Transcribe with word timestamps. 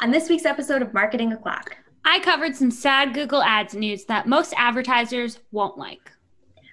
On 0.00 0.10
this 0.10 0.28
week's 0.28 0.44
episode 0.44 0.82
of 0.82 0.92
Marketing 0.92 1.32
O'Clock, 1.32 1.74
I 2.04 2.20
covered 2.20 2.54
some 2.54 2.70
sad 2.70 3.14
Google 3.14 3.42
Ads 3.42 3.74
news 3.74 4.04
that 4.04 4.26
most 4.26 4.52
advertisers 4.58 5.38
won't 5.52 5.78
like. 5.78 6.12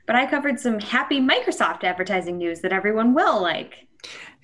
But 0.06 0.18
I 0.18 0.26
covered 0.26 0.60
some 0.60 0.78
happy 0.78 1.22
Microsoft 1.22 1.86
advertising 1.86 2.38
news 2.38 2.60
that 2.60 2.74
everyone 2.74 3.14
will 3.14 3.42
like. 3.42 3.88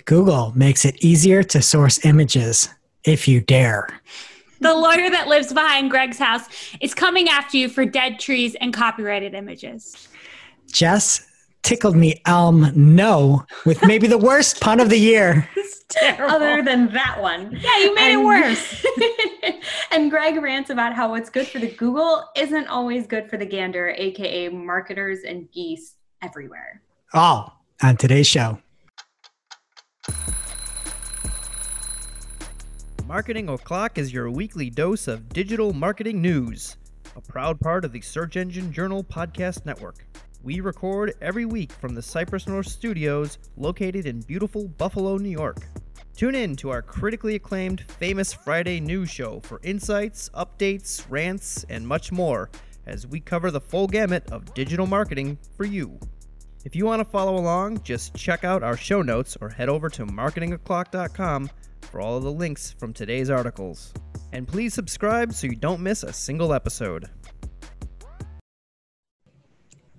Google 0.06 0.54
makes 0.56 0.86
it 0.86 1.04
easier 1.04 1.44
to 1.44 1.62
source 1.62 2.06
images 2.06 2.70
if 3.04 3.28
you 3.28 3.42
dare. 3.42 4.00
The 4.62 4.74
lawyer 4.74 5.10
that 5.10 5.28
lives 5.28 5.52
behind 5.52 5.92
Greg's 5.92 6.18
house 6.18 6.46
is 6.80 6.94
coming 6.94 7.28
after 7.28 7.58
you 7.58 7.68
for 7.68 7.84
dead 7.86 8.18
trees 8.18 8.56
and 8.62 8.74
copyrighted 8.74 9.34
images. 9.34 10.08
Jess 10.72 11.29
tickled 11.64 11.96
me 11.96 12.22
elm 12.26 12.72
no 12.76 13.46
with 13.66 13.84
maybe 13.86 14.08
the 14.08 14.18
worst 14.18 14.60
pun 14.62 14.80
of 14.80 14.90
the 14.90 14.98
year. 15.00 15.48
Other 16.20 16.62
than 16.64 16.92
that 16.94 17.20
one. 17.20 17.52
Yeah, 17.60 17.78
you 17.80 17.96
made 17.96 18.14
And- 18.14 18.22
it 18.22 18.26
worse. 18.26 18.86
and 19.92 20.10
Greg 20.12 20.42
rants 20.42 20.70
about 20.70 20.94
how 20.94 21.10
what's 21.12 21.30
good 21.30 21.48
for 21.48 21.60
the 21.60 21.68
Google 21.72 22.24
isn't 22.36 22.68
always 22.68 23.08
good 23.08 23.30
for 23.30 23.38
the 23.38 23.46
gander, 23.46 23.90
aka 23.98 24.50
marketers 24.50 25.20
and 25.24 25.52
geese 25.52 25.96
everywhere. 26.22 26.82
All 27.14 27.64
on 27.82 27.98
today's 27.98 28.28
show. 28.28 28.60
Marketing 33.08 33.50
O'Clock 33.50 33.98
is 33.98 34.14
your 34.14 34.30
weekly 34.30 34.70
dose 34.70 35.08
of 35.08 35.30
digital 35.30 35.74
marketing 35.74 36.22
news, 36.22 36.78
a 37.16 37.22
proud 37.22 37.60
part 37.60 37.84
of 37.84 37.92
the 37.92 38.02
Search 38.02 38.38
Engine 38.38 38.72
Journal 38.72 39.04
Podcast 39.04 39.66
Network. 39.66 40.06
We 40.42 40.62
record 40.62 41.16
every 41.22 41.46
week 41.46 41.74
from 41.74 41.94
the 41.94 42.02
Cypress 42.02 42.48
North 42.48 42.68
Studios 42.68 43.38
located 43.58 44.06
in 44.06 44.22
beautiful 44.22 44.70
Buffalo, 44.70 45.18
New 45.18 45.30
York. 45.30 45.68
Tune 46.16 46.34
in 46.34 46.56
to 46.58 46.70
our 46.70 46.82
critically 46.82 47.36
acclaimed 47.36 47.82
Famous 47.82 48.32
Friday 48.32 48.80
news 48.80 49.10
show 49.10 49.42
for 49.42 49.60
insights, 49.64 50.30
updates, 50.30 51.04
rants, 51.10 51.66
and 51.68 51.86
much 51.86 52.14
more 52.14 52.50
as 52.86 53.06
we 53.06 53.20
cover 53.20 53.52
the 53.52 53.60
full 53.60 53.88
gamut 53.88 54.32
of 54.32 54.54
digital 54.54 54.88
marketing 54.88 55.38
for 55.58 55.66
you. 55.66 56.00
If 56.64 56.74
you 56.74 56.86
want 56.86 57.02
to 57.02 57.06
follow 57.06 57.36
along, 57.36 57.84
just 57.84 58.16
check 58.16 58.46
out 58.46 58.64
our 58.64 58.78
show 58.78 59.02
notes 59.02 59.38
or 59.42 59.50
head 59.50 59.68
over 59.68 59.90
to 59.90 60.06
marketingoclock.com 60.06 61.50
for 61.82 62.00
all 62.00 62.16
of 62.16 62.24
the 62.24 62.32
links 62.32 62.72
from 62.72 62.94
today's 62.94 63.30
articles. 63.30 63.94
And 64.32 64.48
please 64.48 64.74
subscribe 64.74 65.34
so 65.34 65.48
you 65.48 65.56
don't 65.56 65.82
miss 65.82 66.04
a 66.04 66.14
single 66.14 66.54
episode. 66.54 67.10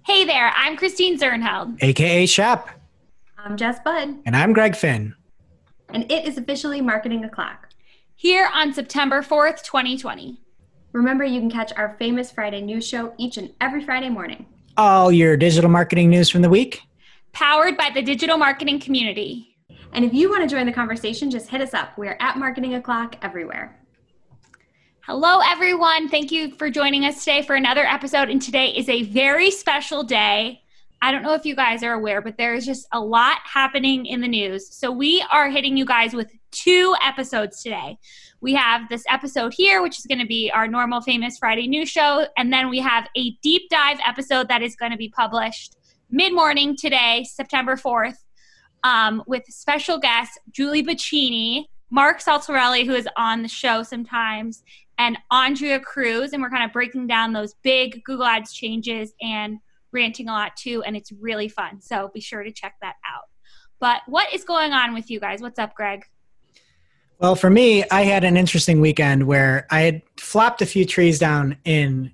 Hey 0.04 0.24
there, 0.24 0.52
I'm 0.56 0.76
Christine 0.76 1.18
Zirnheld. 1.18 1.78
AKA 1.82 2.26
Shep. 2.26 2.68
I'm 3.38 3.56
Jess 3.56 3.78
Budd, 3.84 4.16
And 4.26 4.36
I'm 4.36 4.52
Greg 4.52 4.76
Finn. 4.76 5.14
and 5.92 6.10
it 6.10 6.26
is 6.26 6.38
officially 6.38 6.80
Marketing 6.80 7.24
O'Clock. 7.24 7.68
Here 8.16 8.48
on 8.52 8.72
September 8.74 9.22
4th, 9.22 9.62
2020. 9.64 10.40
Remember, 10.92 11.24
you 11.24 11.40
can 11.40 11.50
catch 11.50 11.72
our 11.74 11.96
famous 11.98 12.30
Friday 12.30 12.60
news 12.60 12.86
show 12.86 13.14
each 13.18 13.36
and 13.38 13.50
every 13.60 13.84
Friday 13.84 14.10
morning. 14.10 14.46
All 14.76 15.10
your 15.12 15.36
digital 15.36 15.70
marketing 15.70 16.10
news 16.10 16.28
from 16.28 16.42
the 16.42 16.50
week. 16.50 16.82
Powered 17.32 17.76
by 17.76 17.90
the 17.94 18.02
digital 18.02 18.36
marketing 18.36 18.80
community. 18.80 19.56
And 19.92 20.04
if 20.04 20.12
you 20.12 20.28
want 20.30 20.42
to 20.48 20.54
join 20.54 20.66
the 20.66 20.72
conversation, 20.72 21.30
just 21.30 21.48
hit 21.48 21.60
us 21.60 21.74
up. 21.74 21.96
We 21.96 22.08
are 22.08 22.16
at 22.20 22.36
Marketing 22.38 22.74
O'Clock 22.74 23.16
everywhere. 23.22 23.79
Hello, 25.12 25.40
everyone. 25.44 26.08
Thank 26.08 26.30
you 26.30 26.52
for 26.52 26.70
joining 26.70 27.04
us 27.04 27.24
today 27.24 27.42
for 27.42 27.56
another 27.56 27.84
episode. 27.84 28.30
And 28.30 28.40
today 28.40 28.68
is 28.68 28.88
a 28.88 29.02
very 29.02 29.50
special 29.50 30.04
day. 30.04 30.62
I 31.02 31.10
don't 31.10 31.24
know 31.24 31.34
if 31.34 31.44
you 31.44 31.56
guys 31.56 31.82
are 31.82 31.94
aware, 31.94 32.22
but 32.22 32.36
there 32.36 32.54
is 32.54 32.64
just 32.64 32.86
a 32.92 33.00
lot 33.00 33.38
happening 33.42 34.06
in 34.06 34.20
the 34.20 34.28
news. 34.28 34.72
So 34.72 34.92
we 34.92 35.20
are 35.32 35.50
hitting 35.50 35.76
you 35.76 35.84
guys 35.84 36.14
with 36.14 36.30
two 36.52 36.94
episodes 37.04 37.60
today. 37.60 37.98
We 38.40 38.54
have 38.54 38.88
this 38.88 39.02
episode 39.08 39.52
here, 39.52 39.82
which 39.82 39.98
is 39.98 40.06
going 40.06 40.20
to 40.20 40.28
be 40.28 40.48
our 40.54 40.68
normal 40.68 41.00
famous 41.00 41.38
Friday 41.38 41.66
news 41.66 41.88
show. 41.88 42.28
And 42.36 42.52
then 42.52 42.70
we 42.70 42.78
have 42.78 43.08
a 43.16 43.32
deep 43.42 43.62
dive 43.68 43.98
episode 44.06 44.46
that 44.46 44.62
is 44.62 44.76
going 44.76 44.92
to 44.92 44.96
be 44.96 45.08
published 45.08 45.74
mid 46.08 46.32
morning 46.32 46.76
today, 46.76 47.26
September 47.28 47.74
4th, 47.74 48.18
um, 48.84 49.24
with 49.26 49.42
special 49.48 49.98
guests 49.98 50.38
Julie 50.52 50.84
Bacchini, 50.84 51.64
Mark 51.90 52.20
Saltarelli, 52.20 52.86
who 52.86 52.94
is 52.94 53.08
on 53.16 53.42
the 53.42 53.48
show 53.48 53.82
sometimes, 53.82 54.62
and 55.00 55.16
Andrea 55.30 55.80
Cruz. 55.80 56.32
And 56.32 56.42
we're 56.42 56.50
kind 56.50 56.62
of 56.62 56.72
breaking 56.72 57.06
down 57.06 57.32
those 57.32 57.54
big 57.62 58.04
Google 58.04 58.26
Ads 58.26 58.52
changes 58.52 59.14
and 59.20 59.58
ranting 59.92 60.28
a 60.28 60.32
lot 60.32 60.56
too. 60.56 60.82
And 60.84 60.94
it's 60.94 61.10
really 61.10 61.48
fun. 61.48 61.80
So 61.80 62.10
be 62.12 62.20
sure 62.20 62.44
to 62.44 62.52
check 62.52 62.74
that 62.82 62.96
out. 63.04 63.24
But 63.80 64.02
what 64.06 64.32
is 64.32 64.44
going 64.44 64.72
on 64.72 64.92
with 64.92 65.10
you 65.10 65.18
guys? 65.18 65.40
What's 65.40 65.58
up, 65.58 65.74
Greg? 65.74 66.04
Well, 67.18 67.34
for 67.34 67.48
me, 67.48 67.82
I 67.90 68.02
had 68.02 68.24
an 68.24 68.36
interesting 68.36 68.80
weekend 68.80 69.26
where 69.26 69.66
I 69.70 69.80
had 69.80 70.02
flopped 70.18 70.60
a 70.60 70.66
few 70.66 70.84
trees 70.84 71.18
down 71.18 71.56
in 71.64 72.12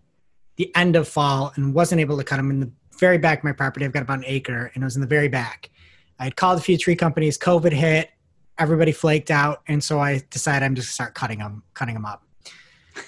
the 0.54 0.74
end 0.76 0.94
of 0.94 1.08
fall 1.08 1.52
and 1.56 1.74
wasn't 1.74 2.00
able 2.00 2.16
to 2.16 2.24
cut 2.24 2.36
them 2.36 2.50
in 2.50 2.60
the 2.60 2.70
very 2.98 3.18
back 3.18 3.38
of 3.38 3.44
my 3.44 3.52
property. 3.52 3.84
I've 3.84 3.92
got 3.92 4.02
about 4.02 4.18
an 4.18 4.24
acre, 4.26 4.70
and 4.74 4.82
it 4.82 4.84
was 4.84 4.96
in 4.96 5.00
the 5.00 5.06
very 5.06 5.28
back. 5.28 5.70
I 6.18 6.24
had 6.24 6.36
called 6.36 6.58
a 6.58 6.62
few 6.62 6.78
tree 6.78 6.96
companies. 6.96 7.36
COVID 7.36 7.72
hit, 7.72 8.10
everybody 8.58 8.90
flaked 8.90 9.30
out, 9.30 9.62
and 9.68 9.84
so 9.84 10.00
I 10.00 10.22
decided 10.30 10.64
I'm 10.64 10.74
just 10.74 10.88
gonna 10.88 10.94
start 10.94 11.14
cutting 11.14 11.38
them, 11.38 11.62
cutting 11.74 11.94
them 11.94 12.06
up. 12.06 12.25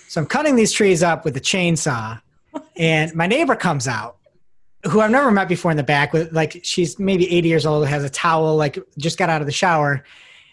So 0.09 0.21
I'm 0.21 0.27
cutting 0.27 0.57
these 0.57 0.73
trees 0.73 1.03
up 1.03 1.25
with 1.25 1.37
a 1.37 1.41
chainsaw, 1.41 2.21
and 2.77 3.15
my 3.15 3.27
neighbor 3.27 3.57
comes 3.57 3.87
out, 3.89 4.17
who 4.85 5.01
I've 5.01 5.11
never 5.11 5.31
met 5.31 5.49
before 5.49 5.71
in 5.71 5.77
the 5.77 5.83
back. 5.83 6.13
With 6.13 6.33
like, 6.33 6.61
she's 6.63 6.99
maybe 6.99 7.31
80 7.31 7.49
years 7.49 7.67
old, 7.67 7.87
has 7.87 8.05
a 8.05 8.11
towel, 8.11 8.57
like 8.57 8.79
just 8.99 9.19
got 9.19 9.29
out 9.31 9.41
of 9.41 9.47
the 9.47 9.53
shower. 9.53 10.05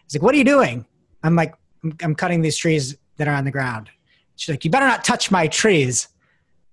He's 0.04 0.16
like, 0.16 0.24
"What 0.24 0.36
are 0.36 0.38
you 0.38 0.44
doing?" 0.44 0.86
I'm 1.24 1.36
like, 1.36 1.56
I'm, 1.84 1.98
I'm 2.02 2.16
cutting 2.16 2.42
these 2.42 2.56
trees 2.56 2.96
that 3.18 3.28
are 3.28 3.34
on 3.34 3.46
the 3.46 3.52
ground. 3.52 3.90
She's 4.36 4.50
like, 4.50 4.64
you 4.66 4.72
better 4.72 4.86
not 4.86 5.04
touch 5.04 5.32
my 5.32 5.48
trees. 5.48 6.10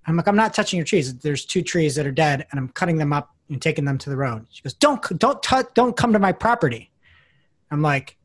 I'm 0.06 0.17
like, 0.17 0.27
I'm 0.27 0.37
not 0.37 0.53
touching 0.53 0.77
your 0.77 0.84
trees. 0.84 1.15
There's 1.19 1.44
two 1.44 1.62
trees 1.62 1.94
that 1.94 2.06
are 2.06 2.12
dead, 2.12 2.47
and 2.50 2.59
I'm 2.59 2.69
cutting 2.69 2.97
them 2.97 3.12
up 3.12 3.34
and 3.49 3.62
taking 3.62 3.84
them 3.84 3.99
to 3.99 4.11
the 4.11 4.17
road. 4.17 4.47
She 4.50 4.62
goes, 4.62 4.75
don't, 4.75 5.00
don't, 5.19 5.43
touch, 5.43 5.67
don't 5.75 5.97
come 5.97 6.12
to 6.12 6.19
my 6.19 6.33
property. 6.33 6.91
I'm 7.71 7.83
like, 7.83 8.17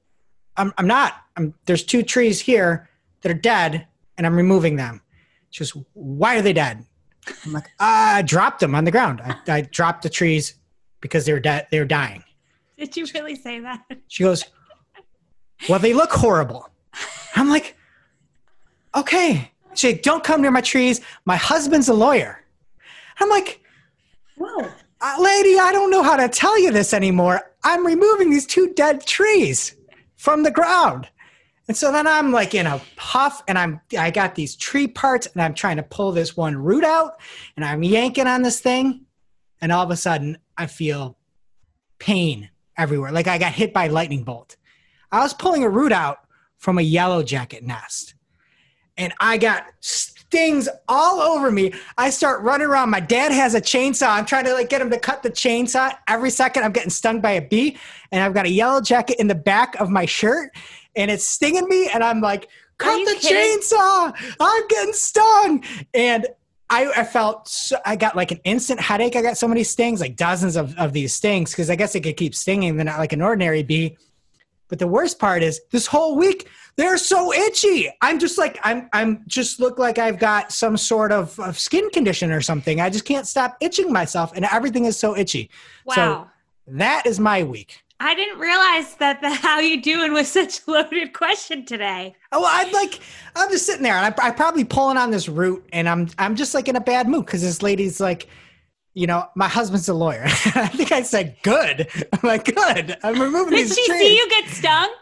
I'm, 0.58 0.74
I'm 0.78 0.88
not. 0.88 1.14
I'm, 1.36 1.54
there's 1.66 1.84
two 1.84 2.02
trees 2.04 2.40
here 2.40 2.90
that 3.22 3.31
are 3.31 3.36
dead, 3.36 3.88
and 4.18 4.26
I'm 4.26 4.36
removing 4.36 4.76
them. 4.76 5.02
She 5.50 5.64
goes, 5.64 5.76
why 5.94 6.38
are 6.38 6.42
they 6.42 6.54
dead? 6.54 6.86
I'm 7.46 7.54
like, 7.54 7.68
I 7.80 8.22
dropped 8.24 8.60
them 8.60 8.76
on 8.76 8.86
the 8.86 8.92
ground. 8.92 9.22
I, 9.24 9.36
I 9.48 9.62
dropped 9.62 10.04
the 10.04 10.10
trees 10.10 10.56
because 11.02 11.26
they 11.26 11.34
were 11.34 11.40
dead. 11.40 11.68
They 11.72 11.80
were 11.80 11.86
dying. 11.86 12.24
Did 12.78 12.96
you 12.96 13.06
really 13.14 13.36
say 13.36 13.60
that? 13.60 13.84
She 14.08 14.24
goes, 14.24 14.46
Well, 15.68 15.80
they 15.80 15.94
look 15.94 16.12
horrible. 16.12 16.70
I'm 17.36 17.50
like, 17.50 17.76
Okay. 18.96 19.52
She 19.74 19.92
said, 19.92 20.02
Don't 20.02 20.24
come 20.24 20.42
near 20.42 20.52
my 20.52 20.62
trees. 20.62 21.02
My 21.26 21.36
husband's 21.36 21.90
a 21.90 21.94
lawyer. 21.94 22.44
I'm 23.20 23.30
like, 23.30 23.62
Whoa. 24.38 24.70
uh, 25.02 25.16
Lady, 25.20 25.60
I 25.60 25.72
don't 25.72 25.92
know 25.92 26.04
how 26.04 26.16
to 26.16 26.30
tell 26.30 26.60
you 26.60 26.72
this 26.72 26.94
anymore. 26.94 27.42
I'm 27.64 27.86
removing 27.86 28.30
these 28.30 28.46
two 28.46 28.74
dead 28.74 29.06
trees 29.06 29.76
from 30.16 30.44
the 30.44 30.52
ground. 30.52 31.08
And 31.68 31.76
so 31.76 31.92
then 31.92 32.08
I'm 32.08 32.32
like 32.32 32.56
in 32.56 32.66
a 32.66 32.82
puff 32.96 33.44
and 33.48 33.58
I'm 33.58 33.82
I 33.98 34.10
got 34.10 34.36
these 34.36 34.56
tree 34.56 34.88
parts 34.88 35.28
and 35.28 35.42
I'm 35.42 35.54
trying 35.54 35.78
to 35.78 35.84
pull 35.84 36.12
this 36.12 36.38
one 36.38 36.56
root 36.56 36.84
out 36.84 37.20
and 37.56 37.66
I'm 37.66 37.84
yanking 37.84 38.28
on 38.28 38.42
this 38.42 38.62
thing 38.62 39.06
and 39.60 39.72
all 39.72 39.84
of 39.84 39.92
a 39.92 39.98
sudden 39.98 40.38
I 40.58 40.68
feel 40.68 41.18
pain 42.00 42.50
everywhere 42.78 43.12
like 43.12 43.28
I 43.28 43.38
got 43.38 43.52
hit 43.52 43.74
by 43.74 43.86
a 43.86 43.92
lightning 43.92 44.24
bolt. 44.24 44.56
I 45.12 45.20
was 45.20 45.34
pulling 45.34 45.64
a 45.64 45.70
root 45.70 45.92
out 45.92 46.20
from 46.58 46.78
a 46.78 46.82
yellow 46.82 47.22
jacket 47.22 47.64
nest 47.64 48.16
and 48.96 49.14
I 49.20 49.38
got 49.38 49.66
stings 49.82 50.68
all 50.88 51.20
over 51.20 51.52
me. 51.52 51.74
I 51.98 52.10
start 52.10 52.42
running 52.42 52.68
around. 52.68 52.90
My 52.90 53.00
dad 53.00 53.32
has 53.32 53.56
a 53.56 53.62
chainsaw. 53.62 54.10
I'm 54.10 54.26
trying 54.26 54.46
to 54.46 54.54
like 54.54 54.70
get 54.70 54.82
him 54.82 54.90
to 54.90 55.00
cut 55.00 55.22
the 55.22 55.30
chainsaw. 55.30 55.94
Every 56.08 56.30
second 56.30 56.64
I'm 56.64 56.72
getting 56.72 56.90
stung 56.90 57.20
by 57.20 57.32
a 57.32 57.42
bee 57.42 57.78
and 58.12 58.24
I've 58.24 58.34
got 58.34 58.46
a 58.46 58.50
yellow 58.50 58.82
jacket 58.82 59.18
in 59.20 59.28
the 59.28 59.36
back 59.36 59.76
of 59.76 59.90
my 59.90 60.06
shirt 60.06 60.52
and 60.97 61.09
it's 61.09 61.25
stinging 61.25 61.68
me 61.68 61.90
and 61.94 62.03
I'm 62.03 62.19
like, 62.19 62.50
cut 62.78 63.06
the 63.06 63.16
kidding? 63.19 63.59
chainsaw. 63.59 64.13
I'm 64.39 64.68
getting 64.68 64.94
stung. 64.94 65.63
And 65.94 66.27
I, 66.69 66.92
I 66.98 67.04
felt 67.06 67.48
so, 67.48 67.77
I 67.86 67.95
got 67.95 68.16
like 68.16 68.31
an 68.31 68.42
instant 68.44 68.80
headache. 68.81 69.16
I 69.16 69.22
got 69.22 69.38
so 69.38 69.48
many 69.48 69.63
stings, 69.63 70.01
like 70.01 70.18
dozens 70.18 70.57
of, 70.57 70.77
of 70.77 70.92
these 70.92 71.13
stings, 71.13 71.51
because 71.51 71.69
I 71.69 71.75
guess 71.75 71.95
it 71.95 72.01
could 72.01 72.18
keep 72.18 72.36
stinging 72.36 72.75
than 72.75 72.88
like 72.88 73.13
an 73.13 73.22
ordinary 73.22 73.63
bee. 73.63 73.98
But 74.68 74.80
the 74.80 74.88
worst 74.88 75.18
part 75.18 75.44
is 75.44 75.62
this 75.72 75.88
whole 75.88 76.18
week 76.18 76.50
they're 76.77 76.98
so 76.98 77.33
itchy. 77.33 77.89
I'm 78.01 78.19
just 78.19 78.38
like 78.38 78.60
I'm 78.63 78.88
I'm 78.94 79.24
just 79.27 79.60
look 79.60 79.80
like 79.80 79.98
I've 79.98 80.19
got 80.19 80.51
some 80.51 80.77
sort 80.77 81.12
of, 81.12 81.38
of 81.39 81.57
skin 81.57 81.89
condition 81.89 82.31
or 82.31 82.42
something. 82.42 82.80
I 82.80 82.89
just 82.89 83.04
can't 83.06 83.25
stop 83.25 83.57
itching 83.60 83.92
myself, 83.92 84.31
and 84.36 84.45
everything 84.45 84.86
is 84.86 84.98
so 84.98 85.18
itchy. 85.18 85.50
Wow. 85.86 85.95
So 85.95 86.27
that 86.68 87.06
is 87.06 87.19
my 87.19 87.44
week. 87.44 87.83
I 88.00 88.14
didn't 88.14 88.40
realize 88.40 88.96
that 88.96 89.22
the 89.22 89.30
how 89.30 89.60
you 89.60 89.82
doing 89.82 90.14
was 90.14 90.28
such 90.28 90.62
a 90.68 90.72
loaded 90.72 91.14
question 91.14 91.66
today. 91.66 92.16
Oh, 92.32 92.42
well, 92.42 92.52
I'm 92.52 92.72
like, 92.72 93.00
I'm 93.36 93.50
just 93.50 93.66
sitting 93.66 93.82
there, 93.84 93.96
and 93.96 94.14
I, 94.14 94.28
I'm 94.28 94.36
probably 94.36 94.64
pulling 94.64 94.98
on 94.98 95.10
this 95.10 95.28
root, 95.28 95.68
and 95.74 95.90
I'm, 95.90 96.08
I'm 96.20 96.36
just 96.36 96.54
like 96.54 96.68
in 96.68 96.76
a 96.76 96.82
bad 96.82 97.08
mood 97.08 97.26
because 97.26 97.42
this 97.42 97.64
lady's 97.64 98.00
like, 98.00 98.28
you 98.94 99.08
know, 99.08 99.28
my 99.36 99.48
husband's 99.48 99.90
a 99.90 99.94
lawyer. 99.94 100.24
I 100.26 100.68
think 100.68 100.92
I 100.92 101.04
said 101.04 101.38
good. 101.44 101.88
I'm 102.14 102.20
like, 102.24 102.46
good. 102.46 102.98
I'm 103.04 103.22
removing 103.22 103.54
Did 103.54 103.68
these 103.68 103.76
she 103.76 103.86
trees. 103.86 104.00
see 104.00 104.18
you 104.18 104.30
get 104.30 104.50
stung? 104.50 104.94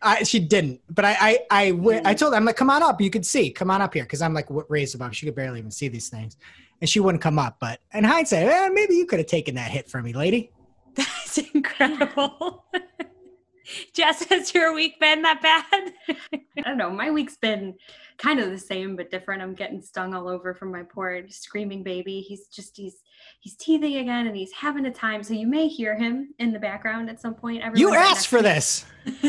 I, 0.00 0.22
she 0.22 0.38
didn't, 0.38 0.80
but 0.90 1.04
I, 1.04 1.16
I, 1.20 1.38
I, 1.50 1.70
went, 1.72 2.06
I 2.06 2.14
told 2.14 2.32
her, 2.32 2.36
I'm 2.36 2.44
like, 2.44 2.56
come 2.56 2.70
on 2.70 2.82
up. 2.82 3.00
You 3.00 3.10
could 3.10 3.26
see, 3.26 3.50
come 3.50 3.70
on 3.70 3.82
up 3.82 3.92
here. 3.92 4.06
Cause 4.06 4.22
I'm 4.22 4.32
like 4.32 4.46
raised 4.68 4.94
above. 4.94 5.14
She 5.14 5.26
could 5.26 5.34
barely 5.34 5.58
even 5.58 5.70
see 5.70 5.88
these 5.88 6.08
things. 6.08 6.36
And 6.80 6.88
she 6.88 6.98
wouldn't 6.98 7.22
come 7.22 7.38
up. 7.38 7.58
But 7.60 7.80
in 7.92 8.04
hindsight, 8.04 8.46
eh, 8.46 8.68
maybe 8.72 8.94
you 8.94 9.04
could 9.06 9.18
have 9.18 9.28
taken 9.28 9.54
that 9.56 9.70
hit 9.70 9.88
from 9.88 10.04
me, 10.04 10.14
lady. 10.14 10.50
That's 10.94 11.38
incredible. 11.38 12.64
Jess, 13.94 14.24
has 14.24 14.52
your 14.54 14.74
week 14.74 14.98
been 15.00 15.22
that 15.22 15.40
bad? 15.40 15.92
I 16.58 16.62
don't 16.62 16.76
know. 16.76 16.90
My 16.90 17.10
week's 17.10 17.36
been 17.36 17.74
kind 18.18 18.40
of 18.40 18.50
the 18.50 18.58
same 18.58 18.96
but 18.96 19.10
different. 19.10 19.40
I'm 19.40 19.54
getting 19.54 19.80
stung 19.80 20.14
all 20.14 20.28
over 20.28 20.52
from 20.52 20.72
my 20.72 20.82
poor 20.82 21.22
screaming 21.28 21.82
baby. 21.82 22.20
He's 22.20 22.48
just 22.48 22.76
he's 22.76 23.02
he's 23.40 23.56
teething 23.56 23.96
again 23.96 24.26
and 24.26 24.36
he's 24.36 24.52
having 24.52 24.86
a 24.86 24.92
time. 24.92 25.22
So 25.22 25.34
you 25.34 25.46
may 25.46 25.68
hear 25.68 25.96
him 25.96 26.34
in 26.38 26.52
the 26.52 26.58
background 26.58 27.08
at 27.08 27.20
some 27.20 27.34
point. 27.34 27.58
You 27.58 27.62
Everyone 27.62 27.94
right 27.94 28.10
asked 28.10 28.28
for 28.28 28.36
me. 28.36 28.42
this. 28.42 28.84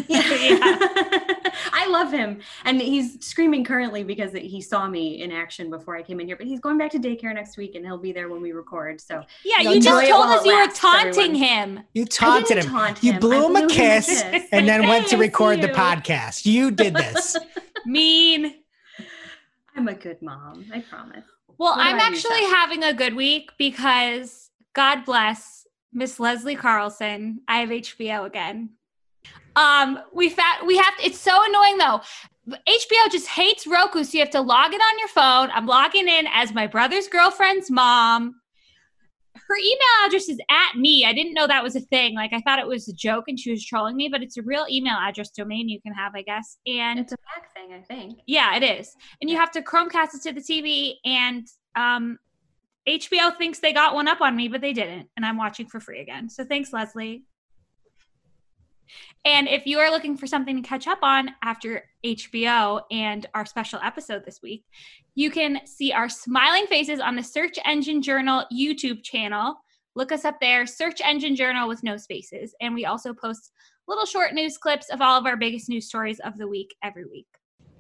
Yeah. 0.08 1.28
I 1.74 1.88
love 1.88 2.12
him. 2.12 2.40
And 2.66 2.82
he's 2.82 3.26
screaming 3.26 3.64
currently 3.64 4.04
because 4.04 4.32
he 4.34 4.62
saw 4.62 4.88
me 4.88 5.22
in 5.22 5.32
action 5.32 5.70
before 5.70 5.96
I 5.96 6.02
came 6.02 6.20
in 6.20 6.28
here. 6.28 6.36
But 6.36 6.48
he's 6.48 6.60
going 6.60 6.78
back 6.78 6.92
to 6.92 7.00
daycare 7.00 7.34
next 7.34 7.58
week 7.58 7.76
and 7.76 7.86
he'll 7.86 7.98
be 7.98 8.12
there 8.12 8.30
when 8.30 8.42
we 8.42 8.52
record. 8.52 9.00
So 9.02 9.24
Yeah, 9.44 9.60
you 9.62 9.80
just 9.80 10.10
told 10.10 10.26
us 10.28 10.46
you 10.46 10.56
were 10.58 10.68
taunting 10.68 11.36
everyone. 11.36 11.36
him. 11.36 11.80
You 11.94 12.04
I 12.04 12.06
taunted 12.06 12.48
didn't 12.48 12.66
him. 12.66 12.72
taunt 12.72 13.04
You 13.04 13.14
him. 13.14 13.20
blew 13.20 13.46
him 13.48 13.56
a 13.56 13.68
kiss 13.68 14.08
kiss. 14.08 14.46
and 14.52 14.68
then 14.68 14.88
went 14.88 15.08
to 15.10 15.18
record 15.18 15.56
see 15.56 15.62
the 15.68 15.74
podcast. 15.74 16.46
You 16.46 16.72
did 16.72 16.94
this. 16.96 17.36
Mean. 17.86 18.56
I'm 19.76 19.88
a 19.88 19.94
good 19.96 20.22
mom. 20.22 20.66
I 20.74 20.82
promise. 20.82 21.24
Well, 21.58 21.74
I'm 21.78 21.96
about 21.96 22.12
you, 22.12 22.18
actually 22.18 22.44
having 22.46 22.84
a 22.84 22.94
good 22.94 23.16
week 23.16 23.52
because 23.58 24.50
God 24.74 25.06
bless 25.06 25.66
Miss 25.92 26.20
Leslie 26.20 26.56
Carlson. 26.56 27.42
I 27.48 27.60
have 27.60 27.70
HBO 27.70 28.26
again. 28.26 28.70
Um, 29.56 30.00
we 30.14 30.30
fa- 30.30 30.66
we 30.66 30.78
have 30.78 30.98
to, 30.98 31.06
it's 31.06 31.20
so 31.20 31.38
annoying 31.46 31.78
though. 31.78 32.02
HBO 32.50 33.12
just 33.12 33.28
hates 33.28 33.66
Roku, 33.66 34.04
so 34.04 34.18
you 34.18 34.20
have 34.24 34.32
to 34.32 34.42
log 34.42 34.74
in 34.74 34.82
on 34.82 35.00
your 35.00 35.08
phone. 35.08 35.50
I'm 35.52 35.66
logging 35.66 36.08
in 36.10 36.28
as 36.34 36.54
my 36.54 36.68
brother's 36.68 37.08
girlfriend's 37.08 37.72
mom. 37.72 38.36
Her 39.36 39.56
email 39.58 40.08
address 40.08 40.30
is 40.30 40.40
at 40.50 40.78
me. 40.78 41.06
I 41.06 41.14
didn't 41.14 41.34
know 41.34 41.48
that 41.48 41.64
was 41.64 41.76
a 41.76 41.82
thing. 41.82 42.16
Like 42.16 42.32
I 42.34 42.40
thought 42.42 42.60
it 42.60 42.68
was 42.68 42.88
a 42.88 42.94
joke 42.94 43.26
and 43.28 43.40
she 43.40 43.52
was 43.52 43.64
trolling 43.66 43.96
me, 43.96 44.10
but 44.10 44.22
it's 44.24 44.38
a 44.38 44.42
real 44.42 44.66
email 44.70 44.96
address 45.00 45.30
domain 45.30 45.70
you 45.70 45.82
can 45.82 45.94
have, 45.94 46.14
I 46.16 46.22
guess. 46.22 46.58
And 46.66 47.00
It's 47.00 47.14
a 47.14 47.18
back 47.18 47.54
thing, 47.54 47.74
I 47.74 47.82
think. 47.82 48.20
yeah, 48.26 48.56
it 48.56 48.64
is. 48.64 48.96
And 49.22 49.30
you 49.30 49.38
have 49.38 49.52
to 49.52 49.62
Chromecast 49.62 50.16
it 50.16 50.22
to 50.24 50.34
the 50.34 50.42
TV 50.42 50.96
and 51.06 51.48
um 51.76 52.18
HBO 52.88 53.38
thinks 53.38 53.60
they 53.60 53.72
got 53.74 53.94
one 53.96 54.08
up 54.10 54.20
on 54.22 54.36
me, 54.36 54.48
but 54.50 54.60
they 54.62 54.74
didn't. 54.74 55.08
And 55.16 55.26
I'm 55.26 55.38
watching 55.38 55.68
for 55.68 55.80
free 55.80 56.02
again. 56.02 56.30
So 56.30 56.44
thanks, 56.44 56.74
Leslie. 56.74 57.24
And 59.26 59.48
if 59.48 59.66
you 59.66 59.80
are 59.80 59.90
looking 59.90 60.18
for 60.18 60.28
something 60.28 60.62
to 60.62 60.68
catch 60.68 60.88
up 60.88 61.00
on 61.02 61.30
after 61.44 61.90
HBO 62.06 62.82
and 62.92 63.26
our 63.34 63.46
special 63.46 63.80
episode 63.84 64.26
this 64.26 64.42
week, 64.42 64.66
you 65.16 65.32
can 65.32 65.66
see 65.66 65.92
our 65.92 66.10
smiling 66.10 66.66
faces 66.68 67.00
on 67.00 67.16
the 67.16 67.24
Search 67.24 67.58
Engine 67.66 68.02
Journal 68.02 68.46
YouTube 68.52 69.04
channel. 69.04 69.56
Look 69.96 70.12
us 70.12 70.26
up 70.26 70.40
there, 70.42 70.66
Search 70.66 71.02
Engine 71.04 71.36
Journal 71.36 71.68
with 71.68 71.84
no 71.84 71.98
spaces. 71.98 72.56
And 72.62 72.74
we 72.74 72.86
also 72.86 73.14
post 73.14 73.52
little 73.88 74.06
short 74.06 74.34
news 74.34 74.58
clips 74.58 74.90
of 74.90 75.02
all 75.02 75.20
of 75.20 75.26
our 75.26 75.38
biggest 75.38 75.70
news 75.70 75.88
stories 75.88 76.20
of 76.20 76.38
the 76.38 76.48
week 76.48 76.74
every 76.84 77.06
week. 77.06 77.28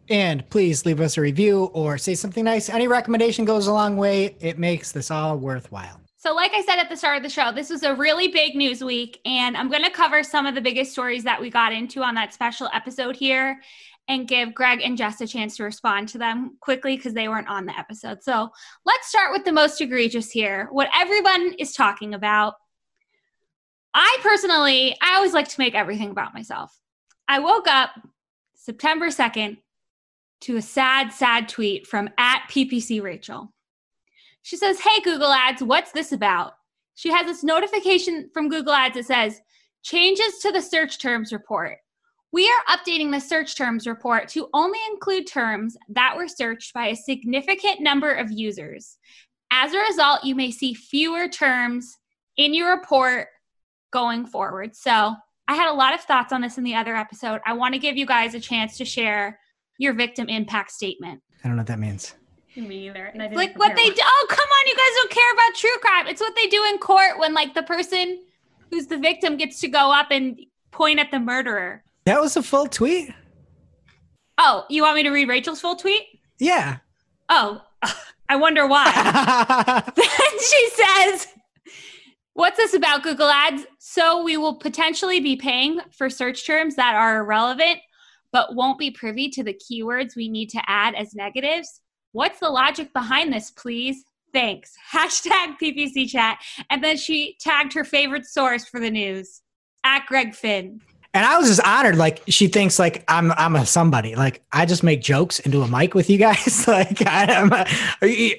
And 0.09 0.47
please 0.49 0.85
leave 0.85 0.99
us 0.99 1.17
a 1.17 1.21
review 1.21 1.65
or 1.73 1.97
say 1.97 2.15
something 2.15 2.43
nice. 2.43 2.69
Any 2.69 2.87
recommendation 2.87 3.45
goes 3.45 3.67
a 3.67 3.73
long 3.73 3.95
way. 3.95 4.35
It 4.41 4.59
makes 4.59 4.91
this 4.91 5.09
all 5.09 5.37
worthwhile. 5.37 6.01
So, 6.23 6.33
like 6.33 6.53
I 6.53 6.61
said 6.61 6.79
at 6.79 6.87
the 6.87 6.95
start 6.95 7.17
of 7.17 7.23
the 7.23 7.27
show, 7.27 7.51
this 7.51 7.69
was 7.69 7.83
a 7.83 7.95
really 7.95 8.29
big 8.29 8.55
news 8.55 8.81
week, 8.81 9.19
and 9.25 9.57
I'm 9.57 9.67
going 9.67 9.83
to 9.83 9.91
cover 9.91 10.23
some 10.23 10.45
of 10.45 10.55
the 10.55 10.61
biggest 10.61 10.93
stories 10.93 11.25
that 11.25 11.41
we 11.41 11.49
got 11.49 11.73
into 11.73 12.01
on 12.01 12.15
that 12.15 12.33
special 12.33 12.69
episode 12.73 13.17
here 13.17 13.59
and 14.07 14.25
give 14.25 14.55
Greg 14.55 14.79
and 14.81 14.97
Jess 14.97 15.19
a 15.19 15.27
chance 15.27 15.57
to 15.57 15.65
respond 15.65 16.07
to 16.07 16.17
them 16.17 16.55
quickly 16.61 16.95
because 16.95 17.13
they 17.13 17.27
weren't 17.27 17.49
on 17.49 17.65
the 17.65 17.77
episode. 17.77 18.23
So, 18.23 18.49
let's 18.85 19.09
start 19.09 19.33
with 19.33 19.43
the 19.43 19.51
most 19.51 19.81
egregious 19.81 20.31
here 20.31 20.69
what 20.71 20.87
everyone 20.95 21.55
is 21.59 21.73
talking 21.73 22.13
about. 22.13 22.53
I 23.93 24.17
personally, 24.21 24.95
I 25.01 25.17
always 25.17 25.33
like 25.33 25.49
to 25.49 25.59
make 25.59 25.75
everything 25.75 26.11
about 26.11 26.33
myself. 26.33 26.73
I 27.27 27.39
woke 27.39 27.67
up 27.67 27.89
September 28.55 29.07
2nd 29.07 29.57
to 30.43 30.55
a 30.55 30.61
sad, 30.61 31.11
sad 31.11 31.49
tweet 31.49 31.85
from 31.85 32.09
at 32.17 32.47
PPC 32.49 33.03
Rachel. 33.03 33.53
She 34.43 34.57
says, 34.57 34.79
Hey, 34.79 35.01
Google 35.01 35.31
Ads, 35.31 35.63
what's 35.63 35.91
this 35.91 36.11
about? 36.11 36.53
She 36.95 37.09
has 37.09 37.25
this 37.25 37.43
notification 37.43 38.29
from 38.33 38.49
Google 38.49 38.73
Ads 38.73 38.95
that 38.95 39.05
says, 39.05 39.41
Changes 39.81 40.39
to 40.39 40.51
the 40.51 40.61
search 40.61 40.99
terms 40.99 41.33
report. 41.33 41.77
We 42.31 42.47
are 42.47 42.77
updating 42.77 43.11
the 43.11 43.19
search 43.19 43.55
terms 43.55 43.87
report 43.87 44.27
to 44.29 44.49
only 44.53 44.79
include 44.91 45.27
terms 45.27 45.77
that 45.89 46.15
were 46.15 46.27
searched 46.27 46.73
by 46.73 46.87
a 46.87 46.95
significant 46.95 47.81
number 47.81 48.11
of 48.13 48.31
users. 48.31 48.97
As 49.51 49.73
a 49.73 49.79
result, 49.79 50.23
you 50.23 50.35
may 50.35 50.51
see 50.51 50.73
fewer 50.73 51.27
terms 51.27 51.97
in 52.37 52.53
your 52.53 52.71
report 52.71 53.27
going 53.91 54.25
forward. 54.25 54.75
So, 54.75 55.15
I 55.45 55.55
had 55.55 55.69
a 55.69 55.75
lot 55.75 55.93
of 55.93 55.99
thoughts 56.01 56.31
on 56.31 56.39
this 56.39 56.57
in 56.57 56.63
the 56.63 56.75
other 56.75 56.95
episode. 56.95 57.41
I 57.45 57.51
want 57.53 57.73
to 57.73 57.79
give 57.79 57.97
you 57.97 58.05
guys 58.05 58.33
a 58.33 58.39
chance 58.39 58.77
to 58.77 58.85
share 58.85 59.39
your 59.77 59.93
victim 59.93 60.29
impact 60.29 60.71
statement. 60.71 61.21
I 61.43 61.47
don't 61.47 61.57
know 61.57 61.61
what 61.61 61.67
that 61.67 61.79
means. 61.79 62.15
Me 62.55 62.87
either. 62.87 63.05
And 63.05 63.21
I 63.21 63.25
didn't 63.25 63.37
like 63.37 63.57
what 63.57 63.75
they 63.75 63.89
do. 63.89 64.01
Oh, 64.01 64.25
come 64.29 64.47
on, 64.47 64.67
you 64.67 64.75
guys 64.75 64.95
don't 64.95 65.11
care 65.11 65.33
about 65.33 65.55
true 65.55 65.77
crime. 65.81 66.07
It's 66.07 66.21
what 66.21 66.35
they 66.35 66.47
do 66.47 66.63
in 66.65 66.77
court 66.77 67.17
when 67.17 67.33
like 67.33 67.53
the 67.53 67.63
person 67.63 68.19
who's 68.69 68.87
the 68.87 68.97
victim 68.97 69.37
gets 69.37 69.59
to 69.61 69.67
go 69.67 69.91
up 69.91 70.07
and 70.11 70.39
point 70.71 70.99
at 70.99 71.11
the 71.11 71.19
murderer. 71.19 71.83
That 72.05 72.19
was 72.19 72.35
a 72.37 72.43
full 72.43 72.67
tweet? 72.67 73.11
Oh, 74.37 74.65
you 74.69 74.81
want 74.81 74.95
me 74.95 75.03
to 75.03 75.11
read 75.11 75.29
Rachel's 75.29 75.61
full 75.61 75.75
tweet? 75.75 76.03
Yeah. 76.39 76.77
Oh, 77.29 77.61
I 78.29 78.35
wonder 78.35 78.67
why. 78.67 79.83
then 79.95 80.39
she 80.39 80.69
says, 80.69 81.27
What's 82.35 82.57
this 82.57 82.73
about 82.73 83.03
Google 83.03 83.29
Ads? 83.29 83.65
So 83.77 84.23
we 84.23 84.37
will 84.37 84.55
potentially 84.55 85.19
be 85.19 85.35
paying 85.35 85.79
for 85.91 86.09
search 86.09 86.47
terms 86.47 86.75
that 86.75 86.95
are 86.95 87.19
irrelevant, 87.19 87.79
but 88.31 88.55
won't 88.55 88.79
be 88.79 88.89
privy 88.89 89.29
to 89.29 89.43
the 89.43 89.53
keywords 89.53 90.15
we 90.15 90.29
need 90.29 90.49
to 90.49 90.61
add 90.65 90.95
as 90.95 91.13
negatives. 91.13 91.81
What's 92.13 92.39
the 92.39 92.49
logic 92.49 92.93
behind 92.93 93.33
this, 93.33 93.51
please? 93.51 94.05
Thanks. 94.31 94.75
Hashtag 94.91 95.57
PPC 95.61 96.09
chat. 96.09 96.39
And 96.69 96.83
then 96.83 96.97
she 96.97 97.35
tagged 97.39 97.73
her 97.73 97.83
favorite 97.83 98.25
source 98.25 98.65
for 98.65 98.79
the 98.79 98.89
news 98.89 99.41
at 99.83 100.05
Greg 100.07 100.33
Finn. 100.33 100.81
And 101.15 101.25
I 101.25 101.37
was 101.37 101.47
just 101.47 101.61
honored. 101.63 101.95
Like 101.95 102.23
she 102.27 102.47
thinks 102.47 102.79
like 102.79 103.03
I'm 103.07 103.31
I'm 103.33 103.55
a 103.55 103.67
somebody. 103.67 104.15
Like 104.15 104.43
I 104.51 104.65
just 104.65 104.81
make 104.81 105.03
jokes 105.03 105.37
into 105.39 105.61
a 105.61 105.67
mic 105.67 105.93
with 105.93 106.09
you 106.09 106.17
guys. 106.17 106.67
like 106.67 107.05
I 107.05 107.31
am. 107.31 107.53
A, 107.53 107.67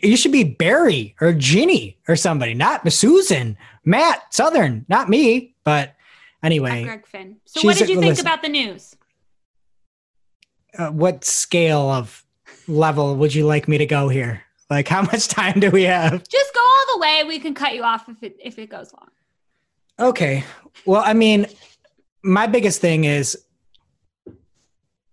you, 0.03 0.17
should 0.17 0.33
be 0.33 0.43
Barry 0.43 1.15
or 1.21 1.33
Ginny 1.33 1.99
or 2.09 2.17
somebody, 2.17 2.53
not 2.53 2.91
Susan, 2.93 3.57
Matt 3.85 4.35
Southern, 4.35 4.85
not 4.89 5.09
me. 5.09 5.55
But 5.63 5.91
At 5.91 6.47
anyway, 6.47 6.83
Greg 6.83 7.07
Finn. 7.07 7.37
So 7.45 7.61
what 7.63 7.77
did 7.77 7.89
you 7.89 8.01
think 8.01 8.11
listen. 8.11 8.27
about 8.27 8.43
the 8.43 8.49
news? 8.49 8.97
uh, 10.79 10.91
what 10.91 11.25
scale 11.25 11.91
of 11.91 12.24
level 12.67 13.17
would 13.17 13.35
you 13.35 13.47
like 13.47 13.69
me 13.69 13.79
to 13.79 13.87
go 13.87 14.09
here? 14.09 14.43
Like 14.71 14.89
how 14.89 15.03
much 15.03 15.29
time 15.29 15.61
do 15.61 15.71
we 15.71 15.85
have? 15.85 16.27
Just 16.29 16.55
go 16.55 16.61
all 16.61 16.95
the 16.95 17.01
way. 17.01 17.25
We 17.27 17.39
can 17.39 17.55
cut 17.55 17.75
you 17.75 17.83
off 17.83 18.09
if 18.09 18.23
it 18.23 18.37
if 18.43 18.59
it 18.59 18.71
goes 18.71 18.93
long. 18.93 19.09
Okay. 20.09 20.45
Well, 20.87 21.03
I 21.05 21.13
mean, 21.13 21.47
my 22.23 22.47
biggest 22.47 22.81
thing 22.81 23.05
is 23.05 23.45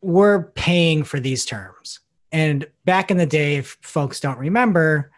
we're 0.01 0.43
paying 0.51 1.03
for 1.03 1.19
these 1.19 1.45
terms. 1.45 1.99
And 2.31 2.65
back 2.85 3.11
in 3.11 3.17
the 3.17 3.25
day, 3.25 3.57
if 3.57 3.77
folks 3.81 4.19
don't 4.19 4.39
remember, 4.39 5.11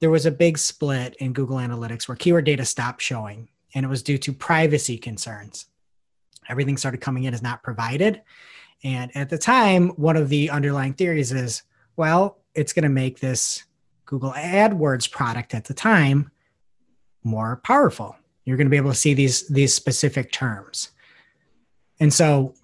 there 0.00 0.10
was 0.10 0.26
a 0.26 0.30
big 0.30 0.56
split 0.56 1.14
in 1.16 1.32
Google 1.32 1.56
Analytics 1.56 2.08
where 2.08 2.16
keyword 2.16 2.44
data 2.44 2.64
stopped 2.64 3.02
showing, 3.02 3.48
and 3.74 3.84
it 3.84 3.88
was 3.88 4.02
due 4.02 4.18
to 4.18 4.32
privacy 4.32 4.96
concerns. 4.96 5.66
Everything 6.48 6.76
started 6.76 7.00
coming 7.00 7.24
in 7.24 7.34
as 7.34 7.42
not 7.42 7.62
provided. 7.62 8.22
And 8.84 9.10
at 9.16 9.30
the 9.30 9.38
time, 9.38 9.88
one 9.90 10.16
of 10.16 10.28
the 10.28 10.50
underlying 10.50 10.92
theories 10.92 11.32
is 11.32 11.62
well, 11.96 12.38
it's 12.54 12.72
going 12.72 12.82
to 12.82 12.88
make 12.88 13.20
this 13.20 13.64
Google 14.04 14.32
AdWords 14.32 15.10
product 15.10 15.54
at 15.54 15.64
the 15.64 15.74
time 15.74 16.30
more 17.22 17.60
powerful. 17.64 18.16
You're 18.44 18.56
going 18.56 18.66
to 18.66 18.70
be 18.70 18.76
able 18.76 18.90
to 18.90 18.96
see 18.96 19.14
these 19.14 19.48
these 19.48 19.74
specific 19.74 20.30
terms. 20.30 20.90
And 21.98 22.12
so 22.12 22.54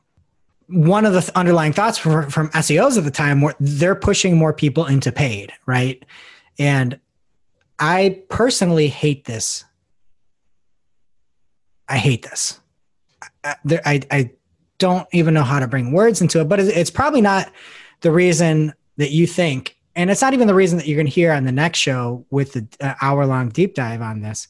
one 0.67 1.05
of 1.05 1.13
the 1.13 1.21
th- 1.21 1.33
underlying 1.35 1.73
thoughts 1.73 1.99
from, 1.99 2.31
from 2.31 2.49
seos 2.51 2.97
at 2.97 3.05
the 3.05 3.11
time 3.11 3.41
were 3.41 3.57
they're 3.59 3.97
pushing 3.97 4.37
more 4.37 4.53
people 4.53 4.87
into 4.87 5.11
paid 5.11 5.53
right? 5.67 6.05
And 6.59 7.01
i 7.79 8.23
personally 8.29 8.89
hate 8.89 9.25
this. 9.25 9.65
I 11.89 11.97
hate 11.97 12.23
this. 12.23 12.61
I, 13.43 13.57
I, 13.85 14.01
I 14.11 14.31
don't 14.81 15.07
even 15.13 15.33
know 15.33 15.45
how 15.45 15.61
to 15.61 15.69
bring 15.69 15.93
words 15.93 16.21
into 16.21 16.41
it 16.41 16.49
but 16.49 16.59
it's, 16.59 16.91
probably 16.91 17.21
not 17.21 17.53
the 18.01 18.11
reason 18.11 18.75
that 18.97 19.13
you 19.13 19.27
think 19.27 19.77
and 19.97 20.11
it's 20.11 20.23
not 20.23 20.35
even 20.35 20.47
the 20.47 20.55
reason 20.55 20.79
that 20.79 20.87
you're 20.87 20.97
going 20.97 21.07
to 21.07 21.13
hear 21.13 21.33
on 21.33 21.45
the 21.45 21.53
next 21.53 21.79
show 21.79 22.25
with 22.31 22.53
the 22.53 22.67
uh, 22.81 22.95
hour 23.03 23.27
long 23.27 23.49
deep 23.49 23.75
dive 23.75 24.03
on 24.03 24.21
this. 24.21 24.49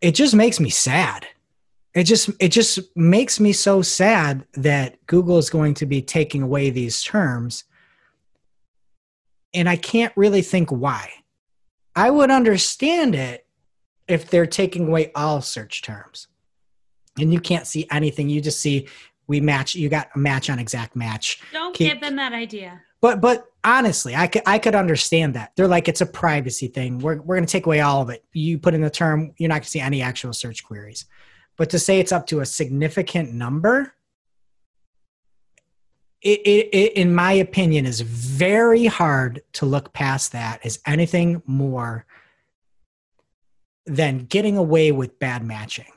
It 0.00 0.12
just 0.12 0.34
makes 0.34 0.60
me 0.60 0.70
sad. 0.70 1.26
It 1.94 2.04
just 2.04 2.30
it 2.40 2.48
just 2.48 2.80
makes 2.96 3.38
me 3.38 3.52
so 3.52 3.82
sad 3.82 4.44
that 4.54 5.04
Google 5.06 5.38
is 5.38 5.50
going 5.50 5.74
to 5.74 5.86
be 5.86 6.02
taking 6.02 6.42
away 6.42 6.70
these 6.70 7.02
terms, 7.02 7.64
and 9.52 9.68
I 9.68 9.76
can't 9.76 10.12
really 10.16 10.42
think 10.42 10.70
why. 10.70 11.10
I 11.94 12.10
would 12.10 12.30
understand 12.30 13.14
it 13.14 13.46
if 14.08 14.28
they're 14.28 14.46
taking 14.46 14.88
away 14.88 15.12
all 15.14 15.40
search 15.40 15.82
terms, 15.82 16.26
and 17.18 17.32
you 17.32 17.40
can't 17.40 17.66
see 17.66 17.86
anything. 17.90 18.28
You 18.28 18.40
just 18.40 18.60
see 18.60 18.88
we 19.26 19.40
match. 19.40 19.74
You 19.74 19.88
got 19.88 20.08
a 20.14 20.18
match 20.18 20.50
on 20.50 20.58
exact 20.58 20.96
match. 20.96 21.40
Don't 21.52 21.74
Keep- 21.74 21.92
give 21.92 22.00
them 22.00 22.16
that 22.16 22.32
idea. 22.32 22.82
But 23.00 23.20
but 23.20 23.44
honestly, 23.62 24.14
I 24.14 24.26
could 24.26 24.42
I 24.46 24.58
could 24.58 24.74
understand 24.74 25.34
that. 25.34 25.52
They're 25.56 25.68
like 25.68 25.88
it's 25.88 26.00
a 26.00 26.06
privacy 26.06 26.68
thing. 26.68 26.98
We're 26.98 27.20
we're 27.20 27.36
going 27.36 27.46
to 27.46 27.52
take 27.52 27.66
away 27.66 27.80
all 27.80 28.00
of 28.00 28.10
it. 28.10 28.24
You 28.32 28.58
put 28.58 28.74
in 28.74 28.80
the 28.80 28.90
term, 28.90 29.34
you're 29.36 29.48
not 29.48 29.56
going 29.56 29.64
to 29.64 29.70
see 29.70 29.80
any 29.80 30.00
actual 30.00 30.32
search 30.32 30.64
queries. 30.64 31.04
But 31.56 31.70
to 31.70 31.78
say 31.78 32.00
it's 32.00 32.12
up 32.12 32.26
to 32.28 32.40
a 32.40 32.46
significant 32.46 33.32
number, 33.32 33.92
it, 36.22 36.40
it, 36.40 36.68
it 36.72 36.92
in 36.94 37.14
my 37.14 37.32
opinion 37.32 37.84
is 37.86 38.00
very 38.00 38.86
hard 38.86 39.42
to 39.52 39.66
look 39.66 39.92
past 39.92 40.32
that 40.32 40.64
as 40.64 40.80
anything 40.86 41.42
more 41.46 42.06
than 43.86 44.24
getting 44.24 44.56
away 44.56 44.90
with 44.90 45.18
bad 45.18 45.44
matching. 45.44 45.92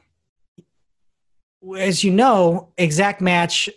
As 1.77 2.03
you 2.03 2.11
know, 2.11 2.69
exact 2.77 3.21
match 3.21 3.69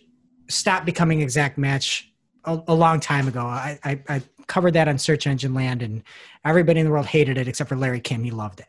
stopped 0.49 0.87
becoming 0.87 1.21
exact 1.21 1.59
match 1.59 2.13
a, 2.45 2.61
a 2.69 2.75
long 2.75 3.01
time 3.01 3.29
ago. 3.29 3.41
I, 3.41 3.79
I, 3.85 4.01
I 4.09 4.23
covered 4.47 4.73
that 4.73 4.89
on 4.89 4.99
Search 4.99 5.27
Engine 5.27 5.55
Land, 5.55 5.83
and 5.83 6.03
everybody 6.45 6.81
in 6.81 6.87
the 6.87 6.93
world 6.93 7.07
hated 7.07 7.39
it 7.39 7.49
except 7.49 7.69
for 7.69 7.77
Larry 7.77 8.01
Kim. 8.01 8.25
He 8.25 8.31
loved 8.31 8.61
it. 8.61 8.67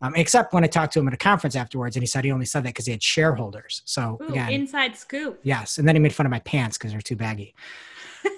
Um, 0.00 0.14
except 0.14 0.52
when 0.52 0.62
I 0.62 0.68
talked 0.68 0.92
to 0.92 1.00
him 1.00 1.08
at 1.08 1.14
a 1.14 1.18
conference 1.18 1.56
afterwards, 1.56 1.96
and 1.96 2.02
he 2.02 2.06
said 2.06 2.24
he 2.24 2.30
only 2.30 2.46
said 2.46 2.60
that 2.60 2.70
because 2.70 2.86
he 2.86 2.92
had 2.92 3.02
shareholders. 3.02 3.82
So 3.84 4.18
Ooh, 4.22 4.28
again, 4.28 4.52
inside 4.52 4.96
scoop. 4.96 5.40
yes. 5.42 5.78
And 5.78 5.88
then 5.88 5.96
he 5.96 6.00
made 6.00 6.14
fun 6.14 6.24
of 6.24 6.30
my 6.30 6.38
pants 6.40 6.78
because 6.78 6.92
they're 6.92 7.00
too 7.00 7.16
baggy. 7.16 7.54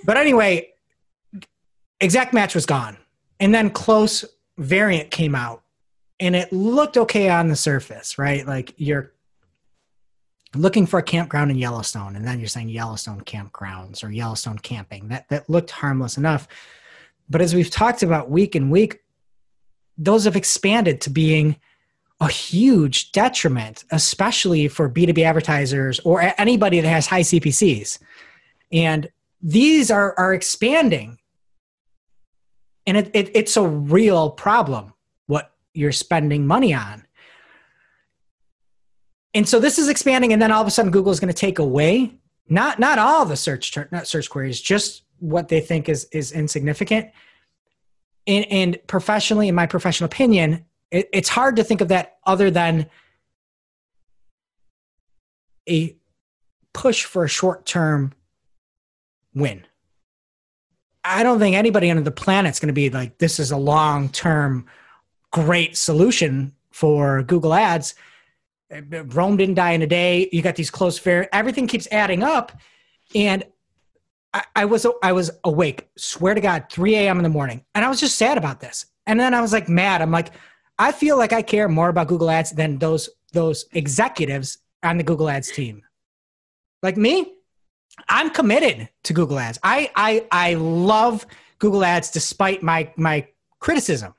but 0.04 0.16
anyway, 0.16 0.70
exact 2.00 2.32
match 2.32 2.54
was 2.54 2.66
gone, 2.66 2.96
and 3.38 3.54
then 3.54 3.70
close 3.70 4.24
variant 4.56 5.10
came 5.10 5.34
out, 5.34 5.62
and 6.18 6.34
it 6.34 6.50
looked 6.52 6.96
okay 6.96 7.28
on 7.28 7.48
the 7.48 7.56
surface, 7.56 8.18
right? 8.18 8.46
Like 8.46 8.74
you're 8.78 9.12
looking 10.54 10.86
for 10.86 10.98
a 10.98 11.02
campground 11.02 11.50
in 11.50 11.58
Yellowstone, 11.58 12.16
and 12.16 12.26
then 12.26 12.38
you're 12.38 12.48
saying 12.48 12.68
Yellowstone 12.68 13.20
campgrounds 13.22 14.02
or 14.02 14.10
Yellowstone 14.10 14.58
camping. 14.58 15.08
That 15.08 15.28
that 15.28 15.48
looked 15.48 15.70
harmless 15.70 16.16
enough. 16.16 16.48
But 17.28 17.40
as 17.40 17.54
we've 17.54 17.70
talked 17.70 18.02
about 18.02 18.30
week 18.30 18.54
and 18.54 18.70
week, 18.70 19.00
those 19.96 20.24
have 20.24 20.36
expanded 20.36 21.00
to 21.02 21.10
being 21.10 21.56
a 22.20 22.28
huge 22.28 23.12
detriment, 23.12 23.84
especially 23.90 24.68
for 24.68 24.90
B2B 24.90 25.24
advertisers 25.24 26.00
or 26.00 26.32
anybody 26.38 26.80
that 26.80 26.88
has 26.88 27.06
high 27.06 27.22
CPCs. 27.22 27.98
And 28.72 29.08
these 29.40 29.90
are, 29.90 30.14
are 30.18 30.34
expanding. 30.34 31.18
And 32.86 32.96
it, 32.96 33.10
it, 33.14 33.30
it's 33.34 33.56
a 33.56 33.66
real 33.66 34.30
problem 34.30 34.92
what 35.26 35.52
you're 35.72 35.92
spending 35.92 36.46
money 36.46 36.74
on. 36.74 37.04
And 39.34 39.48
so 39.48 39.60
this 39.60 39.78
is 39.78 39.88
expanding, 39.88 40.32
and 40.32 40.42
then 40.42 40.50
all 40.50 40.60
of 40.60 40.66
a 40.66 40.70
sudden 40.70 40.90
Google 40.90 41.12
is 41.12 41.20
going 41.20 41.32
to 41.32 41.34
take 41.34 41.58
away 41.58 42.12
not 42.48 42.80
not 42.80 42.98
all 42.98 43.24
the 43.24 43.36
search 43.36 43.72
ter- 43.72 43.88
not 43.92 44.08
search 44.08 44.28
queries, 44.28 44.60
just 44.60 45.02
what 45.20 45.48
they 45.48 45.60
think 45.60 45.88
is 45.88 46.06
is 46.12 46.32
insignificant. 46.32 47.10
And, 48.26 48.44
and 48.50 48.78
professionally, 48.86 49.48
in 49.48 49.54
my 49.54 49.66
professional 49.66 50.06
opinion, 50.06 50.64
it, 50.90 51.08
it's 51.12 51.28
hard 51.28 51.56
to 51.56 51.64
think 51.64 51.80
of 51.80 51.88
that 51.88 52.18
other 52.26 52.50
than 52.50 52.86
a 55.68 55.96
push 56.72 57.04
for 57.04 57.24
a 57.24 57.28
short 57.28 57.64
term 57.64 58.12
win. 59.34 59.64
I 61.04 61.22
don't 61.22 61.38
think 61.38 61.56
anybody 61.56 61.90
on 61.90 62.02
the 62.02 62.10
planet's 62.10 62.60
going 62.60 62.68
to 62.68 62.74
be 62.74 62.90
like, 62.90 63.18
this 63.18 63.38
is 63.38 63.50
a 63.50 63.56
long 63.56 64.08
term 64.10 64.66
great 65.30 65.76
solution 65.76 66.52
for 66.70 67.22
Google 67.22 67.54
Ads. 67.54 67.94
Rome 68.70 69.36
didn't 69.36 69.56
die 69.56 69.72
in 69.72 69.82
a 69.82 69.86
day. 69.86 70.28
You 70.32 70.42
got 70.42 70.56
these 70.56 70.70
close 70.70 70.98
fair, 70.98 71.32
everything 71.34 71.66
keeps 71.66 71.88
adding 71.90 72.22
up. 72.22 72.52
And 73.14 73.44
I, 74.32 74.44
I 74.54 74.64
was 74.64 74.86
I 75.02 75.12
was 75.12 75.30
awake, 75.44 75.88
swear 75.96 76.34
to 76.34 76.40
God, 76.40 76.66
3 76.70 76.94
a.m. 76.96 77.18
in 77.18 77.22
the 77.22 77.28
morning. 77.28 77.64
And 77.74 77.84
I 77.84 77.88
was 77.88 78.00
just 78.00 78.16
sad 78.16 78.38
about 78.38 78.60
this. 78.60 78.86
And 79.06 79.18
then 79.18 79.34
I 79.34 79.40
was 79.40 79.52
like 79.52 79.68
mad. 79.68 80.02
I'm 80.02 80.12
like, 80.12 80.30
I 80.78 80.92
feel 80.92 81.18
like 81.18 81.32
I 81.32 81.42
care 81.42 81.68
more 81.68 81.88
about 81.88 82.08
Google 82.08 82.30
Ads 82.30 82.52
than 82.52 82.78
those 82.78 83.10
those 83.32 83.66
executives 83.72 84.58
on 84.82 84.98
the 84.98 85.02
Google 85.02 85.28
Ads 85.28 85.50
team. 85.50 85.82
Like 86.82 86.96
me, 86.96 87.34
I'm 88.08 88.30
committed 88.30 88.88
to 89.04 89.12
Google 89.12 89.38
Ads. 89.38 89.58
I 89.62 89.90
I 89.96 90.26
I 90.30 90.54
love 90.54 91.26
Google 91.58 91.84
Ads 91.84 92.10
despite 92.10 92.62
my 92.62 92.92
my 92.96 93.26
criticism. 93.58 94.14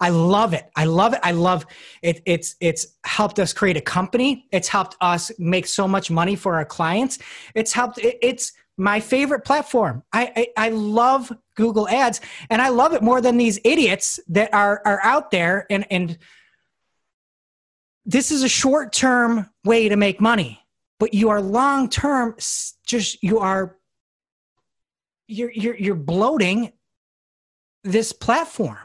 I 0.00 0.10
love 0.10 0.52
it. 0.54 0.70
I 0.76 0.84
love 0.84 1.12
it. 1.12 1.20
I 1.22 1.32
love 1.32 1.66
it. 2.02 2.22
It's 2.24 2.54
it's 2.60 2.86
helped 3.04 3.38
us 3.38 3.52
create 3.52 3.76
a 3.76 3.80
company. 3.80 4.46
It's 4.52 4.68
helped 4.68 4.96
us 5.00 5.32
make 5.38 5.66
so 5.66 5.88
much 5.88 6.10
money 6.10 6.36
for 6.36 6.54
our 6.54 6.64
clients. 6.64 7.18
It's 7.54 7.72
helped. 7.72 7.98
It, 7.98 8.18
it's 8.22 8.52
my 8.76 9.00
favorite 9.00 9.44
platform. 9.44 10.04
I, 10.12 10.32
I 10.56 10.66
I 10.66 10.68
love 10.70 11.32
Google 11.56 11.88
Ads, 11.88 12.20
and 12.48 12.62
I 12.62 12.68
love 12.68 12.94
it 12.94 13.02
more 13.02 13.20
than 13.20 13.36
these 13.36 13.58
idiots 13.64 14.20
that 14.28 14.54
are 14.54 14.80
are 14.84 15.00
out 15.02 15.32
there. 15.32 15.66
And 15.68 15.84
and 15.90 16.16
this 18.06 18.30
is 18.30 18.44
a 18.44 18.48
short 18.48 18.92
term 18.92 19.50
way 19.64 19.88
to 19.88 19.96
make 19.96 20.20
money, 20.20 20.60
but 21.00 21.12
you 21.12 21.30
are 21.30 21.40
long 21.40 21.88
term. 21.88 22.36
Just 22.86 23.22
you 23.22 23.40
are. 23.40 23.76
You're 25.26 25.50
you're 25.50 25.76
you're 25.76 25.94
bloating 25.96 26.72
this 27.84 28.12
platform 28.12 28.78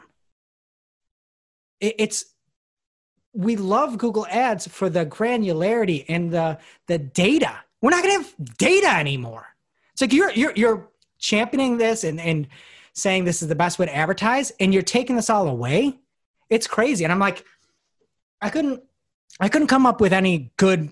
it's 1.98 2.26
we 3.34 3.56
love 3.56 3.98
Google 3.98 4.26
Ads 4.30 4.68
for 4.68 4.88
the 4.88 5.04
granularity 5.04 6.04
and 6.08 6.30
the 6.32 6.58
the 6.86 6.98
data. 6.98 7.56
We're 7.82 7.90
not 7.90 8.02
going 8.02 8.22
to 8.22 8.22
have 8.22 8.56
data 8.56 8.88
anymore. 8.88 9.46
It's 9.92 10.00
like 10.00 10.12
you're 10.12 10.30
you're 10.30 10.52
you're 10.54 10.88
championing 11.18 11.76
this 11.76 12.04
and 12.04 12.20
and 12.20 12.48
saying 12.92 13.24
this 13.24 13.42
is 13.42 13.48
the 13.48 13.56
best 13.56 13.78
way 13.78 13.86
to 13.86 13.94
advertise, 13.94 14.52
and 14.60 14.72
you're 14.72 14.82
taking 14.82 15.16
this 15.16 15.28
all 15.28 15.48
away. 15.48 15.98
It's 16.48 16.66
crazy, 16.66 17.04
and 17.04 17.12
I'm 17.12 17.18
like, 17.18 17.44
I 18.40 18.50
couldn't 18.50 18.82
I 19.40 19.48
couldn't 19.48 19.68
come 19.68 19.84
up 19.84 20.00
with 20.00 20.12
any 20.12 20.52
good 20.56 20.90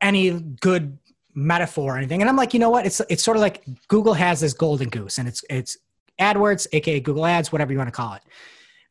any 0.00 0.30
good 0.30 0.98
metaphor 1.34 1.94
or 1.94 1.98
anything. 1.98 2.22
And 2.22 2.28
I'm 2.28 2.36
like, 2.36 2.54
you 2.54 2.60
know 2.60 2.70
what? 2.70 2.86
It's 2.86 3.00
it's 3.10 3.24
sort 3.24 3.36
of 3.36 3.40
like 3.40 3.64
Google 3.88 4.14
has 4.14 4.40
this 4.40 4.52
golden 4.52 4.88
goose, 4.88 5.18
and 5.18 5.26
it's 5.26 5.44
it's 5.50 5.76
AdWords, 6.20 6.68
aka 6.72 7.00
Google 7.00 7.26
Ads, 7.26 7.50
whatever 7.50 7.72
you 7.72 7.78
want 7.78 7.88
to 7.88 7.92
call 7.92 8.14
it 8.14 8.22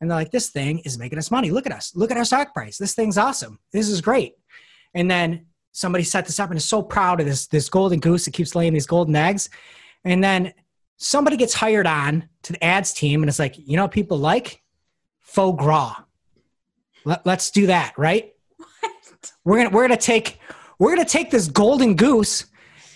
and 0.01 0.09
they're 0.09 0.17
like, 0.17 0.31
this 0.31 0.49
thing 0.49 0.79
is 0.79 0.97
making 0.97 1.17
us 1.17 1.31
money. 1.31 1.51
Look 1.51 1.65
at 1.65 1.71
us. 1.71 1.95
Look 1.95 2.11
at 2.11 2.17
our 2.17 2.25
stock 2.25 2.53
price. 2.53 2.77
This 2.77 2.93
thing's 2.93 3.17
awesome. 3.17 3.59
This 3.71 3.89
is 3.89 4.01
great. 4.01 4.33
And 4.93 5.09
then 5.09 5.45
somebody 5.71 6.03
set 6.03 6.25
this 6.25 6.39
up 6.39 6.49
and 6.49 6.57
is 6.57 6.65
so 6.65 6.81
proud 6.81 7.19
of 7.19 7.25
this, 7.25 7.47
this 7.47 7.69
golden 7.69 7.99
goose 7.99 8.25
that 8.25 8.33
keeps 8.33 8.55
laying 8.55 8.73
these 8.73 8.87
golden 8.87 9.15
eggs. 9.15 9.49
And 10.03 10.23
then 10.23 10.53
somebody 10.97 11.37
gets 11.37 11.53
hired 11.53 11.87
on 11.87 12.29
to 12.43 12.53
the 12.53 12.63
ads 12.63 12.93
team 12.93 13.23
and 13.23 13.29
it's 13.29 13.39
like, 13.39 13.57
you 13.57 13.75
know 13.75 13.83
what 13.83 13.91
people 13.91 14.17
like? 14.17 14.61
Foie 15.21 15.53
gras. 15.53 15.95
Let, 17.05 17.25
let's 17.25 17.51
do 17.51 17.67
that, 17.67 17.93
right? 17.97 18.33
What? 18.57 19.31
We're 19.43 19.57
gonna 19.57 19.69
we're 19.69 19.83
gonna 19.83 19.97
take 19.97 20.39
we're 20.79 20.95
gonna 20.95 21.07
take 21.07 21.31
this 21.31 21.47
golden 21.47 21.95
goose 21.95 22.45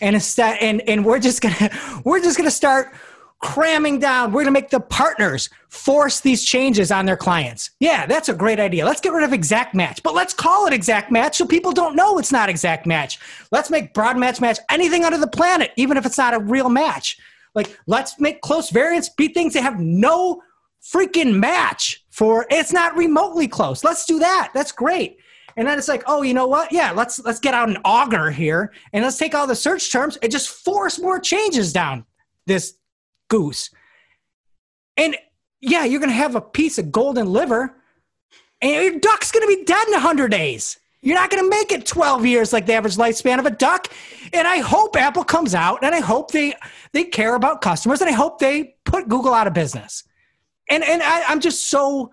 and 0.01 0.15
instead 0.15 0.57
and 0.59 0.81
and 0.81 1.05
we're 1.05 1.19
just 1.19 1.41
gonna 1.41 1.69
we're 2.05 2.21
just 2.21 2.37
gonna 2.37 2.51
start 2.51 2.93
cramming 3.39 3.99
down. 3.99 4.31
We're 4.31 4.43
going 4.43 4.53
to 4.53 4.59
make 4.59 4.69
the 4.69 4.79
partners 4.79 5.49
force 5.69 6.19
these 6.19 6.43
changes 6.43 6.91
on 6.91 7.05
their 7.05 7.17
clients. 7.17 7.71
Yeah, 7.79 8.05
that's 8.05 8.29
a 8.29 8.33
great 8.33 8.59
idea. 8.59 8.85
Let's 8.85 9.01
get 9.01 9.13
rid 9.13 9.23
of 9.23 9.33
exact 9.33 9.75
match, 9.75 10.01
but 10.01 10.15
let's 10.15 10.33
call 10.33 10.65
it 10.67 10.73
exact 10.73 11.11
match 11.11 11.37
so 11.37 11.45
people 11.45 11.71
don't 11.71 11.95
know 11.95 12.17
it's 12.17 12.31
not 12.31 12.49
exact 12.49 12.85
match. 12.85 13.19
Let's 13.51 13.69
make 13.69 13.93
broad 13.93 14.17
match 14.17 14.41
match 14.41 14.59
anything 14.69 15.05
under 15.05 15.17
the 15.17 15.27
planet, 15.27 15.71
even 15.75 15.97
if 15.97 16.05
it's 16.05 16.17
not 16.17 16.33
a 16.33 16.39
real 16.39 16.69
match. 16.69 17.17
Like, 17.53 17.77
let's 17.87 18.19
make 18.19 18.41
close 18.41 18.69
variants 18.69 19.09
be 19.09 19.29
things 19.29 19.53
that 19.53 19.61
have 19.61 19.79
no 19.79 20.41
freaking 20.81 21.33
match 21.35 22.03
for 22.09 22.45
it's 22.49 22.71
not 22.71 22.95
remotely 22.95 23.47
close. 23.47 23.83
Let's 23.83 24.05
do 24.05 24.19
that. 24.19 24.51
That's 24.53 24.71
great. 24.71 25.17
And 25.55 25.67
then 25.67 25.79
it's 25.79 25.87
like, 25.87 26.03
oh, 26.05 26.21
you 26.21 26.35
know 26.35 26.47
what? 26.47 26.71
Yeah, 26.71 26.91
let's 26.91 27.19
let's 27.19 27.39
get 27.39 27.55
out 27.55 27.67
an 27.67 27.77
auger 27.83 28.29
here 28.29 28.71
and 28.93 29.03
let's 29.03 29.17
take 29.17 29.33
all 29.33 29.47
the 29.47 29.55
search 29.55 29.91
terms 29.91 30.17
and 30.17 30.31
just 30.31 30.49
force 30.49 30.99
more 30.99 31.19
changes 31.19 31.73
down 31.73 32.05
this 32.45 32.75
goose. 33.27 33.69
And 34.95 35.15
yeah, 35.61 35.85
you're 35.85 35.99
going 35.99 36.09
to 36.09 36.15
have 36.15 36.35
a 36.35 36.41
piece 36.41 36.77
of 36.77 36.91
golden 36.91 37.27
liver, 37.27 37.75
and 38.61 38.71
your 38.71 38.99
duck's 38.99 39.31
going 39.31 39.47
to 39.47 39.55
be 39.55 39.63
dead 39.63 39.87
in 39.87 39.93
100 39.93 40.31
days. 40.31 40.79
You're 41.01 41.15
not 41.15 41.29
going 41.29 41.43
to 41.43 41.49
make 41.49 41.71
it 41.71 41.85
12 41.85 42.25
years 42.25 42.51
like 42.51 42.65
the 42.65 42.73
average 42.73 42.95
lifespan 42.95 43.39
of 43.39 43.45
a 43.45 43.51
duck. 43.51 43.87
And 44.33 44.47
I 44.47 44.57
hope 44.57 44.95
Apple 44.95 45.23
comes 45.23 45.53
out 45.53 45.83
and 45.83 45.93
I 45.93 45.99
hope 45.99 46.31
they 46.31 46.55
they 46.91 47.03
care 47.03 47.35
about 47.35 47.61
customers 47.61 48.01
and 48.01 48.09
I 48.09 48.13
hope 48.13 48.39
they 48.39 48.75
put 48.83 49.07
Google 49.07 49.33
out 49.33 49.47
of 49.47 49.53
business. 49.53 50.03
And 50.69 50.83
and 50.83 51.01
I, 51.03 51.23
I'm 51.27 51.39
just 51.39 51.69
so 51.69 52.11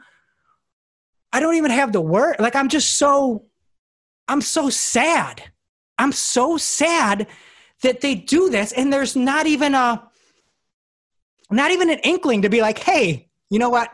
I 1.32 1.40
don't 1.40 1.56
even 1.56 1.70
have 1.70 1.92
the 1.92 2.00
word. 2.00 2.36
Like 2.38 2.54
I'm 2.54 2.68
just 2.68 2.98
so 2.98 3.46
I'm 4.28 4.42
so 4.42 4.70
sad. 4.70 5.42
I'm 5.98 6.12
so 6.12 6.56
sad 6.56 7.26
that 7.82 8.00
they 8.00 8.14
do 8.14 8.50
this 8.50 8.72
and 8.72 8.92
there's 8.92 9.16
not 9.16 9.46
even 9.46 9.74
a 9.74 10.08
not 11.50 11.70
even 11.70 11.90
an 11.90 11.98
inkling 12.04 12.42
to 12.42 12.48
be 12.48 12.60
like, 12.60 12.78
hey, 12.78 13.28
you 13.50 13.58
know 13.58 13.70
what? 13.70 13.90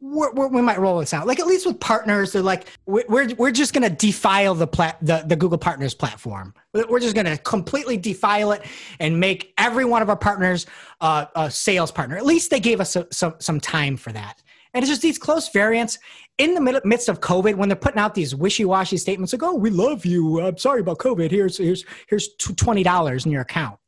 We're, 0.00 0.32
we're, 0.32 0.48
we 0.48 0.62
might 0.62 0.80
roll 0.80 0.98
this 0.98 1.14
out. 1.14 1.28
Like 1.28 1.38
at 1.38 1.46
least 1.46 1.64
with 1.64 1.78
partners, 1.78 2.32
they're 2.32 2.42
like, 2.42 2.66
we're 2.86 3.04
we're, 3.08 3.52
just 3.52 3.72
to 3.88 3.88
defile 3.88 4.54
the 4.56 4.66
plat 4.66 4.98
the, 5.00 5.22
the 5.24 5.36
Google 5.36 5.58
Partners 5.58 5.94
platform. 5.94 6.54
We're 6.74 6.98
just 6.98 7.14
to 7.26 7.38
completely 7.38 7.96
defile 7.96 8.50
it 8.50 8.62
and 8.98 9.20
make 9.20 9.54
every 9.58 9.84
one 9.84 10.02
of 10.02 10.08
our 10.08 10.16
partners 10.16 10.66
uh, 11.00 11.26
a 11.36 11.50
sales 11.50 11.92
partner. 11.92 12.16
At 12.16 12.26
least 12.26 12.50
they 12.50 12.58
gave 12.58 12.80
us 12.80 12.96
some 13.12 13.34
some 13.38 13.60
time 13.60 13.96
for 13.96 14.10
that. 14.12 14.42
And 14.74 14.82
it's 14.82 14.90
just 14.90 15.02
these 15.02 15.18
close 15.18 15.50
variants 15.50 15.98
in 16.38 16.54
the 16.54 16.80
midst 16.84 17.08
of 17.08 17.20
COVID 17.20 17.56
when 17.56 17.68
they're 17.68 17.76
putting 17.76 18.00
out 18.00 18.14
these 18.14 18.34
wishy-washy 18.34 18.96
statements 18.96 19.32
like, 19.32 19.42
"Oh, 19.42 19.54
we 19.54 19.70
love 19.70 20.06
you. 20.06 20.40
I'm 20.40 20.56
sorry 20.56 20.80
about 20.80 20.98
COVID. 20.98 21.30
Here's 21.30 21.58
here's 21.58 21.84
here's 22.08 22.34
twenty 22.36 22.82
dollars 22.82 23.26
in 23.26 23.32
your 23.32 23.42
account," 23.42 23.78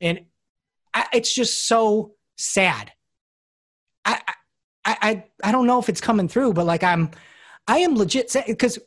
and 0.00 0.20
I, 0.94 1.06
it's 1.12 1.32
just 1.32 1.68
so 1.68 2.14
sad. 2.40 2.92
I, 4.04 4.20
I 4.26 4.34
I 4.84 5.24
I 5.44 5.52
don't 5.52 5.66
know 5.66 5.78
if 5.78 5.88
it's 5.88 6.00
coming 6.00 6.28
through, 6.28 6.54
but 6.54 6.66
like 6.66 6.82
I'm, 6.82 7.10
I 7.68 7.78
am 7.78 7.94
legit 7.94 8.34
because 8.46 8.78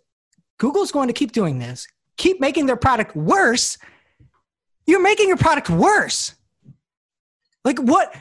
Google's 0.57 0.91
going 0.91 1.07
to 1.07 1.13
keep 1.13 1.31
doing 1.31 1.59
this, 1.59 1.87
keep 2.17 2.39
making 2.39 2.65
their 2.65 2.75
product 2.75 3.15
worse. 3.15 3.77
You're 4.85 5.01
making 5.01 5.27
your 5.27 5.37
product 5.37 5.69
worse. 5.69 6.35
Like 7.63 7.79
what? 7.79 8.13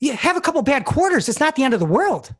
You 0.00 0.14
have 0.14 0.36
a 0.36 0.40
couple 0.40 0.60
bad 0.62 0.84
quarters. 0.84 1.28
It's 1.28 1.38
not 1.38 1.54
the 1.54 1.62
end 1.62 1.74
of 1.74 1.80
the 1.80 1.86
world. 1.86 2.34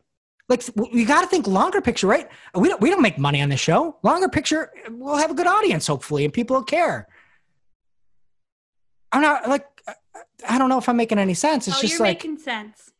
Like 0.48 0.64
you 0.92 1.06
got 1.06 1.22
to 1.22 1.28
think 1.28 1.46
longer 1.46 1.80
picture, 1.80 2.06
right? 2.06 2.28
We 2.54 2.68
don't 2.68 2.80
we 2.80 2.90
don't 2.90 3.02
make 3.02 3.16
money 3.16 3.40
on 3.40 3.48
the 3.48 3.56
show. 3.56 3.96
Longer 4.02 4.28
picture, 4.28 4.70
we'll 4.90 5.16
have 5.16 5.30
a 5.30 5.34
good 5.34 5.46
audience 5.46 5.86
hopefully, 5.86 6.24
and 6.24 6.32
people 6.32 6.56
will 6.56 6.64
care. 6.64 7.06
I'm 9.12 9.22
not 9.22 9.48
like 9.48 9.66
I 10.48 10.58
don't 10.58 10.68
know 10.68 10.78
if 10.78 10.88
I'm 10.88 10.96
making 10.96 11.18
any 11.18 11.34
sense. 11.34 11.68
It's 11.68 11.78
oh, 11.78 11.80
just 11.80 11.92
you're 11.94 12.06
like 12.06 12.18
making 12.18 12.38
sense. 12.38 12.90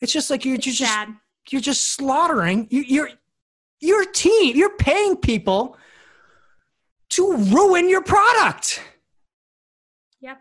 It's 0.00 0.12
just 0.12 0.30
like 0.30 0.44
you're, 0.44 0.56
It's 0.56 0.66
you're 0.66 0.74
just 0.74 0.92
sad. 0.92 1.14
you're 1.50 1.60
just 1.60 1.92
slaughtering 1.92 2.66
you, 2.70 2.82
your 2.82 3.10
your 3.80 4.04
team. 4.06 4.56
You're 4.56 4.76
paying 4.76 5.16
people 5.16 5.76
to 7.10 7.36
ruin 7.36 7.88
your 7.88 8.02
product. 8.02 8.82
Yep. 10.20 10.38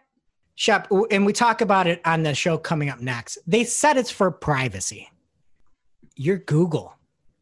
Shep, 0.56 0.88
and 1.12 1.26
we 1.26 1.34
talk 1.34 1.62
about 1.62 1.88
it 1.88 2.02
on 2.06 2.24
the 2.24 2.34
show 2.34 2.58
coming 2.58 2.90
up 2.90 3.00
next. 3.00 3.38
They 3.46 3.64
said 3.64 3.98
it's 3.98 4.12
for 4.12 4.32
privacy. 4.32 5.10
You're 6.16 6.38
Google. 6.38 6.96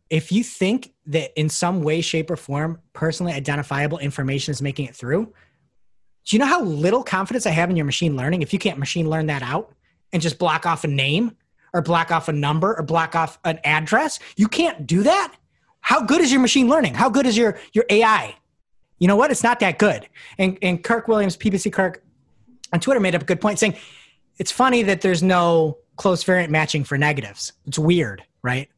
If 0.10 0.32
you 0.32 0.44
think 0.44 0.94
that 1.06 1.32
in 1.40 1.48
some 1.48 1.84
way, 1.84 2.02
shape, 2.02 2.30
or 2.30 2.36
form, 2.36 2.82
personally 2.94 3.32
identifiable 3.32 3.98
information 4.00 4.52
is 4.52 4.62
making 4.62 4.88
it 4.88 4.96
through, 4.96 5.34
do 6.26 6.36
you 6.36 6.40
know 6.40 6.46
how 6.46 6.62
little 6.62 7.04
confidence 7.04 7.46
I 7.46 7.50
have 7.52 7.70
in 7.70 7.76
your 7.76 7.86
machine 7.86 8.16
learning 8.16 8.42
if 8.42 8.54
you 8.54 8.60
can't 8.60 8.78
machine 8.78 9.10
learn 9.10 9.26
that 9.28 9.42
out 9.42 9.74
and 10.14 10.22
just 10.22 10.38
block 10.38 10.66
off 10.66 10.84
a 10.84 10.88
name 10.88 11.36
or 11.74 11.82
block 11.82 12.12
off 12.12 12.28
a 12.28 12.34
number 12.34 12.76
or 12.78 12.84
block 12.84 13.16
off 13.16 13.40
an 13.44 13.60
address? 13.64 14.20
You 14.36 14.48
can't 14.48 14.86
do 14.86 15.04
that. 15.04 15.34
How 15.82 16.02
good 16.04 16.22
is 16.22 16.32
your 16.32 16.42
machine 16.42 16.68
learning? 16.70 16.94
How 16.94 17.10
good 17.10 17.26
is 17.26 17.36
your 17.36 17.58
your 17.74 17.86
AI? 17.90 18.36
You 19.00 19.08
know 19.08 19.16
what? 19.16 19.32
It's 19.32 19.44
not 19.44 19.60
that 19.62 19.80
good. 19.80 20.08
And 20.38 20.58
and 20.62 20.84
Kirk 20.84 21.08
Williams, 21.08 21.36
PPC 21.36 21.74
Kirk, 21.74 22.04
on 22.72 22.80
Twitter 22.80 23.00
made 23.00 23.16
up 23.16 23.24
a 23.24 23.26
good 23.26 23.42
point 23.42 23.58
saying 23.58 23.76
it's 24.38 24.52
funny 24.52 24.84
that 24.84 25.02
there's 25.02 25.24
no 25.24 25.78
close 25.96 26.24
variant 26.24 26.52
matching 26.52 26.84
for 26.84 26.98
negatives. 26.98 27.54
It's 27.66 27.80
weird, 27.80 28.24
right? 28.44 28.70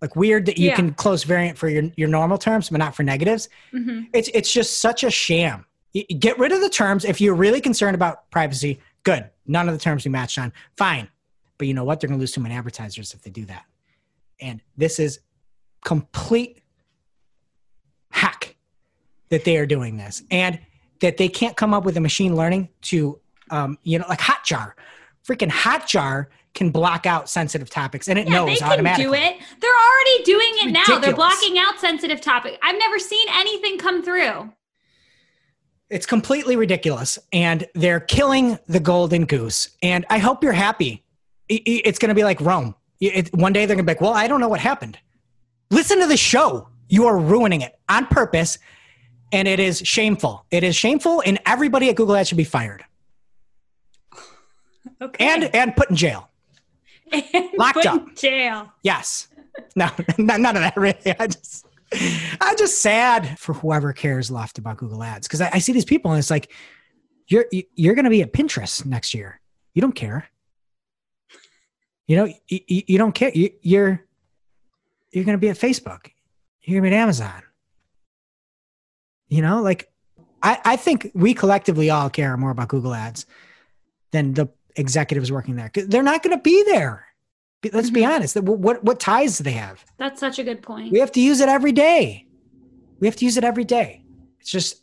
Like 0.00 0.14
weird 0.16 0.46
that 0.46 0.56
you 0.56 0.68
Yeah. 0.68 0.76
can 0.76 0.94
close 0.94 1.24
variant 1.24 1.58
for 1.58 1.68
your, 1.68 1.84
your 1.96 2.08
normal 2.08 2.38
terms, 2.38 2.70
but 2.70 2.78
not 2.78 2.94
for 2.94 3.02
negatives. 3.02 3.48
hmm 3.72 4.02
It's 4.14 4.28
it's 4.32 4.52
just 4.52 4.78
such 4.80 5.02
a 5.04 5.10
sham. 5.10 5.66
Get 5.92 6.38
rid 6.38 6.52
of 6.52 6.60
the 6.60 6.68
terms 6.70 7.04
if 7.04 7.20
you're 7.20 7.34
really 7.34 7.60
concerned 7.60 7.94
about 7.94 8.30
privacy. 8.30 8.80
Good. 9.02 9.28
None 9.46 9.68
of 9.68 9.74
the 9.74 9.80
terms 9.80 10.04
we 10.04 10.10
matched 10.10 10.38
on. 10.38 10.52
Fine. 10.76 11.08
But 11.58 11.66
you 11.66 11.74
know 11.74 11.84
what? 11.84 12.00
They're 12.00 12.08
going 12.08 12.18
to 12.18 12.20
lose 12.20 12.32
too 12.32 12.40
many 12.40 12.54
advertisers 12.54 13.12
if 13.12 13.22
they 13.22 13.30
do 13.30 13.44
that. 13.46 13.64
And 14.40 14.62
this 14.76 14.98
is 14.98 15.20
complete 15.84 16.62
hack 18.10 18.56
that 19.30 19.44
they 19.44 19.56
are 19.56 19.66
doing 19.66 19.96
this, 19.96 20.22
and 20.30 20.58
that 21.00 21.16
they 21.16 21.28
can't 21.28 21.56
come 21.56 21.72
up 21.74 21.84
with 21.84 21.96
a 21.96 22.00
machine 22.00 22.34
learning 22.34 22.68
to, 22.82 23.18
um, 23.50 23.78
you 23.82 23.98
know, 23.98 24.04
like 24.08 24.18
Hotjar. 24.20 24.72
Freaking 25.26 25.50
Hotjar 25.50 26.26
can 26.54 26.70
block 26.70 27.06
out 27.06 27.28
sensitive 27.28 27.70
topics, 27.70 28.08
and 28.08 28.18
it 28.18 28.26
Yeah, 28.26 28.40
they 28.40 28.46
knows 28.46 28.58
can 28.58 28.72
automatically. 28.72 29.04
do 29.04 29.14
it. 29.14 29.36
They're 29.60 29.70
already 29.70 30.22
doing 30.24 30.50
it 30.62 30.72
now. 30.72 30.98
They're 30.98 31.14
blocking 31.14 31.58
out 31.58 31.78
sensitive 31.78 32.20
topic. 32.20 32.58
I've 32.62 32.78
never 32.78 32.98
seen 32.98 33.24
anything 33.32 33.78
come 33.78 34.02
through. 34.02 34.52
It's 35.90 36.06
completely 36.06 36.56
ridiculous. 36.56 37.18
And 37.32 37.66
they're 37.74 38.00
killing 38.00 38.58
the 38.68 38.80
golden 38.80 39.26
goose. 39.26 39.70
And 39.82 40.06
I 40.08 40.18
hope 40.18 40.42
you're 40.44 40.52
happy. 40.52 41.04
It's 41.48 41.98
going 41.98 42.10
to 42.10 42.14
be 42.14 42.22
like 42.24 42.40
Rome. 42.40 42.74
It, 43.00 43.34
one 43.34 43.52
day 43.52 43.66
they're 43.66 43.74
going 43.76 43.84
to 43.86 43.90
be 43.90 43.94
like, 43.94 44.00
well, 44.00 44.12
I 44.14 44.28
don't 44.28 44.40
know 44.40 44.48
what 44.48 44.60
happened. 44.60 44.98
Listen 45.70 45.98
to 46.00 46.06
the 46.06 46.16
show. 46.16 46.68
You 46.88 47.06
are 47.06 47.18
ruining 47.18 47.60
it 47.62 47.78
on 47.88 48.06
purpose. 48.06 48.58
And 49.32 49.46
it 49.48 49.58
is 49.60 49.78
shameful. 49.84 50.44
It 50.50 50.62
is 50.64 50.76
shameful. 50.76 51.22
And 51.26 51.38
everybody 51.46 51.88
at 51.88 51.96
Google 51.96 52.16
Ads 52.16 52.28
should 52.28 52.38
be 52.38 52.44
fired 52.44 52.84
Okay. 55.02 55.24
and, 55.24 55.54
and 55.54 55.74
put 55.76 55.90
in 55.90 55.96
jail. 55.96 56.28
And 57.12 57.48
locked 57.58 57.84
up. 57.86 58.08
in 58.08 58.14
jail. 58.14 58.72
Yes. 58.82 59.26
No, 59.76 59.90
none 60.16 60.46
of 60.46 60.54
that 60.62 60.76
really. 60.76 61.14
I 61.18 61.26
just, 61.26 61.66
I'm 62.40 62.56
just 62.56 62.80
sad 62.80 63.38
for 63.38 63.52
whoever 63.54 63.92
cares 63.92 64.30
left 64.30 64.58
about 64.58 64.76
Google 64.76 65.02
Ads 65.02 65.26
because 65.26 65.40
I, 65.40 65.50
I 65.54 65.58
see 65.58 65.72
these 65.72 65.84
people 65.84 66.10
and 66.12 66.18
it's 66.18 66.30
like, 66.30 66.52
you're 67.28 67.46
you- 67.52 67.64
you're 67.74 67.94
going 67.94 68.04
to 68.04 68.10
be 68.10 68.22
at 68.22 68.32
Pinterest 68.32 68.84
next 68.84 69.14
year. 69.14 69.40
You 69.74 69.82
don't 69.82 69.94
care. 69.94 70.28
You 72.06 72.16
know, 72.16 72.24
you, 72.48 72.60
you 72.66 72.82
you 72.88 72.98
don't 72.98 73.12
care. 73.12 73.30
You, 73.32 73.50
you're 73.62 74.04
you're 75.12 75.24
going 75.24 75.36
to 75.36 75.40
be 75.40 75.48
at 75.48 75.56
Facebook. 75.56 76.08
You're 76.62 76.80
going 76.80 76.90
to 76.90 76.94
be 76.94 76.96
at 76.96 77.02
Amazon. 77.02 77.42
You 79.28 79.42
know, 79.42 79.62
like 79.62 79.92
I 80.42 80.58
I 80.64 80.76
think 80.76 81.10
we 81.14 81.34
collectively 81.34 81.88
all 81.90 82.10
care 82.10 82.36
more 82.36 82.50
about 82.50 82.68
Google 82.68 82.94
Ads 82.94 83.26
than 84.10 84.34
the 84.34 84.48
executives 84.76 85.30
working 85.30 85.54
there. 85.56 85.70
They're 85.72 86.02
not 86.02 86.22
going 86.24 86.36
to 86.36 86.42
be 86.42 86.64
there. 86.64 87.06
Be- 87.62 87.70
Let's 87.72 87.90
be 87.90 88.00
Mhm. 88.02 88.14
honest. 88.14 88.36
What, 88.36 88.58
what 88.58 88.84
what 88.84 89.00
ties 89.00 89.38
do 89.38 89.44
they 89.44 89.52
have? 89.52 89.84
That's 89.98 90.18
such 90.20 90.38
a 90.38 90.44
good 90.44 90.62
point. 90.62 90.92
We 90.92 90.98
have 91.00 91.12
to 91.12 91.20
use 91.20 91.40
it 91.40 91.48
every 91.48 91.72
day. 91.72 92.26
We 93.00 93.06
have 93.06 93.16
to 93.16 93.24
use 93.24 93.36
it 93.36 93.44
every 93.44 93.64
day. 93.64 94.04
It's 94.40 94.50
just 94.50 94.82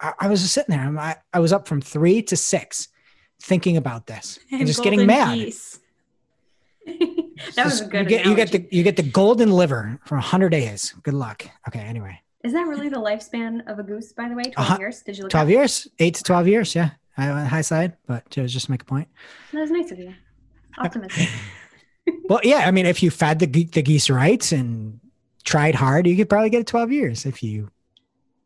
I, 0.00 0.12
I 0.20 0.28
was 0.28 0.40
just 0.40 0.54
sitting 0.54 0.74
there. 0.74 0.84
I'm, 0.86 0.98
I, 0.98 1.16
I 1.34 1.38
was 1.40 1.52
up 1.52 1.68
from 1.68 1.80
three 1.82 2.22
to 2.22 2.36
six 2.36 2.88
thinking 3.42 3.76
about 3.76 4.06
this 4.06 4.38
and, 4.50 4.66
just 4.66 4.82
getting 4.82 5.04
mad. 5.06 5.38
that 7.56 7.64
was 7.64 7.80
a 7.82 7.86
good. 7.86 8.10
You 8.10 8.16
get, 8.16 8.26
you 8.26 8.34
get 8.34 8.52
the 8.52 8.66
you 8.70 8.82
get 8.82 8.96
the 8.96 9.02
golden 9.02 9.50
liver 9.50 9.98
for 10.06 10.16
hundred 10.16 10.50
days. 10.50 10.94
Good 11.02 11.14
luck. 11.14 11.46
Okay. 11.68 11.80
Anyway, 11.80 12.18
Is 12.44 12.52
that 12.54 12.66
really 12.66 12.88
the 12.88 12.96
lifespan 13.00 13.66
of 13.70 13.78
a 13.78 13.82
goose, 13.82 14.12
by 14.12 14.28
the 14.28 14.34
way? 14.34 14.44
12 14.44 14.56
Uh-huh. 14.56 14.76
years? 14.80 15.02
Did 15.02 15.16
you 15.18 15.22
look 15.24 15.30
twelve 15.30 15.48
up? 15.48 15.52
years, 15.52 15.88
eight 15.98 16.14
to 16.14 16.22
twelve 16.22 16.48
years. 16.48 16.74
Yeah, 16.74 16.90
I 17.18 17.28
on 17.28 17.40
the 17.40 17.48
high 17.48 17.60
side, 17.62 17.96
but 18.06 18.30
just 18.30 18.64
to 18.66 18.70
make 18.70 18.82
a 18.82 18.86
point. 18.86 19.08
That 19.52 19.60
was 19.60 19.70
nice 19.70 19.90
of 19.90 19.98
you. 19.98 20.14
Optimistic. 20.78 21.28
Well, 22.28 22.40
yeah. 22.42 22.64
I 22.66 22.70
mean, 22.70 22.86
if 22.86 23.02
you 23.02 23.10
fed 23.10 23.38
the 23.38 23.46
the 23.46 23.82
geese 23.82 24.10
right 24.10 24.52
and 24.52 25.00
tried 25.44 25.74
hard, 25.74 26.06
you 26.06 26.16
could 26.16 26.28
probably 26.28 26.50
get 26.50 26.60
it 26.60 26.66
twelve 26.66 26.90
years. 26.90 27.24
If 27.24 27.42
you 27.42 27.70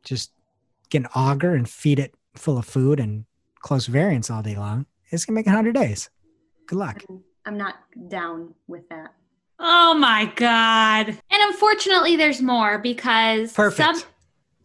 just 0.04 0.32
get 0.90 1.02
an 1.02 1.08
auger 1.14 1.54
and 1.54 1.68
feed 1.68 1.98
it 1.98 2.14
full 2.34 2.58
of 2.58 2.66
food 2.66 3.00
and 3.00 3.24
close 3.60 3.86
variants 3.86 4.30
all 4.30 4.42
day 4.42 4.56
long, 4.56 4.86
it's 5.10 5.24
gonna 5.24 5.34
make 5.34 5.46
hundred 5.46 5.74
days. 5.74 6.10
Good 6.66 6.78
luck. 6.78 7.02
I'm 7.46 7.56
not 7.56 7.76
down 8.08 8.54
with 8.68 8.88
that. 8.90 9.14
Oh 9.58 9.94
my 9.94 10.30
god! 10.36 11.08
And 11.08 11.18
unfortunately, 11.30 12.16
there's 12.16 12.40
more 12.40 12.78
because 12.78 13.52
Perfect. 13.52 13.98
some 13.98 14.02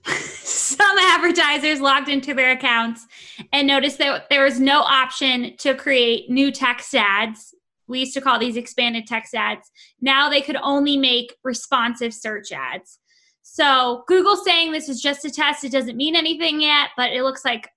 some 0.15 0.97
advertisers 0.99 1.81
logged 1.81 2.09
into 2.09 2.33
their 2.33 2.51
accounts 2.51 3.07
and 3.51 3.67
noticed 3.67 3.97
that 3.97 4.29
there 4.29 4.43
was 4.43 4.59
no 4.59 4.81
option 4.81 5.55
to 5.57 5.73
create 5.73 6.29
new 6.29 6.51
text 6.51 6.93
ads. 6.93 7.54
We 7.87 7.99
used 7.99 8.13
to 8.15 8.21
call 8.21 8.39
these 8.39 8.57
expanded 8.57 9.05
text 9.07 9.33
ads. 9.35 9.69
Now 10.01 10.29
they 10.29 10.41
could 10.41 10.57
only 10.61 10.97
make 10.97 11.35
responsive 11.43 12.13
search 12.13 12.51
ads. 12.51 12.99
So 13.43 14.03
Google's 14.07 14.43
saying 14.43 14.71
this 14.71 14.89
is 14.89 15.01
just 15.01 15.23
a 15.25 15.29
test. 15.29 15.63
It 15.63 15.71
doesn't 15.71 15.95
mean 15.97 16.15
anything 16.15 16.61
yet, 16.61 16.89
but 16.97 17.11
it 17.13 17.23
looks 17.23 17.45
like 17.45 17.69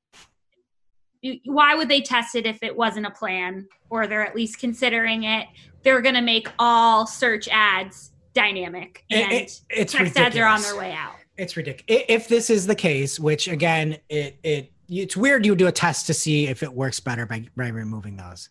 why 1.44 1.75
would 1.75 1.88
they 1.88 2.01
test 2.01 2.35
it 2.37 2.47
if 2.47 2.62
it 2.62 2.77
wasn't 2.77 3.05
a 3.07 3.11
plan 3.11 3.66
or 3.90 4.07
they're 4.07 4.25
at 4.25 4.37
least 4.37 4.59
considering 4.61 5.25
it? 5.25 5.47
They're 5.83 6.01
going 6.01 6.14
to 6.14 6.21
make 6.23 6.49
all 6.59 7.07
search 7.07 7.49
ads 7.51 8.12
dynamic 8.35 9.05
and 9.11 9.33
it- 9.33 9.61
it's 9.68 9.92
text 9.92 10.16
ads 10.16 10.37
are 10.37 10.47
on 10.47 10.62
their 10.62 10.77
way 10.77 10.92
out. 10.92 11.16
It's 11.37 11.57
ridiculous. 11.57 12.05
If 12.09 12.29
this 12.29 12.51
is 12.51 12.66
the 12.66 12.75
case, 12.75 13.18
which 13.21 13.47
again, 13.47 13.99
it 14.09 14.38
it 14.42 14.73
it's 14.88 15.16
weird 15.16 15.44
you 15.44 15.53
would 15.53 15.59
do 15.59 15.66
a 15.68 15.73
test 15.73 16.07
to 16.07 16.14
see 16.14 16.47
if 16.49 16.62
it 16.62 16.73
works 16.73 16.99
better 16.99 17.27
by 17.27 17.47
by 17.57 17.68
removing 17.68 18.16
those. 18.16 18.49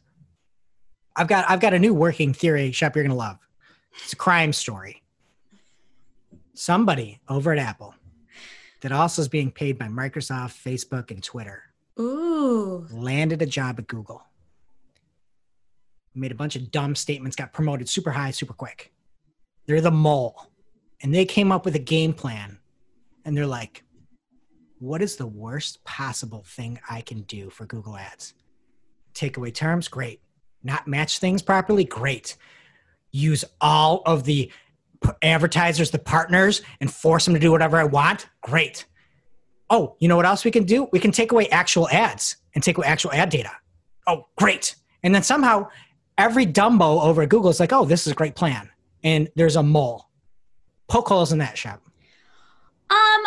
I've 1.18 1.28
got 1.28 1.50
I've 1.50 1.60
got 1.60 1.74
a 1.74 1.80
new 1.80 1.94
working 1.94 2.32
theory, 2.32 2.72
Shep, 2.72 2.96
you're 2.96 3.04
gonna 3.04 3.16
love. 3.16 3.40
It's 4.04 4.14
a 4.14 4.18
crime 4.18 4.54
story. 4.54 5.02
Somebody 6.54 7.20
over 7.28 7.52
at 7.52 7.58
Apple 7.58 7.96
that 8.82 8.92
also 8.92 9.24
is 9.24 9.28
being 9.28 9.52
paid 9.52 9.80
by 9.80 9.88
Microsoft, 9.88 10.62
Facebook, 10.64 11.10
and 11.10 11.24
Twitter 11.24 11.64
Ooh. 12.00 12.88
landed 12.92 13.42
a 13.42 13.48
job 13.48 13.80
at 13.80 13.88
Google. 13.88 14.24
Made 16.14 16.32
a 16.32 16.36
bunch 16.36 16.56
of 16.56 16.72
dumb 16.72 16.96
statements, 16.96 17.36
got 17.36 17.52
promoted 17.52 17.90
super 17.90 18.12
high, 18.12 18.32
super 18.32 18.54
quick. 18.54 18.94
They're 19.66 19.82
the 19.82 19.92
mole. 19.92 20.52
And 21.02 21.14
they 21.14 21.26
came 21.26 21.52
up 21.52 21.66
with 21.66 21.76
a 21.76 21.80
game 21.80 22.14
plan. 22.14 22.58
And 23.24 23.38
they're 23.38 23.46
like, 23.46 23.84
what 24.80 25.02
is 25.02 25.16
the 25.16 25.28
worst 25.28 25.84
possible 25.84 26.44
thing 26.48 26.80
I 26.90 27.02
can 27.02 27.22
do 27.24 27.50
for 27.50 27.66
Google 27.66 27.98
Ads? 27.98 28.34
Take 29.14 29.38
away 29.38 29.52
terms? 29.52 29.88
Great. 29.88 30.22
Not 30.64 30.88
match 30.88 31.20
things 31.20 31.42
properly? 31.42 31.84
Great. 31.84 32.38
Use 33.12 33.46
all 33.62 34.02
of 34.06 34.24
the 34.24 34.52
advertisers, 35.22 35.92
the 35.92 36.00
partners, 36.00 36.62
and 36.82 36.92
force 36.92 37.26
them 37.26 37.34
to 37.34 37.40
do 37.40 37.52
whatever 37.52 37.78
I 37.78 37.84
want? 37.84 38.28
Great. 38.42 38.86
Oh, 39.70 39.96
you 40.00 40.08
know 40.08 40.16
what 40.16 40.26
else 40.26 40.46
we 40.46 40.52
can 40.52 40.64
do? 40.64 40.88
We 40.92 41.00
can 41.00 41.12
take 41.12 41.32
away 41.32 41.48
actual 41.50 41.90
ads 41.90 42.38
and 42.56 42.64
take 42.64 42.78
away 42.78 42.88
actual 42.88 43.12
ad 43.12 43.30
data. 43.30 43.52
Oh, 44.08 44.28
great. 44.38 44.76
And 45.04 45.14
then 45.14 45.24
somehow 45.24 45.68
every 46.18 46.46
Dumbo 46.46 47.04
over 47.04 47.22
at 47.22 47.30
Google 47.30 47.50
is 47.50 47.60
like, 47.60 47.74
oh, 47.74 47.86
this 47.86 48.08
is 48.08 48.14
a 48.14 48.16
great 48.16 48.36
plan. 48.36 48.70
And 49.04 49.30
there's 49.36 49.56
a 49.56 49.64
mole. 49.64 50.10
Poke 50.88 51.08
holes 51.10 51.32
in 51.32 51.40
that 51.40 51.58
Shep. 51.58 51.82
Um, 52.90 53.24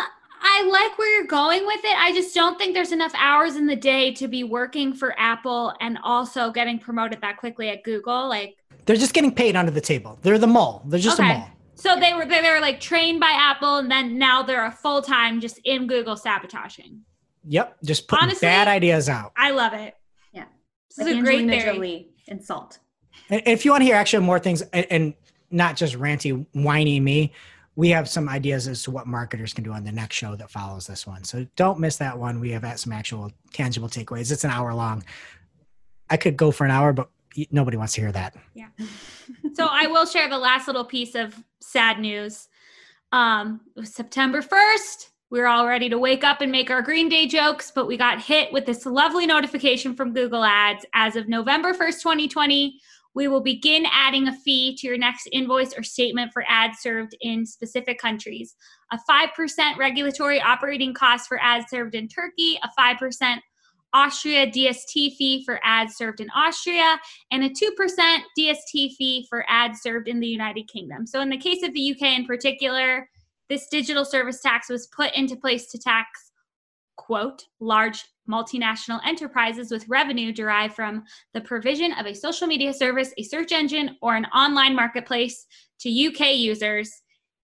I 0.52 0.68
like 0.70 0.98
where 0.98 1.16
you're 1.16 1.26
going 1.26 1.64
with 1.66 1.80
it. 1.84 1.96
I 1.96 2.12
just 2.12 2.34
don't 2.34 2.58
think 2.58 2.74
there's 2.74 2.92
enough 2.92 3.12
hours 3.16 3.56
in 3.56 3.66
the 3.66 3.76
day 3.76 4.12
to 4.14 4.26
be 4.28 4.42
working 4.44 4.92
for 4.92 5.14
Apple 5.18 5.72
and 5.80 5.98
also 6.02 6.50
getting 6.50 6.78
promoted 6.78 7.20
that 7.20 7.36
quickly 7.36 7.68
at 7.68 7.84
Google. 7.84 8.28
Like, 8.28 8.56
They're 8.86 8.96
just 8.96 9.14
getting 9.14 9.32
paid 9.34 9.54
under 9.56 9.70
the 9.70 9.80
table. 9.80 10.18
They're 10.22 10.38
the 10.38 10.46
mole. 10.46 10.82
They're 10.86 10.98
just 11.00 11.18
a 11.18 11.22
Okay. 11.22 11.38
mole. 11.38 11.46
so 11.76 11.98
they 11.98 12.12
were 12.12 12.26
they 12.26 12.42
were 12.42 12.60
like 12.60 12.78
trained 12.80 13.20
by 13.20 13.30
Apple, 13.30 13.76
and 13.78 13.90
then 13.90 14.18
now 14.18 14.42
they're 14.42 14.66
a 14.66 14.72
full 14.72 15.00
time 15.02 15.40
just 15.40 15.58
in 15.64 15.86
Google 15.86 16.16
sabotaging. 16.16 17.00
Yep. 17.48 17.78
Just 17.84 18.06
putting 18.08 18.24
Honestly- 18.24 18.46
bad 18.46 18.68
ideas 18.68 19.08
out. 19.08 19.32
I 19.36 19.50
love 19.52 19.72
it. 19.72 19.94
Yeah. 20.32 20.44
This 20.90 20.98
Like 21.06 21.14
is 21.14 21.18
a 21.18 21.20
great 21.22 21.40
Angelina 21.40 21.62
theory. 21.62 21.74
Jolie 21.76 22.08
and 22.28 22.44
salt. 22.44 22.78
And 23.30 23.40
if 23.46 23.64
you 23.64 23.70
want 23.70 23.80
to 23.82 23.86
hear 23.86 23.94
actually 23.96 24.24
more 24.26 24.38
things 24.38 24.60
and, 24.62 24.86
and 24.90 25.14
not 25.50 25.76
just 25.76 25.94
ranty, 25.94 26.44
whiny 26.52 27.00
me, 27.00 27.32
we 27.76 27.88
have 27.90 28.08
some 28.08 28.28
ideas 28.28 28.68
as 28.68 28.82
to 28.82 28.90
what 28.90 29.06
marketers 29.06 29.52
can 29.52 29.64
do 29.64 29.72
on 29.72 29.84
the 29.84 29.92
next 29.92 30.16
show 30.16 30.34
that 30.36 30.50
follows 30.50 30.86
this 30.86 31.06
one. 31.06 31.24
So 31.24 31.46
don't 31.56 31.78
miss 31.78 31.96
that 31.96 32.18
one. 32.18 32.40
We 32.40 32.50
have 32.50 32.62
had 32.62 32.78
some 32.78 32.92
actual 32.92 33.32
tangible 33.52 33.88
takeaways. 33.88 34.32
It's 34.32 34.44
an 34.44 34.50
hour 34.50 34.74
long. 34.74 35.04
I 36.08 36.16
could 36.16 36.36
go 36.36 36.50
for 36.50 36.64
an 36.64 36.70
hour, 36.72 36.92
but 36.92 37.08
nobody 37.50 37.76
wants 37.76 37.94
to 37.94 38.00
hear 38.00 38.12
that. 38.12 38.34
Yeah. 38.54 38.68
so 39.54 39.68
I 39.70 39.86
will 39.86 40.06
share 40.06 40.28
the 40.28 40.38
last 40.38 40.66
little 40.66 40.84
piece 40.84 41.14
of 41.14 41.34
sad 41.60 42.00
news. 42.00 42.48
Um, 43.12 43.60
it 43.76 43.80
was 43.80 43.94
September 43.94 44.42
1st. 44.42 45.08
We 45.30 45.38
were 45.38 45.46
all 45.46 45.66
ready 45.66 45.88
to 45.88 45.98
wake 45.98 46.24
up 46.24 46.40
and 46.40 46.50
make 46.50 46.70
our 46.70 46.82
Green 46.82 47.08
Day 47.08 47.26
jokes, 47.26 47.70
but 47.72 47.86
we 47.86 47.96
got 47.96 48.20
hit 48.20 48.52
with 48.52 48.66
this 48.66 48.84
lovely 48.84 49.26
notification 49.26 49.94
from 49.94 50.12
Google 50.12 50.42
Ads. 50.42 50.84
As 50.92 51.14
of 51.14 51.28
November 51.28 51.72
1st, 51.72 52.02
2020, 52.02 52.80
we 53.14 53.28
will 53.28 53.40
begin 53.40 53.84
adding 53.92 54.28
a 54.28 54.32
fee 54.32 54.76
to 54.76 54.86
your 54.86 54.98
next 54.98 55.28
invoice 55.32 55.76
or 55.76 55.82
statement 55.82 56.32
for 56.32 56.44
ads 56.48 56.78
served 56.80 57.16
in 57.20 57.44
specific 57.44 57.98
countries. 57.98 58.54
A 58.92 58.98
5% 59.08 59.76
regulatory 59.76 60.40
operating 60.40 60.94
cost 60.94 61.28
for 61.28 61.40
ads 61.42 61.66
served 61.70 61.94
in 61.94 62.08
Turkey, 62.08 62.58
a 62.62 62.80
5% 62.80 63.38
Austria 63.92 64.46
DST 64.46 65.16
fee 65.16 65.42
for 65.44 65.58
ads 65.64 65.96
served 65.96 66.20
in 66.20 66.30
Austria, 66.30 66.98
and 67.32 67.42
a 67.42 67.50
2% 67.50 68.18
DST 68.38 68.94
fee 68.96 69.26
for 69.28 69.44
ads 69.48 69.80
served 69.80 70.06
in 70.08 70.20
the 70.20 70.28
United 70.28 70.68
Kingdom. 70.68 71.06
So, 71.06 71.20
in 71.20 71.28
the 71.28 71.36
case 71.36 71.64
of 71.64 71.74
the 71.74 71.90
UK 71.92 72.18
in 72.18 72.24
particular, 72.24 73.08
this 73.48 73.66
digital 73.68 74.04
service 74.04 74.40
tax 74.40 74.68
was 74.68 74.86
put 74.88 75.12
into 75.14 75.34
place 75.34 75.66
to 75.72 75.78
tax, 75.78 76.29
quote, 77.00 77.46
large 77.60 78.04
multinational 78.30 79.00
enterprises 79.06 79.70
with 79.70 79.88
revenue 79.88 80.32
derived 80.32 80.74
from 80.74 81.02
the 81.32 81.40
provision 81.40 81.92
of 81.94 82.04
a 82.04 82.14
social 82.14 82.46
media 82.46 82.74
service, 82.74 83.12
a 83.16 83.22
search 83.22 83.52
engine, 83.52 83.96
or 84.02 84.14
an 84.14 84.26
online 84.26 84.76
marketplace 84.76 85.46
to 85.80 85.88
UK 85.88 86.34
users. 86.34 86.92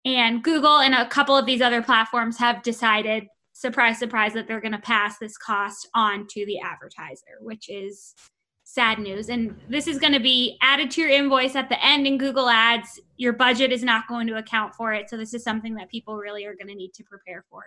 And 0.05 0.41
Google 0.43 0.79
and 0.79 0.95
a 0.95 1.07
couple 1.07 1.35
of 1.35 1.45
these 1.45 1.61
other 1.61 1.81
platforms 1.81 2.37
have 2.37 2.63
decided, 2.63 3.25
surprise, 3.51 3.99
surprise, 3.99 4.33
that 4.33 4.47
they're 4.47 4.61
going 4.61 4.71
to 4.71 4.79
pass 4.79 5.17
this 5.19 5.37
cost 5.37 5.89
on 5.93 6.25
to 6.27 6.45
the 6.45 6.59
advertiser, 6.59 7.37
which 7.41 7.69
is 7.69 8.15
sad 8.63 8.97
news. 8.97 9.27
And 9.27 9.59
this 9.69 9.87
is 9.87 9.99
going 9.99 10.13
to 10.13 10.21
be 10.21 10.57
added 10.61 10.89
to 10.91 11.01
your 11.01 11.09
invoice 11.09 11.55
at 11.55 11.67
the 11.67 11.85
end 11.85 12.07
in 12.07 12.17
Google 12.17 12.49
Ads. 12.49 12.99
Your 13.17 13.33
budget 13.33 13.73
is 13.73 13.83
not 13.83 14.07
going 14.07 14.25
to 14.27 14.37
account 14.37 14.73
for 14.73 14.93
it. 14.93 15.09
So, 15.09 15.17
this 15.17 15.33
is 15.33 15.43
something 15.43 15.75
that 15.75 15.89
people 15.89 16.15
really 16.15 16.45
are 16.45 16.55
going 16.55 16.69
to 16.69 16.75
need 16.75 16.93
to 16.93 17.03
prepare 17.03 17.43
for. 17.49 17.65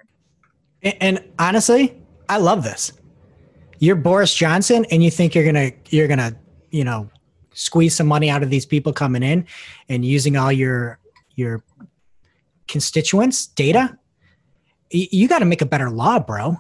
And, 0.87 1.22
honestly, 1.38 2.01
I 2.29 2.38
love 2.38 2.62
this. 2.62 2.92
You're 3.79 3.96
Boris 3.96 4.35
Johnson, 4.35 4.87
and 4.90 5.03
you 5.03 5.11
think 5.11 5.35
you're 5.35 5.44
gonna 5.44 5.72
you're 5.90 6.09
gonna 6.09 6.35
you 6.70 6.85
know 6.85 7.11
squeeze 7.53 7.94
some 7.94 8.07
money 8.07 8.31
out 8.31 8.42
of 8.42 8.49
these 8.49 8.64
people 8.64 8.92
coming 8.92 9.22
in 9.22 9.46
and 9.88 10.05
using 10.05 10.37
all 10.37 10.51
your 10.51 10.99
your 11.35 11.62
constituents 12.68 13.46
data. 13.46 13.99
You 14.90 15.29
got 15.29 15.40
to 15.40 15.44
make 15.44 15.61
a 15.61 15.66
better 15.66 15.90
law, 15.90 16.20
bro. 16.20 16.57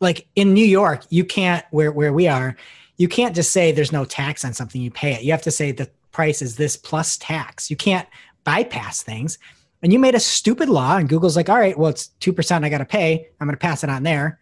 Like 0.00 0.26
in 0.36 0.54
New 0.54 0.64
York, 0.64 1.04
you 1.10 1.24
can't 1.24 1.64
where 1.70 1.92
where 1.92 2.12
we 2.12 2.28
are, 2.28 2.56
you 2.96 3.08
can't 3.08 3.34
just 3.34 3.52
say 3.52 3.72
there's 3.72 3.92
no 3.92 4.04
tax 4.04 4.44
on 4.44 4.52
something 4.52 4.80
you 4.80 4.90
pay 4.90 5.12
it. 5.12 5.22
You 5.22 5.32
have 5.32 5.42
to 5.42 5.50
say 5.50 5.72
the 5.72 5.90
price 6.12 6.40
is 6.40 6.56
this 6.56 6.76
plus 6.76 7.16
tax. 7.18 7.70
You 7.70 7.76
can't 7.76 8.08
bypass 8.44 9.02
things. 9.02 9.38
And 9.84 9.92
you 9.92 9.98
made 9.98 10.14
a 10.14 10.20
stupid 10.20 10.70
law, 10.70 10.96
and 10.96 11.06
Google's 11.10 11.36
like, 11.36 11.50
all 11.50 11.58
right, 11.58 11.78
well, 11.78 11.90
it's 11.90 12.12
2% 12.22 12.64
I 12.64 12.70
got 12.70 12.78
to 12.78 12.86
pay. 12.86 13.28
I'm 13.38 13.46
going 13.46 13.54
to 13.54 13.60
pass 13.60 13.84
it 13.84 13.90
on 13.90 14.02
there. 14.02 14.40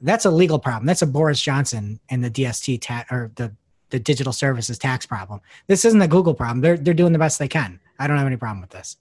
That's 0.00 0.26
a 0.26 0.30
legal 0.30 0.60
problem. 0.60 0.86
That's 0.86 1.02
a 1.02 1.08
Boris 1.08 1.40
Johnson 1.40 1.98
and 2.08 2.22
the 2.22 2.30
DST 2.30 2.78
tax 2.82 3.10
or 3.10 3.32
the, 3.34 3.52
the 3.90 3.98
digital 3.98 4.32
services 4.32 4.78
tax 4.78 5.04
problem. 5.04 5.40
This 5.66 5.84
isn't 5.84 6.00
a 6.00 6.06
Google 6.06 6.34
problem. 6.34 6.60
They're, 6.60 6.76
they're 6.76 6.94
doing 6.94 7.12
the 7.12 7.18
best 7.18 7.40
they 7.40 7.48
can. 7.48 7.80
I 7.98 8.06
don't 8.06 8.16
have 8.16 8.28
any 8.28 8.36
problem 8.36 8.60
with 8.60 8.70
this. 8.70 8.96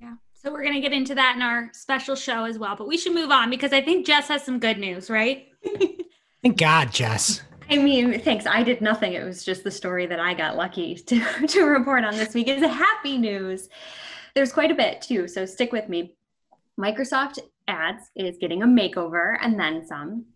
Yeah. 0.00 0.14
So, 0.40 0.52
we're 0.52 0.62
going 0.62 0.74
to 0.74 0.80
get 0.80 0.92
into 0.92 1.16
that 1.16 1.34
in 1.34 1.42
our 1.42 1.70
special 1.72 2.14
show 2.14 2.44
as 2.44 2.56
well. 2.56 2.76
But 2.76 2.86
we 2.86 2.96
should 2.96 3.12
move 3.12 3.32
on 3.32 3.50
because 3.50 3.72
I 3.72 3.82
think 3.82 4.06
Jess 4.06 4.28
has 4.28 4.44
some 4.44 4.60
good 4.60 4.78
news, 4.78 5.10
right? 5.10 5.48
Thank 6.42 6.58
God, 6.58 6.92
Jess. 6.92 7.42
I 7.68 7.78
mean, 7.78 8.20
thanks. 8.20 8.46
I 8.46 8.62
did 8.62 8.80
nothing. 8.80 9.14
It 9.14 9.24
was 9.24 9.44
just 9.44 9.64
the 9.64 9.70
story 9.72 10.06
that 10.06 10.20
I 10.20 10.34
got 10.34 10.56
lucky 10.56 10.94
to, 10.94 11.46
to 11.48 11.64
report 11.64 12.04
on 12.04 12.16
this 12.16 12.34
week. 12.34 12.46
Is 12.46 12.62
a 12.62 12.68
happy 12.68 13.18
news. 13.18 13.68
There's 14.34 14.52
quite 14.52 14.70
a 14.70 14.74
bit 14.74 15.02
too, 15.02 15.28
so 15.28 15.46
stick 15.46 15.72
with 15.72 15.88
me. 15.88 16.14
Microsoft 16.78 17.38
Ads 17.68 18.10
is 18.16 18.38
getting 18.38 18.62
a 18.62 18.66
makeover 18.66 19.36
and 19.40 19.58
then 19.58 19.86
some. 19.86 20.26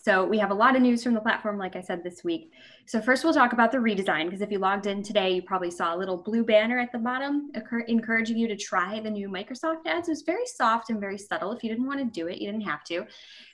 So 0.00 0.24
we 0.24 0.38
have 0.38 0.50
a 0.50 0.54
lot 0.54 0.76
of 0.76 0.82
news 0.82 1.02
from 1.02 1.14
the 1.14 1.20
platform, 1.20 1.58
like 1.58 1.74
I 1.74 1.80
said 1.80 2.04
this 2.04 2.22
week. 2.22 2.52
So 2.86 3.00
first, 3.00 3.24
we'll 3.24 3.34
talk 3.34 3.52
about 3.52 3.72
the 3.72 3.78
redesign 3.78 4.26
because 4.26 4.40
if 4.40 4.50
you 4.50 4.58
logged 4.58 4.86
in 4.86 5.02
today, 5.02 5.32
you 5.32 5.42
probably 5.42 5.70
saw 5.70 5.94
a 5.94 5.98
little 5.98 6.22
blue 6.22 6.44
banner 6.44 6.78
at 6.78 6.92
the 6.92 6.98
bottom 6.98 7.50
encouraging 7.88 8.38
you 8.38 8.46
to 8.48 8.56
try 8.56 9.00
the 9.00 9.10
new 9.10 9.28
Microsoft 9.28 9.86
Ads. 9.86 10.08
It 10.08 10.12
was 10.12 10.22
very 10.22 10.46
soft 10.46 10.90
and 10.90 11.00
very 11.00 11.18
subtle. 11.18 11.52
If 11.52 11.64
you 11.64 11.70
didn't 11.70 11.86
want 11.86 11.98
to 11.98 12.04
do 12.04 12.28
it, 12.28 12.38
you 12.38 12.46
didn't 12.46 12.66
have 12.66 12.84
to. 12.84 13.06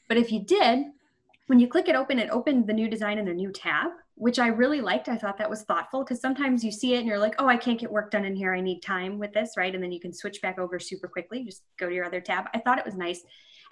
But 0.06 0.18
if 0.18 0.30
you 0.30 0.44
did, 0.44 0.84
when 1.46 1.58
you 1.58 1.66
click 1.66 1.88
it 1.88 1.96
open, 1.96 2.18
it 2.18 2.30
opened 2.30 2.66
the 2.66 2.74
new 2.74 2.88
design 2.88 3.18
in 3.18 3.28
a 3.28 3.34
new 3.34 3.50
tab, 3.50 3.90
which 4.16 4.38
I 4.38 4.48
really 4.48 4.80
liked. 4.80 5.08
I 5.08 5.16
thought 5.16 5.38
that 5.38 5.50
was 5.50 5.62
thoughtful 5.62 6.04
because 6.04 6.20
sometimes 6.20 6.64
you 6.64 6.70
see 6.70 6.94
it 6.94 6.98
and 6.98 7.06
you're 7.06 7.18
like, 7.18 7.34
oh, 7.38 7.48
I 7.48 7.56
can't 7.56 7.80
get 7.80 7.90
work 7.90 8.10
done 8.10 8.24
in 8.24 8.36
here. 8.36 8.54
I 8.54 8.60
need 8.60 8.80
time 8.80 9.18
with 9.18 9.32
this, 9.32 9.54
right? 9.56 9.74
And 9.74 9.82
then 9.82 9.92
you 9.92 10.00
can 10.00 10.12
switch 10.12 10.40
back 10.40 10.58
over 10.58 10.78
super 10.78 11.08
quickly. 11.08 11.44
Just 11.44 11.62
go 11.78 11.88
to 11.88 11.94
your 11.94 12.04
other 12.04 12.20
tab. 12.20 12.46
I 12.54 12.58
thought 12.60 12.78
it 12.78 12.84
was 12.84 12.94
nice. 12.94 13.22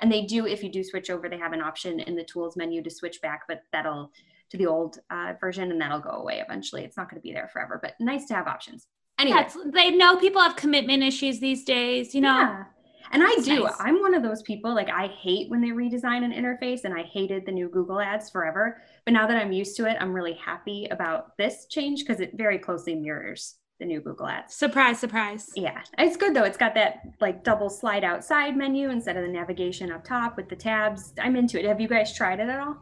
And 0.00 0.10
they 0.10 0.22
do, 0.22 0.46
if 0.46 0.64
you 0.64 0.72
do 0.72 0.82
switch 0.82 1.10
over, 1.10 1.28
they 1.28 1.38
have 1.38 1.52
an 1.52 1.60
option 1.60 2.00
in 2.00 2.16
the 2.16 2.24
tools 2.24 2.56
menu 2.56 2.82
to 2.82 2.90
switch 2.90 3.20
back, 3.20 3.42
but 3.46 3.62
that'll 3.72 4.10
to 4.50 4.58
the 4.58 4.66
old 4.66 4.98
uh, 5.10 5.32
version 5.40 5.70
and 5.70 5.80
that'll 5.80 6.00
go 6.00 6.10
away 6.10 6.42
eventually. 6.46 6.84
It's 6.84 6.96
not 6.96 7.08
going 7.08 7.20
to 7.20 7.22
be 7.22 7.32
there 7.32 7.48
forever, 7.48 7.78
but 7.82 7.94
nice 8.00 8.26
to 8.26 8.34
have 8.34 8.46
options. 8.46 8.86
Anyway, 9.18 9.38
That's, 9.38 9.56
they 9.72 9.90
know 9.90 10.16
people 10.16 10.42
have 10.42 10.56
commitment 10.56 11.02
issues 11.02 11.40
these 11.40 11.64
days, 11.64 12.14
you 12.14 12.20
know? 12.20 12.38
yeah. 12.38 12.64
And 13.12 13.22
I 13.22 13.28
It's 13.36 13.44
do. 13.46 13.64
nice. 13.64 13.74
I'm 13.78 14.00
one 14.00 14.14
of 14.14 14.22
those 14.22 14.42
people, 14.42 14.74
like, 14.74 14.88
I 14.88 15.06
hate 15.06 15.50
when 15.50 15.60
they 15.60 15.68
redesign 15.68 16.24
an 16.24 16.32
interface, 16.32 16.84
and 16.84 16.94
I 16.94 17.02
hated 17.02 17.44
the 17.46 17.52
new 17.52 17.68
Google 17.68 18.00
ads 18.00 18.30
forever. 18.30 18.80
But 19.04 19.12
now 19.12 19.26
that 19.26 19.36
I'm 19.36 19.52
used 19.52 19.76
to 19.76 19.86
it, 19.88 19.96
I'm 20.00 20.12
really 20.12 20.32
happy 20.34 20.88
about 20.90 21.36
this 21.36 21.66
change 21.68 22.00
because 22.00 22.20
it 22.20 22.32
very 22.34 22.58
closely 22.58 22.94
mirrors 22.94 23.56
the 23.78 23.84
new 23.84 24.00
Google 24.00 24.26
ads. 24.28 24.54
Surprise, 24.54 24.98
surprise. 24.98 25.50
Yeah, 25.56 25.82
it's 25.98 26.16
good 26.16 26.34
though. 26.34 26.44
It's 26.44 26.56
got 26.56 26.74
that 26.74 27.00
like 27.20 27.42
double 27.44 27.68
slide 27.68 28.04
out 28.04 28.24
side 28.24 28.56
menu 28.56 28.90
instead 28.90 29.16
of 29.16 29.22
the 29.24 29.28
navigation 29.32 29.90
up 29.90 30.04
top 30.04 30.36
with 30.36 30.48
the 30.48 30.54
tabs. 30.56 31.12
I'm 31.20 31.34
into 31.36 31.58
it. 31.58 31.64
Have 31.66 31.80
you 31.80 31.88
guys 31.88 32.14
tried 32.16 32.38
it 32.40 32.48
at 32.48 32.60
all? 32.60 32.76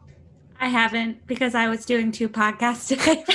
I 0.59 0.67
haven't 0.67 1.25
because 1.25 1.55
I 1.55 1.67
was 1.69 1.85
doing 1.85 2.11
two 2.11 2.29
podcasts 2.29 2.87
today. 2.87 3.25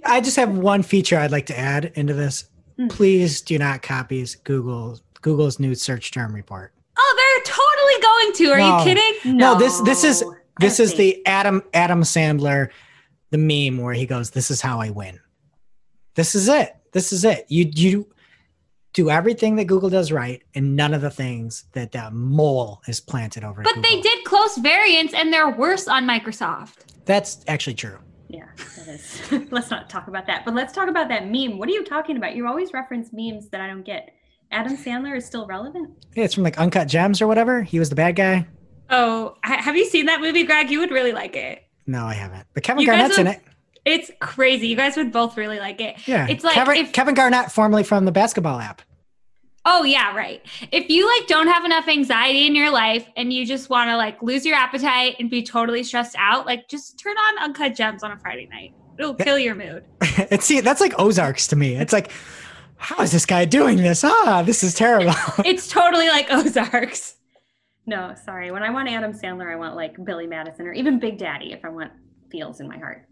I 0.06 0.20
just 0.22 0.36
have 0.36 0.56
one 0.56 0.82
feature 0.82 1.18
I'd 1.18 1.32
like 1.32 1.46
to 1.46 1.58
add 1.58 1.92
into 1.96 2.14
this. 2.14 2.48
Hmm. 2.76 2.88
Please 2.88 3.40
do 3.40 3.58
not 3.58 3.82
copy 3.82 4.24
Google 4.44 5.00
Google's 5.22 5.58
new 5.58 5.74
search 5.74 6.10
term 6.12 6.34
report. 6.34 6.72
oh, 6.98 7.14
they're 7.44 7.54
totally 7.54 8.02
going 8.02 8.32
to. 8.34 8.52
Are 8.52 8.58
No. 8.58 8.78
you 8.78 8.84
kidding? 8.94 9.36
No, 9.36 9.54
this- 9.58 9.80
this 9.82 10.02
is- 10.04 10.24
This 10.58 10.80
is 10.80 10.94
the 10.94 11.20
Adam 11.26 11.62
Adam 11.74 12.02
Sandler 12.02 12.70
the 13.30 13.36
meme 13.36 13.82
where 13.82 13.92
he 13.92 14.06
goes, 14.06 14.30
"This 14.30 14.50
is 14.50 14.62
how 14.62 14.80
I 14.80 14.88
win." 14.88 15.20
This 16.14 16.34
is 16.34 16.48
it. 16.48 16.74
This 16.92 17.12
is 17.12 17.24
it. 17.26 17.44
You 17.48 17.70
you 17.74 18.08
do 18.94 19.10
everything 19.10 19.56
that 19.56 19.66
Google 19.66 19.90
does 19.90 20.10
right, 20.10 20.42
and 20.54 20.74
none 20.76 20.94
of 20.94 21.02
the 21.02 21.10
things 21.10 21.64
that 21.72 21.92
that 21.92 22.14
mole 22.14 22.80
is 22.88 23.00
planted 23.00 23.44
over. 23.44 23.60
But 23.62 23.74
Google. 23.74 23.90
they 23.90 24.00
did 24.00 24.24
close 24.24 24.56
variants, 24.56 25.12
and 25.12 25.30
they're 25.30 25.50
worse 25.50 25.86
on 25.88 26.06
Microsoft. 26.06 26.76
That's 27.04 27.44
actually 27.46 27.74
true. 27.74 27.98
Yeah, 28.28 28.46
that 28.76 28.88
is. 28.88 29.22
let's 29.50 29.70
not 29.70 29.88
talk 29.88 30.08
about 30.08 30.26
that. 30.26 30.44
But 30.44 30.54
let's 30.54 30.72
talk 30.72 30.88
about 30.88 31.08
that 31.08 31.26
meme. 31.30 31.58
What 31.58 31.68
are 31.68 31.72
you 31.72 31.84
talking 31.84 32.16
about? 32.16 32.34
You 32.34 32.46
always 32.46 32.72
reference 32.72 33.10
memes 33.12 33.48
that 33.50 33.60
I 33.60 33.66
don't 33.68 33.84
get. 33.84 34.10
Adam 34.50 34.76
Sandler 34.76 35.16
is 35.16 35.24
still 35.24 35.46
relevant. 35.46 35.90
Yeah, 36.14 36.24
it's 36.24 36.34
from 36.34 36.42
like 36.44 36.58
Uncut 36.58 36.88
Gems 36.88 37.20
or 37.22 37.26
whatever. 37.26 37.62
He 37.62 37.78
was 37.78 37.88
the 37.90 37.96
bad 37.96 38.16
guy. 38.16 38.46
Oh, 38.90 39.36
ha- 39.44 39.60
have 39.62 39.76
you 39.76 39.84
seen 39.84 40.06
that 40.06 40.20
movie, 40.20 40.44
Greg? 40.44 40.70
You 40.70 40.78
would 40.80 40.90
really 40.92 41.12
like 41.12 41.34
it. 41.36 41.62
No, 41.86 42.04
I 42.04 42.14
haven't. 42.14 42.46
But 42.54 42.62
Kevin 42.62 42.80
You 42.82 42.86
guys 42.88 42.98
Garnett's 43.16 43.18
in 43.18 43.26
it. 43.26 43.42
It's 43.84 44.10
crazy. 44.20 44.68
You 44.68 44.76
guys 44.76 44.96
would 44.96 45.12
both 45.12 45.36
really 45.36 45.58
like 45.60 45.80
it. 45.80 46.06
Yeah, 46.08 46.26
It's 46.28 46.42
like 46.44 46.54
Kevin, 46.54 46.76
if- 46.76 46.92
Kevin 46.92 47.14
Garnett, 47.14 47.52
formerly 47.52 47.84
from 47.84 48.04
the 48.04 48.12
basketball 48.12 48.58
app. 48.58 48.82
Oh 49.68 49.82
yeah, 49.82 50.14
right. 50.14 50.40
If 50.70 50.88
you 50.88 51.06
like 51.18 51.26
don't 51.26 51.48
have 51.48 51.64
enough 51.64 51.88
anxiety 51.88 52.46
in 52.46 52.54
your 52.54 52.70
life 52.70 53.08
and 53.16 53.32
you 53.32 53.44
just 53.44 53.68
want 53.68 53.90
to 53.90 53.96
like 53.96 54.22
lose 54.22 54.46
your 54.46 54.54
appetite 54.54 55.16
and 55.18 55.28
be 55.28 55.42
totally 55.42 55.82
stressed 55.82 56.14
out, 56.16 56.46
like 56.46 56.68
just 56.68 57.00
turn 57.00 57.16
on 57.18 57.38
Uncut 57.38 57.74
Gems 57.74 58.04
on 58.04 58.12
a 58.12 58.18
Friday 58.18 58.46
night. 58.46 58.74
It'll 58.96 59.14
kill 59.14 59.38
your 59.40 59.56
mood. 59.56 59.84
and 60.30 60.40
see, 60.40 60.60
that's 60.60 60.80
like 60.80 60.94
Ozarks 61.00 61.48
to 61.48 61.56
me. 61.56 61.74
It's 61.74 61.92
like, 61.92 62.12
how 62.76 63.02
is 63.02 63.10
this 63.10 63.26
guy 63.26 63.44
doing 63.44 63.78
this? 63.78 64.04
Ah, 64.04 64.44
this 64.46 64.62
is 64.62 64.72
terrible. 64.72 65.12
It's 65.44 65.66
totally 65.66 66.08
like 66.08 66.30
Ozarks. 66.30 67.16
No, 67.86 68.14
sorry. 68.24 68.52
When 68.52 68.62
I 68.62 68.70
want 68.70 68.88
Adam 68.88 69.12
Sandler, 69.12 69.52
I 69.52 69.56
want 69.56 69.74
like 69.74 69.96
Billy 70.04 70.28
Madison 70.28 70.66
or 70.66 70.72
even 70.72 71.00
Big 71.00 71.18
Daddy 71.18 71.52
if 71.52 71.64
I 71.64 71.70
want 71.70 71.90
feels 72.30 72.60
in 72.60 72.68
my 72.68 72.78
heart. 72.78 73.06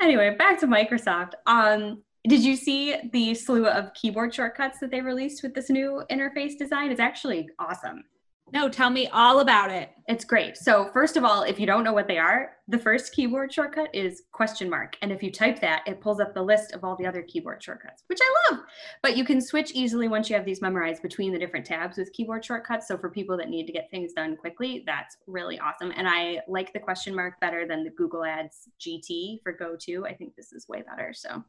Anyway, 0.00 0.36
back 0.38 0.60
to 0.60 0.66
Microsoft. 0.68 1.32
Um, 1.46 2.02
did 2.28 2.44
you 2.44 2.56
see 2.56 2.96
the 3.12 3.34
slew 3.34 3.66
of 3.66 3.94
keyboard 3.94 4.34
shortcuts 4.34 4.78
that 4.80 4.90
they 4.90 5.00
released 5.00 5.42
with 5.42 5.54
this 5.54 5.70
new 5.70 6.02
interface 6.10 6.58
design? 6.58 6.90
It's 6.90 7.00
actually 7.00 7.48
awesome. 7.58 8.04
No, 8.50 8.68
tell 8.68 8.88
me 8.88 9.08
all 9.08 9.40
about 9.40 9.70
it. 9.70 9.90
It's 10.06 10.24
great. 10.24 10.56
So 10.56 10.88
first 10.94 11.18
of 11.18 11.24
all, 11.24 11.42
if 11.42 11.60
you 11.60 11.66
don't 11.66 11.84
know 11.84 11.92
what 11.92 12.08
they 12.08 12.16
are, 12.16 12.52
the 12.66 12.78
first 12.78 13.12
keyboard 13.12 13.52
shortcut 13.52 13.94
is 13.94 14.22
question 14.32 14.70
mark. 14.70 14.96
And 15.02 15.12
if 15.12 15.22
you 15.22 15.30
type 15.30 15.60
that, 15.60 15.82
it 15.86 16.00
pulls 16.00 16.18
up 16.18 16.32
the 16.32 16.42
list 16.42 16.72
of 16.72 16.82
all 16.82 16.96
the 16.96 17.06
other 17.06 17.22
keyboard 17.22 17.62
shortcuts, 17.62 18.04
which 18.06 18.20
I 18.22 18.50
love. 18.50 18.60
But 19.02 19.18
you 19.18 19.24
can 19.24 19.42
switch 19.42 19.72
easily 19.72 20.08
once 20.08 20.30
you 20.30 20.36
have 20.36 20.46
these 20.46 20.62
memorized 20.62 21.02
between 21.02 21.32
the 21.32 21.38
different 21.38 21.66
tabs 21.66 21.98
with 21.98 22.12
keyboard 22.14 22.42
shortcuts. 22.42 22.88
So 22.88 22.96
for 22.96 23.10
people 23.10 23.36
that 23.36 23.50
need 23.50 23.66
to 23.66 23.72
get 23.72 23.90
things 23.90 24.14
done 24.14 24.34
quickly, 24.36 24.82
that's 24.86 25.18
really 25.26 25.58
awesome. 25.58 25.92
And 25.94 26.08
I 26.08 26.40
like 26.48 26.72
the 26.72 26.80
question 26.80 27.14
mark 27.14 27.38
better 27.40 27.66
than 27.66 27.84
the 27.84 27.90
Google 27.90 28.24
Ads 28.24 28.68
GT 28.80 29.42
for 29.42 29.52
Go 29.52 29.76
To. 29.80 30.06
I 30.06 30.14
think 30.14 30.36
this 30.36 30.52
is 30.52 30.68
way 30.68 30.82
better. 30.82 31.12
So 31.14 31.44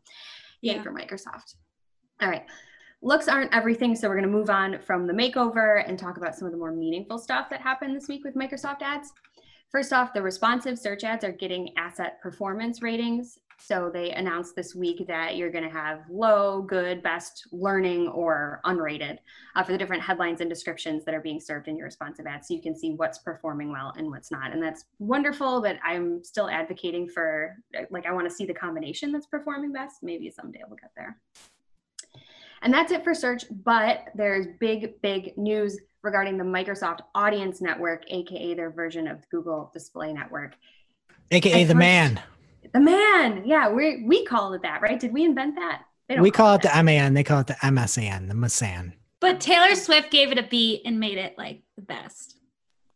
yay 0.62 0.76
Yeah. 0.76 0.84
for 0.84 0.92
Microsoft. 0.92 1.56
All 2.22 2.30
right 2.30 2.46
looks 3.02 3.30
aren't 3.30 3.54
everything 3.56 3.96
so 3.96 4.10
we're 4.10 4.16
going 4.20 4.30
to 4.30 4.38
move 4.38 4.50
on 4.50 4.78
from 4.80 5.08
the 5.08 5.14
makeover 5.14 5.88
and 5.88 5.98
talk 5.98 6.18
about 6.18 6.36
some 6.36 6.46
of 6.46 6.52
the 6.52 6.58
more 6.58 6.74
meaningful 6.74 7.18
stuff 7.18 7.50
that 7.50 7.62
happened 7.62 7.96
this 7.96 8.10
week 8.10 8.26
with 8.26 8.36
microsoft 8.36 8.82
ads 8.82 9.14
first 9.72 9.94
off 9.94 10.12
the 10.14 10.22
responsive 10.22 10.78
search 10.78 11.06
ads 11.06 11.24
are 11.24 11.32
getting 11.32 11.70
asset 11.78 12.20
performance 12.22 12.82
ratings 12.82 13.40
so 13.60 13.90
they 13.94 14.12
announced 14.12 14.56
this 14.56 14.74
week 14.76 15.06
that 15.08 15.36
you're 15.36 15.52
going 15.52 15.64
to 15.64 15.70
have 15.70 16.02
low 16.10 16.62
good 16.62 17.02
best 17.04 17.48
learning 17.52 18.08
or 18.10 18.62
unrated 18.66 19.18
uh, 19.56 19.64
for 19.64 19.72
the 19.72 19.78
different 19.78 20.02
headlines 20.02 20.42
and 20.42 20.50
descriptions 20.50 21.06
that 21.06 21.14
are 21.14 21.22
being 21.22 21.40
served 21.40 21.68
in 21.68 21.78
your 21.78 21.86
responsive 21.86 22.26
ads 22.26 22.48
so 22.48 22.54
you 22.54 22.62
can 22.62 22.76
see 22.76 22.92
what's 22.92 23.20
performing 23.20 23.72
well 23.72 23.94
and 23.98 24.10
what's 24.10 24.32
not 24.32 24.52
and 24.52 24.62
that's 24.62 24.86
wonderful 25.00 25.62
but 25.62 25.78
i'm 25.84 26.24
still 26.24 26.50
advocating 26.50 27.08
for 27.08 27.56
like 27.90 28.06
i 28.06 28.12
want 28.12 28.28
to 28.28 28.34
see 28.34 28.46
the 28.46 28.54
combination 28.54 29.12
that's 29.12 29.28
performing 29.28 29.72
best 29.72 29.98
maybe 30.02 30.30
someday 30.30 30.62
we'll 30.68 30.78
get 30.78 30.92
there 30.96 31.18
and 32.62 32.74
that's 32.74 32.92
it 32.92 33.04
for 33.04 33.14
search, 33.14 33.46
but 33.64 34.10
there's 34.16 34.48
big, 34.60 35.02
big 35.02 35.38
news 35.38 35.80
regarding 36.02 36.38
the 36.38 36.44
Microsoft 36.44 37.00
Audience 37.16 37.62
Network, 37.62 38.04
aka 38.10 38.54
their 38.54 38.70
version 38.70 39.08
of 39.08 39.28
Google 39.30 39.70
Display 39.74 40.14
Network. 40.14 40.56
AKA 41.32 41.62
I 41.62 41.64
the 41.66 41.76
man. 41.76 42.22
The 42.74 42.80
man, 42.80 43.44
yeah, 43.46 43.70
we 43.70 44.04
we 44.06 44.26
call 44.26 44.54
it 44.54 44.62
that, 44.62 44.82
right? 44.82 45.00
Did 45.00 45.14
we 45.14 45.24
invent 45.26 45.56
that? 45.56 45.84
They 46.08 46.16
don't 46.16 46.24
We 46.24 46.32
call 46.32 46.56
it 46.56 46.62
that. 46.64 46.76
the 46.76 46.84
MAN. 46.84 47.14
They 47.14 47.24
call 47.24 47.40
it 47.42 47.48
the 47.48 47.54
MSAN, 47.56 48.28
the 48.28 48.34
MSAN. 48.34 48.94
But 49.20 49.40
Taylor 49.42 49.76
Swift 49.76 50.12
gave 50.12 50.32
it 50.32 50.38
a 50.38 50.44
beat 50.44 50.84
and 50.86 51.00
made 51.00 51.18
it 51.18 51.36
like 51.38 51.62
the 51.76 51.82
best. 51.82 52.38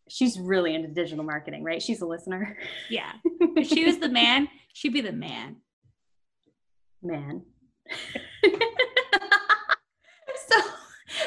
She's 0.10 0.40
really 0.40 0.74
into 0.76 0.88
digital 0.90 1.24
marketing, 1.24 1.64
right? 1.64 1.82
She's 1.82 2.02
a 2.02 2.06
listener. 2.06 2.58
Yeah. 2.90 3.12
If 3.56 3.68
she 3.68 3.86
was 3.86 4.00
the 4.00 4.10
man, 4.10 4.48
she'd 4.74 4.94
be 4.94 5.02
the 5.02 5.12
man. 5.12 5.58
man. 7.04 7.44
so, 10.48 10.60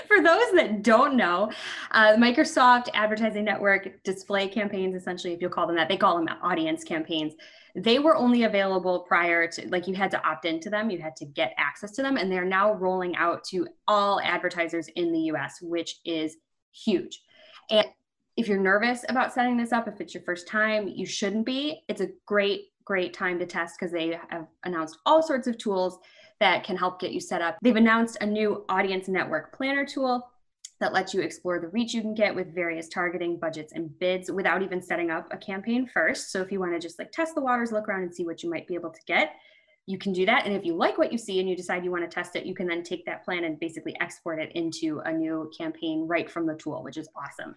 for 0.09 0.21
those 0.23 0.53
that 0.55 0.83
don't 0.83 1.17
know, 1.17 1.53
uh, 1.93 2.15
Microsoft 2.17 2.89
Advertising 2.95 3.45
Network 3.45 4.03
display 4.03 4.49
campaigns, 4.49 4.97
essentially, 4.97 5.33
if 5.35 5.41
you'll 5.41 5.51
call 5.51 5.69
them 5.69 5.77
that, 5.77 5.89
they 5.89 5.97
call 5.97 6.17
them 6.17 6.29
audience 6.43 6.83
campaigns. 6.83 7.35
They 7.77 7.99
were 7.99 8.17
only 8.17 8.45
available 8.45 9.01
prior 9.01 9.47
to, 9.49 9.69
like, 9.69 9.87
you 9.87 9.95
had 9.95 10.11
to 10.13 10.27
opt 10.27 10.47
into 10.47 10.71
them, 10.71 10.89
you 10.89 10.99
had 10.99 11.15
to 11.17 11.27
get 11.27 11.53
access 11.59 11.91
to 11.93 12.03
them, 12.03 12.17
and 12.17 12.33
they're 12.33 12.45
now 12.45 12.73
rolling 12.73 13.15
out 13.17 13.45
to 13.51 13.69
all 13.87 14.19
advertisers 14.21 14.89
in 14.97 15.13
the 15.13 15.21
US, 15.33 15.59
which 15.61 15.97
is 16.07 16.37
huge. 16.73 17.21
And 17.71 17.87
if 18.37 18.49
you're 18.49 18.59
nervous 18.59 19.05
about 19.09 19.33
setting 19.33 19.57
this 19.57 19.73
up, 19.73 19.89
if 19.89 20.01
it's 20.01 20.15
your 20.15 20.23
first 20.23 20.49
time, 20.49 20.89
you 20.89 21.05
shouldn't 21.05 21.45
be. 21.45 21.83
It's 21.89 22.01
a 22.01 22.09
great, 22.27 22.63
great 22.85 23.13
time 23.13 23.39
to 23.39 23.47
test 23.47 23.77
because 23.79 23.93
they 23.93 24.19
have 24.31 24.47
announced 24.65 24.99
all 25.05 25.23
sorts 25.23 25.47
of 25.47 25.59
tools 25.59 25.99
that 26.41 26.65
can 26.65 26.77
help 26.77 27.01
get 27.01 27.13
you 27.13 27.21
set 27.21 27.43
up. 27.43 27.59
They've 27.63 27.77
announced 27.77 28.19
a 28.21 28.27
new 28.27 28.65
audience 28.69 29.09
network 29.09 29.57
planner 29.57 29.85
tool 29.87 30.27
that 30.81 30.93
lets 30.93 31.15
you 31.15 31.21
explore 31.21 31.59
the 31.59 31.69
reach 31.69 31.95
you 31.95 32.03
can 32.03 32.15
get 32.15 32.35
with 32.35 32.55
various 32.55 32.89
targeting 32.89 33.39
budgets 33.39 33.73
and 33.73 33.99
bids 33.99 34.31
without 34.31 34.63
even 34.63 34.83
setting 34.83 35.11
up 35.11 35.27
a 35.31 35.37
campaign 35.37 35.87
first. 35.87 36.31
So 36.31 36.43
if 36.43 36.53
you 36.53 36.61
want 36.61 36.73
to 36.73 36.79
just 36.79 36.99
like 36.99 37.13
test 37.13 37.35
the 37.35 37.41
waters, 37.41 37.73
look 37.73 37.89
around 37.89 38.03
and 38.03 38.15
see 38.15 38.25
what 38.25 38.43
you 38.43 38.51
might 38.51 38.69
be 38.69 38.75
able 38.75 38.91
to 38.91 39.01
get, 39.07 39.35
you 39.87 39.99
can 39.99 40.13
do 40.13 40.27
that. 40.27 40.45
And 40.45 40.55
if 40.55 40.65
you 40.65 40.75
like 40.75 40.99
what 40.99 41.13
you 41.13 41.19
see 41.19 41.41
and 41.41 41.49
you 41.49 41.57
decide 41.57 41.85
you 41.85 41.93
want 41.93 42.09
to 42.09 42.15
test 42.15 42.37
it, 42.37 42.45
you 42.45 42.55
can 42.55 42.67
then 42.67 42.83
take 42.83 43.07
that 43.07 43.25
plan 43.25 43.45
and 43.45 43.59
basically 43.59 43.97
export 44.01 44.41
it 44.41 44.53
into 44.53 45.01
a 45.05 45.13
new 45.13 45.51
campaign 45.57 46.07
right 46.09 46.31
from 46.31 46.47
the 46.47 46.55
tool, 46.57 46.83
which 46.83 46.97
is 46.97 47.09
awesome. 47.17 47.55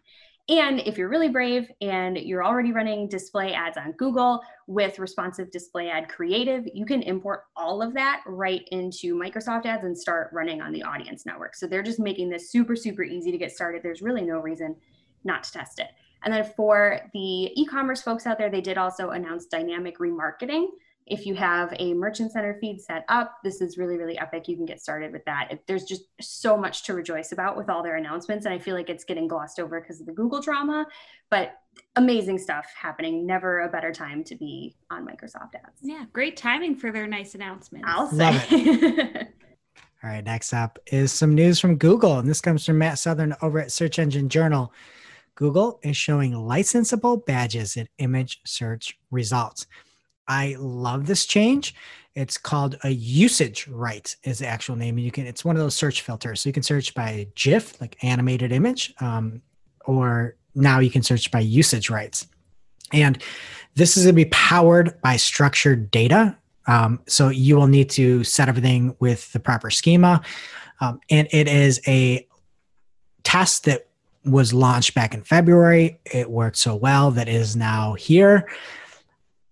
And 0.49 0.79
if 0.79 0.97
you're 0.97 1.09
really 1.09 1.29
brave 1.29 1.71
and 1.79 2.17
you're 2.17 2.43
already 2.43 2.71
running 2.71 3.07
display 3.07 3.53
ads 3.53 3.77
on 3.77 3.91
Google 3.93 4.41
with 4.65 4.97
responsive 4.97 5.51
display 5.51 5.89
ad 5.91 6.09
creative, 6.09 6.67
you 6.73 6.87
can 6.87 7.03
import 7.03 7.43
all 7.55 7.83
of 7.83 7.93
that 7.93 8.23
right 8.25 8.67
into 8.71 9.13
Microsoft 9.13 9.67
ads 9.67 9.83
and 9.83 9.95
start 9.95 10.31
running 10.33 10.59
on 10.59 10.71
the 10.71 10.81
audience 10.81 11.23
network. 11.23 11.53
So 11.53 11.67
they're 11.67 11.83
just 11.83 11.99
making 11.99 12.29
this 12.29 12.51
super, 12.51 12.75
super 12.75 13.03
easy 13.03 13.31
to 13.31 13.37
get 13.37 13.51
started. 13.51 13.83
There's 13.83 14.01
really 14.01 14.23
no 14.23 14.39
reason 14.39 14.75
not 15.23 15.43
to 15.43 15.51
test 15.51 15.77
it. 15.77 15.89
And 16.23 16.33
then 16.33 16.43
for 16.43 16.99
the 17.13 17.19
e 17.19 17.65
commerce 17.65 18.01
folks 18.01 18.25
out 18.25 18.39
there, 18.39 18.49
they 18.49 18.59
did 18.59 18.77
also 18.77 19.11
announce 19.11 19.45
dynamic 19.45 19.99
remarketing. 19.99 20.65
If 21.09 21.25
you 21.25 21.33
have 21.35 21.73
a 21.79 21.93
merchant 21.93 22.31
center 22.31 22.57
feed 22.61 22.81
set 22.81 23.03
up, 23.09 23.37
this 23.43 23.61
is 23.61 23.77
really, 23.77 23.97
really 23.97 24.17
epic. 24.17 24.47
You 24.47 24.55
can 24.55 24.65
get 24.65 24.79
started 24.81 25.11
with 25.11 25.25
that. 25.25 25.47
It- 25.51 25.63
There's 25.67 25.83
just 25.85 26.03
so 26.21 26.55
much 26.55 26.83
to 26.83 26.93
rejoice 26.93 27.31
about 27.31 27.57
with 27.57 27.69
all 27.69 27.81
their 27.83 27.95
announcements. 27.95 28.45
And 28.45 28.53
I 28.53 28.59
feel 28.59 28.75
like 28.75 28.89
it's 28.89 29.03
getting 29.03 29.27
glossed 29.27 29.59
over 29.59 29.81
because 29.81 29.99
of 29.99 30.05
the 30.05 30.13
Google 30.13 30.41
drama, 30.41 30.85
but 31.29 31.53
amazing 31.95 32.37
stuff 32.37 32.65
happening. 32.79 33.25
Never 33.25 33.61
a 33.61 33.69
better 33.69 33.91
time 33.91 34.23
to 34.25 34.35
be 34.35 34.75
on 34.91 35.05
Microsoft 35.05 35.55
ads. 35.55 35.79
Yeah, 35.81 36.05
great 36.13 36.37
timing 36.37 36.75
for 36.75 36.91
their 36.91 37.07
nice 37.07 37.35
announcements. 37.35 37.85
I'll 37.89 38.07
say. 38.09 39.27
All 40.01 40.09
right, 40.09 40.23
next 40.23 40.53
up 40.53 40.79
is 40.87 41.11
some 41.11 41.35
news 41.35 41.59
from 41.59 41.75
Google, 41.75 42.19
and 42.19 42.29
this 42.29 42.39
comes 42.39 42.65
from 42.65 42.77
Matt 42.77 42.99
Southern 42.99 43.35
over 43.41 43.59
at 43.59 43.71
Search 43.71 43.99
Engine 43.99 44.29
Journal. 44.29 44.71
Google 45.35 45.79
is 45.83 45.97
showing 45.97 46.31
licensable 46.33 47.25
badges 47.25 47.75
in 47.75 47.87
image 47.97 48.39
search 48.45 48.97
results. 49.11 49.67
I 50.29 50.55
love 50.59 51.07
this 51.07 51.25
change. 51.25 51.75
It's 52.15 52.37
called 52.37 52.77
a 52.83 52.89
usage 52.89 53.67
right 53.67 54.15
is 54.23 54.39
the 54.39 54.47
actual 54.47 54.75
name. 54.75 54.97
And 54.97 55.05
you 55.05 55.11
can 55.11 55.25
it's 55.25 55.43
one 55.43 55.55
of 55.55 55.61
those 55.61 55.75
search 55.75 56.01
filters. 56.01 56.41
So 56.41 56.49
you 56.49 56.53
can 56.53 56.63
search 56.63 56.93
by 56.93 57.27
GIF, 57.35 57.81
like 57.81 57.97
animated 58.03 58.51
image, 58.51 58.93
um, 59.01 59.41
or 59.85 60.35
now 60.55 60.79
you 60.79 60.91
can 60.91 61.03
search 61.03 61.31
by 61.31 61.39
usage 61.39 61.89
rights. 61.89 62.27
And 62.93 63.21
this 63.75 63.97
is 63.97 64.03
going 64.03 64.15
to 64.15 64.25
be 64.25 64.29
powered 64.29 64.99
by 65.01 65.17
structured 65.17 65.91
data. 65.91 66.37
Um, 66.67 67.01
so 67.07 67.29
you 67.29 67.55
will 67.55 67.67
need 67.67 67.89
to 67.91 68.23
set 68.23 68.49
everything 68.49 68.95
with 68.99 69.31
the 69.33 69.39
proper 69.39 69.69
schema. 69.69 70.21
Um, 70.81 70.99
and 71.09 71.27
it 71.31 71.47
is 71.47 71.81
a 71.87 72.27
test 73.23 73.65
that 73.65 73.87
was 74.25 74.53
launched 74.53 74.93
back 74.95 75.13
in 75.13 75.23
February. 75.23 75.99
It 76.05 76.29
worked 76.29 76.57
so 76.57 76.75
well 76.75 77.11
that 77.11 77.27
is 77.27 77.55
now 77.55 77.93
here. 77.93 78.47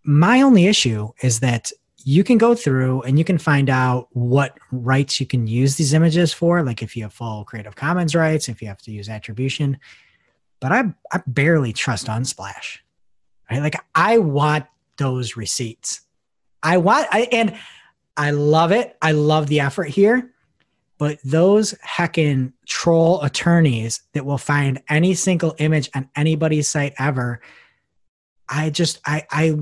My 0.08 0.42
only 0.42 0.68
issue 0.68 1.10
is 1.22 1.42
that 1.42 1.70
you 2.06 2.24
can 2.24 2.38
go 2.38 2.56
through 2.56 3.02
and 3.02 3.20
you 3.20 3.26
can 3.26 3.38
find 3.38 3.70
out 3.70 4.08
what 4.12 4.58
rights 4.72 5.20
you 5.20 5.26
can 5.26 5.46
use 5.46 5.76
these 5.76 5.94
images 5.94 6.32
for, 6.32 6.64
like 6.64 6.82
if 6.82 6.96
you 6.96 7.04
have 7.04 7.12
full 7.12 7.44
Creative 7.44 7.76
Commons 7.76 8.16
rights, 8.16 8.48
if 8.48 8.62
you 8.62 8.70
have 8.70 8.82
to 8.84 8.92
use 8.92 9.10
attribution. 9.10 9.78
But 10.62 10.72
I, 10.72 10.94
I 11.12 11.22
barely 11.28 11.74
trust 11.74 12.08
Unsplash. 12.08 12.78
Right? 13.52 13.62
Like 13.62 13.76
I 13.94 14.20
want 14.20 14.66
those 14.96 15.36
receipts. 15.36 16.00
I 16.64 16.78
want, 16.78 17.08
I, 17.12 17.28
and 17.34 17.58
I 18.16 18.32
love 18.32 18.72
it. 18.72 18.96
I 19.02 19.12
love 19.12 19.48
the 19.48 19.60
effort 19.60 19.90
here. 19.90 20.32
But 20.98 21.20
those 21.26 21.74
heckin' 21.86 22.54
troll 22.66 23.22
attorneys 23.24 24.04
that 24.14 24.26
will 24.26 24.38
find 24.38 24.82
any 24.88 25.16
single 25.16 25.54
image 25.58 25.90
on 25.94 26.10
anybody's 26.16 26.70
site 26.70 26.94
ever, 26.98 27.42
I 28.48 28.70
just, 28.70 29.02
I, 29.06 29.28
I, 29.30 29.58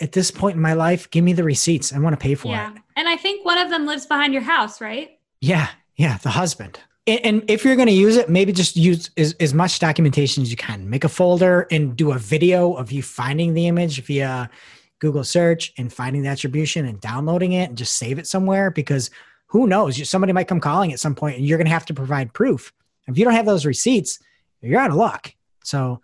at 0.00 0.12
this 0.12 0.30
point 0.30 0.56
in 0.56 0.62
my 0.62 0.72
life, 0.72 1.10
give 1.10 1.24
me 1.24 1.32
the 1.32 1.44
receipts. 1.44 1.92
I 1.92 1.98
want 1.98 2.18
to 2.18 2.22
pay 2.22 2.34
for 2.34 2.48
yeah. 2.48 2.72
it. 2.72 2.78
And 2.96 3.08
I 3.08 3.16
think 3.16 3.44
one 3.44 3.58
of 3.58 3.70
them 3.70 3.86
lives 3.86 4.06
behind 4.06 4.32
your 4.32 4.42
house, 4.42 4.80
right? 4.80 5.18
Yeah. 5.40 5.68
Yeah. 5.96 6.18
The 6.18 6.30
husband. 6.30 6.80
And, 7.06 7.20
and 7.24 7.50
if 7.50 7.64
you're 7.64 7.76
going 7.76 7.88
to 7.88 7.94
use 7.94 8.16
it, 8.16 8.28
maybe 8.28 8.52
just 8.52 8.76
use 8.76 9.10
as, 9.16 9.34
as 9.40 9.54
much 9.54 9.78
documentation 9.78 10.42
as 10.42 10.50
you 10.50 10.56
can. 10.56 10.88
Make 10.88 11.04
a 11.04 11.08
folder 11.08 11.66
and 11.70 11.96
do 11.96 12.12
a 12.12 12.18
video 12.18 12.74
of 12.74 12.90
you 12.90 13.02
finding 13.02 13.54
the 13.54 13.68
image 13.68 14.02
via 14.02 14.50
Google 14.98 15.24
search 15.24 15.72
and 15.76 15.92
finding 15.92 16.22
the 16.22 16.28
attribution 16.28 16.86
and 16.86 17.00
downloading 17.00 17.52
it 17.52 17.68
and 17.68 17.78
just 17.78 17.96
save 17.96 18.18
it 18.18 18.26
somewhere 18.26 18.70
because 18.70 19.10
who 19.46 19.66
knows? 19.66 20.08
Somebody 20.08 20.32
might 20.32 20.48
come 20.48 20.60
calling 20.60 20.92
at 20.92 21.00
some 21.00 21.14
point 21.14 21.36
and 21.36 21.46
you're 21.46 21.58
going 21.58 21.66
to 21.66 21.72
have 21.72 21.86
to 21.86 21.94
provide 21.94 22.32
proof. 22.32 22.72
If 23.06 23.18
you 23.18 23.24
don't 23.24 23.34
have 23.34 23.46
those 23.46 23.66
receipts, 23.66 24.18
you're 24.62 24.80
out 24.80 24.90
of 24.90 24.96
luck. 24.96 25.34
So, 25.62 26.00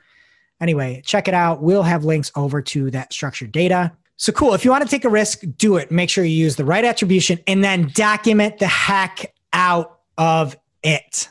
anyway, 0.60 1.02
check 1.04 1.28
it 1.28 1.34
out. 1.34 1.62
We'll 1.62 1.82
have 1.82 2.04
links 2.04 2.30
over 2.36 2.60
to 2.62 2.90
that 2.92 3.12
structured 3.12 3.52
data. 3.52 3.92
So 4.16 4.32
cool. 4.32 4.52
If 4.54 4.64
you 4.64 4.70
want 4.70 4.84
to 4.84 4.90
take 4.90 5.04
a 5.04 5.08
risk, 5.08 5.42
do 5.56 5.76
it. 5.76 5.90
Make 5.90 6.10
sure 6.10 6.24
you 6.24 6.36
use 6.36 6.56
the 6.56 6.64
right 6.64 6.84
attribution 6.84 7.38
and 7.46 7.64
then 7.64 7.90
document 7.94 8.58
the 8.58 8.66
heck 8.66 9.34
out 9.52 10.00
of 10.18 10.56
it. 10.82 11.30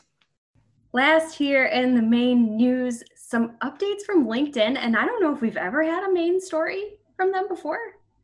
Last 0.91 1.35
here 1.35 1.65
in 1.65 1.93
the 1.93 2.01
main 2.01 2.57
news, 2.57 3.03
some 3.15 3.51
updates 3.61 4.01
from 4.05 4.25
LinkedIn. 4.25 4.75
And 4.77 4.97
I 4.97 5.05
don't 5.05 5.21
know 5.21 5.33
if 5.33 5.39
we've 5.41 5.55
ever 5.57 5.83
had 5.83 6.03
a 6.09 6.11
main 6.11 6.41
story 6.41 6.83
from 7.15 7.31
them 7.31 7.47
before. 7.47 7.77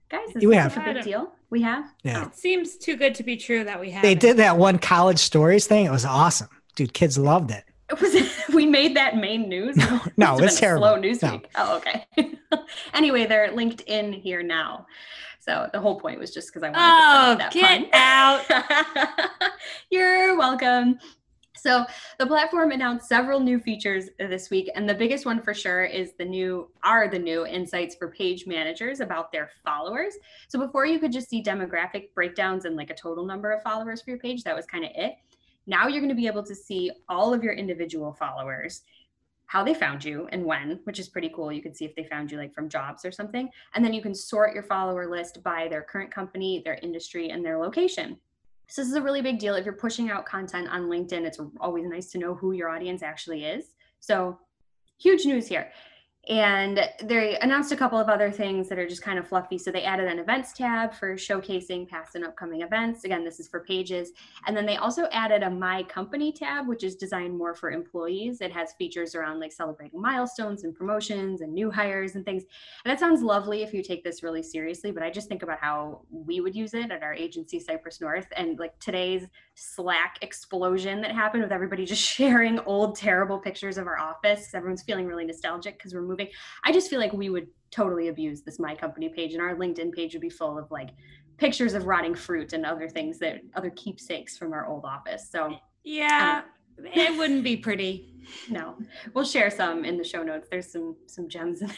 Guys, 0.10 0.28
this 0.34 0.44
We 0.44 0.56
is 0.58 0.62
have. 0.64 0.78
a 0.78 0.94
big 0.96 1.04
deal. 1.04 1.32
We 1.52 1.62
have? 1.62 1.94
Yeah. 2.04 2.26
It 2.26 2.36
seems 2.36 2.76
too 2.76 2.96
good 2.96 3.14
to 3.16 3.24
be 3.24 3.38
true 3.38 3.64
that 3.66 3.80
we 3.80 3.92
have. 3.92 4.02
They 4.02 4.16
did 4.16 4.38
that 4.38 4.58
one 4.58 4.80
college 4.80 5.20
stories 5.20 5.68
thing. 5.68 5.86
It 5.86 5.92
was 5.92 6.06
awesome. 6.06 6.50
Dude, 6.76 6.94
kids 6.94 7.18
loved 7.20 7.52
it. 7.52 7.64
It 7.90 8.02
was 8.02 8.16
we 8.54 8.66
made 8.66 8.96
that 8.96 9.18
main 9.18 9.48
news. 9.48 9.76
No, 9.78 10.02
no, 10.18 10.38
Must 10.38 10.42
have 10.42 10.52
a 10.52 10.56
terrible. 10.56 10.84
Slow 10.88 10.96
news 10.98 11.22
No. 11.22 11.32
week. 11.34 11.48
Oh, 11.56 11.78
okay. 11.78 12.06
anyway, 12.94 13.26
they're 13.26 13.52
linked 13.52 13.82
in 13.82 14.12
here 14.14 14.42
now. 14.44 14.86
So 15.40 15.70
the 15.72 15.80
whole 15.80 16.00
point 16.00 16.20
was 16.20 16.34
just 16.34 16.48
because 16.48 16.64
I 16.64 16.70
wanted 16.72 16.82
Oh, 16.82 17.36
to 17.36 17.52
set 17.54 17.56
oh, 17.56 17.60
get 17.62 17.82
up 17.84 17.90
out. 17.94 18.48
that 18.48 19.36
pun. 19.40 19.50
You're 19.92 20.36
welcome. 20.38 20.98
So 21.58 21.86
the 22.20 22.28
platform 22.28 22.72
announced 22.72 23.08
several 23.08 23.40
new 23.40 23.60
features 23.60 24.10
this 24.20 24.50
week, 24.52 24.70
and 24.76 24.88
the 24.88 24.94
biggest 24.94 25.26
one 25.26 25.42
for 25.42 25.54
sure 25.54 25.84
is 25.84 26.14
the 26.18 26.26
new 26.26 26.70
are 26.84 27.08
the 27.08 27.18
new 27.18 27.46
insights 27.46 27.96
for 27.96 28.10
page 28.12 28.46
managers 28.46 29.00
about 29.00 29.32
their 29.32 29.50
followers. 29.64 30.16
So 30.48 30.60
before 30.60 30.86
you 30.86 31.00
could 31.00 31.12
just 31.12 31.30
see 31.30 31.42
demographic 31.42 32.14
breakdowns 32.14 32.66
and 32.66 32.76
like 32.76 32.90
a 32.92 32.96
total 32.96 33.26
number 33.26 33.52
of 33.52 33.64
followers 33.64 34.02
for 34.02 34.12
your 34.12 34.20
page, 34.20 34.44
that 34.44 34.56
was 34.56 34.66
kind 34.66 34.84
of 34.86 34.92
it. 34.96 35.14
Now 35.68 35.88
you're 35.88 36.02
going 36.02 36.10
to 36.10 36.16
be 36.16 36.28
able 36.28 36.44
to 36.44 36.56
see 36.56 36.92
all 37.10 37.34
of 37.34 37.44
your 37.44 37.54
individual 37.54 38.14
followers, 38.14 38.82
how 39.48 39.64
they 39.64 39.74
found 39.74 40.04
you 40.04 40.28
and 40.32 40.44
when, 40.44 40.80
which 40.86 41.00
is 41.00 41.08
pretty 41.08 41.32
cool. 41.34 41.52
You 41.52 41.62
can 41.62 41.74
see 41.74 41.86
if 41.86 41.96
they 41.96 42.04
found 42.04 42.32
you 42.32 42.38
like 42.38 42.54
from 42.54 42.70
jobs 42.70 43.06
or 43.06 43.12
something. 43.12 43.50
And 43.74 43.84
then 43.84 43.94
you 43.94 44.02
can 44.02 44.16
sort 44.16 44.54
your 44.54 44.64
follower 44.64 45.10
list 45.10 45.44
by 45.44 45.68
their 45.68 45.84
current 45.84 46.12
company, 46.12 46.62
their 46.66 46.80
industry, 46.82 47.30
and 47.30 47.46
their 47.46 47.58
location. 47.58 48.18
So 48.68 48.82
this 48.82 48.90
is 48.90 48.96
a 48.96 49.02
really 49.02 49.22
big 49.22 49.38
deal. 49.38 49.56
If 49.56 49.66
you're 49.66 49.76
pushing 49.76 50.10
out 50.10 50.26
content 50.26 50.68
on 50.70 50.84
LinkedIn, 50.84 51.26
it's 51.26 51.40
always 51.60 51.86
nice 51.88 52.12
to 52.12 52.18
know 52.18 52.34
who 52.34 52.54
your 52.54 52.70
audience 52.70 53.04
actually 53.04 53.46
is. 53.46 53.76
So 54.00 54.40
huge 54.98 55.26
news 55.26 55.48
here. 55.48 55.72
And 56.28 56.80
they 57.04 57.38
announced 57.40 57.72
a 57.72 57.78
couple 57.78 58.00
of 58.00 58.10
other 58.10 58.32
things 58.32 58.68
that 58.70 58.80
are 58.80 58.88
just 58.88 59.04
kind 59.04 59.20
of 59.20 59.28
fluffy. 59.28 59.60
So 59.60 59.72
they 59.72 59.84
added 59.84 60.08
an 60.08 60.18
events 60.18 60.54
tab 60.54 60.94
for 60.94 61.16
showcasing 61.16 61.88
past 61.88 62.16
and 62.16 62.26
upcoming 62.26 62.62
events. 62.62 63.04
Again, 63.04 63.24
this 63.24 63.40
is 63.40 63.48
for 63.48 63.60
pages. 63.60 64.12
And 64.48 64.58
then 64.58 64.66
they 64.66 64.78
also 64.78 65.06
added 65.12 65.44
a 65.44 65.50
My 65.50 65.84
Company 65.84 66.32
tab, 66.32 66.68
which 66.68 66.84
is 66.84 66.96
designed 66.96 67.38
more 67.38 67.54
for 67.54 67.70
employees. 67.72 68.42
It 68.42 68.52
has 68.52 68.74
features 68.74 69.14
around 69.14 69.40
like 69.40 69.52
celebrating 69.52 70.02
milestones 70.02 70.64
and 70.64 70.74
promotions 70.74 71.42
and 71.42 71.54
new 71.54 71.70
hires 71.70 72.16
and 72.16 72.26
things. 72.26 72.44
And 72.84 72.92
that 72.92 73.00
sounds 73.00 73.22
lovely 73.22 73.62
if 73.62 73.74
you 73.74 73.84
take 73.84 74.04
this 74.04 74.24
really 74.24 74.42
seriously, 74.42 74.92
but 74.92 75.04
I 75.04 75.12
just 75.12 75.30
think 75.30 75.44
about 75.44 75.60
how 75.60 76.02
we 76.10 76.42
would 76.42 76.56
use 76.56 76.74
it 76.74 76.90
at 76.90 77.04
our 77.04 77.14
agency, 77.14 77.60
Cypress 77.60 78.02
North, 78.02 78.28
and 78.36 78.58
like 78.58 78.78
today's 78.80 79.28
Slack 79.56 80.18
explosion 80.22 81.02
that 81.02 81.12
happened 81.12 81.44
with 81.44 81.52
everybody 81.52 81.86
just 81.86 82.02
sharing 82.16 82.60
old, 82.60 82.96
terrible 82.96 83.40
pictures 83.40 83.78
of 83.78 83.88
our 83.88 83.98
office. 83.98 84.54
Everyone's 84.54 84.84
feeling 84.84 85.08
really 85.08 85.26
nostalgic 85.26 85.78
because 85.78 85.94
we're 85.94 86.02
moving. 86.02 86.28
I 86.64 86.72
just 86.72 86.90
feel 86.90 87.00
like 87.00 87.14
we 87.14 87.30
would 87.30 87.48
totally 87.72 88.10
abuse 88.10 88.42
this 88.42 88.60
My 88.60 88.76
Company 88.76 89.10
page, 89.10 89.34
and 89.34 89.42
our 89.42 89.56
LinkedIn 89.56 89.94
page 89.94 90.14
would 90.14 90.22
be 90.22 90.30
full 90.30 90.58
of 90.58 90.70
like 90.72 90.90
pictures 91.38 91.74
of 91.74 91.86
rotting 91.86 92.16
fruit 92.16 92.54
and 92.54 92.66
other 92.66 92.88
things 92.88 93.20
that 93.20 93.42
other 93.56 93.70
keepsakes 93.72 94.38
from 94.38 94.54
our 94.54 94.68
old 94.68 94.86
office. 94.86 95.30
So 95.30 95.58
Yeah, 95.84 96.42
um, 96.78 96.86
it 96.94 97.18
wouldn't 97.18 97.44
be 97.44 97.58
pretty. 97.58 98.14
no, 98.50 98.76
we'll 99.14 99.26
share 99.26 99.50
some 99.50 99.86
in 99.86 99.98
the 99.98 100.04
show 100.04 100.24
notes. 100.24 100.48
There's 100.50 100.72
some 100.72 100.96
some 101.08 101.30
gems 101.30 101.62
in 101.62 101.68
there. 101.68 101.78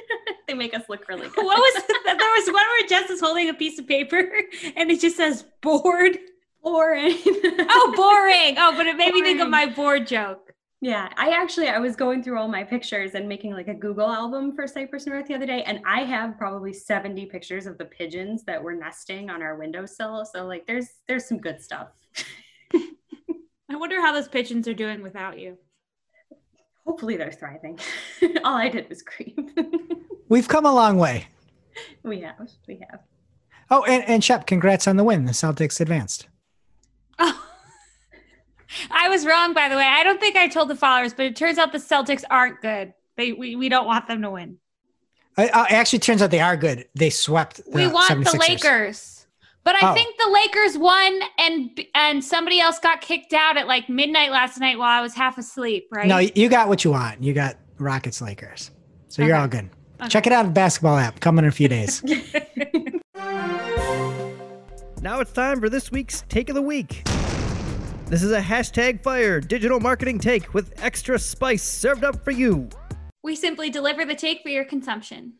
they 0.48 0.54
make 0.54 0.74
us 0.74 0.84
look 0.88 1.08
really 1.08 1.28
good. 1.28 1.44
What 1.44 1.58
was 1.58 1.74
that? 1.74 2.16
there 2.18 2.30
was 2.30 2.46
one 2.46 2.54
where 2.54 2.86
Jess 2.88 3.10
is 3.10 3.20
holding 3.20 3.48
a 3.48 3.54
piece 3.54 3.78
of 3.78 3.86
paper 3.86 4.24
and 4.76 4.90
it 4.90 5.00
just 5.00 5.16
says 5.16 5.44
bored. 5.60 6.18
Boring? 6.62 7.18
Oh, 7.24 7.92
boring. 7.96 8.56
Oh, 8.58 8.74
but 8.76 8.86
it 8.86 8.96
made 8.96 9.14
me 9.14 9.22
think 9.22 9.40
of 9.40 9.48
my 9.48 9.66
board 9.66 10.06
joke. 10.06 10.52
Yeah, 10.80 11.08
I 11.16 11.30
actually 11.30 11.68
I 11.68 11.78
was 11.78 11.96
going 11.96 12.22
through 12.22 12.38
all 12.38 12.46
my 12.46 12.62
pictures 12.62 13.14
and 13.14 13.28
making 13.28 13.52
like 13.52 13.66
a 13.66 13.74
Google 13.74 14.08
album 14.08 14.54
for 14.54 14.68
Cypress 14.68 15.06
North 15.06 15.26
the 15.26 15.34
other 15.34 15.46
day, 15.46 15.64
and 15.64 15.80
I 15.84 16.04
have 16.04 16.38
probably 16.38 16.72
70 16.72 17.26
pictures 17.26 17.66
of 17.66 17.78
the 17.78 17.84
pigeons 17.84 18.44
that 18.44 18.62
were 18.62 18.74
nesting 18.74 19.28
on 19.28 19.42
our 19.42 19.56
windowsill. 19.56 20.24
So 20.24 20.46
like 20.46 20.66
there's 20.68 20.88
there's 21.08 21.26
some 21.26 21.38
good 21.38 21.60
stuff. 21.60 21.88
I 22.74 23.76
wonder 23.76 24.00
how 24.00 24.12
those 24.12 24.28
pigeons 24.28 24.68
are 24.68 24.74
doing 24.74 25.02
without 25.02 25.38
you. 25.38 25.58
Hopefully 26.86 27.16
they're 27.16 27.32
thriving. 27.32 27.78
all 28.44 28.54
I 28.54 28.68
did 28.68 28.88
was 28.88 29.02
creep. 29.02 29.50
We've 30.28 30.48
come 30.48 30.64
a 30.64 30.72
long 30.72 30.96
way. 30.96 31.26
we 32.02 32.20
have, 32.20 32.50
we 32.66 32.80
have. 32.90 33.00
Oh, 33.70 33.84
and, 33.84 34.02
and 34.08 34.24
Shep, 34.24 34.46
congrats 34.46 34.86
on 34.88 34.96
the 34.96 35.04
win. 35.04 35.26
The 35.26 35.32
Celtics 35.32 35.80
advanced. 35.80 36.28
Oh. 37.18 37.44
I 38.90 39.08
was 39.08 39.24
wrong, 39.26 39.54
by 39.54 39.68
the 39.68 39.76
way. 39.76 39.84
I 39.84 40.04
don't 40.04 40.20
think 40.20 40.36
I 40.36 40.48
told 40.48 40.68
the 40.68 40.76
followers, 40.76 41.14
but 41.14 41.26
it 41.26 41.36
turns 41.36 41.58
out 41.58 41.72
the 41.72 41.78
Celtics 41.78 42.22
aren't 42.30 42.60
good. 42.60 42.92
They 43.16 43.32
we, 43.32 43.56
we 43.56 43.68
don't 43.68 43.86
want 43.86 44.06
them 44.06 44.22
to 44.22 44.30
win. 44.30 44.58
I, 45.36 45.48
I, 45.48 45.66
actually, 45.70 46.00
turns 46.00 46.20
out 46.20 46.30
they 46.30 46.40
are 46.40 46.56
good. 46.56 46.86
They 46.94 47.10
swept. 47.10 47.56
The 47.64 47.70
we 47.72 47.86
want 47.86 48.24
the 48.24 48.30
76ers. 48.30 48.38
Lakers. 48.48 49.26
But 49.64 49.76
I 49.82 49.90
Oh. 49.90 49.94
think 49.94 50.16
the 50.16 50.30
Lakers 50.30 50.78
won 50.78 51.20
and 51.38 51.80
and 51.94 52.24
somebody 52.24 52.58
else 52.60 52.78
got 52.78 53.00
kicked 53.00 53.32
out 53.32 53.56
at 53.56 53.66
like 53.66 53.88
midnight 53.88 54.30
last 54.30 54.58
night 54.58 54.78
while 54.78 54.88
I 54.88 55.00
was 55.02 55.14
half 55.14 55.36
asleep, 55.36 55.88
right? 55.90 56.06
No, 56.06 56.18
you 56.18 56.48
got 56.48 56.68
what 56.68 56.84
you 56.84 56.90
want. 56.92 57.22
You 57.22 57.34
got 57.34 57.56
Rockets 57.78 58.20
Lakers. 58.22 58.70
So 59.08 59.22
you're 59.22 59.36
all 59.36 59.48
good. 59.48 59.68
Okay. 60.00 60.08
Check 60.08 60.26
it 60.26 60.32
out 60.32 60.40
on 60.40 60.46
the 60.46 60.52
basketball 60.52 60.96
app. 60.96 61.20
Coming 61.20 61.44
in 61.44 61.48
a 61.48 61.52
few 61.52 61.68
days. 61.68 62.02
Now 65.00 65.20
it's 65.20 65.32
time 65.32 65.60
for 65.60 65.68
this 65.68 65.92
week's 65.92 66.24
Take 66.28 66.48
of 66.48 66.56
the 66.56 66.62
Week. 66.62 67.04
This 68.06 68.24
is 68.24 68.32
a 68.32 68.40
hashtag 68.40 69.00
fire 69.00 69.40
digital 69.40 69.78
marketing 69.78 70.18
take 70.18 70.52
with 70.54 70.72
extra 70.82 71.20
spice 71.20 71.62
served 71.62 72.02
up 72.02 72.24
for 72.24 72.32
you. 72.32 72.68
we 73.22 73.36
simply 73.36 73.70
deliver 73.70 74.04
the 74.04 74.16
take 74.16 74.42
for 74.42 74.48
your 74.48 74.64
consumption. 74.64 75.34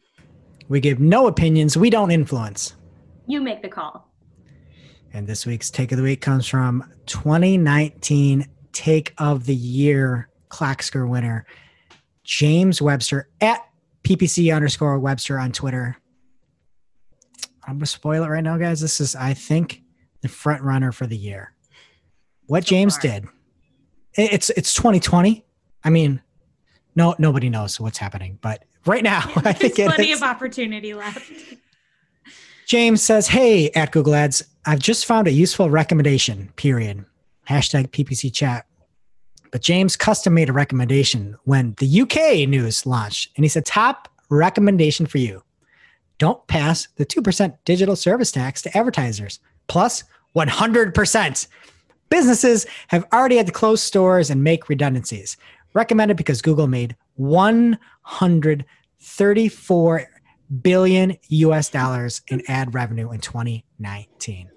we 0.69 0.79
give 0.81 1.01
no 1.01 1.27
opinions. 1.27 1.77
We 1.77 1.91
don't 1.91 2.13
influence. 2.13 2.75
You 3.27 3.41
make 3.41 3.63
the 3.63 3.69
call. 3.69 4.09
And 5.13 5.27
this 5.27 5.45
week's 5.45 5.71
take 5.71 5.91
of 5.91 5.99
the 5.99 6.05
week 6.05 6.21
comes 6.21 6.47
from 6.47 6.93
2019 7.07 8.47
Take 8.73 9.13
of 9.19 9.47
the 9.47 9.57
Year 9.57 10.29
Claxker 10.51 11.09
winner, 11.09 11.47
James 12.23 12.81
Webster 12.81 13.29
at 13.41 13.67
PPC 14.05 14.55
underscore 14.55 14.99
Webster 15.01 15.37
on 15.39 15.51
Twitter. 15.51 15.97
I'm 17.69 17.75
gonna 17.77 17.87
spoil 17.87 18.25
it 18.25 18.29
right 18.29 18.43
now, 18.43 18.57
guys. 18.57 18.81
This 18.81 18.99
is, 18.99 19.15
I 19.15 19.35
think, 19.35 19.83
the 20.23 20.29
front 20.29 20.63
runner 20.63 20.91
for 20.91 21.07
the 21.07 21.17
year. 21.17 21.53
What 22.47 22.65
So 22.65 22.71
James 22.71 22.95
far. 22.95 23.03
did. 23.03 23.27
It's 24.15 24.49
it's 24.51 24.73
2020. 24.73 25.45
I 25.85 25.91
mean, 25.91 26.23
no 26.97 27.15
nobody 27.19 27.51
knows 27.51 27.79
what's 27.79 27.99
happening, 27.99 28.39
but 28.41 28.65
right 28.87 29.03
now 29.03 29.19
I 29.37 29.53
think 29.53 29.79
it 29.79 29.87
plenty 29.87 30.13
is. 30.13 30.23
of 30.23 30.29
opportunity 30.29 30.95
left. 30.95 31.31
James 32.67 33.03
says, 33.03 33.29
Hey, 33.29 33.71
at 33.71 33.93
Google 33.93 34.15
Ads, 34.15 34.45
I've 34.65 34.79
just 34.79 35.05
found 35.07 35.29
a 35.29 35.33
useful 35.33 35.69
recommendation, 35.71 36.51
period. 36.57 37.05
Hashtag 37.49 37.89
PPC 37.89 38.33
chat. 38.33 38.67
But 39.51 39.63
James 39.63 39.95
custom 39.97 40.35
made 40.35 40.49
a 40.51 40.53
recommendation 40.53 41.37
when 41.45 41.75
the 41.79 42.01
UK 42.03 42.47
news 42.49 42.85
launched. 42.87 43.31
And 43.37 43.45
he 43.45 43.49
said, 43.49 43.65
Top 43.67 44.09
recommendation 44.31 45.05
for 45.07 45.19
you 45.19 45.43
don't 46.19 46.47
pass 46.47 46.89
the 46.97 47.07
2% 47.07 47.57
digital 47.65 47.97
service 47.97 48.31
tax 48.33 48.61
to 48.63 48.77
advertisers, 48.77 49.41
plus 49.69 50.05
100%. 50.37 51.47
Businesses 52.11 52.67
have 52.89 53.07
already 53.13 53.37
had 53.37 53.47
to 53.47 53.53
close 53.53 53.81
stores 53.83 54.31
and 54.31 54.45
make 54.45 54.69
redundancies. 54.69 55.39
Recommended 55.75 56.17
because 56.17 56.43
Google 56.43 56.67
made 56.67 56.97
134 57.17 60.07
billion 60.63 61.15
US 61.29 61.69
dollars 61.69 62.23
in 62.29 62.43
ad 62.49 62.73
revenue 62.75 63.13
in 63.13 63.21
2019. 63.21 64.49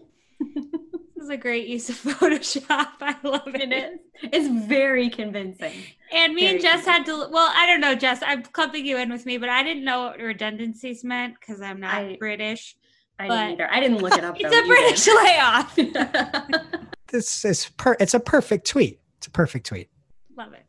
This 1.31 1.37
a 1.37 1.41
great 1.41 1.67
use 1.67 1.89
of 1.89 1.95
Photoshop. 2.01 2.87
I 3.01 3.15
love 3.23 3.47
it. 3.47 3.71
It 3.71 3.73
is. 3.73 3.99
It's 4.31 4.65
very 4.67 5.09
convincing. 5.09 5.73
And 6.13 6.33
me 6.33 6.41
Very 6.41 6.53
and 6.55 6.61
Jess 6.61 6.85
had 6.85 7.05
to, 7.05 7.27
well, 7.31 7.51
I 7.53 7.65
don't 7.67 7.81
know, 7.81 7.95
Jess, 7.95 8.21
I'm 8.25 8.43
clumping 8.43 8.85
you 8.85 8.97
in 8.97 9.09
with 9.11 9.25
me, 9.25 9.37
but 9.37 9.49
I 9.49 9.63
didn't 9.63 9.83
know 9.85 10.03
what 10.03 10.19
redundancies 10.19 11.03
meant 11.03 11.35
because 11.39 11.61
I'm 11.61 11.79
not 11.79 11.93
I- 11.95 12.15
British. 12.19 12.75
I 13.19 13.27
But- 13.27 13.35
didn't 13.37 13.51
either. 13.61 13.71
I 13.71 13.79
didn't 13.79 13.97
look 13.99 14.17
it 14.17 14.23
up. 14.23 14.35
It's 14.39 14.49
though. 14.49 14.61
a 14.63 14.65
British 14.65 15.07
layoff. 15.07 15.77
You 15.77 15.91
did. 15.93 16.87
This 17.07 17.45
is 17.45 17.69
per 17.77 17.95
it's 17.99 18.13
a 18.13 18.19
perfect 18.19 18.67
tweet. 18.67 18.99
It's 19.17 19.27
a 19.27 19.31
perfect 19.31 19.67
tweet. 19.67 19.89
Love 20.37 20.53
it. 20.53 20.65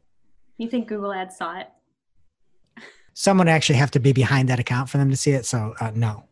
you 0.58 0.68
think 0.68 0.88
Google 0.88 1.12
Ads 1.12 1.36
saw 1.36 1.58
it? 1.60 1.68
Someone 3.14 3.48
actually 3.48 3.76
have 3.76 3.90
to 3.92 4.00
be 4.00 4.12
behind 4.12 4.48
that 4.48 4.58
account 4.58 4.88
for 4.90 4.98
them 4.98 5.08
to 5.10 5.16
see 5.16 5.30
it. 5.32 5.46
So 5.46 5.74
uh, 5.80 5.92
no. 5.94 6.24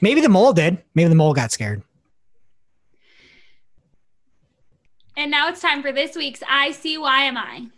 Maybe 0.00 0.20
the 0.20 0.28
mole 0.28 0.52
did. 0.52 0.82
Maybe 0.94 1.08
the 1.08 1.14
mole 1.14 1.34
got 1.34 1.52
scared. 1.52 1.82
And 5.20 5.30
now 5.30 5.48
it's 5.48 5.60
time 5.60 5.82
for 5.82 5.92
this 5.92 6.16
week's 6.16 6.40
ICYMI. 6.40 7.70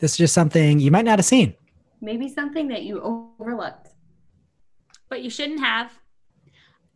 This 0.00 0.10
is 0.10 0.16
just 0.16 0.34
something 0.34 0.80
you 0.80 0.90
might 0.90 1.04
not 1.04 1.20
have 1.20 1.24
seen. 1.24 1.54
Maybe 2.00 2.28
something 2.28 2.66
that 2.66 2.82
you 2.82 3.00
overlooked. 3.00 3.90
but 5.08 5.22
you 5.22 5.30
shouldn't 5.30 5.60
have. 5.60 5.92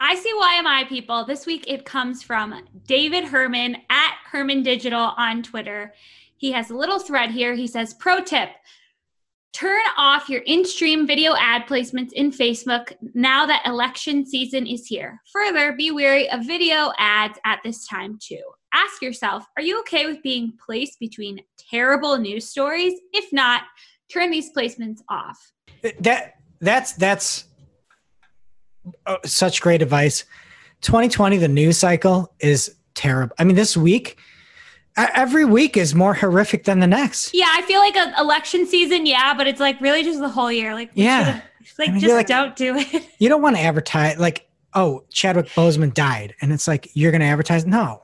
ICYMI 0.02 0.88
people, 0.88 1.24
this 1.24 1.46
week 1.46 1.64
it 1.68 1.84
comes 1.84 2.24
from 2.24 2.60
David 2.88 3.22
Herman 3.22 3.76
at 3.88 4.16
Herman 4.28 4.64
Digital 4.64 5.12
on 5.16 5.44
Twitter. 5.44 5.94
He 6.38 6.50
has 6.50 6.70
a 6.70 6.76
little 6.76 6.98
thread 6.98 7.30
here. 7.30 7.54
He 7.54 7.68
says, 7.68 7.94
Pro 7.94 8.24
tip 8.24 8.48
turn 9.52 9.84
off 9.96 10.28
your 10.28 10.42
in 10.42 10.64
stream 10.64 11.06
video 11.06 11.36
ad 11.38 11.68
placements 11.68 12.12
in 12.14 12.32
Facebook 12.32 12.92
now 13.14 13.46
that 13.46 13.64
election 13.64 14.26
season 14.26 14.66
is 14.66 14.88
here. 14.88 15.22
Further, 15.32 15.72
be 15.72 15.92
wary 15.92 16.28
of 16.30 16.44
video 16.44 16.90
ads 16.98 17.38
at 17.44 17.60
this 17.62 17.86
time 17.86 18.18
too. 18.20 18.42
Ask 18.72 19.00
yourself, 19.02 19.44
are 19.56 19.62
you 19.62 19.80
okay 19.80 20.06
with 20.06 20.22
being 20.22 20.52
placed 20.64 20.98
between 21.00 21.40
terrible 21.70 22.18
news 22.18 22.48
stories? 22.48 22.94
If 23.12 23.32
not, 23.32 23.62
turn 24.12 24.30
these 24.30 24.52
placements 24.52 24.98
off. 25.08 25.52
That 26.00 26.34
that's 26.60 26.92
that's 26.92 27.44
uh, 29.06 29.16
such 29.24 29.60
great 29.60 29.82
advice. 29.82 30.24
2020, 30.82 31.38
the 31.38 31.48
news 31.48 31.78
cycle 31.78 32.32
is 32.38 32.74
terrible. 32.94 33.34
I 33.38 33.44
mean, 33.44 33.56
this 33.56 33.76
week, 33.76 34.18
every 34.96 35.44
week 35.44 35.76
is 35.76 35.94
more 35.94 36.14
horrific 36.14 36.64
than 36.64 36.80
the 36.80 36.86
next. 36.86 37.34
Yeah, 37.34 37.46
I 37.50 37.62
feel 37.62 37.80
like 37.80 37.96
an 37.96 38.14
election 38.18 38.66
season, 38.66 39.06
yeah, 39.06 39.34
but 39.34 39.46
it's 39.46 39.60
like 39.60 39.80
really 39.80 40.02
just 40.02 40.20
the 40.20 40.28
whole 40.28 40.52
year. 40.52 40.74
Like, 40.74 40.90
Yeah. 40.94 41.40
like 41.78 41.88
I 41.88 41.92
mean, 41.92 42.00
just 42.00 42.14
like- 42.14 42.26
don't 42.26 42.54
do 42.56 42.76
it. 42.76 43.08
You 43.18 43.28
don't 43.28 43.42
want 43.42 43.56
to 43.56 43.62
advertise 43.62 44.18
like, 44.18 44.48
oh, 44.74 45.04
Chadwick 45.10 45.46
Boseman 45.48 45.92
died, 45.94 46.34
and 46.40 46.52
it's 46.52 46.68
like 46.68 46.88
you're 46.94 47.10
going 47.10 47.22
to 47.22 47.26
advertise. 47.26 47.64
No, 47.66 48.02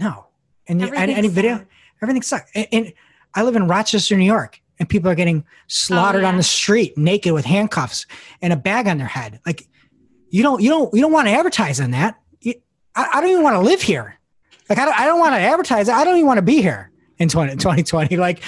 no, 0.00 0.26
and 0.66 0.80
you, 0.80 0.92
any, 0.94 1.28
video, 1.28 1.58
sad. 1.58 1.66
everything 2.02 2.22
sucks. 2.22 2.50
And, 2.54 2.66
and 2.72 2.92
I 3.34 3.42
live 3.42 3.54
in 3.56 3.68
Rochester, 3.68 4.16
New 4.16 4.24
York, 4.24 4.60
and 4.78 4.88
people 4.88 5.10
are 5.10 5.14
getting 5.14 5.44
slaughtered 5.68 6.24
on 6.24 6.28
Oh, 6.28 6.30
yeah. 6.32 6.36
the 6.38 6.42
street 6.42 6.96
naked 6.98 7.32
with 7.32 7.44
handcuffs 7.44 8.06
and 8.42 8.52
a 8.52 8.56
bag 8.56 8.88
on 8.88 8.98
their 8.98 9.06
head. 9.06 9.40
Like, 9.46 9.68
you 10.30 10.42
don't, 10.42 10.62
you 10.62 10.70
don't, 10.70 10.92
you 10.94 11.00
don't 11.00 11.12
want 11.12 11.28
to 11.28 11.32
advertise 11.32 11.80
on 11.80 11.90
that. 11.92 12.18
You, 12.40 12.54
I, 12.94 13.08
I 13.14 13.20
don't 13.20 13.30
even 13.30 13.42
want 13.42 13.54
to 13.56 13.60
live 13.60 13.82
here. 13.82 14.18
Like, 14.68 14.78
I 14.78 14.84
don't, 14.84 14.98
I 14.98 15.04
don't 15.06 15.18
want 15.20 15.34
to 15.34 15.40
advertise. 15.40 15.88
I 15.88 16.04
don't 16.04 16.16
even 16.16 16.26
want 16.26 16.38
to 16.38 16.42
be 16.42 16.62
here 16.62 16.90
in 17.18 17.28
20, 17.28 17.52
2020. 17.56 18.16
Like, 18.16 18.40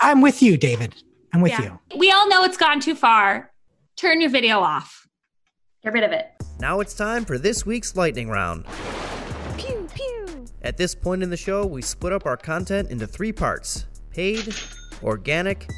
I'm 0.00 0.20
with 0.20 0.42
you, 0.42 0.56
David. 0.56 0.94
I'm 1.32 1.40
with 1.40 1.52
Yeah. 1.52 1.62
you. 1.92 1.98
We 1.98 2.10
all 2.10 2.28
know 2.28 2.44
it's 2.44 2.56
gone 2.56 2.80
too 2.80 2.94
far. 2.94 3.52
Turn 3.96 4.20
your 4.20 4.30
video 4.30 4.60
off. 4.60 5.06
Get 5.82 5.92
rid 5.92 6.04
of 6.04 6.12
it. 6.12 6.26
Now 6.60 6.80
it's 6.80 6.94
time 6.94 7.24
for 7.24 7.38
this 7.38 7.64
week's 7.64 7.94
lightning 7.96 8.28
round. 8.28 8.64
At 10.62 10.76
this 10.76 10.94
point 10.94 11.22
in 11.22 11.30
the 11.30 11.36
show, 11.36 11.64
we 11.64 11.82
split 11.82 12.12
up 12.12 12.26
our 12.26 12.36
content 12.36 12.90
into 12.90 13.06
three 13.06 13.32
parts 13.32 13.86
paid, 14.10 14.54
organic, 15.02 15.68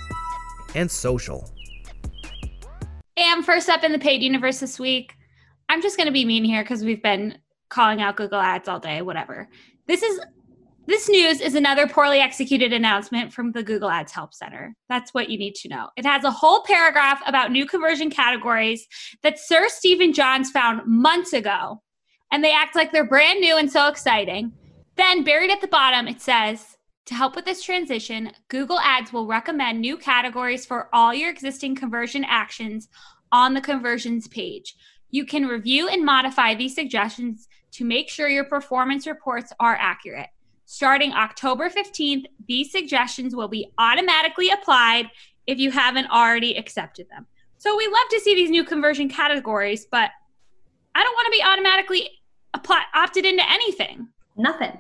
and 0.75 0.91
social. 0.91 1.51
And 3.17 3.45
first 3.45 3.69
up 3.69 3.85
in 3.85 3.93
the 3.93 3.99
paid 3.99 4.23
universe 4.23 4.61
this 4.61 4.79
week, 4.79 5.15
I'm 5.69 5.83
just 5.83 5.99
going 5.99 6.07
to 6.07 6.13
be 6.13 6.25
mean 6.25 6.45
here 6.45 6.63
because 6.63 6.83
we've 6.83 7.03
been 7.03 7.37
calling 7.69 8.01
out 8.01 8.17
Google 8.17 8.41
Ads 8.41 8.69
all 8.69 8.81
day, 8.81 9.03
whatever. 9.03 9.49
This 9.87 10.03
is 10.03 10.21
this 10.87 11.09
news 11.09 11.41
is 11.41 11.55
another 11.55 11.87
poorly 11.87 12.19
executed 12.19 12.73
announcement 12.73 13.33
from 13.33 13.53
the 13.53 13.63
Google 13.63 13.91
Ads 13.91 14.13
Help 14.13 14.33
Center. 14.33 14.75
That's 14.89 15.13
what 15.13 15.29
you 15.29 15.39
need 15.39 15.55
to 15.57 15.69
know. 15.69 15.91
It 15.97 16.07
has 16.07 16.25
a 16.25 16.31
whole 16.31 16.63
paragraph 16.63 17.21
about 17.27 17.53
new 17.53 17.67
conversion 17.67 18.11
categories 18.11 18.87
that 19.23 19.39
Sir 19.39 19.69
Stephen 19.69 20.13
Johns 20.15 20.51
found 20.51 20.81
months 20.87 21.35
ago, 21.35 21.83
and 22.33 22.43
they 22.43 22.53
act 22.53 22.75
like 22.75 22.91
they're 22.91 23.05
brand 23.05 23.41
new 23.41 23.59
and 23.59 23.71
so 23.71 23.87
exciting. 23.87 24.53
Then, 25.01 25.25
buried 25.25 25.51
at 25.51 25.63
the 25.63 25.67
bottom, 25.67 26.07
it 26.07 26.21
says, 26.21 26.77
to 27.07 27.15
help 27.15 27.35
with 27.35 27.47
this 27.47 27.63
transition, 27.63 28.33
Google 28.49 28.79
Ads 28.81 29.15
will 29.15 29.27
recommend 29.27 29.81
new 29.81 29.97
categories 29.97 30.67
for 30.67 30.91
all 30.93 31.15
your 31.15 31.31
existing 31.31 31.75
conversion 31.75 32.23
actions 32.29 32.91
on 33.33 33.55
the 33.55 33.63
conversions 33.63 34.29
page. 34.29 34.77
You 35.09 35.25
can 35.25 35.47
review 35.47 35.89
and 35.89 36.05
modify 36.05 36.55
these 36.55 36.75
suggestions 36.75 37.49
to 37.73 37.85
make 37.87 38.11
sure 38.11 38.29
your 38.29 38.45
performance 38.45 39.07
reports 39.07 39.55
are 39.59 39.75
accurate. 39.81 40.29
Starting 40.67 41.15
October 41.15 41.71
15th, 41.71 42.27
these 42.47 42.71
suggestions 42.71 43.35
will 43.35 43.49
be 43.49 43.73
automatically 43.79 44.51
applied 44.51 45.09
if 45.47 45.59
you 45.59 45.71
haven't 45.71 46.11
already 46.11 46.59
accepted 46.59 47.09
them. 47.09 47.27
So 47.57 47.75
we 47.75 47.87
love 47.87 48.09
to 48.11 48.21
see 48.21 48.35
these 48.35 48.51
new 48.51 48.65
conversion 48.65 49.09
categories, 49.09 49.87
but 49.91 50.11
I 50.95 51.03
don't 51.03 51.15
want 51.15 51.25
to 51.25 51.39
be 51.39 51.43
automatically 51.43 52.11
apply, 52.53 52.83
opted 52.95 53.25
into 53.25 53.51
anything. 53.51 54.09
Nothing. 54.37 54.79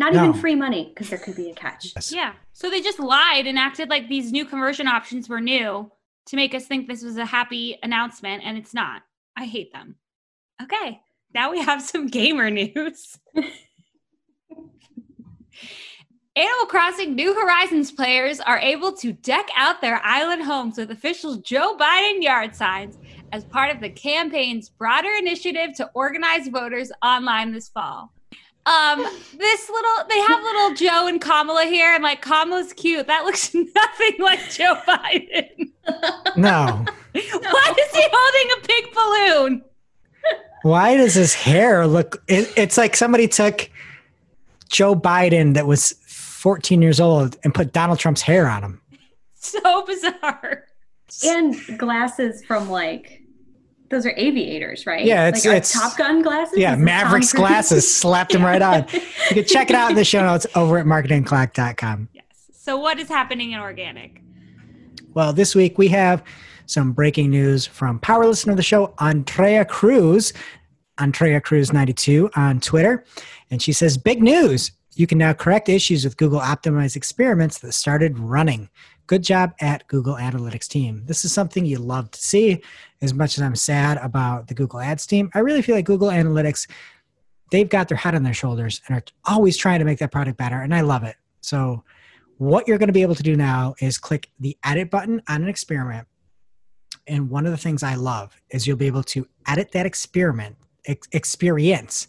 Not 0.00 0.14
No. 0.14 0.24
even 0.28 0.40
free 0.40 0.54
money 0.54 0.86
because 0.88 1.10
there 1.10 1.18
could 1.18 1.36
be 1.36 1.50
a 1.50 1.54
catch. 1.54 1.92
Yes. 1.94 2.10
Yeah. 2.10 2.32
So 2.54 2.70
they 2.70 2.80
just 2.80 2.98
lied 2.98 3.46
and 3.46 3.58
acted 3.58 3.90
like 3.90 4.08
these 4.08 4.32
new 4.32 4.46
conversion 4.46 4.88
options 4.88 5.28
were 5.28 5.42
new 5.42 5.92
to 6.24 6.36
make 6.36 6.54
us 6.54 6.66
think 6.66 6.88
this 6.88 7.02
was 7.02 7.18
a 7.18 7.26
happy 7.26 7.78
announcement, 7.82 8.42
and 8.42 8.56
it's 8.56 8.72
not. 8.72 9.02
I 9.36 9.44
hate 9.44 9.74
them. 9.74 9.96
Okay. 10.62 11.02
Now 11.34 11.50
we 11.50 11.60
have 11.60 11.82
some 11.82 12.06
gamer 12.18 12.48
news. 12.48 13.18
Animal 16.36 16.66
Crossing 16.66 17.14
New 17.14 17.34
Horizons 17.34 17.92
players 17.92 18.40
are 18.40 18.58
able 18.58 18.92
to 18.98 19.12
deck 19.12 19.48
out 19.54 19.82
their 19.82 20.00
island 20.02 20.42
homes 20.44 20.78
with 20.78 20.90
official 20.90 21.36
Joe 21.36 21.76
Biden 21.76 22.22
yard 22.22 22.54
signs 22.56 22.96
as 23.32 23.44
part 23.44 23.74
of 23.74 23.82
the 23.82 23.90
campaign's 23.90 24.70
broader 24.70 25.10
initiative 25.18 25.74
to 25.76 25.90
organize 25.92 26.48
voters 26.48 26.90
online 27.04 27.52
this 27.52 27.68
fall. 27.68 28.14
Um, 28.66 29.00
this 29.36 29.70
little 29.70 30.04
they 30.08 30.18
have 30.20 30.42
little 30.42 30.74
Joe 30.74 31.06
and 31.06 31.20
Kamala 31.20 31.64
here, 31.64 31.92
and 31.94 32.02
like 32.02 32.22
Kamala's 32.22 32.72
cute. 32.72 33.06
That 33.06 33.24
looks 33.24 33.54
nothing 33.54 34.14
like 34.18 34.50
Joe 34.50 34.76
Biden. 34.86 35.70
No. 36.36 36.84
Why 37.12 37.74
is 37.78 37.94
he 37.94 38.06
holding 38.12 38.50
a 38.56 38.66
pink 38.66 38.94
balloon? 38.94 39.62
Why 40.62 40.96
does 40.96 41.14
his 41.14 41.34
hair 41.34 41.86
look? 41.86 42.22
It, 42.28 42.52
it's 42.56 42.76
like 42.76 42.94
somebody 42.94 43.26
took 43.26 43.70
Joe 44.68 44.94
Biden 44.94 45.54
that 45.54 45.66
was 45.66 45.92
14 46.06 46.82
years 46.82 47.00
old 47.00 47.36
and 47.42 47.54
put 47.54 47.72
Donald 47.72 47.98
Trump's 47.98 48.22
hair 48.22 48.48
on 48.48 48.62
him. 48.62 48.80
So 49.34 49.84
bizarre. 49.86 50.66
And 51.24 51.56
glasses 51.78 52.44
from 52.44 52.68
like 52.70 53.19
those 53.90 54.06
are 54.06 54.14
aviators, 54.16 54.86
right? 54.86 55.04
Yeah, 55.04 55.28
it's- 55.28 55.44
like 55.44 55.56
it's- 55.58 55.72
Top 55.72 55.96
Gun 55.98 56.22
glasses. 56.22 56.58
Yeah, 56.58 56.76
Mavericks 56.76 57.32
glasses 57.32 57.92
slapped 57.92 58.32
them 58.32 58.42
right 58.44 58.62
on. 58.62 58.86
You 59.30 59.36
can 59.36 59.44
check 59.44 59.70
it 59.70 59.76
out 59.76 59.90
in 59.90 59.96
the 59.96 60.04
show 60.04 60.24
notes 60.24 60.46
over 60.56 60.78
at 60.78 60.86
marketingoclock.com. 60.86 62.08
Yes. 62.12 62.24
So 62.52 62.76
what 62.76 62.98
is 62.98 63.08
happening 63.08 63.52
in 63.52 63.60
organic? 63.60 64.22
Well, 65.14 65.32
this 65.32 65.54
week 65.54 65.76
we 65.78 65.88
have 65.88 66.22
some 66.66 66.92
breaking 66.92 67.30
news 67.30 67.66
from 67.66 67.98
power 68.00 68.26
listener 68.26 68.52
of 68.52 68.56
the 68.56 68.62
show, 68.62 68.94
Andrea 68.98 69.64
Cruz, 69.64 70.32
Andrea 70.98 71.40
Cruz 71.40 71.72
92 71.72 72.30
on 72.36 72.60
Twitter. 72.60 73.04
And 73.50 73.60
she 73.62 73.72
says, 73.72 73.96
Big 73.98 74.22
news! 74.22 74.70
You 74.94 75.06
can 75.06 75.18
now 75.18 75.32
correct 75.32 75.68
issues 75.68 76.04
with 76.04 76.16
Google 76.16 76.40
optimized 76.40 76.96
experiments 76.96 77.58
that 77.60 77.72
started 77.72 78.18
running. 78.18 78.68
Good 79.06 79.22
job 79.22 79.52
at 79.60 79.86
Google 79.86 80.14
Analytics 80.16 80.68
team. 80.68 81.02
This 81.06 81.24
is 81.24 81.32
something 81.32 81.64
you 81.64 81.78
love 81.78 82.10
to 82.12 82.20
see. 82.20 82.62
As 83.02 83.14
much 83.14 83.38
as 83.38 83.42
I'm 83.42 83.56
sad 83.56 83.98
about 83.98 84.48
the 84.48 84.54
Google 84.54 84.80
Ads 84.80 85.06
team, 85.06 85.30
I 85.34 85.38
really 85.38 85.62
feel 85.62 85.74
like 85.74 85.86
Google 85.86 86.08
Analytics, 86.08 86.68
they've 87.50 87.68
got 87.68 87.88
their 87.88 87.96
head 87.96 88.14
on 88.14 88.22
their 88.22 88.34
shoulders 88.34 88.82
and 88.86 88.98
are 88.98 89.04
always 89.24 89.56
trying 89.56 89.78
to 89.78 89.84
make 89.84 89.98
that 89.98 90.12
product 90.12 90.36
better. 90.36 90.60
And 90.60 90.74
I 90.74 90.82
love 90.82 91.04
it. 91.04 91.16
So, 91.40 91.82
what 92.36 92.66
you're 92.66 92.78
going 92.78 92.88
to 92.88 92.94
be 92.94 93.02
able 93.02 93.14
to 93.14 93.22
do 93.22 93.36
now 93.36 93.74
is 93.80 93.98
click 93.98 94.30
the 94.40 94.56
edit 94.64 94.90
button 94.90 95.20
on 95.28 95.42
an 95.42 95.48
experiment. 95.48 96.08
And 97.06 97.28
one 97.28 97.44
of 97.44 97.52
the 97.52 97.58
things 97.58 97.82
I 97.82 97.96
love 97.96 98.34
is 98.50 98.66
you'll 98.66 98.78
be 98.78 98.86
able 98.86 99.02
to 99.04 99.26
edit 99.46 99.72
that 99.72 99.84
experiment 99.84 100.56
ex- 100.86 101.08
experience 101.12 102.08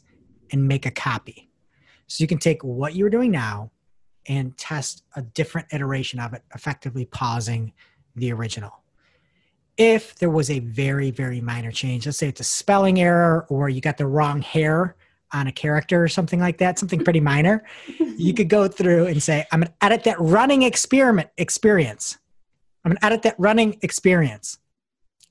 and 0.52 0.68
make 0.68 0.86
a 0.86 0.92
copy. 0.92 1.50
So 2.08 2.24
you 2.24 2.28
can 2.28 2.38
take 2.38 2.64
what 2.64 2.96
you're 2.96 3.10
doing 3.10 3.32
now 3.32 3.72
and 4.28 4.58
test 4.58 5.04
a 5.16 5.22
different 5.22 5.68
iteration 5.74 6.20
of 6.20 6.34
it, 6.34 6.44
effectively 6.56 7.06
pausing 7.06 7.74
the 8.16 8.32
original. 8.32 8.81
If 9.82 10.16
there 10.16 10.30
was 10.30 10.52
a 10.52 10.60
very, 10.60 11.10
very 11.10 11.42
minor 11.42 11.72
change, 11.72 12.06
let's 12.06 12.20
say 12.20 12.28
it's 12.28 12.40
a 12.40 12.46
spelling 12.46 13.02
error 13.02 13.48
or 13.50 13.68
you 13.68 13.82
got 13.82 13.98
the 13.98 14.06
wrong 14.06 14.42
hair 14.42 14.96
on 15.34 15.48
a 15.48 15.52
character 15.52 16.04
or 16.04 16.08
something 16.08 16.40
like 16.40 16.60
that, 16.60 16.78
something 16.78 17.04
pretty 17.04 17.20
minor, 17.20 17.64
you 18.00 18.34
could 18.34 18.48
go 18.48 18.68
through 18.68 19.08
and 19.08 19.22
say, 19.24 19.46
I'm 19.52 19.62
gonna 19.62 19.74
edit 19.82 20.04
that 20.04 20.20
running 20.20 20.62
experiment 20.62 21.30
experience. 21.38 22.20
I'm 22.86 22.92
gonna 22.92 23.00
edit 23.02 23.24
that 23.24 23.36
running 23.40 23.80
experience. 23.82 24.60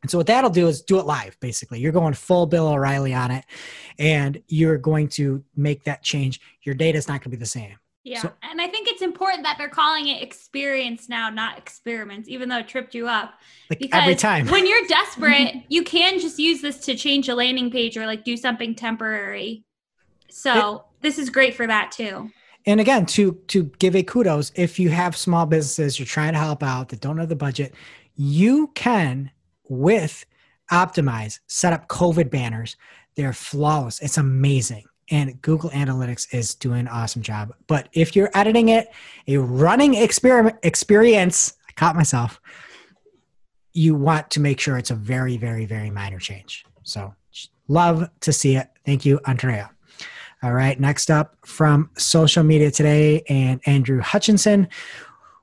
And 0.02 0.10
so 0.10 0.18
what 0.18 0.26
that'll 0.26 0.50
do 0.50 0.66
is 0.66 0.82
do 0.82 0.98
it 0.98 1.06
live, 1.06 1.38
basically. 1.40 1.78
You're 1.78 1.92
going 1.92 2.14
full 2.14 2.46
Bill 2.46 2.66
O'Reilly 2.66 3.14
on 3.14 3.30
it, 3.30 3.44
and 3.98 4.42
you're 4.48 4.78
going 4.78 5.08
to 5.10 5.44
make 5.54 5.84
that 5.84 6.02
change. 6.02 6.40
Your 6.62 6.74
data 6.74 6.98
is 6.98 7.06
not 7.06 7.20
going 7.20 7.30
to 7.30 7.30
be 7.30 7.36
the 7.36 7.46
same. 7.46 7.76
Yeah. 8.02 8.22
So- 8.22 8.32
and 8.42 8.60
I 8.60 8.66
think 8.68 8.88
it's 8.88 9.02
important 9.02 9.42
that 9.44 9.56
they're 9.58 9.68
calling 9.68 10.08
it 10.08 10.22
experience 10.22 11.08
now, 11.08 11.28
not 11.30 11.58
experiments, 11.58 12.28
even 12.28 12.48
though 12.48 12.58
it 12.58 12.68
tripped 12.68 12.94
you 12.94 13.08
up. 13.08 13.34
Like 13.68 13.88
every 13.92 14.14
time. 14.14 14.46
when 14.48 14.66
you're 14.66 14.86
desperate, 14.88 15.62
you 15.68 15.82
can 15.82 16.18
just 16.18 16.38
use 16.38 16.62
this 16.62 16.78
to 16.86 16.94
change 16.94 17.28
a 17.28 17.34
landing 17.34 17.70
page 17.70 17.96
or 17.96 18.06
like 18.06 18.24
do 18.24 18.36
something 18.36 18.74
temporary. 18.74 19.64
So 20.30 20.84
this 21.00 21.18
is 21.18 21.28
great 21.30 21.54
for 21.54 21.66
that 21.66 21.92
too. 21.92 22.30
and 22.66 22.80
again, 22.80 23.06
to 23.06 23.32
to 23.48 23.64
give 23.78 23.96
a 23.96 24.02
kudos, 24.02 24.52
if 24.54 24.78
you 24.78 24.90
have 24.90 25.16
small 25.16 25.46
businesses 25.46 25.98
you're 25.98 26.06
trying 26.06 26.32
to 26.34 26.38
help 26.38 26.62
out 26.62 26.88
that 26.90 27.00
don't 27.00 27.18
have 27.18 27.28
the 27.28 27.36
budget, 27.36 27.74
you 28.14 28.68
can 28.74 29.30
with 29.68 30.24
Optimize 30.70 31.40
set 31.48 31.72
up 31.72 31.88
COVID 31.88 32.30
banners. 32.30 32.76
They're 33.16 33.32
flawless. 33.32 33.98
It's 34.00 34.18
amazing. 34.18 34.84
And 35.10 35.40
Google 35.42 35.70
Analytics 35.70 36.32
is 36.32 36.54
doing 36.54 36.80
an 36.80 36.88
awesome 36.88 37.22
job. 37.22 37.52
But 37.66 37.88
if 37.92 38.14
you're 38.14 38.30
editing 38.34 38.68
it, 38.68 38.88
a 39.26 39.38
running 39.38 39.94
experiment 39.94 40.56
experience, 40.62 41.54
I 41.68 41.72
caught 41.72 41.96
myself, 41.96 42.40
you 43.72 43.94
want 43.94 44.30
to 44.30 44.40
make 44.40 44.60
sure 44.60 44.78
it's 44.78 44.90
a 44.90 44.94
very, 44.94 45.36
very, 45.36 45.66
very 45.66 45.90
minor 45.90 46.18
change. 46.18 46.64
So 46.82 47.14
love 47.68 48.08
to 48.20 48.32
see 48.32 48.56
it. 48.56 48.68
Thank 48.84 49.04
you, 49.04 49.20
Andrea. 49.26 49.70
All 50.42 50.52
right, 50.52 50.78
next 50.80 51.10
up 51.10 51.36
from 51.44 51.90
social 51.98 52.42
media 52.42 52.70
today 52.70 53.22
and 53.28 53.60
Andrew 53.66 54.00
Hutchinson. 54.00 54.68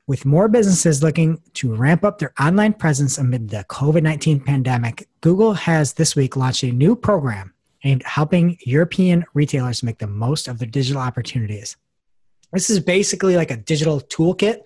With 0.07 0.26
more 0.26 0.47
businesses 0.47 1.03
looking 1.03 1.41
to 1.55 1.76
ramp 1.76 2.03
up 2.03 2.18
their 2.18 2.34
online 2.39 2.74
presence 2.74 3.18
amid 3.18 3.49
the 3.49 3.65
COVID 3.70 4.01
19 4.01 4.39
pandemic, 4.39 5.07
Google 5.22 5.53
has 5.53 5.93
this 5.93 6.15
week 6.15 6.36
launched 6.36 6.63
a 6.63 6.72
new 6.72 6.95
program 6.95 7.53
aimed 7.84 8.01
at 8.01 8.07
helping 8.07 8.57
European 8.61 9.25
retailers 9.34 9.84
make 9.84 9.97
the 9.99 10.07
most 10.07 10.47
of 10.47 10.59
their 10.59 10.67
digital 10.67 11.01
opportunities. 11.01 11.78
This 12.53 12.69
is 12.69 12.80
basically 12.80 13.36
like 13.36 13.51
a 13.51 13.57
digital 13.57 14.01
toolkit 14.01 14.61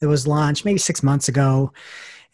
that 0.00 0.08
was 0.08 0.26
launched 0.26 0.64
maybe 0.64 0.78
six 0.78 1.02
months 1.02 1.28
ago, 1.28 1.72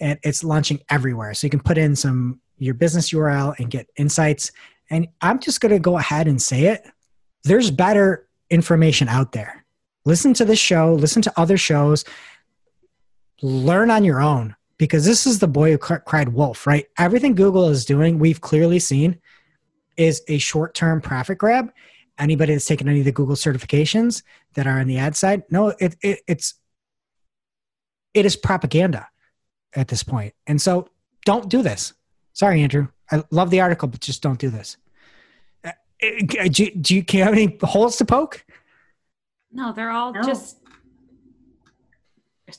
and 0.01 0.18
it's 0.22 0.45
launching 0.45 0.80
everywhere. 0.91 1.35
So 1.35 1.47
you 1.47 1.51
can 1.51 1.61
put 1.61 1.78
in 1.78 1.97
some 1.97 2.41
your 2.59 2.74
business 2.74 3.11
URL 3.11 3.59
and 3.59 3.70
get 3.70 3.89
insights. 3.97 4.53
And 4.91 5.09
I'm 5.20 5.41
just 5.41 5.61
going 5.61 5.72
to 5.72 5.80
go 5.80 5.99
ahead 5.99 6.28
and 6.28 6.41
say 6.41 6.66
it 6.66 6.87
there's 7.45 7.70
better 7.70 8.28
information 8.51 9.09
out 9.09 9.33
there. 9.33 9.64
Listen 10.05 10.35
to 10.35 10.45
this 10.45 10.59
show, 10.59 10.95
listen 10.95 11.22
to 11.22 11.33
other 11.37 11.57
shows, 11.57 12.05
learn 13.41 13.91
on 13.91 14.05
your 14.05 14.20
own 14.20 14.55
because 14.78 15.05
this 15.05 15.26
is 15.26 15.39
the 15.39 15.49
boy 15.49 15.72
who 15.72 15.78
cried 15.78 16.28
wolf, 16.28 16.66
right? 16.66 16.87
Everything 16.99 17.35
Google 17.35 17.68
is 17.68 17.85
doing, 17.85 18.18
we've 18.18 18.41
clearly 18.41 18.78
seen, 18.78 19.18
is 19.97 20.22
a 20.28 20.38
short 20.38 20.74
term 20.74 21.01
profit 21.01 21.38
grab. 21.38 21.72
Anybody 22.18 22.53
that's 22.53 22.66
taken 22.66 22.88
any 22.88 23.01
of 23.01 23.05
the 23.05 23.12
Google 23.12 23.36
certifications 23.36 24.22
that 24.55 24.66
are 24.66 24.78
on 24.78 24.86
the 24.86 24.99
ad 24.99 25.16
side, 25.16 25.43
no, 25.51 25.68
it, 25.68 25.97
it, 26.03 26.20
it's 26.28 26.55
it 28.14 28.26
is 28.26 28.36
propaganda 28.36 29.09
at 29.74 29.88
this 29.88 30.03
point. 30.03 30.34
And 30.47 30.61
so 30.61 30.88
don't 31.24 31.49
do 31.49 31.62
this. 31.62 31.95
Sorry, 32.34 32.62
Andrew. 32.62 32.88
I 33.11 33.22
love 33.30 33.51
the 33.51 33.61
article, 33.61 33.88
but 33.88 34.01
just 34.01 34.22
don't 34.22 34.38
do 34.38 34.51
this. 34.51 34.76
Uh, 35.64 35.70
Do, 36.51 36.70
do 36.70 36.95
you, 36.95 37.05
can 37.05 37.18
you 37.18 37.24
have 37.24 37.32
any 37.32 37.59
holes 37.62 37.97
to 37.97 38.05
poke? 38.05 38.45
No, 39.51 39.72
they're 39.72 39.90
all 39.90 40.12
No. 40.12 40.22
just 40.22 40.59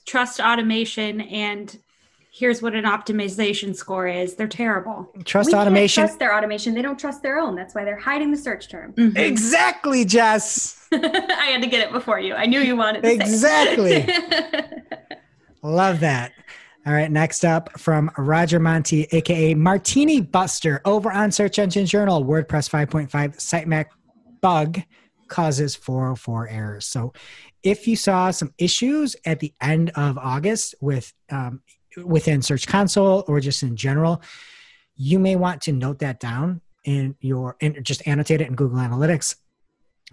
trust 0.06 0.40
automation 0.40 1.22
and 1.22 1.78
here's 2.36 2.64
what 2.64 2.74
an 2.74 2.84
optimization 2.84 3.76
score 3.76 4.08
is. 4.08 4.34
They're 4.34 4.48
terrible. 4.48 5.08
Trust 5.24 5.52
we 5.52 5.56
automation. 5.56 6.02
Trust 6.02 6.18
their 6.18 6.36
automation. 6.36 6.74
They 6.74 6.82
don't 6.82 6.98
trust 6.98 7.22
their 7.22 7.38
own. 7.38 7.56
That's 7.56 7.76
why 7.76 7.86
they're 7.86 8.00
hiding 8.00 8.32
the 8.32 8.38
search 8.38 8.70
term. 8.70 8.92
Mhm. 8.94 9.16
Exactly, 9.16 10.04
Jess. 10.04 10.88
I 10.92 11.50
had 11.52 11.62
to 11.62 11.68
get 11.68 11.88
it 11.88 11.94
before 11.94 12.20
you. 12.20 12.34
I 12.34 12.48
knew 12.48 12.60
you 12.60 12.76
wanted 12.76 13.04
to. 13.04 13.12
Exactly. 13.12 14.08
Love 15.62 16.00
that. 16.00 16.32
All 16.88 16.92
right, 16.92 17.10
next 17.10 17.46
up 17.46 17.80
from 17.80 18.10
Roger 18.18 18.60
Montti, 18.60 19.08
aka 19.14 19.54
Martini 19.54 20.20
Buster, 20.20 20.82
over 20.86 21.12
on 21.12 21.32
Search 21.32 21.60
Engine 21.60 21.86
Journal, 21.86 22.26
WordPress 22.26 22.68
5.5 22.68 23.10
sitemap 23.38 23.86
bug 24.42 24.82
causes 25.30 25.76
404 25.76 26.50
errors. 26.50 26.86
So, 26.88 27.14
if 27.62 27.88
you 27.88 27.96
saw 27.96 28.32
some 28.32 28.54
issues 28.58 29.16
at 29.24 29.40
the 29.40 29.54
end 29.62 29.92
of 29.96 30.18
August 30.18 30.76
with 30.82 31.14
um, 31.32 31.62
within 32.04 32.42
Search 32.42 32.68
Console 32.68 33.24
or 33.28 33.40
just 33.40 33.64
in 33.64 33.76
general, 33.76 34.22
you 34.96 35.20
may 35.20 35.36
want 35.36 35.62
to 35.64 35.72
note 35.72 36.00
that 36.00 36.20
down 36.20 36.62
in 36.84 37.16
your 37.22 37.56
and 37.62 37.84
just 37.84 38.08
annotate 38.08 38.42
it 38.42 38.48
in 38.48 38.56
Google 38.56 38.78
Analytics 38.78 39.36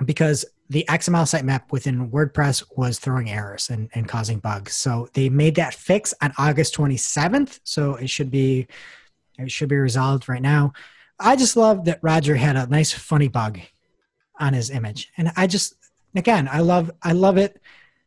because 0.04 0.44
the 0.68 0.84
XML 0.88 1.24
sitemap 1.24 1.72
within 1.72 2.10
WordPress 2.10 2.64
was 2.76 2.98
throwing 2.98 3.28
errors 3.28 3.70
and, 3.70 3.90
and 3.92 4.08
causing 4.08 4.38
bugs. 4.38 4.74
So 4.74 5.08
they 5.14 5.28
made 5.28 5.56
that 5.56 5.74
fix 5.74 6.14
on 6.22 6.32
August 6.38 6.76
27th. 6.76 7.58
So 7.64 7.96
it 7.96 8.08
should 8.08 8.30
be 8.30 8.66
it 9.38 9.50
should 9.50 9.68
be 9.68 9.76
resolved 9.76 10.28
right 10.28 10.42
now. 10.42 10.72
I 11.18 11.36
just 11.36 11.56
love 11.56 11.86
that 11.86 11.98
Roger 12.02 12.36
had 12.36 12.56
a 12.56 12.66
nice 12.66 12.92
funny 12.92 13.28
bug 13.28 13.58
on 14.38 14.52
his 14.52 14.70
image. 14.70 15.10
And 15.16 15.32
I 15.36 15.46
just 15.46 15.74
again 16.14 16.48
I 16.50 16.60
love 16.60 16.90
I 17.02 17.12
love 17.12 17.36
it 17.36 17.60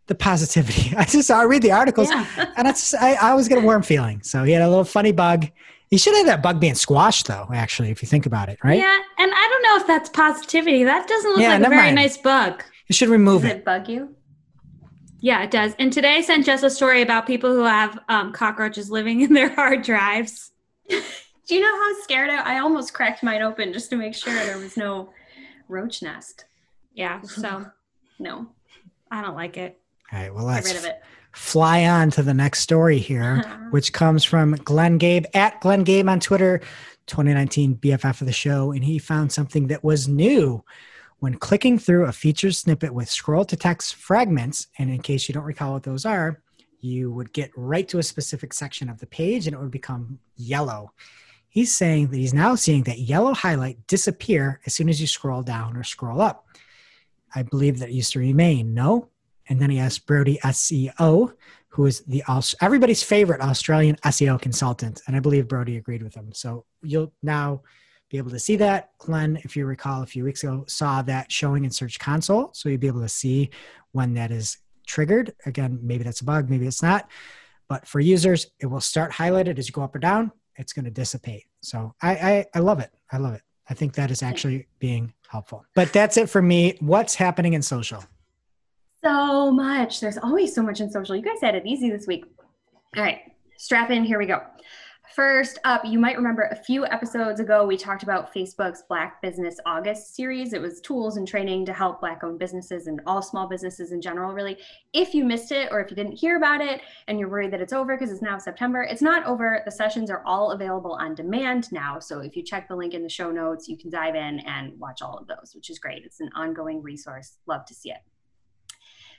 the 0.07 0.15
positivity. 0.15 0.93
I 0.97 1.05
just 1.05 1.29
I 1.31 1.43
read 1.43 1.61
the 1.61 1.71
articles 1.71 2.09
Yeah. 2.09 2.25
and 2.57 2.67
just, 2.67 2.95
I, 2.95 3.13
I 3.13 3.29
always 3.31 3.47
get 3.47 3.57
a 3.57 3.61
warm 3.61 3.81
feeling. 3.83 4.21
So 4.23 4.43
he 4.43 4.51
had 4.51 4.61
a 4.61 4.69
little 4.69 4.83
funny 4.83 5.11
bug. 5.11 5.47
He 5.89 5.97
should 5.97 6.15
have 6.15 6.25
that 6.25 6.41
bug 6.41 6.59
being 6.59 6.73
squashed 6.75 7.27
though, 7.27 7.47
actually, 7.53 7.91
if 7.91 8.01
you 8.01 8.07
think 8.07 8.25
about 8.25 8.49
it, 8.49 8.57
right? 8.63 8.79
Yeah, 8.79 8.99
and 9.19 9.31
I 9.33 9.47
don't 9.47 9.63
know 9.63 9.75
if 9.81 9.87
that's 9.87 10.09
positivity. 10.09 10.83
That 10.83 11.07
doesn't 11.07 11.31
look 11.31 11.41
Yeah, 11.41 11.49
like 11.57 11.67
a 11.67 11.69
very 11.69 11.75
mind. 11.83 11.95
nice 11.95 12.17
bug. 12.17 12.63
You 12.87 12.93
should 12.95 13.09
remove 13.09 13.43
Does 13.43 13.51
it. 13.51 13.57
it 13.57 13.65
bug 13.65 13.87
you? 13.87 14.15
Yeah, 15.19 15.41
it 15.43 15.51
does. 15.51 15.73
And 15.79 15.93
today 15.93 16.15
I 16.15 16.21
sent 16.21 16.45
Jess 16.45 16.63
a 16.63 16.69
story 16.69 17.01
about 17.01 17.25
people 17.27 17.53
who 17.53 17.63
have 17.63 17.97
um, 18.09 18.33
cockroaches 18.33 18.89
living 18.91 19.21
in 19.21 19.33
their 19.33 19.49
hard 19.55 19.83
drives. 19.83 20.51
Do 20.89 21.55
you 21.55 21.61
know 21.61 21.75
how 21.77 22.01
scared 22.01 22.29
I, 22.29 22.55
I 22.55 22.59
almost 22.59 22.93
cracked 22.93 23.23
mine 23.23 23.41
open 23.41 23.71
just 23.71 23.89
to 23.91 23.95
make 23.95 24.15
sure 24.15 24.33
there 24.33 24.57
was 24.57 24.75
no 24.75 25.11
roach 25.69 26.01
nest? 26.01 26.45
Yeah, 26.93 27.21
so 27.21 27.65
No, 28.19 28.47
I 29.11 29.21
don't 29.21 29.35
like 29.35 29.57
it. 29.57 29.79
All 30.13 30.19
right, 30.19 30.33
well, 30.33 30.45
let's 30.45 30.67
rid 30.67 30.77
of 30.77 30.85
it. 30.85 31.01
fly 31.31 31.85
on 31.85 32.11
to 32.11 32.21
the 32.21 32.35
next 32.35 32.59
story 32.59 32.99
here, 32.99 33.41
which 33.71 33.93
comes 33.93 34.23
from 34.23 34.51
Glenn 34.51 34.99
Gabe 34.99 35.25
at 35.33 35.59
Glenn 35.59 35.83
Gabe 35.83 36.07
on 36.07 36.19
Twitter, 36.19 36.59
2019 37.07 37.77
BFF 37.77 38.21
of 38.21 38.27
the 38.27 38.33
show. 38.33 38.71
And 38.71 38.83
he 38.83 38.99
found 38.99 39.31
something 39.31 39.67
that 39.67 39.83
was 39.83 40.07
new 40.07 40.63
when 41.17 41.35
clicking 41.35 41.79
through 41.79 42.05
a 42.05 42.11
featured 42.11 42.53
snippet 42.53 42.93
with 42.93 43.09
scroll 43.09 43.43
to 43.45 43.55
text 43.55 43.95
fragments. 43.95 44.67
And 44.77 44.91
in 44.91 45.01
case 45.01 45.27
you 45.27 45.33
don't 45.33 45.45
recall 45.45 45.73
what 45.73 45.83
those 45.83 46.05
are, 46.05 46.43
you 46.79 47.11
would 47.11 47.33
get 47.33 47.49
right 47.55 47.87
to 47.87 47.97
a 47.97 48.03
specific 48.03 48.53
section 48.53 48.89
of 48.89 48.99
the 48.99 49.07
page 49.07 49.47
and 49.47 49.55
it 49.55 49.59
would 49.59 49.71
become 49.71 50.19
yellow. 50.35 50.91
He's 51.49 51.75
saying 51.75 52.09
that 52.09 52.17
he's 52.17 52.33
now 52.35 52.53
seeing 52.53 52.83
that 52.83 52.99
yellow 52.99 53.33
highlight 53.33 53.87
disappear 53.87 54.59
as 54.67 54.75
soon 54.75 54.89
as 54.89 55.01
you 55.01 55.07
scroll 55.07 55.41
down 55.41 55.75
or 55.75 55.83
scroll 55.83 56.21
up. 56.21 56.45
I 57.33 57.41
believe 57.41 57.79
that 57.79 57.91
used 57.91 58.11
to 58.13 58.19
remain. 58.19 58.75
No? 58.75 59.09
And 59.49 59.59
then 59.59 59.69
he 59.69 59.79
asked 59.79 60.05
Brodie 60.05 60.39
SEO, 60.43 61.33
who 61.69 61.85
is 61.85 62.01
the 62.01 62.23
everybody's 62.61 63.03
favorite 63.03 63.41
Australian 63.41 63.95
SEO 63.97 64.39
consultant, 64.39 65.01
and 65.07 65.15
I 65.15 65.19
believe 65.19 65.47
Brodie 65.47 65.77
agreed 65.77 66.03
with 66.03 66.13
him. 66.13 66.31
So 66.33 66.65
you'll 66.81 67.11
now 67.23 67.63
be 68.09 68.19
able 68.19 68.29
to 68.29 68.39
see 68.39 68.55
that. 68.57 68.91
Glenn, 68.99 69.39
if 69.43 69.55
you 69.57 69.65
recall, 69.65 70.03
a 70.03 70.05
few 70.05 70.23
weeks 70.23 70.43
ago, 70.43 70.65
saw 70.67 71.01
that 71.01 71.31
showing 71.31 71.65
in 71.65 71.71
Search 71.71 71.99
Console, 71.99 72.51
so 72.53 72.69
you'll 72.69 72.79
be 72.79 72.87
able 72.87 73.01
to 73.01 73.09
see 73.09 73.49
when 73.91 74.13
that 74.13 74.31
is 74.31 74.57
triggered. 74.85 75.33
Again, 75.47 75.79
maybe 75.81 76.03
that's 76.03 76.21
a 76.21 76.25
bug, 76.25 76.49
maybe 76.49 76.67
it's 76.67 76.83
not. 76.83 77.09
But 77.67 77.87
for 77.87 77.99
users, 77.99 78.47
it 78.59 78.67
will 78.67 78.81
start 78.81 79.11
highlighted 79.11 79.57
as 79.57 79.67
you 79.67 79.73
go 79.73 79.81
up 79.81 79.95
or 79.95 79.99
down. 79.99 80.31
It's 80.57 80.73
going 80.73 80.85
to 80.85 80.91
dissipate. 80.91 81.45
So 81.61 81.95
I, 82.01 82.11
I, 82.11 82.45
I 82.53 82.59
love 82.59 82.79
it. 82.79 82.91
I 83.11 83.17
love 83.17 83.33
it. 83.33 83.41
I 83.67 83.73
think 83.73 83.93
that 83.95 84.11
is 84.11 84.21
actually 84.21 84.67
being 84.77 85.13
helpful. 85.27 85.65
But 85.73 85.91
that's 85.93 86.17
it 86.17 86.29
for 86.29 86.41
me. 86.41 86.77
What's 86.81 87.15
happening 87.15 87.53
in 87.53 87.61
social? 87.61 88.03
So 89.03 89.51
much. 89.51 89.99
There's 89.99 90.17
always 90.17 90.55
so 90.55 90.63
much 90.63 90.79
in 90.79 90.89
social. 90.89 91.15
You 91.15 91.21
guys 91.21 91.41
had 91.41 91.55
it 91.55 91.65
easy 91.65 91.89
this 91.89 92.07
week. 92.07 92.25
All 92.95 93.03
right, 93.03 93.19
strap 93.57 93.91
in. 93.91 94.03
Here 94.03 94.17
we 94.17 94.25
go. 94.25 94.41
First 95.13 95.59
up, 95.63 95.83
you 95.85 95.99
might 95.99 96.15
remember 96.15 96.43
a 96.43 96.55
few 96.55 96.85
episodes 96.85 97.39
ago, 97.39 97.67
we 97.67 97.77
talked 97.77 98.01
about 98.01 98.33
Facebook's 98.33 98.83
Black 98.87 99.21
Business 99.21 99.57
August 99.65 100.15
series. 100.15 100.53
It 100.53 100.61
was 100.61 100.81
tools 100.81 101.17
and 101.17 101.27
training 101.27 101.65
to 101.65 101.73
help 101.73 101.99
Black 101.99 102.23
owned 102.23 102.39
businesses 102.39 102.87
and 102.87 102.99
all 103.05 103.21
small 103.21 103.47
businesses 103.47 103.91
in 103.91 104.01
general, 104.01 104.33
really. 104.33 104.57
If 104.93 105.13
you 105.13 105.23
missed 105.23 105.51
it 105.51 105.67
or 105.71 105.81
if 105.81 105.91
you 105.91 105.95
didn't 105.95 106.17
hear 106.17 106.37
about 106.37 106.61
it 106.61 106.81
and 107.07 107.19
you're 107.19 107.29
worried 107.29 107.51
that 107.51 107.61
it's 107.61 107.73
over 107.73 107.95
because 107.95 108.11
it's 108.11 108.23
now 108.23 108.39
September, 108.39 108.81
it's 108.81 109.03
not 109.03 109.25
over. 109.25 109.61
The 109.65 109.71
sessions 109.71 110.09
are 110.09 110.23
all 110.25 110.51
available 110.51 110.93
on 110.93 111.13
demand 111.13 111.71
now. 111.71 111.99
So 111.99 112.21
if 112.21 112.35
you 112.35 112.41
check 112.41 112.67
the 112.67 112.75
link 112.75 112.93
in 112.95 113.03
the 113.03 113.09
show 113.09 113.29
notes, 113.29 113.67
you 113.67 113.77
can 113.77 113.91
dive 113.91 114.15
in 114.15 114.39
and 114.39 114.79
watch 114.79 115.03
all 115.03 115.17
of 115.17 115.27
those, 115.27 115.51
which 115.53 115.69
is 115.69 115.77
great. 115.77 116.05
It's 116.05 116.21
an 116.21 116.29
ongoing 116.35 116.81
resource. 116.81 117.37
Love 117.45 117.65
to 117.65 117.75
see 117.75 117.91
it. 117.91 117.97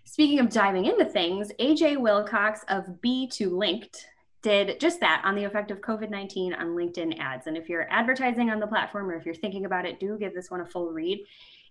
Speaking 0.05 0.39
of 0.39 0.51
diving 0.51 0.85
into 0.85 1.05
things, 1.07 1.51
AJ 1.59 1.99
Wilcox 1.99 2.61
of 2.69 2.85
B2Linked 3.03 4.05
did 4.43 4.79
just 4.79 5.01
that 5.01 5.23
on 5.25 5.35
the 5.35 5.45
effect 5.45 5.71
of 5.71 5.81
COVID 5.81 6.11
19 6.11 6.53
on 6.53 6.67
LinkedIn 6.69 7.19
ads. 7.19 7.47
And 7.47 7.57
if 7.57 7.69
you're 7.69 7.91
advertising 7.91 8.51
on 8.51 8.61
the 8.61 8.67
platform 8.67 9.11
or 9.11 9.15
if 9.15 9.25
you're 9.25 9.35
thinking 9.35 9.65
about 9.65 9.87
it, 9.87 9.99
do 9.99 10.19
give 10.19 10.35
this 10.35 10.51
one 10.51 10.61
a 10.61 10.67
full 10.67 10.93
read. 10.93 11.25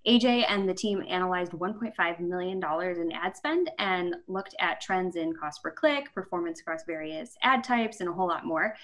AJ 0.07 0.45
and 0.49 0.67
the 0.67 0.73
team 0.73 1.03
analyzed 1.07 1.53
$1.5 1.53 2.19
million 2.19 2.61
in 2.61 3.11
ad 3.13 3.37
spend 3.37 3.71
and 3.79 4.15
looked 4.27 4.53
at 4.59 4.81
trends 4.81 5.15
in 5.15 5.33
cost 5.33 5.63
per 5.63 5.71
click, 5.71 6.13
performance 6.13 6.59
across 6.59 6.83
various 6.85 7.37
ad 7.41 7.63
types, 7.63 8.01
and 8.01 8.09
a 8.09 8.13
whole 8.13 8.27
lot 8.27 8.45
more. 8.45 8.75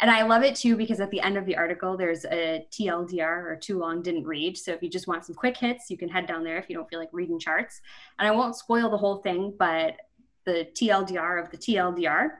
And 0.00 0.10
I 0.10 0.22
love 0.22 0.42
it 0.42 0.54
too 0.54 0.76
because 0.76 1.00
at 1.00 1.10
the 1.10 1.20
end 1.20 1.36
of 1.36 1.44
the 1.44 1.56
article, 1.56 1.96
there's 1.96 2.24
a 2.24 2.66
TLDR 2.70 3.44
or 3.44 3.56
too 3.56 3.78
long 3.78 4.02
didn't 4.02 4.24
read. 4.24 4.56
So 4.56 4.72
if 4.72 4.82
you 4.82 4.88
just 4.88 5.06
want 5.06 5.24
some 5.24 5.34
quick 5.34 5.56
hits, 5.56 5.90
you 5.90 5.98
can 5.98 6.08
head 6.08 6.26
down 6.26 6.42
there 6.42 6.56
if 6.56 6.70
you 6.70 6.76
don't 6.76 6.88
feel 6.88 6.98
like 6.98 7.10
reading 7.12 7.38
charts. 7.38 7.82
And 8.18 8.26
I 8.26 8.30
won't 8.30 8.56
spoil 8.56 8.88
the 8.90 8.96
whole 8.96 9.18
thing, 9.18 9.54
but 9.58 9.96
the 10.44 10.68
TLDR 10.74 11.44
of 11.44 11.50
the 11.50 11.58
TLDR 11.58 12.30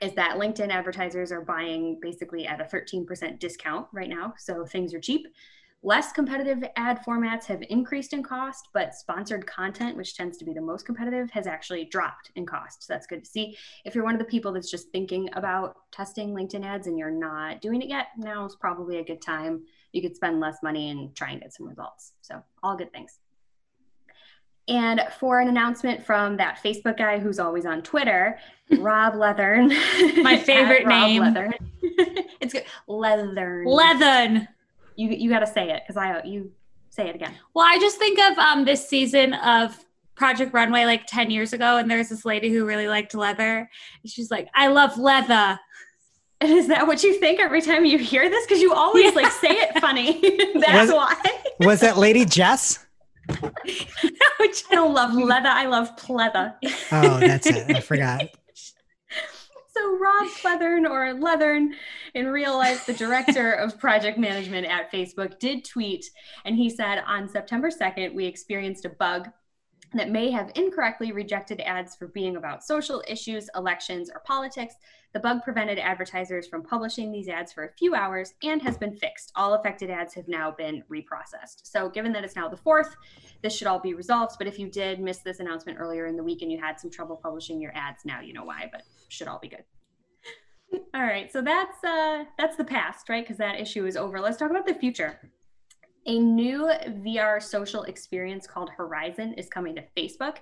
is 0.00 0.14
that 0.14 0.38
LinkedIn 0.38 0.70
advertisers 0.70 1.32
are 1.32 1.40
buying 1.40 1.98
basically 2.00 2.46
at 2.46 2.60
a 2.60 2.64
13% 2.64 3.38
discount 3.38 3.86
right 3.92 4.08
now. 4.08 4.34
So 4.38 4.64
things 4.64 4.94
are 4.94 5.00
cheap. 5.00 5.26
Less 5.86 6.12
competitive 6.12 6.64
ad 6.76 7.04
formats 7.06 7.44
have 7.44 7.62
increased 7.68 8.14
in 8.14 8.22
cost, 8.22 8.68
but 8.72 8.94
sponsored 8.94 9.46
content, 9.46 9.98
which 9.98 10.16
tends 10.16 10.38
to 10.38 10.44
be 10.46 10.54
the 10.54 10.60
most 10.62 10.86
competitive, 10.86 11.30
has 11.32 11.46
actually 11.46 11.84
dropped 11.84 12.30
in 12.36 12.46
cost. 12.46 12.84
So 12.84 12.94
that's 12.94 13.06
good 13.06 13.22
to 13.22 13.30
see. 13.30 13.54
If 13.84 13.94
you're 13.94 14.02
one 14.02 14.14
of 14.14 14.18
the 14.18 14.24
people 14.24 14.50
that's 14.50 14.70
just 14.70 14.88
thinking 14.92 15.28
about 15.34 15.76
testing 15.92 16.30
LinkedIn 16.30 16.64
ads 16.64 16.86
and 16.86 16.98
you're 16.98 17.10
not 17.10 17.60
doing 17.60 17.82
it 17.82 17.90
yet, 17.90 18.06
now 18.16 18.46
is 18.46 18.56
probably 18.56 18.96
a 18.96 19.04
good 19.04 19.20
time. 19.20 19.62
You 19.92 20.00
could 20.00 20.16
spend 20.16 20.40
less 20.40 20.56
money 20.62 20.88
and 20.88 21.14
try 21.14 21.32
and 21.32 21.42
get 21.42 21.52
some 21.52 21.68
results. 21.68 22.14
So, 22.22 22.42
all 22.62 22.78
good 22.78 22.90
things. 22.90 23.18
And 24.68 25.02
for 25.20 25.40
an 25.40 25.48
announcement 25.48 26.02
from 26.02 26.38
that 26.38 26.60
Facebook 26.64 26.96
guy 26.96 27.18
who's 27.18 27.38
always 27.38 27.66
on 27.66 27.82
Twitter, 27.82 28.38
Rob 28.78 29.12
Leathern. 29.12 29.68
My 30.22 30.38
favorite 30.46 30.86
name. 30.86 31.20
Leathern. 31.20 31.52
it's 32.40 32.54
good. 32.54 32.64
Leathern. 32.88 33.66
Leathern. 33.66 34.48
You 34.96 35.08
you 35.08 35.30
got 35.30 35.40
to 35.40 35.46
say 35.46 35.70
it 35.70 35.82
because 35.86 35.96
I 35.96 36.22
you 36.24 36.52
say 36.90 37.08
it 37.08 37.14
again. 37.14 37.34
Well, 37.54 37.66
I 37.66 37.78
just 37.78 37.98
think 37.98 38.18
of 38.20 38.38
um 38.38 38.64
this 38.64 38.88
season 38.88 39.34
of 39.34 39.76
Project 40.14 40.54
Runway 40.54 40.84
like 40.84 41.06
10 41.06 41.30
years 41.30 41.52
ago, 41.52 41.76
and 41.76 41.90
there's 41.90 42.08
this 42.08 42.24
lady 42.24 42.50
who 42.50 42.64
really 42.64 42.88
liked 42.88 43.14
leather. 43.14 43.68
And 44.02 44.10
she's 44.10 44.30
like, 44.30 44.48
I 44.54 44.68
love 44.68 44.96
leather. 44.98 45.58
And 46.40 46.52
is 46.52 46.68
that 46.68 46.86
what 46.86 47.02
you 47.02 47.18
think 47.18 47.40
every 47.40 47.62
time 47.62 47.84
you 47.84 47.98
hear 47.98 48.28
this? 48.28 48.46
Because 48.46 48.60
you 48.60 48.72
always 48.72 49.06
yeah. 49.06 49.22
like 49.22 49.32
say 49.32 49.48
it 49.50 49.80
funny. 49.80 50.20
That's 50.60 50.92
was, 50.92 50.92
why. 50.92 51.16
was 51.60 51.80
that 51.80 51.96
Lady 51.96 52.24
Jess? 52.24 52.84
I 53.28 54.52
don't 54.70 54.92
love 54.92 55.14
leather. 55.14 55.48
I 55.48 55.66
love 55.66 55.96
pleather. 55.96 56.54
Oh, 56.92 57.18
that's 57.18 57.46
it. 57.46 57.74
I 57.74 57.80
forgot. 57.80 58.24
So 59.76 59.98
Rob 59.98 60.28
Leathern 60.44 60.86
or 60.90 61.14
Leathern 61.14 61.74
in 62.14 62.28
real 62.28 62.56
life, 62.56 62.86
the 62.86 62.92
director 62.92 63.52
of 63.52 63.78
project 63.80 64.18
management 64.18 64.66
at 64.66 64.92
Facebook, 64.92 65.38
did 65.38 65.64
tweet 65.64 66.06
and 66.44 66.56
he 66.56 66.70
said 66.70 67.02
on 67.06 67.28
September 67.28 67.70
2nd, 67.70 68.14
we 68.14 68.26
experienced 68.26 68.84
a 68.84 68.90
bug 68.90 69.30
that 69.98 70.10
may 70.10 70.30
have 70.30 70.50
incorrectly 70.54 71.12
rejected 71.12 71.60
ads 71.60 71.94
for 71.94 72.08
being 72.08 72.36
about 72.36 72.64
social 72.64 73.02
issues, 73.08 73.48
elections, 73.54 74.10
or 74.12 74.20
politics. 74.20 74.74
The 75.12 75.20
bug 75.20 75.42
prevented 75.42 75.78
advertisers 75.78 76.48
from 76.48 76.64
publishing 76.64 77.12
these 77.12 77.28
ads 77.28 77.52
for 77.52 77.64
a 77.64 77.72
few 77.72 77.94
hours 77.94 78.34
and 78.42 78.60
has 78.62 78.76
been 78.76 78.96
fixed. 78.96 79.30
All 79.36 79.54
affected 79.54 79.90
ads 79.90 80.14
have 80.14 80.26
now 80.26 80.50
been 80.50 80.82
reprocessed. 80.90 81.60
So, 81.62 81.88
given 81.88 82.12
that 82.12 82.24
it's 82.24 82.34
now 82.34 82.48
the 82.48 82.56
fourth, 82.56 82.96
this 83.42 83.54
should 83.56 83.68
all 83.68 83.78
be 83.78 83.94
resolved. 83.94 84.36
But 84.38 84.48
if 84.48 84.58
you 84.58 84.68
did 84.68 84.98
miss 85.00 85.18
this 85.18 85.38
announcement 85.38 85.78
earlier 85.78 86.06
in 86.06 86.16
the 86.16 86.24
week 86.24 86.42
and 86.42 86.50
you 86.50 86.60
had 86.60 86.80
some 86.80 86.90
trouble 86.90 87.16
publishing 87.22 87.60
your 87.60 87.74
ads, 87.76 88.04
now 88.04 88.20
you 88.20 88.32
know 88.32 88.44
why, 88.44 88.68
but 88.72 88.82
should 89.08 89.28
all 89.28 89.38
be 89.38 89.48
good. 89.48 89.64
all 90.94 91.02
right, 91.02 91.30
so 91.32 91.40
that's 91.40 91.82
uh 91.84 92.24
that's 92.36 92.56
the 92.56 92.64
past, 92.64 93.08
right? 93.08 93.24
Because 93.24 93.38
that 93.38 93.60
issue 93.60 93.86
is 93.86 93.96
over. 93.96 94.20
Let's 94.20 94.36
talk 94.36 94.50
about 94.50 94.66
the 94.66 94.74
future. 94.74 95.20
A 96.06 96.18
new 96.18 96.70
VR 96.86 97.42
social 97.42 97.84
experience 97.84 98.46
called 98.46 98.68
Horizon 98.68 99.32
is 99.34 99.48
coming 99.48 99.74
to 99.76 99.84
Facebook. 99.96 100.36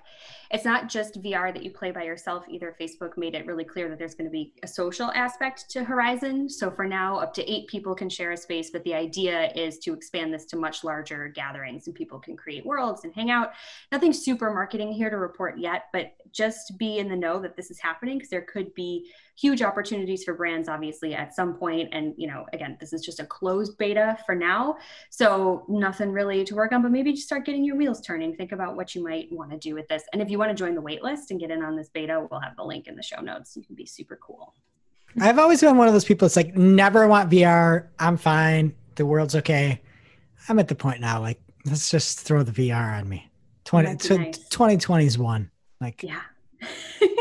It's 0.51 0.65
not 0.65 0.89
just 0.89 1.21
VR 1.21 1.53
that 1.53 1.63
you 1.63 1.71
play 1.71 1.91
by 1.91 2.03
yourself 2.03 2.43
either. 2.49 2.75
Facebook 2.79 3.17
made 3.17 3.33
it 3.33 3.45
really 3.45 3.63
clear 3.63 3.87
that 3.87 3.97
there's 3.97 4.13
going 4.13 4.29
to 4.29 4.31
be 4.31 4.51
a 4.61 4.67
social 4.67 5.09
aspect 5.11 5.69
to 5.69 5.85
Horizon. 5.85 6.49
So 6.49 6.69
for 6.69 6.85
now, 6.85 7.17
up 7.17 7.33
to 7.35 7.49
eight 7.49 7.67
people 7.67 7.95
can 7.95 8.09
share 8.09 8.31
a 8.31 8.37
space, 8.37 8.71
but 8.71 8.83
the 8.83 8.93
idea 8.93 9.53
is 9.55 9.79
to 9.79 9.93
expand 9.93 10.33
this 10.33 10.43
to 10.47 10.57
much 10.57 10.83
larger 10.83 11.29
gatherings 11.29 11.87
and 11.87 11.95
people 11.95 12.19
can 12.19 12.35
create 12.35 12.65
worlds 12.65 13.05
and 13.05 13.13
hang 13.13 13.31
out. 13.31 13.53
Nothing 13.89 14.11
super 14.11 14.53
marketing 14.53 14.91
here 14.91 15.09
to 15.09 15.17
report 15.17 15.57
yet, 15.57 15.85
but 15.93 16.13
just 16.33 16.77
be 16.77 16.97
in 16.97 17.07
the 17.07 17.15
know 17.15 17.39
that 17.39 17.55
this 17.55 17.71
is 17.71 17.79
happening 17.79 18.17
because 18.17 18.29
there 18.29 18.41
could 18.41 18.73
be 18.73 19.09
huge 19.35 19.61
opportunities 19.61 20.23
for 20.23 20.33
brands 20.33 20.69
obviously 20.69 21.13
at 21.13 21.33
some 21.33 21.55
point. 21.55 21.89
And 21.91 22.13
you 22.17 22.27
know 22.27 22.45
again 22.53 22.77
this 22.79 22.93
is 22.93 23.01
just 23.01 23.19
a 23.19 23.25
closed 23.25 23.77
beta 23.77 24.17
for 24.25 24.35
now. 24.35 24.77
So 25.09 25.65
nothing 25.67 26.11
really 26.11 26.43
to 26.43 26.55
work 26.55 26.71
on 26.71 26.81
but 26.81 26.91
maybe 26.91 27.13
just 27.13 27.25
start 27.25 27.45
getting 27.45 27.63
your 27.63 27.75
wheels 27.75 28.01
turning. 28.01 28.35
Think 28.35 28.51
about 28.51 28.75
what 28.75 28.95
you 28.95 29.03
might 29.03 29.31
want 29.31 29.51
to 29.51 29.57
do 29.57 29.73
with 29.73 29.87
this. 29.87 30.03
And 30.13 30.21
if 30.21 30.29
you 30.29 30.37
want 30.37 30.49
to 30.49 30.55
join 30.55 30.75
the 30.75 30.81
waitlist 30.81 31.31
and 31.31 31.39
get 31.39 31.51
in 31.51 31.63
on 31.63 31.75
this 31.75 31.89
beta 31.89 32.25
we'll 32.29 32.39
have 32.39 32.55
the 32.55 32.63
link 32.63 32.87
in 32.87 32.95
the 32.95 33.03
show 33.03 33.21
notes. 33.21 33.55
You 33.55 33.63
can 33.63 33.75
be 33.75 33.85
super 33.85 34.19
cool. 34.21 34.53
I've 35.19 35.39
always 35.39 35.61
been 35.61 35.77
one 35.77 35.87
of 35.87 35.93
those 35.93 36.05
people 36.05 36.25
it's 36.25 36.35
like 36.35 36.55
never 36.55 37.07
want 37.07 37.29
vr 37.29 37.87
i'm 37.99 38.17
fine. 38.17 38.75
The 38.95 39.05
world's 39.05 39.35
okay. 39.35 39.81
I'm 40.47 40.59
at 40.59 40.67
the 40.67 40.75
point 40.75 41.01
now 41.01 41.21
like 41.21 41.39
let's 41.65 41.89
just 41.89 42.19
throw 42.19 42.43
the 42.43 42.51
vr 42.51 42.99
on 42.99 43.09
me. 43.09 43.31
20 43.65 43.87
nice. 43.87 44.07
2020 44.49 45.05
is 45.05 45.17
one. 45.17 45.49
Like 45.81 46.03
yeah 46.03 46.21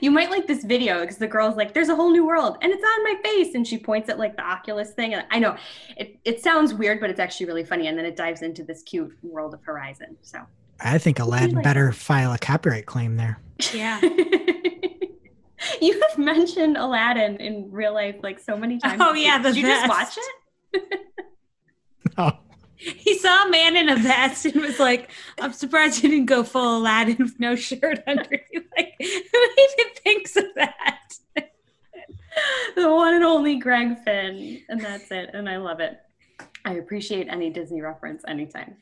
you 0.00 0.10
might 0.10 0.30
like 0.30 0.46
this 0.46 0.64
video 0.64 1.00
because 1.00 1.18
the 1.18 1.26
girl's 1.26 1.56
like, 1.56 1.74
there's 1.74 1.88
a 1.88 1.94
whole 1.96 2.10
new 2.10 2.26
world 2.26 2.56
and 2.62 2.72
it's 2.72 2.84
on 2.84 3.04
my 3.04 3.16
face. 3.22 3.54
And 3.54 3.66
she 3.66 3.78
points 3.78 4.08
at 4.08 4.18
like 4.18 4.36
the 4.36 4.42
Oculus 4.42 4.92
thing. 4.92 5.14
And 5.14 5.24
I 5.30 5.38
know 5.38 5.56
it, 5.96 6.18
it 6.24 6.42
sounds 6.42 6.74
weird, 6.74 7.00
but 7.00 7.10
it's 7.10 7.20
actually 7.20 7.46
really 7.46 7.64
funny. 7.64 7.86
And 7.86 7.98
then 7.98 8.04
it 8.04 8.16
dives 8.16 8.42
into 8.42 8.64
this 8.64 8.82
cute 8.82 9.16
world 9.22 9.54
of 9.54 9.62
Horizon. 9.62 10.16
So 10.22 10.40
I 10.80 10.98
think 10.98 11.18
Aladdin 11.18 11.56
like 11.56 11.64
better 11.64 11.92
file 11.92 12.32
a 12.32 12.38
copyright 12.38 12.86
claim 12.86 13.16
there. 13.16 13.40
Yeah. 13.72 14.00
you 15.80 16.02
have 16.08 16.18
mentioned 16.18 16.76
Aladdin 16.76 17.36
in 17.38 17.70
real 17.70 17.94
life 17.94 18.16
like 18.22 18.38
so 18.38 18.56
many 18.56 18.78
oh, 18.84 18.88
times. 18.88 19.02
Oh, 19.04 19.14
yeah. 19.14 19.42
Did 19.42 19.56
you 19.56 19.62
best. 19.62 19.86
just 19.86 19.88
watch 19.88 20.18
it? 20.18 20.92
oh 22.18 22.32
he 22.32 22.47
saw 23.18 23.46
a 23.46 23.50
man 23.50 23.76
in 23.76 23.88
a 23.88 23.96
vest 23.96 24.46
and 24.46 24.60
was 24.60 24.78
like, 24.78 25.10
I'm 25.40 25.52
surprised 25.52 26.00
he 26.00 26.08
didn't 26.08 26.26
go 26.26 26.42
full 26.42 26.78
Aladdin 26.78 27.16
with 27.18 27.38
no 27.38 27.56
shirt 27.56 28.02
under. 28.06 28.40
you. 28.52 28.64
like, 28.76 28.94
who 28.98 29.04
even 29.06 29.94
thinks 30.02 30.36
of 30.36 30.46
that? 30.56 31.12
the 32.76 32.88
one 32.88 33.14
and 33.14 33.24
only 33.24 33.56
Greg 33.56 33.98
Finn. 34.04 34.62
And 34.68 34.80
that's 34.80 35.10
it. 35.10 35.30
And 35.32 35.48
I 35.48 35.58
love 35.58 35.80
it. 35.80 35.98
I 36.64 36.74
appreciate 36.74 37.28
any 37.28 37.50
Disney 37.50 37.80
reference 37.80 38.24
anytime. 38.26 38.76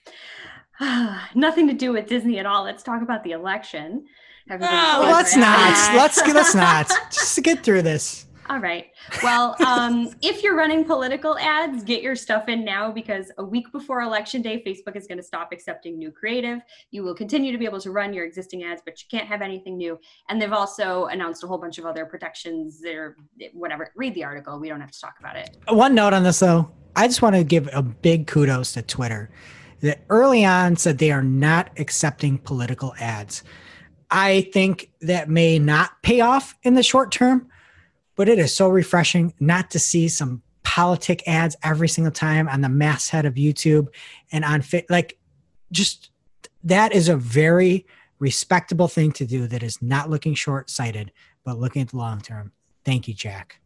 Nothing 1.34 1.68
to 1.68 1.74
do 1.74 1.92
with 1.92 2.06
Disney 2.06 2.38
at 2.38 2.46
all. 2.46 2.64
Let's 2.64 2.82
talk 2.82 3.02
about 3.02 3.24
the 3.24 3.32
election. 3.32 4.06
Oh, 4.50 5.02
let's 5.02 5.36
not. 5.36 5.94
Let's 5.94 6.18
let's 6.18 6.54
not. 6.54 6.88
Just 7.10 7.34
to 7.34 7.40
get 7.40 7.64
through 7.64 7.82
this. 7.82 8.26
All 8.48 8.58
right. 8.58 8.86
Well, 9.22 9.56
um, 9.66 10.10
if 10.22 10.42
you're 10.42 10.54
running 10.54 10.84
political 10.84 11.36
ads, 11.38 11.82
get 11.82 12.00
your 12.00 12.14
stuff 12.14 12.48
in 12.48 12.64
now 12.64 12.92
because 12.92 13.32
a 13.38 13.44
week 13.44 13.72
before 13.72 14.02
election 14.02 14.40
day, 14.40 14.62
Facebook 14.64 14.94
is 14.94 15.06
going 15.06 15.18
to 15.18 15.24
stop 15.24 15.50
accepting 15.52 15.98
new 15.98 16.12
creative. 16.12 16.60
You 16.92 17.02
will 17.02 17.14
continue 17.14 17.50
to 17.50 17.58
be 17.58 17.64
able 17.64 17.80
to 17.80 17.90
run 17.90 18.12
your 18.12 18.24
existing 18.24 18.62
ads, 18.62 18.82
but 18.84 19.00
you 19.00 19.06
can't 19.10 19.26
have 19.28 19.42
anything 19.42 19.76
new. 19.76 19.98
And 20.28 20.40
they've 20.40 20.52
also 20.52 21.06
announced 21.06 21.42
a 21.42 21.48
whole 21.48 21.58
bunch 21.58 21.78
of 21.78 21.86
other 21.86 22.06
protections 22.06 22.84
or 22.84 23.16
whatever. 23.52 23.90
Read 23.96 24.14
the 24.14 24.22
article. 24.22 24.60
We 24.60 24.68
don't 24.68 24.80
have 24.80 24.92
to 24.92 25.00
talk 25.00 25.16
about 25.18 25.36
it. 25.36 25.56
One 25.68 25.94
note 25.94 26.12
on 26.12 26.22
this, 26.22 26.38
though. 26.38 26.70
I 26.94 27.08
just 27.08 27.22
want 27.22 27.34
to 27.34 27.44
give 27.44 27.68
a 27.72 27.82
big 27.82 28.26
kudos 28.26 28.72
to 28.74 28.82
Twitter 28.82 29.30
that 29.80 30.04
early 30.08 30.44
on 30.44 30.76
said 30.76 30.98
they 30.98 31.10
are 31.10 31.22
not 31.22 31.70
accepting 31.78 32.38
political 32.38 32.94
ads. 33.00 33.42
I 34.10 34.48
think 34.52 34.90
that 35.00 35.28
may 35.28 35.58
not 35.58 36.00
pay 36.02 36.20
off 36.20 36.54
in 36.62 36.74
the 36.74 36.82
short 36.82 37.10
term 37.10 37.48
but 38.16 38.28
it 38.28 38.38
is 38.38 38.54
so 38.54 38.68
refreshing 38.68 39.32
not 39.38 39.70
to 39.70 39.78
see 39.78 40.08
some 40.08 40.42
politic 40.64 41.22
ads 41.28 41.56
every 41.62 41.88
single 41.88 42.12
time 42.12 42.48
on 42.48 42.60
the 42.60 42.68
masthead 42.68 43.24
of 43.24 43.34
YouTube 43.34 43.86
and 44.32 44.44
on 44.44 44.60
fit 44.62 44.84
like 44.90 45.18
just 45.70 46.10
that 46.64 46.92
is 46.92 47.08
a 47.08 47.16
very 47.16 47.86
respectable 48.18 48.88
thing 48.88 49.12
to 49.12 49.26
do 49.26 49.46
that 49.46 49.62
is 49.62 49.80
not 49.80 50.10
looking 50.10 50.34
short 50.34 50.68
sighted 50.68 51.12
but 51.46 51.58
looking 51.58 51.80
at 51.80 51.88
the 51.88 51.96
long 51.96 52.20
term. 52.20 52.52
Thank 52.84 53.08
you, 53.08 53.14
Jack. 53.14 53.60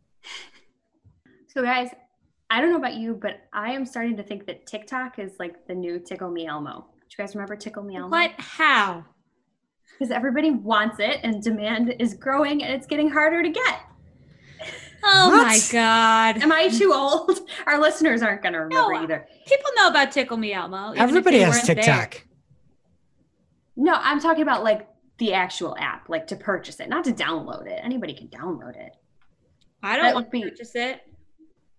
So, 1.49 1.63
guys, 1.63 1.89
I 2.51 2.61
don't 2.61 2.71
know 2.71 2.77
about 2.77 2.95
you, 2.95 3.15
but 3.15 3.41
I 3.53 3.73
am 3.73 3.85
starting 3.85 4.17
to 4.19 4.23
think 4.23 4.47
that 4.47 4.67
TikTok 4.67 5.19
is 5.19 5.33
like 5.41 5.67
the 5.67 5.75
new 5.75 5.99
Tickle 5.99 6.31
Me 6.31 6.47
Elmo. 6.47 6.87
Do 7.01 7.07
you 7.11 7.25
guys 7.25 7.35
remember 7.35 7.57
Tickle 7.57 7.83
Me 7.83 7.97
Elmo? 7.97 8.11
What? 8.11 8.33
How? 8.39 9.05
Because 9.99 10.13
everybody 10.13 10.51
wants 10.51 11.01
it 11.01 11.21
and 11.23 11.43
demand 11.43 11.95
is 11.99 12.15
growing 12.15 12.63
and 12.63 12.73
it's 12.73 12.87
getting 12.87 13.11
harder 13.11 13.43
to 13.43 13.49
get. 13.49 13.81
Oh 15.03 15.31
What? 15.31 15.47
my 15.47 15.59
god! 15.73 16.43
Am 16.43 16.53
I 16.53 16.69
too 16.69 16.93
old? 16.95 17.39
Our 17.67 17.81
listeners 17.81 18.23
aren't 18.23 18.43
going 18.43 18.53
to 18.53 18.61
remember 18.61 18.93
No. 18.95 18.99
either. 19.03 19.27
People 19.47 19.71
know 19.77 19.89
about 19.89 20.13
Tickle 20.13 20.37
Me 20.37 20.53
Elmo. 20.53 20.91
even 20.91 21.01
Everybody 21.01 21.39
they 21.39 21.45
has 21.45 21.55
weren't 21.55 21.67
there. 21.67 21.75
TikTok. 21.77 22.27
No, 23.77 23.95
I'm 23.95 24.21
talking 24.21 24.43
about 24.43 24.63
like 24.65 24.89
the 25.19 25.33
actual 25.35 25.77
app, 25.79 26.09
like 26.09 26.27
to 26.29 26.37
purchase 26.37 26.81
it, 26.81 26.89
not 26.89 27.05
to 27.05 27.13
download 27.13 27.67
it. 27.67 27.81
Anybody 27.83 28.15
can 28.15 28.29
download 28.29 28.77
it. 28.77 28.95
I 29.83 29.97
don't 29.97 30.05
want 30.07 30.17
would 30.17 30.25
to 30.27 30.31
be- 30.31 30.43
purchase 30.51 30.75
it. 30.75 31.01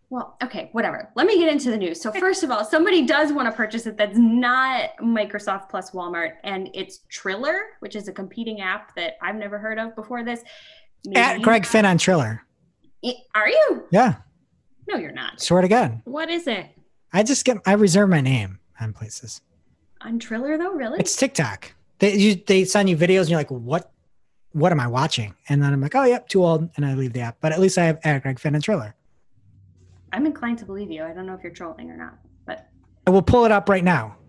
Well, 0.09 0.35
okay, 0.43 0.67
whatever. 0.73 1.09
Let 1.15 1.25
me 1.25 1.37
get 1.39 1.49
into 1.49 1.69
the 1.71 1.77
news. 1.77 2.01
So, 2.01 2.11
first 2.11 2.43
of 2.43 2.51
all, 2.51 2.65
somebody 2.65 3.05
does 3.05 3.31
want 3.31 3.47
to 3.47 3.51
purchase 3.55 3.85
it 3.87 3.95
that's 3.95 4.17
not 4.17 4.89
Microsoft 5.01 5.69
plus 5.69 5.91
Walmart, 5.91 6.31
and 6.43 6.69
it's 6.73 6.99
Triller, 7.07 7.61
which 7.79 7.95
is 7.95 8.09
a 8.09 8.11
competing 8.11 8.59
app 8.59 8.93
that 8.95 9.13
I've 9.21 9.35
never 9.37 9.57
heard 9.57 9.79
of 9.79 9.95
before 9.95 10.25
this. 10.25 10.43
Maybe 11.05 11.17
At 11.17 11.41
Greg 11.41 11.63
have. 11.63 11.71
Finn 11.71 11.85
on 11.85 11.97
Triller. 11.97 12.41
Are 13.35 13.49
you? 13.49 13.83
Yeah, 13.91 14.15
No, 14.87 14.97
you're 14.97 15.11
not. 15.11 15.41
swear 15.41 15.61
to 15.61 15.67
God. 15.67 16.01
What 16.05 16.29
is 16.29 16.47
it? 16.47 16.67
I 17.13 17.23
just 17.23 17.45
get 17.45 17.57
I 17.65 17.73
reserve 17.73 18.09
my 18.09 18.21
name 18.21 18.59
on 18.79 18.93
places. 18.93 19.41
On 20.01 20.17
Triller, 20.19 20.57
though, 20.57 20.71
really? 20.73 20.99
It's 20.99 21.15
TikTok. 21.15 21.73
They 21.99 22.15
you, 22.15 22.35
they 22.35 22.65
send 22.65 22.89
you 22.89 22.97
videos 22.97 23.21
and 23.21 23.29
you're 23.29 23.39
like, 23.39 23.51
what? 23.51 23.91
What 24.53 24.71
am 24.71 24.79
I 24.79 24.87
watching? 24.87 25.33
And 25.49 25.63
then 25.63 25.71
I'm 25.73 25.79
like, 25.81 25.95
oh 25.95 26.03
yep, 26.03 26.27
too 26.27 26.43
old, 26.43 26.69
and 26.75 26.85
I 26.85 26.93
leave 26.93 27.13
the 27.13 27.21
app. 27.21 27.37
But 27.41 27.51
at 27.53 27.59
least 27.59 27.77
I 27.77 27.85
have 27.85 27.99
at 28.03 28.21
Greg 28.21 28.37
Finn 28.39 28.53
and 28.55 28.63
Triller. 28.63 28.95
I'm 30.11 30.25
inclined 30.25 30.57
to 30.59 30.65
believe 30.65 30.91
you. 30.91 31.03
I 31.03 31.13
don't 31.13 31.25
know 31.25 31.33
if 31.35 31.41
you're 31.43 31.53
trolling 31.53 31.89
or 31.89 31.95
not, 31.95 32.17
but 32.45 32.67
I 33.07 33.11
will 33.11 33.21
pull 33.21 33.45
it 33.45 33.51
up 33.51 33.69
right 33.69 33.83
now. 33.83 34.17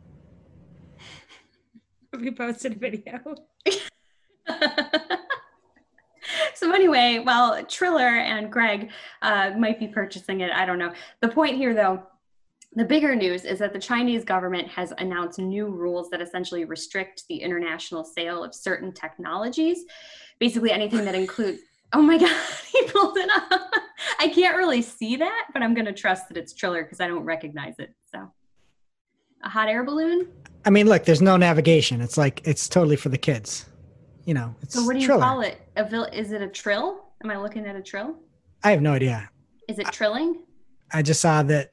We 2.18 2.31
posted 2.31 2.73
a 2.73 2.79
video. 2.79 3.20
so 6.55 6.73
anyway, 6.73 7.23
well, 7.25 7.65
Triller 7.65 8.19
and 8.19 8.51
Greg 8.51 8.91
uh, 9.23 9.51
might 9.59 9.79
be 9.79 9.89
purchasing 9.89 10.41
it. 10.41 10.51
I 10.53 10.65
don't 10.65 10.79
know. 10.79 10.93
The 11.21 11.29
point 11.29 11.57
here, 11.57 11.75
though, 11.75 12.03
the 12.75 12.85
bigger 12.85 13.15
news 13.15 13.45
is 13.45 13.59
that 13.59 13.73
the 13.73 13.79
Chinese 13.79 14.25
government 14.25 14.69
has 14.69 14.93
announced 14.99 15.39
new 15.39 15.67
rules 15.69 16.09
that 16.11 16.23
essentially 16.23 16.65
restrict 16.65 17.25
the 17.29 17.37
international 17.37 18.03
sale 18.05 18.43
of 18.43 18.55
certain 18.55 18.93
technologies. 18.93 19.85
Basically, 20.39 20.71
anything 20.71 21.05
that 21.05 21.15
includes. 21.15 21.61
Oh 21.95 22.01
my 22.01 22.17
God, 22.17 22.35
he 22.73 22.83
pulled 22.85 23.19
it 23.19 23.29
up. 23.31 23.71
I 24.19 24.29
can't 24.29 24.57
really 24.57 24.81
see 24.81 25.17
that, 25.17 25.49
but 25.53 25.63
I'm 25.63 25.75
going 25.75 25.85
to 25.85 25.93
trust 25.93 26.27
that 26.29 26.39
it's 26.39 26.55
Triller 26.55 26.85
because 26.85 27.01
I 27.01 27.07
don't 27.07 27.27
recognize 27.27 27.75
it. 27.79 27.95
So, 28.11 28.33
a 29.45 29.49
hot 29.51 29.69
air 29.69 29.85
balloon. 29.85 30.29
I 30.65 30.71
mean, 30.71 30.87
look, 30.87 31.05
there's 31.05 31.21
no 31.21 31.37
navigation. 31.37 32.01
It's 32.01 32.17
like 32.17 32.41
it's 32.47 32.67
totally 32.67 32.97
for 32.97 33.11
the 33.11 33.19
kids. 33.19 33.67
You 34.25 34.35
know, 34.35 34.55
it's 34.62 34.75
So, 34.75 34.85
what 34.85 34.95
do 34.95 35.01
you 35.01 35.07
Triller. 35.07 35.23
call 35.23 35.41
it? 35.41 35.61
A 35.77 35.85
vil- 35.85 36.09
is 36.12 36.33
it 36.33 36.43
a 36.43 36.49
trill? 36.49 37.05
Am 37.25 37.31
I 37.31 37.37
looking 37.37 37.66
at 37.66 37.77
a 37.77 37.83
trill? 37.83 38.16
I 38.62 38.70
have 38.70 38.83
no 38.83 38.93
idea. 38.93 39.29
Is 39.68 39.79
it 39.79 39.87
trilling? 39.93 40.43
I 40.93 41.03
just 41.03 41.20
saw 41.20 41.43
that 41.45 41.73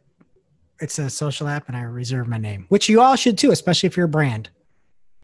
it's 0.79 0.97
a 0.97 1.09
social 1.09 1.47
app 1.47 1.67
and 1.67 1.77
I 1.77 1.81
reserve 1.81 2.27
my 2.27 2.37
name, 2.37 2.65
which 2.69 2.89
you 2.89 3.01
all 3.01 3.15
should 3.15 3.37
too, 3.37 3.51
especially 3.51 3.87
if 3.87 3.97
you're 3.97 4.05
a 4.05 4.09
brand. 4.09 4.49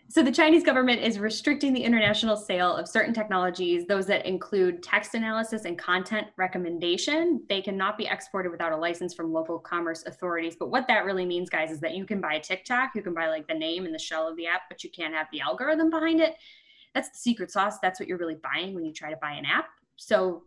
So 0.07 0.21
the 0.21 0.31
Chinese 0.31 0.63
government 0.63 1.01
is 1.01 1.17
restricting 1.17 1.73
the 1.73 1.83
international 1.83 2.37
sale 2.37 2.75
of 2.75 2.87
certain 2.87 3.13
technologies, 3.13 3.85
those 3.87 4.05
that 4.05 4.25
include 4.25 4.83
text 4.83 5.15
analysis 5.15 5.65
and 5.65 5.77
content 5.77 6.27
recommendation. 6.37 7.41
They 7.49 7.61
cannot 7.61 7.97
be 7.97 8.05
exported 8.05 8.51
without 8.51 8.71
a 8.71 8.77
license 8.77 9.13
from 9.13 9.33
local 9.33 9.57
commerce 9.59 10.05
authorities. 10.05 10.55
But 10.57 10.69
what 10.69 10.87
that 10.87 11.05
really 11.05 11.25
means, 11.25 11.49
guys, 11.49 11.71
is 11.71 11.79
that 11.79 11.95
you 11.95 12.05
can 12.05 12.21
buy 12.21 12.39
TikTok, 12.39 12.91
you 12.95 13.01
can 13.01 13.13
buy 13.13 13.27
like 13.29 13.47
the 13.47 13.55
name 13.55 13.85
and 13.85 13.93
the 13.93 13.99
shell 13.99 14.27
of 14.27 14.37
the 14.37 14.45
app, 14.45 14.61
but 14.69 14.83
you 14.83 14.91
can't 14.91 15.13
have 15.13 15.27
the 15.31 15.41
algorithm 15.41 15.89
behind 15.89 16.21
it. 16.21 16.35
That's 16.95 17.09
the 17.09 17.17
secret 17.17 17.51
sauce. 17.51 17.77
That's 17.79 17.99
what 17.99 18.09
you're 18.09 18.17
really 18.17 18.37
buying 18.41 18.73
when 18.73 18.85
you 18.85 18.91
try 18.93 19.11
to 19.11 19.17
buy 19.21 19.33
an 19.33 19.45
app. 19.45 19.65
So 19.97 20.43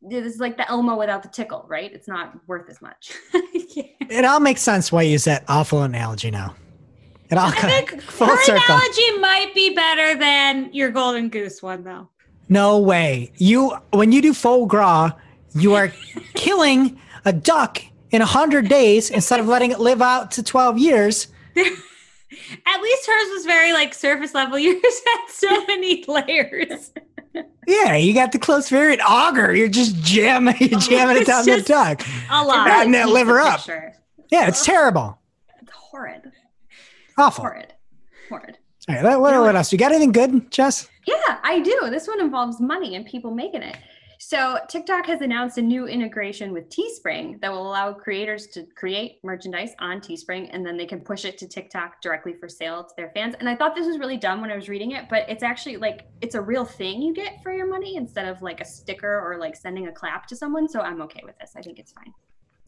this 0.00 0.24
is 0.24 0.38
like 0.38 0.56
the 0.56 0.68
Elmo 0.70 0.96
without 0.96 1.24
the 1.24 1.28
tickle, 1.30 1.64
right? 1.68 1.92
It's 1.92 2.06
not 2.06 2.38
worth 2.46 2.70
as 2.70 2.80
much. 2.80 3.12
Yeah. 3.76 3.84
It 4.00 4.24
all 4.24 4.40
makes 4.40 4.62
sense 4.62 4.90
why 4.90 5.02
you 5.02 5.10
use 5.12 5.24
that 5.24 5.44
awful 5.46 5.82
analogy 5.82 6.30
now. 6.30 6.56
It 7.30 7.36
all 7.36 7.48
I 7.48 7.52
think 7.52 8.00
full 8.02 8.26
Her 8.26 8.42
circle. 8.42 8.62
analogy 8.66 9.18
might 9.18 9.54
be 9.54 9.74
better 9.74 10.18
than 10.18 10.72
your 10.72 10.90
golden 10.90 11.28
goose 11.28 11.62
one, 11.62 11.84
though. 11.84 12.08
No 12.48 12.78
way. 12.78 13.30
You 13.36 13.76
when 13.92 14.10
you 14.10 14.22
do 14.22 14.32
foie 14.32 14.64
gras, 14.64 15.12
you 15.54 15.74
are 15.74 15.92
killing 16.34 16.98
a 17.26 17.32
duck 17.32 17.82
in 18.10 18.22
a 18.22 18.26
hundred 18.26 18.68
days 18.68 19.10
instead 19.10 19.38
of 19.38 19.46
letting 19.46 19.70
it 19.70 19.78
live 19.80 20.00
out 20.00 20.30
to 20.32 20.42
twelve 20.42 20.78
years. 20.78 21.28
At 22.66 22.82
least 22.82 23.06
hers 23.06 23.28
was 23.32 23.44
very 23.46 23.72
like 23.72 23.94
surface 23.94 24.34
level. 24.34 24.58
Yours 24.58 24.82
had 24.82 25.26
so 25.28 25.66
many 25.66 26.04
layers. 26.06 26.90
Yeah, 27.66 27.96
you 27.96 28.14
got 28.14 28.32
the 28.32 28.38
close 28.38 28.68
variant 28.68 29.02
auger. 29.06 29.54
You're 29.54 29.68
just 29.68 29.96
jamming, 29.96 30.56
you're 30.58 30.70
oh, 30.78 30.80
jamming 30.80 31.18
it 31.18 31.26
down 31.26 31.44
the 31.44 31.62
duck. 31.62 32.02
A 32.30 32.44
lot. 32.44 32.66
Fattening 32.66 32.92
that 32.92 33.08
liver 33.08 33.38
up. 33.40 33.58
picture. 33.58 33.94
Yeah, 34.30 34.48
it's 34.48 34.64
terrible. 34.64 35.18
It's 35.60 35.70
horrid. 35.72 36.32
Awful. 37.16 37.44
Horrid. 37.44 37.74
Horrid. 38.28 38.58
All 38.88 38.94
right. 38.94 39.04
what, 39.04 39.20
what, 39.20 39.40
what 39.40 39.56
else? 39.56 39.72
You 39.72 39.78
got 39.78 39.92
anything 39.92 40.12
good, 40.12 40.50
Jess? 40.50 40.88
Yeah, 41.06 41.38
I 41.42 41.60
do. 41.60 41.88
This 41.90 42.06
one 42.06 42.20
involves 42.20 42.60
money 42.60 42.94
and 42.94 43.04
people 43.04 43.30
making 43.30 43.62
it. 43.62 43.76
So, 44.30 44.58
TikTok 44.68 45.06
has 45.06 45.22
announced 45.22 45.56
a 45.56 45.62
new 45.62 45.86
integration 45.86 46.52
with 46.52 46.68
Teespring 46.68 47.40
that 47.40 47.50
will 47.50 47.66
allow 47.66 47.94
creators 47.94 48.46
to 48.48 48.66
create 48.76 49.20
merchandise 49.24 49.70
on 49.78 50.02
Teespring 50.02 50.50
and 50.52 50.66
then 50.66 50.76
they 50.76 50.84
can 50.84 51.00
push 51.00 51.24
it 51.24 51.38
to 51.38 51.48
TikTok 51.48 52.02
directly 52.02 52.34
for 52.34 52.46
sale 52.46 52.84
to 52.84 52.90
their 52.94 53.10
fans. 53.14 53.36
And 53.40 53.48
I 53.48 53.56
thought 53.56 53.74
this 53.74 53.86
was 53.86 53.98
really 53.98 54.18
dumb 54.18 54.42
when 54.42 54.50
I 54.50 54.54
was 54.54 54.68
reading 54.68 54.90
it, 54.90 55.08
but 55.08 55.24
it's 55.30 55.42
actually 55.42 55.78
like 55.78 56.08
it's 56.20 56.34
a 56.34 56.42
real 56.42 56.66
thing 56.66 57.00
you 57.00 57.14
get 57.14 57.42
for 57.42 57.54
your 57.54 57.66
money 57.66 57.96
instead 57.96 58.28
of 58.28 58.42
like 58.42 58.60
a 58.60 58.66
sticker 58.66 59.18
or 59.18 59.38
like 59.38 59.56
sending 59.56 59.88
a 59.88 59.92
clap 59.92 60.26
to 60.26 60.36
someone. 60.36 60.68
So, 60.68 60.80
I'm 60.80 61.00
okay 61.00 61.22
with 61.24 61.38
this. 61.38 61.52
I 61.56 61.62
think 61.62 61.78
it's 61.78 61.92
fine. 61.92 62.12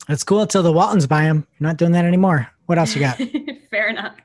It's 0.09 0.25
cool 0.25 0.41
until 0.41 0.63
the 0.63 0.73
Waltons 0.73 1.07
buy 1.07 1.25
them. 1.25 1.47
Not 1.61 1.77
doing 1.77 1.93
that 1.93 2.05
anymore. 2.05 2.49
What 2.67 2.79
else 2.79 2.95
you 2.95 3.01
got? 3.01 3.17
Fair 3.71 3.89
enough. 3.89 4.17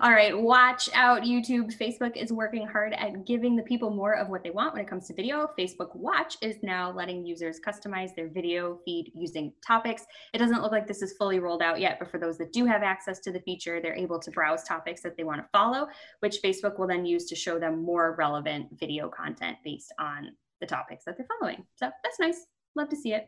All 0.00 0.12
right, 0.12 0.36
watch 0.36 0.88
out, 0.94 1.22
YouTube. 1.22 1.76
Facebook 1.76 2.16
is 2.16 2.32
working 2.32 2.66
hard 2.66 2.94
at 2.94 3.26
giving 3.26 3.54
the 3.54 3.62
people 3.62 3.90
more 3.90 4.14
of 4.14 4.28
what 4.28 4.42
they 4.42 4.50
want 4.50 4.72
when 4.72 4.82
it 4.82 4.88
comes 4.88 5.06
to 5.08 5.14
video. 5.14 5.50
Facebook 5.58 5.94
Watch 5.94 6.36
is 6.40 6.56
now 6.62 6.90
letting 6.90 7.26
users 7.26 7.60
customize 7.60 8.14
their 8.14 8.28
video 8.28 8.78
feed 8.84 9.12
using 9.14 9.52
topics. 9.66 10.06
It 10.32 10.38
doesn't 10.38 10.62
look 10.62 10.72
like 10.72 10.86
this 10.86 11.02
is 11.02 11.12
fully 11.18 11.38
rolled 11.38 11.62
out 11.62 11.80
yet, 11.80 11.98
but 11.98 12.10
for 12.10 12.18
those 12.18 12.38
that 12.38 12.52
do 12.52 12.64
have 12.64 12.82
access 12.82 13.18
to 13.20 13.30
the 13.30 13.40
feature, 13.40 13.78
they're 13.80 13.94
able 13.94 14.18
to 14.20 14.30
browse 14.30 14.64
topics 14.64 15.02
that 15.02 15.16
they 15.18 15.24
want 15.24 15.42
to 15.42 15.48
follow, 15.52 15.86
which 16.20 16.38
Facebook 16.42 16.78
will 16.78 16.86
then 16.86 17.04
use 17.04 17.26
to 17.26 17.36
show 17.36 17.58
them 17.58 17.84
more 17.84 18.14
relevant 18.16 18.68
video 18.78 19.08
content 19.08 19.58
based 19.64 19.92
on 19.98 20.30
the 20.60 20.66
topics 20.66 21.04
that 21.04 21.18
they're 21.18 21.26
following. 21.38 21.66
So 21.76 21.90
that's 22.02 22.18
nice. 22.18 22.46
Love 22.74 22.88
to 22.88 22.96
see 22.96 23.12
it. 23.12 23.26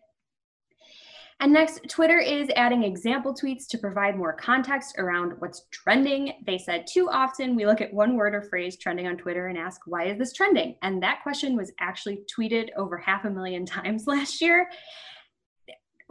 And 1.40 1.52
next, 1.52 1.80
Twitter 1.88 2.18
is 2.18 2.48
adding 2.56 2.84
example 2.84 3.34
tweets 3.34 3.66
to 3.68 3.78
provide 3.78 4.16
more 4.16 4.32
context 4.32 4.94
around 4.98 5.32
what's 5.40 5.66
trending. 5.70 6.34
They 6.46 6.58
said 6.58 6.86
too 6.86 7.08
often 7.10 7.56
we 7.56 7.66
look 7.66 7.80
at 7.80 7.92
one 7.92 8.16
word 8.16 8.34
or 8.34 8.42
phrase 8.42 8.76
trending 8.76 9.06
on 9.06 9.16
Twitter 9.16 9.48
and 9.48 9.58
ask, 9.58 9.80
why 9.86 10.04
is 10.04 10.18
this 10.18 10.32
trending? 10.32 10.76
And 10.82 11.02
that 11.02 11.22
question 11.22 11.56
was 11.56 11.72
actually 11.80 12.22
tweeted 12.32 12.68
over 12.76 12.96
half 12.96 13.24
a 13.24 13.30
million 13.30 13.66
times 13.66 14.06
last 14.06 14.40
year. 14.40 14.68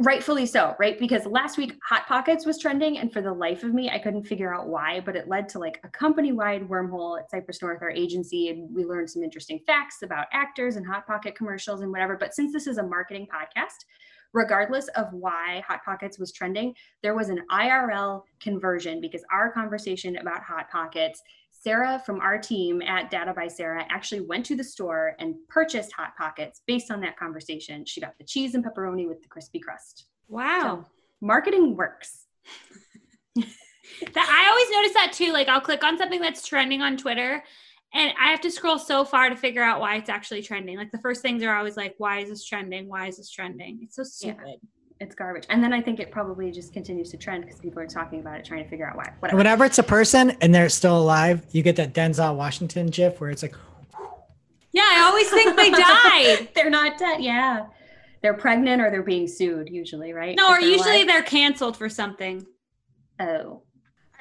Rightfully 0.03 0.47
so, 0.47 0.75
right? 0.79 0.97
Because 0.97 1.27
last 1.27 1.59
week 1.59 1.77
Hot 1.87 2.07
Pockets 2.07 2.43
was 2.43 2.57
trending, 2.57 2.97
and 2.97 3.13
for 3.13 3.21
the 3.21 3.31
life 3.31 3.63
of 3.63 3.71
me, 3.71 3.89
I 3.89 3.99
couldn't 3.99 4.23
figure 4.23 4.51
out 4.51 4.67
why, 4.67 4.99
but 4.99 5.15
it 5.15 5.27
led 5.27 5.47
to 5.49 5.59
like 5.59 5.79
a 5.83 5.89
company 5.89 6.31
wide 6.31 6.67
wormhole 6.67 7.19
at 7.19 7.29
Cypress 7.29 7.61
North, 7.61 7.83
our 7.83 7.91
agency, 7.91 8.49
and 8.49 8.73
we 8.73 8.83
learned 8.83 9.11
some 9.11 9.21
interesting 9.21 9.59
facts 9.67 10.01
about 10.01 10.25
actors 10.33 10.75
and 10.75 10.87
Hot 10.87 11.05
Pocket 11.05 11.35
commercials 11.35 11.81
and 11.81 11.91
whatever. 11.91 12.17
But 12.17 12.33
since 12.33 12.51
this 12.51 12.65
is 12.65 12.79
a 12.79 12.83
marketing 12.83 13.27
podcast, 13.31 13.85
regardless 14.33 14.87
of 14.89 15.11
why 15.11 15.63
Hot 15.67 15.83
Pockets 15.83 16.17
was 16.17 16.31
trending, 16.31 16.73
there 17.03 17.15
was 17.15 17.29
an 17.29 17.41
IRL 17.51 18.23
conversion 18.39 19.01
because 19.01 19.23
our 19.31 19.51
conversation 19.51 20.17
about 20.17 20.43
Hot 20.43 20.69
Pockets, 20.69 21.21
Sarah 21.51 22.01
from 22.05 22.21
our 22.21 22.37
team 22.37 22.81
at 22.81 23.11
Data 23.11 23.33
by 23.33 23.47
Sarah 23.47 23.85
actually 23.89 24.21
went 24.21 24.45
to 24.47 24.55
the 24.55 24.63
store 24.63 25.15
and 25.19 25.35
purchased 25.49 25.91
Hot 25.93 26.15
Pockets 26.17 26.61
based 26.65 26.91
on 26.91 27.01
that 27.01 27.17
conversation. 27.17 27.85
She 27.85 28.01
got 28.01 28.17
the 28.17 28.23
cheese 28.23 28.55
and 28.55 28.65
pepperoni 28.65 29.07
with 29.07 29.21
the 29.21 29.27
crispy 29.27 29.59
crust. 29.59 30.05
Wow. 30.27 30.85
Marketing 31.21 31.75
works. 31.75 32.25
That 34.13 34.29
I 34.29 34.49
always 34.49 34.69
notice 34.71 34.93
that 34.93 35.13
too. 35.13 35.33
Like 35.33 35.47
I'll 35.47 35.61
click 35.61 35.83
on 35.83 35.97
something 35.97 36.21
that's 36.21 36.47
trending 36.47 36.81
on 36.81 36.97
Twitter 36.97 37.43
and 37.93 38.13
I 38.21 38.29
have 38.31 38.41
to 38.41 38.51
scroll 38.51 38.77
so 38.79 39.03
far 39.03 39.29
to 39.29 39.35
figure 39.35 39.61
out 39.63 39.79
why 39.81 39.95
it's 39.97 40.09
actually 40.09 40.41
trending. 40.41 40.77
Like 40.77 40.91
the 40.91 40.97
first 40.99 41.21
things 41.21 41.43
are 41.43 41.55
always 41.55 41.75
like, 41.77 41.95
why 41.97 42.19
is 42.19 42.29
this 42.29 42.45
trending? 42.45 42.87
Why 42.87 43.07
is 43.07 43.17
this 43.17 43.29
trending? 43.29 43.79
It's 43.83 43.95
so 43.95 44.03
Yeah. 44.27 44.33
stupid. 44.35 44.59
It's 44.99 45.15
garbage. 45.15 45.45
And 45.49 45.63
then 45.63 45.73
I 45.73 45.81
think 45.81 45.99
it 45.99 46.11
probably 46.11 46.51
just 46.51 46.73
continues 46.73 47.09
to 47.11 47.17
trend 47.17 47.43
because 47.43 47.59
people 47.59 47.81
are 47.81 47.87
talking 47.87 48.19
about 48.19 48.39
it, 48.39 48.45
trying 48.45 48.63
to 48.63 48.69
figure 48.69 48.87
out 48.87 48.95
why. 48.95 49.11
Whatever. 49.19 49.37
Whenever 49.37 49.65
it's 49.65 49.79
a 49.79 49.83
person 49.83 50.31
and 50.41 50.53
they're 50.53 50.69
still 50.69 50.97
alive, 50.99 51.43
you 51.51 51.63
get 51.63 51.75
that 51.77 51.93
Denzel 51.93 52.35
Washington 52.35 52.87
gif 52.87 53.19
where 53.19 53.31
it's 53.31 53.41
like, 53.41 53.55
Yeah, 54.71 54.83
I 54.85 55.01
always 55.01 55.29
think 55.29 55.55
they 55.57 55.69
died. 56.39 56.49
They're 56.55 56.69
not 56.69 56.97
dead. 56.99 57.21
Yeah. 57.21 57.65
they're 58.21 58.35
pregnant 58.35 58.79
or 58.79 58.91
they're 58.91 59.01
being 59.01 59.27
sued 59.27 59.67
usually, 59.69 60.13
right? 60.13 60.37
No, 60.37 60.51
If 60.53 60.57
or 60.59 60.61
they're 60.61 60.69
usually 60.69 60.95
alive. 60.97 61.07
they're 61.07 61.23
canceled 61.23 61.75
for 61.75 61.89
something. 61.89 62.45
Oh. 63.19 63.63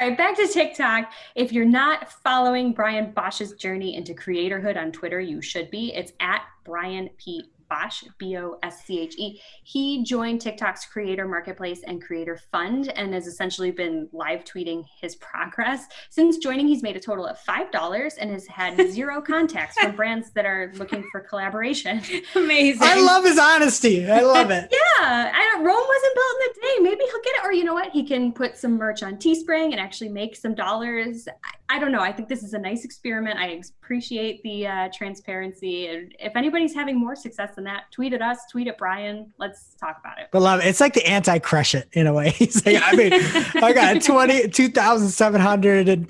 All 0.00 0.08
right, 0.08 0.16
back 0.16 0.34
to 0.36 0.48
TikTok. 0.48 1.12
If 1.34 1.52
you're 1.52 1.66
not 1.66 2.10
following 2.10 2.72
Brian 2.72 3.12
Bosché's 3.12 3.52
journey 3.52 3.96
into 3.96 4.14
creatorhood 4.14 4.78
on 4.78 4.92
Twitter, 4.92 5.20
you 5.20 5.42
should 5.42 5.70
be. 5.70 5.92
It's 5.92 6.14
at 6.20 6.40
Brian 6.64 7.10
P. 7.18 7.50
Bosché, 7.70 8.08
B 8.18 8.36
O 8.36 8.58
S 8.62 8.84
C 8.84 9.00
H 9.00 9.14
E. 9.18 9.40
He 9.62 10.02
joined 10.04 10.40
TikTok's 10.40 10.86
creator 10.86 11.26
marketplace 11.26 11.82
and 11.86 12.02
creator 12.02 12.38
fund 12.50 12.92
and 12.96 13.14
has 13.14 13.26
essentially 13.26 13.70
been 13.70 14.08
live 14.12 14.44
tweeting 14.44 14.84
his 15.00 15.16
progress. 15.16 15.86
Since 16.10 16.38
joining, 16.38 16.66
he's 16.66 16.82
made 16.82 16.96
a 16.96 17.00
total 17.00 17.26
of 17.26 17.38
$5 17.38 18.14
and 18.20 18.30
has 18.30 18.46
had 18.46 18.76
zero 18.90 19.20
contacts 19.20 19.78
from 19.78 19.94
brands 19.96 20.30
that 20.30 20.46
are 20.46 20.72
looking 20.76 21.04
for 21.10 21.20
collaboration. 21.20 22.00
Amazing. 22.34 22.82
I 22.82 23.00
love 23.00 23.24
his 23.24 23.38
honesty. 23.38 24.10
I 24.10 24.20
love 24.20 24.50
it. 24.50 24.74
Yeah, 25.00 25.32
I 25.34 25.50
don't, 25.52 25.64
Rome 25.64 25.76
wasn't 25.76 26.14
built 26.14 26.36
in 26.36 26.50
a 26.50 26.54
day. 26.54 26.90
Maybe 26.90 27.04
he'll 27.10 27.22
get 27.22 27.36
it, 27.36 27.44
or 27.44 27.52
you 27.52 27.64
know 27.64 27.72
what? 27.72 27.90
He 27.90 28.04
can 28.04 28.32
put 28.32 28.56
some 28.56 28.76
merch 28.76 29.02
on 29.02 29.16
Teespring 29.16 29.70
and 29.70 29.80
actually 29.80 30.10
make 30.10 30.36
some 30.36 30.54
dollars. 30.54 31.26
I, 31.42 31.76
I 31.76 31.78
don't 31.78 31.90
know. 31.90 32.00
I 32.02 32.12
think 32.12 32.28
this 32.28 32.42
is 32.42 32.52
a 32.52 32.58
nice 32.58 32.84
experiment. 32.84 33.38
I 33.38 33.60
appreciate 33.82 34.42
the 34.42 34.66
uh, 34.66 34.88
transparency, 34.92 35.86
and 35.86 36.14
if 36.18 36.36
anybody's 36.36 36.74
having 36.74 36.98
more 36.98 37.16
success 37.16 37.56
than 37.60 37.72
that, 37.72 37.84
tweet 37.92 38.12
at 38.12 38.22
us, 38.22 38.46
tweet 38.50 38.68
at 38.68 38.78
Brian. 38.78 39.32
Let's 39.38 39.74
talk 39.74 39.98
about 40.00 40.18
it. 40.18 40.28
But 40.32 40.42
love 40.42 40.60
it. 40.60 40.66
It's 40.66 40.80
like 40.80 40.94
the 40.94 41.06
anti 41.06 41.38
crush 41.38 41.74
it 41.74 41.88
in 41.92 42.06
a 42.06 42.14
way. 42.14 42.30
He's 42.40 42.64
like, 42.64 42.82
I 42.82 42.96
mean, 42.96 43.12
I 43.62 43.72
got 43.72 44.02
20, 44.02 44.48
2,700 44.48 46.06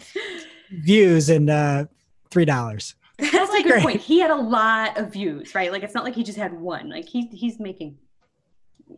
views 0.70 1.28
and 1.28 1.50
uh, 1.50 1.86
$3. 2.30 2.94
That's 3.18 3.34
a 3.34 3.52
like 3.52 3.64
good 3.64 3.72
great. 3.72 3.82
point. 3.82 4.00
He 4.00 4.20
had 4.20 4.30
a 4.30 4.36
lot 4.36 4.96
of 4.96 5.12
views, 5.12 5.54
right? 5.54 5.70
Like 5.70 5.82
it's 5.82 5.94
not 5.94 6.04
like 6.04 6.14
he 6.14 6.22
just 6.22 6.38
had 6.38 6.58
one. 6.58 6.88
Like 6.88 7.06
he 7.06 7.26
he's 7.26 7.60
making, 7.60 7.98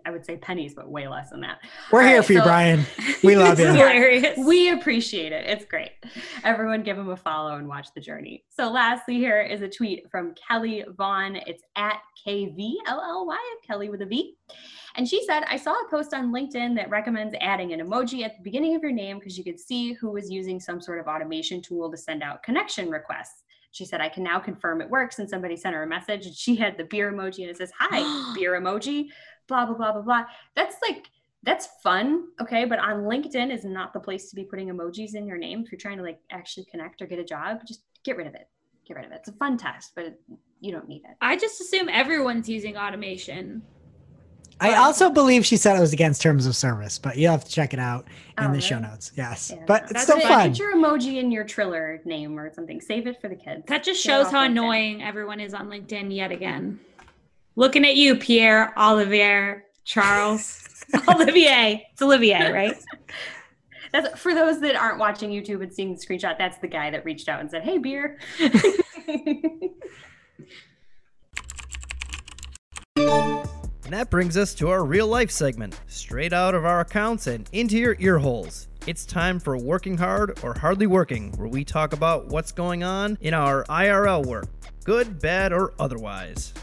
I 0.04 0.10
would 0.10 0.24
say 0.24 0.36
pennies, 0.36 0.74
but 0.74 0.88
way 0.90 1.08
less 1.08 1.30
than 1.30 1.40
that. 1.42 1.58
We're 1.90 2.02
All 2.02 2.06
here 2.08 2.16
right, 2.18 2.26
for 2.26 2.32
you, 2.32 2.42
Brian. 2.42 2.84
We 3.22 3.36
love 3.36 3.52
It's 3.52 3.60
you. 3.60 3.66
hilarious. 3.66 4.36
We 4.38 4.70
appreciate 4.70 5.30
it. 5.32 5.46
It's 5.48 5.64
great. 5.64 5.92
Everyone 6.42 6.82
give 6.82 6.98
him 6.98 7.10
a 7.10 7.16
follow 7.16 7.56
and 7.56 7.68
watch 7.68 7.88
the 7.94 8.00
journey. 8.00 8.44
So 8.50 8.68
lastly, 8.70 9.14
here 9.14 9.40
is 9.42 9.62
a 9.62 9.68
tweet 9.68 10.10
from 10.10 10.34
Kelly 10.34 10.84
Vaughn. 10.96 11.36
It's 11.46 11.62
at 11.76 11.98
KVLLY, 12.26 13.36
Kelly 13.66 13.90
with 13.90 14.02
a 14.02 14.06
V. 14.06 14.36
And 14.96 15.08
she 15.08 15.24
said, 15.24 15.44
I 15.48 15.56
saw 15.56 15.72
a 15.72 15.88
post 15.90 16.12
on 16.14 16.32
LinkedIn 16.32 16.74
that 16.76 16.90
recommends 16.90 17.34
adding 17.40 17.72
an 17.72 17.80
emoji 17.80 18.24
at 18.24 18.36
the 18.36 18.42
beginning 18.42 18.74
of 18.74 18.82
your 18.82 18.92
name 18.92 19.18
because 19.18 19.38
you 19.38 19.44
could 19.44 19.58
see 19.58 19.92
who 19.94 20.10
was 20.10 20.30
using 20.30 20.60
some 20.60 20.80
sort 20.80 20.98
of 20.98 21.06
automation 21.06 21.62
tool 21.62 21.90
to 21.90 21.96
send 21.96 22.22
out 22.22 22.42
connection 22.42 22.90
requests. 22.90 23.44
She 23.70 23.86
said, 23.86 24.02
I 24.02 24.10
can 24.10 24.22
now 24.22 24.38
confirm 24.38 24.82
it 24.82 24.90
works. 24.90 25.18
And 25.18 25.28
somebody 25.28 25.56
sent 25.56 25.74
her 25.74 25.82
a 25.84 25.86
message 25.86 26.26
and 26.26 26.34
she 26.34 26.56
had 26.56 26.76
the 26.76 26.84
beer 26.84 27.10
emoji 27.10 27.40
and 27.40 27.48
it 27.50 27.56
says, 27.56 27.72
Hi, 27.78 28.34
beer 28.38 28.60
emoji, 28.60 29.06
blah, 29.48 29.66
blah, 29.66 29.74
blah, 29.76 29.92
blah, 29.92 30.02
blah. 30.02 30.24
That's 30.54 30.76
like, 30.88 31.06
that's 31.42 31.68
fun. 31.82 32.24
Okay. 32.40 32.64
But 32.64 32.78
on 32.78 33.02
LinkedIn 33.04 33.52
is 33.52 33.64
not 33.64 33.92
the 33.92 34.00
place 34.00 34.30
to 34.30 34.36
be 34.36 34.44
putting 34.44 34.68
emojis 34.68 35.14
in 35.14 35.26
your 35.26 35.38
name. 35.38 35.62
If 35.64 35.72
you're 35.72 35.78
trying 35.78 35.96
to 35.98 36.02
like 36.02 36.20
actually 36.30 36.66
connect 36.70 37.02
or 37.02 37.06
get 37.06 37.18
a 37.18 37.24
job, 37.24 37.60
just 37.66 37.82
get 38.04 38.16
rid 38.16 38.26
of 38.26 38.34
it. 38.34 38.48
Get 38.86 38.96
rid 38.96 39.06
of 39.06 39.12
it. 39.12 39.16
It's 39.20 39.28
a 39.28 39.32
fun 39.32 39.56
test, 39.58 39.92
but 39.94 40.18
you 40.60 40.72
don't 40.72 40.88
need 40.88 41.02
it. 41.04 41.16
I 41.20 41.36
just 41.36 41.60
assume 41.60 41.88
everyone's 41.88 42.48
using 42.48 42.76
automation. 42.76 43.62
I 44.60 44.74
also 44.76 45.10
believe 45.10 45.44
she 45.44 45.56
said 45.56 45.76
it 45.76 45.80
was 45.80 45.92
against 45.92 46.22
terms 46.22 46.46
of 46.46 46.54
service, 46.54 46.96
but 46.96 47.16
you'll 47.16 47.32
have 47.32 47.44
to 47.44 47.50
check 47.50 47.72
it 47.74 47.80
out 47.80 48.06
in 48.38 48.44
Oh, 48.44 48.52
the 48.52 48.60
show 48.60 48.78
notes. 48.78 49.10
Yes. 49.16 49.50
Yeah, 49.52 49.64
but 49.66 49.82
no. 49.82 49.84
it's 49.84 49.92
That's 49.94 50.04
still 50.04 50.18
it. 50.18 50.22
fun. 50.28 50.50
Put 50.50 50.58
your 50.60 50.76
emoji 50.76 51.16
in 51.18 51.32
your 51.32 51.42
Triller 51.42 52.00
name 52.04 52.38
or 52.38 52.52
something. 52.52 52.80
Save 52.80 53.08
it 53.08 53.20
for 53.20 53.28
the 53.28 53.34
kids. 53.34 53.64
That 53.66 53.82
just 53.82 54.04
Get 54.04 54.10
shows 54.10 54.30
how 54.30 54.42
LinkedIn. 54.44 54.50
annoying 54.50 55.02
everyone 55.02 55.40
is 55.40 55.52
on 55.52 55.66
LinkedIn 55.68 56.14
yet 56.14 56.30
again. 56.30 56.78
Looking 57.54 57.84
at 57.84 57.96
you, 57.96 58.16
Pierre, 58.16 58.72
Olivier, 58.78 59.62
Charles, 59.84 60.84
Olivier. 61.08 61.86
It's 61.92 62.00
Olivier, 62.00 62.50
right? 62.50 62.76
That's 63.92 64.18
for 64.18 64.34
those 64.34 64.58
that 64.60 64.74
aren't 64.74 64.98
watching 64.98 65.30
YouTube 65.30 65.62
and 65.62 65.72
seeing 65.72 65.94
the 65.94 66.00
screenshot. 66.00 66.38
That's 66.38 66.56
the 66.58 66.68
guy 66.68 66.90
that 66.90 67.04
reached 67.04 67.28
out 67.28 67.40
and 67.40 67.50
said, 67.50 67.62
"Hey, 67.62 67.78
beer." 67.78 68.18
And 73.84 74.00
that 74.00 74.08
brings 74.08 74.38
us 74.38 74.54
to 74.54 74.70
our 74.70 74.86
real 74.86 75.06
life 75.06 75.30
segment, 75.30 75.78
straight 75.86 76.32
out 76.32 76.54
of 76.54 76.64
our 76.64 76.80
accounts 76.80 77.26
and 77.26 77.46
into 77.52 77.76
your 77.76 77.94
ear 77.98 78.18
holes. 78.18 78.68
It's 78.86 79.04
time 79.04 79.38
for 79.38 79.58
Working 79.58 79.98
Hard 79.98 80.38
or 80.42 80.58
Hardly 80.58 80.86
Working, 80.86 81.30
where 81.32 81.46
we 81.46 81.62
talk 81.62 81.92
about 81.92 82.28
what's 82.28 82.52
going 82.52 82.82
on 82.82 83.18
in 83.20 83.34
our 83.34 83.64
IRL 83.64 84.24
work, 84.24 84.46
good, 84.84 85.20
bad, 85.20 85.52
or 85.52 85.74
otherwise. 85.78 86.54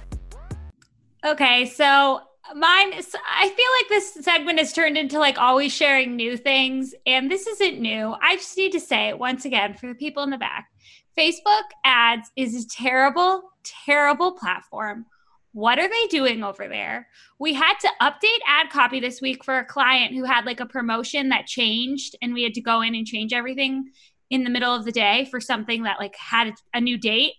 Okay, 1.26 1.66
so 1.66 2.22
mine 2.56 2.94
is, 2.94 3.14
I 3.30 3.50
feel 3.50 3.68
like 3.80 3.90
this 3.90 4.26
segment 4.26 4.60
has 4.60 4.72
turned 4.72 4.98
into 4.98 5.20
like 5.20 5.38
always 5.38 5.74
sharing 5.74 6.16
new 6.16 6.38
things, 6.38 6.94
and 7.06 7.30
this 7.30 7.46
isn't 7.46 7.80
new. 7.80 8.16
I 8.22 8.38
just 8.38 8.56
need 8.58 8.72
to 8.72 8.80
say 8.80 9.10
it 9.10 9.20
once 9.20 9.44
again 9.44 9.74
for 9.74 9.88
the 9.88 9.96
people 9.96 10.24
in 10.24 10.30
the 10.30 10.38
back. 10.38 10.70
Facebook 11.18 11.64
ads 11.84 12.32
is 12.38 12.64
a 12.64 12.68
terrible, 12.70 13.44
terrible 13.64 14.32
platform. 14.32 15.06
What 15.52 15.80
are 15.80 15.90
they 15.90 16.08
doing 16.08 16.44
over 16.44 16.70
there? 16.70 17.08
We 17.38 17.54
had 17.54 17.74
to 17.82 17.90
update 18.02 18.40
ad 18.48 18.70
copy 18.70 19.02
this 19.02 19.20
week 19.20 19.44
for 19.44 19.58
a 19.58 19.66
client 19.66 20.14
who 20.14 20.24
had 20.24 20.46
like 20.46 20.62
a 20.62 20.66
promotion 20.66 21.30
that 21.30 21.48
changed, 21.48 22.16
and 22.22 22.34
we 22.34 22.44
had 22.44 22.54
to 22.54 22.62
go 22.62 22.82
in 22.82 22.96
and 22.96 23.06
change 23.06 23.34
everything 23.34 23.92
in 24.30 24.44
the 24.46 24.50
middle 24.50 24.74
of 24.74 24.86
the 24.86 24.92
day 24.92 25.28
for 25.30 25.42
something 25.42 25.84
that 25.84 26.00
like 26.00 26.16
had 26.16 26.54
a 26.74 26.80
new 26.80 26.98
date. 26.98 27.34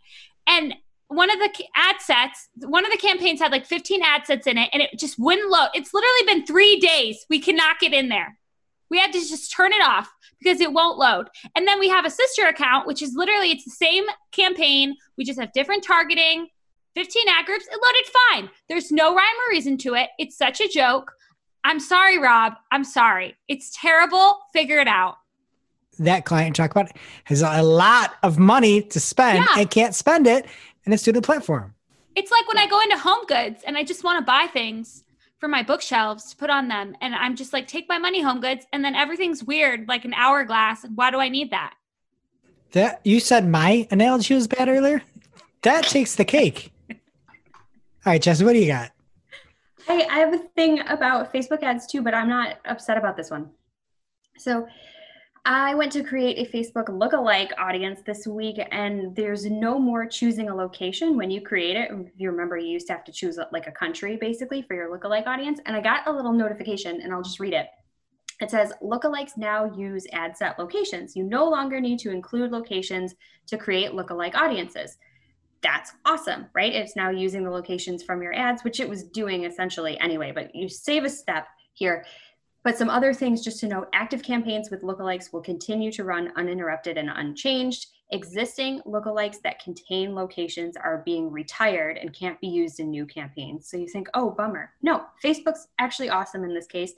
And 0.47 0.75
one 1.11 1.29
of 1.31 1.39
the 1.39 1.51
ad 1.75 1.97
sets, 2.01 2.49
one 2.57 2.85
of 2.87 2.91
the 2.93 2.97
campaigns 2.99 3.41
had 3.41 3.51
like 3.53 3.67
15 3.67 4.03
ad 4.03 4.27
sets 4.27 4.47
in 4.47 4.57
it, 4.57 4.71
and 4.73 4.81
it 4.81 4.99
just 4.99 5.19
wouldn't 5.19 5.51
load. 5.51 5.69
It's 5.75 5.93
literally 5.93 6.25
been 6.27 6.47
three 6.47 6.79
days. 6.79 7.27
We 7.29 7.41
cannot 7.41 7.81
get 7.81 7.93
in 7.93 8.09
there. 8.09 8.39
We 8.91 8.99
had 8.99 9.13
to 9.13 9.19
just 9.19 9.53
turn 9.53 9.73
it 9.73 9.83
off 9.83 10.09
because 10.41 10.61
it 10.61 10.73
won't 10.73 10.99
load. 10.99 11.29
And 11.55 11.67
then 11.67 11.79
we 11.81 11.89
have 11.89 12.05
a 12.05 12.11
sister 12.11 12.47
account, 12.47 12.87
which 12.87 13.03
is 13.03 13.15
literally 13.15 13.51
it's 13.51 13.65
the 13.65 13.71
same 13.71 14.05
campaign. 14.33 14.97
We 15.19 15.25
just 15.25 15.39
have 15.41 15.53
different 15.53 15.85
targeting, 15.85 16.49
15 16.95 17.29
ad 17.29 17.45
groups. 17.47 17.67
It 17.67 17.73
loaded 17.83 18.11
fine. 18.49 18.51
There's 18.69 18.91
no 18.93 19.15
rhyme 19.15 19.25
or 19.47 19.51
reason 19.51 19.79
to 19.79 19.95
it. 19.95 20.11
It's 20.19 20.37
such 20.39 20.61
a 20.61 20.69
joke. 20.69 21.13
I'm 21.65 21.79
sorry, 21.81 22.19
Rob. 22.19 22.55
I'm 22.73 22.85
sorry. 22.85 23.37
It's 23.49 23.77
terrible. 23.81 24.39
Figure 24.53 24.79
it 24.81 24.89
out. 24.89 25.17
that 25.99 26.25
client 26.25 26.57
talk 26.57 26.71
about 26.71 26.91
has 27.25 27.43
a 27.43 27.63
lot 27.63 28.15
of 28.23 28.39
money 28.39 28.81
to 28.81 28.99
spend 28.99 29.37
Yeah. 29.39 29.61
and 29.61 29.71
can't 29.71 29.95
spend 29.95 30.27
it, 30.27 30.47
and 30.91 30.95
it's 30.95 31.05
due 31.05 31.13
to 31.13 31.21
the 31.21 31.25
platform. 31.25 31.73
It's 32.17 32.33
like 32.33 32.49
when 32.49 32.59
I 32.59 32.67
go 32.67 32.81
into 32.81 32.99
Home 32.99 33.25
Goods 33.29 33.63
and 33.65 33.79
I 33.79 33.85
just 33.85 34.03
want 34.03 34.19
to 34.19 34.25
buy 34.25 34.49
things 34.53 35.05
for 35.39 35.47
my 35.47 35.63
bookshelves 35.63 36.31
to 36.31 36.37
put 36.37 36.51
on 36.51 36.67
them. 36.67 36.97
And 37.01 37.15
I'm 37.15 37.37
just 37.37 37.53
like, 37.53 37.69
take 37.69 37.89
my 37.89 37.97
money, 37.97 38.21
Home 38.21 38.41
Goods. 38.41 38.67
And 38.73 38.85
then 38.85 38.97
everything's 38.97 39.45
weird, 39.45 39.87
like 39.87 40.05
an 40.05 40.13
hourglass. 40.15 40.85
Why 40.97 41.13
do 41.13 41.21
I 41.21 41.29
need 41.29 41.53
that? 41.53 41.75
That 42.73 43.01
you 43.05 43.21
said 43.21 43.47
my 43.47 43.87
analogy 43.93 44.35
was 44.35 44.49
bad 44.49 44.69
earlier. 44.69 45.01
That 45.63 45.85
takes 45.85 46.17
the 46.17 46.25
cake. 46.25 46.73
All 46.91 46.97
right, 48.07 48.21
Jesse, 48.21 48.45
what 48.45 48.55
do 48.55 48.59
you 48.59 48.67
got? 48.67 48.91
I, 49.89 50.09
I 50.11 50.19
have 50.19 50.35
a 50.35 50.39
thing 50.57 50.81
about 50.89 51.33
Facebook 51.33 51.63
ads 51.63 51.87
too, 51.87 52.03
but 52.03 52.15
I'm 52.15 52.29
not 52.29 52.57
upset 52.65 52.99
about 52.99 53.17
this 53.17 53.31
one. 53.31 53.49
So 54.39 54.67
I 55.45 55.75
went 55.75 55.91
to 55.93 56.05
create 56.05 56.37
a 56.39 56.51
Facebook 56.51 56.87
lookalike 56.87 57.51
audience 57.59 58.01
this 58.05 58.27
week, 58.27 58.61
and 58.71 59.17
there's 59.17 59.47
no 59.47 59.79
more 59.79 60.07
choosing 60.07 60.51
a 60.51 60.55
location 60.55 61.17
when 61.17 61.31
you 61.31 61.41
create 61.41 61.77
it. 61.77 61.91
If 61.91 62.13
you 62.19 62.31
remember, 62.31 62.59
you 62.59 62.69
used 62.69 62.87
to 62.89 62.93
have 62.93 63.05
to 63.05 63.13
choose 63.13 63.39
like 63.51 63.67
a 63.67 63.73
country 63.73 64.17
basically 64.17 64.63
for 64.63 64.75
your 64.75 64.91
lookalike 64.91 65.27
audience. 65.27 65.61
And 65.65 65.75
I 65.75 65.81
got 65.81 66.07
a 66.07 66.13
little 66.13 66.33
notification, 66.33 67.01
and 67.01 67.13
I'll 67.13 67.23
just 67.23 67.41
read 67.41 67.55
it. 67.55 67.69
It 68.41 68.51
says 68.51 68.73
lookalikes 68.83 69.37
now 69.37 69.65
use 69.77 70.07
ad 70.13 70.37
set 70.37 70.59
locations. 70.59 71.17
You 71.17 71.25
no 71.25 71.49
longer 71.49 71.81
need 71.81 71.99
to 72.01 72.11
include 72.11 72.53
locations 72.53 73.15
to 73.47 73.57
create 73.57 73.93
lookalike 73.93 74.35
audiences 74.35 74.99
that's 75.63 75.93
awesome, 76.05 76.47
right? 76.55 76.75
It's 76.75 76.97
now 76.97 77.11
using 77.11 77.45
the 77.45 77.51
locations 77.51 78.03
from 78.03 78.23
your 78.23 78.35
ads, 78.35 78.65
which 78.65 78.81
it 78.81 78.89
was 78.89 79.05
doing 79.05 79.45
essentially 79.45 79.99
anyway, 80.01 80.33
but 80.33 80.55
you 80.55 80.69
save 80.69 81.05
a 81.05 81.11
step 81.11 81.47
here. 81.75 82.05
But 82.63 82.77
some 82.77 82.91
other 82.91 83.15
things 83.15 83.43
just 83.43 83.59
to 83.61 83.69
note 83.69 83.89
active 83.95 84.23
campaigns 84.23 84.71
with 84.71 84.83
lookalikes 84.83 85.33
will 85.33 85.41
continue 85.41 85.91
to 85.93 86.05
run 86.05 86.33
uninterrupted 86.37 86.99
and 86.99 87.09
unchanged. 87.09 87.87
Existing 88.13 88.83
lookalikes 88.87 89.41
that 89.43 89.63
contain 89.63 90.15
locations 90.15 90.77
are 90.77 91.03
being 91.07 91.31
retired 91.31 91.97
and 91.97 92.13
can't 92.13 92.41
be 92.41 92.49
used 92.49 92.81
in 92.81 92.91
new 92.91 93.07
campaigns. 93.07 93.71
So 93.71 93.77
you 93.77 93.87
think, 93.87 94.09
oh, 94.15 94.31
bummer. 94.31 94.73
No, 94.83 95.05
Facebook's 95.25 95.69
actually 95.79 96.11
awesome 96.11 96.45
in 96.45 96.53
this 96.53 96.67
case. 96.67 96.93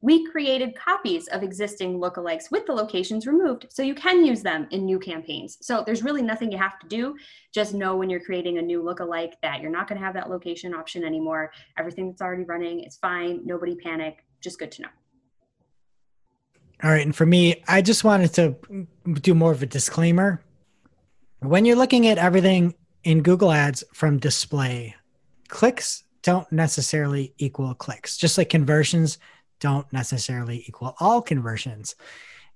We 0.00 0.24
created 0.30 0.76
copies 0.76 1.26
of 1.28 1.42
existing 1.42 1.98
lookalikes 1.98 2.52
with 2.52 2.66
the 2.66 2.72
locations 2.72 3.26
removed 3.26 3.66
so 3.70 3.82
you 3.82 3.96
can 3.96 4.24
use 4.24 4.42
them 4.42 4.68
in 4.70 4.86
new 4.86 5.00
campaigns. 5.00 5.58
So 5.60 5.82
there's 5.84 6.04
really 6.04 6.22
nothing 6.22 6.52
you 6.52 6.58
have 6.58 6.78
to 6.78 6.86
do 6.86 7.16
just 7.52 7.74
know 7.74 7.96
when 7.96 8.08
you're 8.08 8.20
creating 8.20 8.58
a 8.58 8.62
new 8.62 8.80
lookalike 8.80 9.32
that 9.42 9.60
you're 9.60 9.72
not 9.72 9.88
going 9.88 9.98
to 9.98 10.04
have 10.04 10.14
that 10.14 10.30
location 10.30 10.72
option 10.72 11.02
anymore. 11.02 11.50
Everything 11.76 12.08
that's 12.08 12.22
already 12.22 12.44
running 12.44 12.84
is 12.84 12.96
fine. 12.98 13.40
Nobody 13.44 13.74
panic. 13.74 14.24
Just 14.40 14.60
good 14.60 14.70
to 14.72 14.82
know. 14.82 14.88
All 16.82 16.90
right, 16.90 17.04
and 17.04 17.14
for 17.14 17.26
me, 17.26 17.62
I 17.66 17.82
just 17.82 18.04
wanted 18.04 18.32
to 18.34 18.86
do 19.20 19.34
more 19.34 19.50
of 19.50 19.62
a 19.62 19.66
disclaimer. 19.66 20.40
When 21.40 21.64
you're 21.64 21.76
looking 21.76 22.06
at 22.06 22.18
everything 22.18 22.74
in 23.02 23.22
Google 23.22 23.50
Ads 23.50 23.82
from 23.92 24.18
display, 24.18 24.94
clicks 25.48 26.04
don't 26.22 26.50
necessarily 26.52 27.34
equal 27.38 27.74
clicks, 27.74 28.16
just 28.16 28.38
like 28.38 28.48
conversions 28.48 29.18
don't 29.60 29.90
necessarily 29.92 30.64
equal 30.66 30.94
all 31.00 31.20
conversions. 31.20 31.96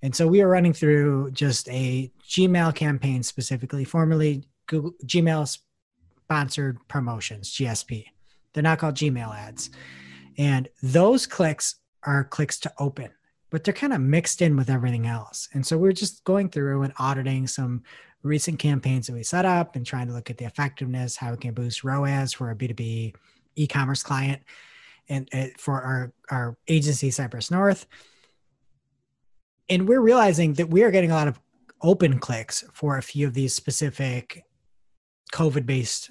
And 0.03 0.15
so 0.15 0.27
we 0.27 0.41
are 0.41 0.49
running 0.49 0.73
through 0.73 1.31
just 1.33 1.69
a 1.69 2.11
Gmail 2.29 2.75
campaign 2.75 3.23
specifically, 3.23 3.85
formerly 3.85 4.45
Google, 4.67 4.95
Gmail 5.05 5.59
sponsored 6.25 6.79
promotions, 6.89 7.53
GSP. 7.53 8.05
They're 8.53 8.63
not 8.63 8.79
called 8.79 8.95
Gmail 8.95 9.35
ads. 9.35 9.71
And 10.39 10.69
those 10.83 11.27
clicks 11.27 11.77
are 12.05 12.25
clicks 12.25 12.59
to 12.61 12.73
open, 12.79 13.11
but 13.53 13.63
they're 13.63 13.75
kind 13.75 13.93
of 13.93 14.01
mixed 14.01 14.41
in 14.41 14.57
with 14.57 14.71
everything 14.71 15.07
else. 15.07 15.47
And 15.53 15.65
so 15.65 15.77
we're 15.77 15.93
just 15.93 16.25
going 16.25 16.49
through 16.49 16.83
and 16.83 16.93
auditing 16.99 17.47
some 17.47 17.83
recent 18.23 18.59
campaigns 18.59 19.07
that 19.07 19.13
we 19.13 19.23
set 19.23 19.45
up 19.45 19.77
and 19.77 19.85
trying 19.85 20.07
to 20.07 20.15
look 20.15 20.31
at 20.31 20.39
the 20.39 20.47
effectiveness, 20.47 21.17
how 21.17 21.33
we 21.33 21.37
can 21.37 21.53
boost 21.53 21.85
ROAS 21.85 22.33
for 22.33 22.51
a 22.51 22.57
B2B 22.57 23.15
e-commerce 23.57 24.03
client 24.03 24.41
and, 25.11 25.29
for 25.59 25.83
our, 25.83 26.13
our 26.31 26.57
agency 26.67 27.11
Cypress 27.11 27.51
North. 27.51 27.87
And 29.69 29.87
we're 29.87 30.01
realizing 30.01 30.55
that 30.55 30.71
we 30.71 30.83
are 30.83 30.91
getting 30.91 31.11
a 31.11 31.15
lot 31.15 31.29
of 31.29 31.39
open 31.83 32.21
clicks 32.21 32.65
for 32.73 32.97
a 32.97 33.03
few 33.03 33.27
of 33.27 33.35
these 33.35 33.55
specific 33.55 34.45
COVID 35.35 35.67
based 35.67 36.11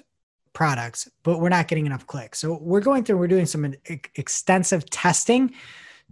products, 0.52 1.10
but 1.24 1.40
we're 1.40 1.48
not 1.48 1.66
getting 1.66 1.86
enough 1.86 2.06
clicks. 2.06 2.38
So 2.38 2.58
we're 2.60 2.80
going 2.80 3.02
through, 3.02 3.16
we're 3.16 3.26
doing 3.26 3.46
some 3.46 3.74
extensive 4.14 4.88
testing 4.90 5.54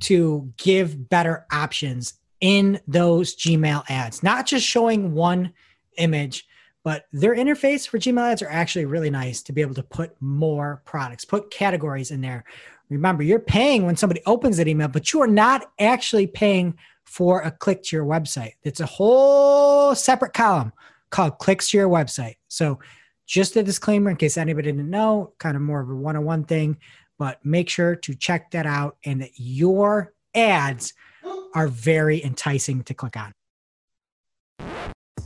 to 0.01 0.53
give 0.57 1.09
better 1.09 1.47
options 1.53 2.15
in 2.41 2.81
those 2.89 3.37
Gmail 3.37 3.85
ads, 3.89 4.23
not 4.23 4.47
just 4.47 4.67
showing 4.67 5.13
one 5.13 5.53
image, 5.99 6.47
but 6.83 7.05
their 7.13 7.37
interface 7.37 7.87
for 7.87 7.99
Gmail 7.99 8.33
ads 8.33 8.43
are 8.43 8.49
actually 8.49 8.87
really 8.87 9.11
nice 9.11 9.43
to 9.43 9.53
be 9.53 9.61
able 9.61 9.75
to 9.75 9.83
put 9.83 10.17
more 10.21 10.83
products, 10.87 11.25
put 11.25 11.51
categories 11.51 12.11
in 12.11 12.21
there. 12.21 12.45
Remember, 12.89 13.23
you're 13.23 13.39
paying 13.39 13.85
when 13.85 13.97
somebody 13.97 14.23
opens 14.27 14.57
that 14.57 14.67
email, 14.67 14.89
but 14.89 15.13
you 15.13 15.21
are 15.21 15.27
not 15.27 15.71
actually 15.79 16.27
paying 16.27 16.77
for 17.05 17.43
a 17.43 17.51
click 17.51 17.83
to 17.83 17.97
your 17.97 18.07
website. 18.07 18.55
It's 18.63 18.81
a 18.81 18.87
whole 18.87 19.95
separate 19.95 20.33
column 20.33 20.73
called 21.11 21.39
clicks 21.39 21.71
to 21.71 21.77
your 21.77 21.89
website. 21.89 22.37
So 22.49 22.79
just 23.27 23.57
a 23.57 23.63
disclaimer 23.63 24.11
in 24.11 24.17
case 24.17 24.37
anybody 24.37 24.73
didn't 24.73 24.91
know, 24.91 25.35
kind 25.39 25.57
of 25.57 25.63
more 25.63 25.81
of 25.81 25.91
a 25.91 25.95
one 25.95 26.17
on 26.17 26.25
one 26.25 26.45
thing, 26.45 26.79
but 27.21 27.39
make 27.45 27.69
sure 27.69 27.95
to 27.95 28.15
check 28.15 28.51
that 28.51 28.65
out 28.65 28.97
and 29.05 29.21
that 29.21 29.33
your 29.37 30.15
ads 30.35 30.95
are 31.55 31.69
very 31.69 32.25
enticing 32.25 32.83
to 32.83 32.95
click 32.95 33.15
on. 33.15 33.35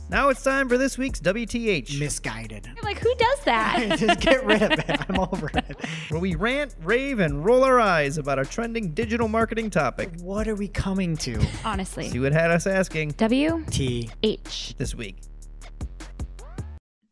Now 0.09 0.27
it's 0.27 0.43
time 0.43 0.67
for 0.67 0.77
this 0.77 0.97
week's 0.97 1.21
WTH. 1.21 1.97
Misguided. 1.97 2.69
You're 2.75 2.83
like, 2.83 2.99
who 2.99 3.15
does 3.15 3.39
that? 3.45 3.95
Just 3.97 4.19
get 4.19 4.45
rid 4.45 4.61
of 4.61 4.71
it. 4.73 4.99
I'm 5.09 5.21
over 5.21 5.49
it. 5.53 5.77
Where 6.09 6.19
we 6.19 6.35
rant, 6.35 6.75
rave, 6.83 7.19
and 7.19 7.45
roll 7.45 7.63
our 7.63 7.79
eyes 7.79 8.17
about 8.17 8.39
a 8.39 8.45
trending 8.45 8.93
digital 8.93 9.29
marketing 9.29 9.69
topic. 9.69 10.09
What 10.19 10.49
are 10.49 10.55
we 10.55 10.67
coming 10.67 11.15
to? 11.17 11.41
Honestly. 11.63 12.09
See 12.09 12.19
what 12.19 12.33
had 12.33 12.51
us 12.51 12.67
asking 12.67 13.11
W 13.11 13.63
T. 13.71 14.09
H. 14.21 14.75
this 14.77 14.93
week. 14.93 15.21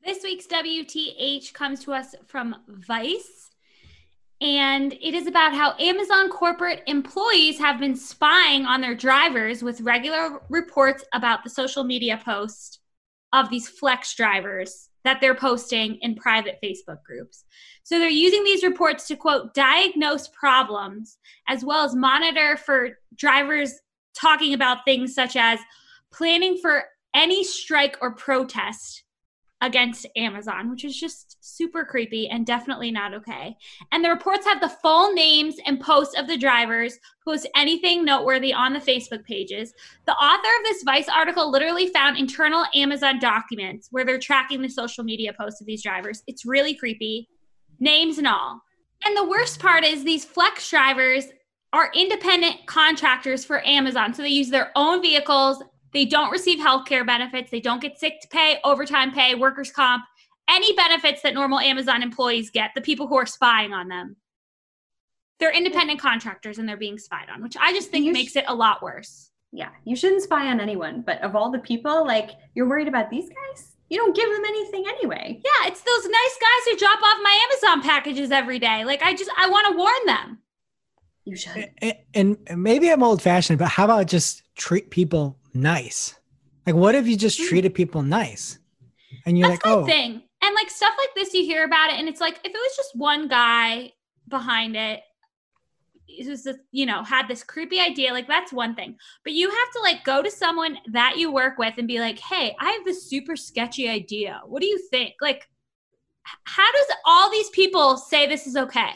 This 0.04 0.22
week's 0.24 0.46
WTH 0.48 1.54
comes 1.54 1.80
to 1.86 1.94
us 1.94 2.16
from 2.28 2.58
Vice. 2.68 3.53
And 4.44 4.92
it 4.92 5.14
is 5.14 5.26
about 5.26 5.54
how 5.54 5.74
Amazon 5.80 6.30
corporate 6.30 6.84
employees 6.86 7.58
have 7.60 7.80
been 7.80 7.96
spying 7.96 8.66
on 8.66 8.82
their 8.82 8.94
drivers 8.94 9.64
with 9.64 9.80
regular 9.80 10.42
reports 10.50 11.06
about 11.14 11.46
the 11.46 11.50
social 11.50 11.86
media 11.86 12.22
post 12.24 12.80
of 13.32 13.50
these 13.50 13.70
flex 13.70 14.14
drivers 14.16 14.90
that 15.06 15.22
they're 15.22 15.34
posting 15.34 15.96
in 16.02 16.16
private 16.16 16.60
Facebook 16.62 17.04
groups. 17.06 17.46
So 17.84 17.98
they're 17.98 18.10
using 18.10 18.44
these 18.44 18.64
reports 18.64 19.08
to 19.08 19.16
quote, 19.16 19.54
diagnose 19.54 20.28
problems 20.28 21.18
as 21.48 21.64
well 21.64 21.86
as 21.86 21.96
monitor 21.96 22.58
for 22.58 23.00
drivers 23.16 23.74
talking 24.14 24.54
about 24.54 24.84
things 24.84 25.16
such 25.16 25.38
as 25.38 25.60
planning 26.12 26.58
for 26.62 26.84
any 27.16 27.46
strike 27.46 27.98
or 28.02 28.12
protest 28.12 29.03
against 29.64 30.06
Amazon, 30.18 30.70
which 30.70 30.84
is 30.84 31.00
just 31.00 31.38
super 31.40 31.86
creepy 31.86 32.28
and 32.28 32.46
definitely 32.46 32.92
not 32.92 33.14
okay. 33.14 33.56
And 33.94 34.04
the 34.04 34.10
reports 34.10 34.46
have 34.46 34.60
the 34.60 34.68
full 34.68 35.14
names 35.14 35.56
and 35.66 35.80
posts 35.80 36.20
of 36.20 36.28
the 36.28 36.38
drivers, 36.38 37.00
post 37.26 37.48
anything 37.56 38.04
noteworthy 38.04 38.54
on 38.54 38.74
the 38.74 38.80
Facebook 38.80 39.24
pages. 39.24 39.74
The 40.06 40.12
author 40.12 40.50
of 40.60 40.66
this 40.66 40.84
Vice 40.84 41.08
article 41.08 41.50
literally 41.50 41.88
found 41.88 42.18
internal 42.18 42.66
Amazon 42.76 43.20
documents 43.20 43.88
where 43.90 44.04
they're 44.04 44.20
tracking 44.20 44.62
the 44.62 44.70
social 44.70 45.06
media 45.06 45.32
posts 45.34 45.62
of 45.62 45.68
these 45.68 45.82
drivers. 45.82 46.24
It's 46.28 46.46
really 46.46 46.76
creepy, 46.76 47.30
names 47.80 48.18
and 48.18 48.28
all. 48.28 48.62
And 49.06 49.16
the 49.16 49.28
worst 49.28 49.60
part 49.60 49.86
is 49.86 50.04
these 50.04 50.26
flex 50.26 50.70
drivers 50.70 51.28
are 51.72 51.90
independent 51.96 52.66
contractors 52.66 53.46
for 53.46 53.66
Amazon. 53.66 54.14
So 54.14 54.24
they 54.24 54.30
use 54.30 54.50
their 54.50 54.72
own 54.76 55.02
vehicles 55.02 55.64
they 55.94 56.06
don't 56.06 56.32
receive 56.32 56.60
health 56.60 56.86
care 56.86 57.06
benefits. 57.06 57.52
They 57.52 57.60
don't 57.60 57.82
get 57.82 58.00
sick 58.00 58.14
pay, 58.32 58.60
overtime 58.64 59.12
pay, 59.12 59.36
workers' 59.36 59.72
comp, 59.72 60.04
any 60.50 60.74
benefits 60.76 61.22
that 61.22 61.34
normal 61.34 61.60
Amazon 61.60 62.02
employees 62.04 62.50
get, 62.50 62.72
the 62.76 62.82
people 62.82 63.08
who 63.08 63.16
are 63.16 63.26
spying 63.26 63.74
on 63.74 63.88
them. 63.88 64.16
They're 65.40 65.52
independent 65.52 66.00
contractors 66.00 66.58
and 66.58 66.68
they're 66.68 66.78
being 66.78 66.98
spied 66.98 67.30
on, 67.34 67.42
which 67.44 67.56
I 67.60 67.74
just 67.74 67.90
think 67.90 68.06
You 68.06 68.14
makes 68.14 68.34
sh- 68.34 68.38
it 68.38 68.46
a 68.48 68.56
lot 68.56 68.82
worse. 68.82 69.32
Yeah, 69.52 69.70
you 69.86 69.96
shouldn't 69.96 70.24
spy 70.24 70.48
on 70.48 70.60
anyone, 70.60 71.02
but 71.06 71.22
of 71.22 71.36
all 71.36 71.52
the 71.52 71.60
people, 71.60 72.06
like 72.06 72.32
you're 72.56 72.68
worried 72.68 72.88
about 72.88 73.10
these 73.10 73.30
guys? 73.30 73.70
You 73.90 73.98
don't 74.00 74.16
give 74.16 74.28
them 74.30 74.44
anything 74.46 74.86
anyway. 74.88 75.40
Yeah, 75.44 75.68
it's 75.68 75.82
those 75.82 76.06
nice 76.06 76.38
guys 76.42 76.72
who 76.72 76.78
drop 76.78 77.00
off 77.04 77.18
my 77.22 77.48
Amazon 77.52 77.82
packages 77.84 78.32
every 78.32 78.58
day. 78.58 78.84
Like 78.86 79.04
I 79.04 79.14
just 79.14 79.30
I 79.38 79.48
want 79.48 79.68
to 79.68 79.78
warn 79.78 80.06
them. 80.08 80.40
You 81.26 81.36
should. 81.36 81.70
And, 82.14 82.38
and 82.48 82.64
maybe 82.64 82.90
I'm 82.90 83.04
old 83.04 83.22
fashioned, 83.22 83.60
but 83.60 83.70
how 83.70 83.86
about 83.86 84.08
just 84.08 84.44
treat 84.56 84.90
people 84.90 85.38
nice? 85.54 86.16
Like, 86.66 86.76
what 86.76 86.96
if 86.96 87.08
you 87.08 87.18
just 87.18 87.40
Mm. 87.40 87.48
treated 87.48 87.74
people 87.74 88.02
nice? 88.02 88.60
And 89.26 89.38
you're 89.38 89.50
That's 89.50 89.64
like, 89.66 89.74
oh, 89.74 89.86
thing. 89.86 90.24
And 90.42 90.56
like 90.56 90.70
stuff 90.70 90.94
like 90.98 91.10
this, 91.16 91.34
you 91.34 91.44
hear 91.44 91.64
about 91.64 91.92
it, 91.92 92.00
and 92.00 92.10
it's 92.10 92.20
like 92.22 92.40
if 92.44 92.54
it 92.54 92.54
was 92.54 92.76
just 92.76 92.96
one 92.96 93.28
guy 93.28 93.94
behind 94.28 94.76
it, 94.76 95.02
it 96.08 96.28
was 96.28 96.44
just, 96.44 96.60
you 96.72 96.86
know, 96.86 97.04
had 97.04 97.28
this 97.28 97.44
creepy 97.44 97.80
idea, 97.80 98.12
like 98.12 98.28
that's 98.28 98.52
one 98.54 98.76
thing. 98.76 98.98
But 99.24 99.34
you 99.34 99.50
have 99.50 99.72
to 99.74 99.80
like 99.82 100.04
go 100.04 100.22
to 100.22 100.30
someone 100.30 100.78
that 100.92 101.18
you 101.18 101.32
work 101.32 101.58
with 101.58 101.76
and 101.78 101.88
be 101.88 102.00
like, 102.00 102.20
hey, 102.20 102.56
I 102.60 102.72
have 102.72 102.86
this 102.86 103.10
super 103.10 103.36
sketchy 103.36 103.88
idea. 103.88 104.42
What 104.46 104.62
do 104.62 104.68
you 104.68 104.78
think? 104.92 105.16
Like, 105.22 105.48
how 106.44 106.72
does 106.72 106.88
all 107.06 107.32
these 107.32 107.50
people 107.50 107.98
say 107.98 108.28
this 108.28 108.48
is 108.48 108.56
okay? 108.56 108.92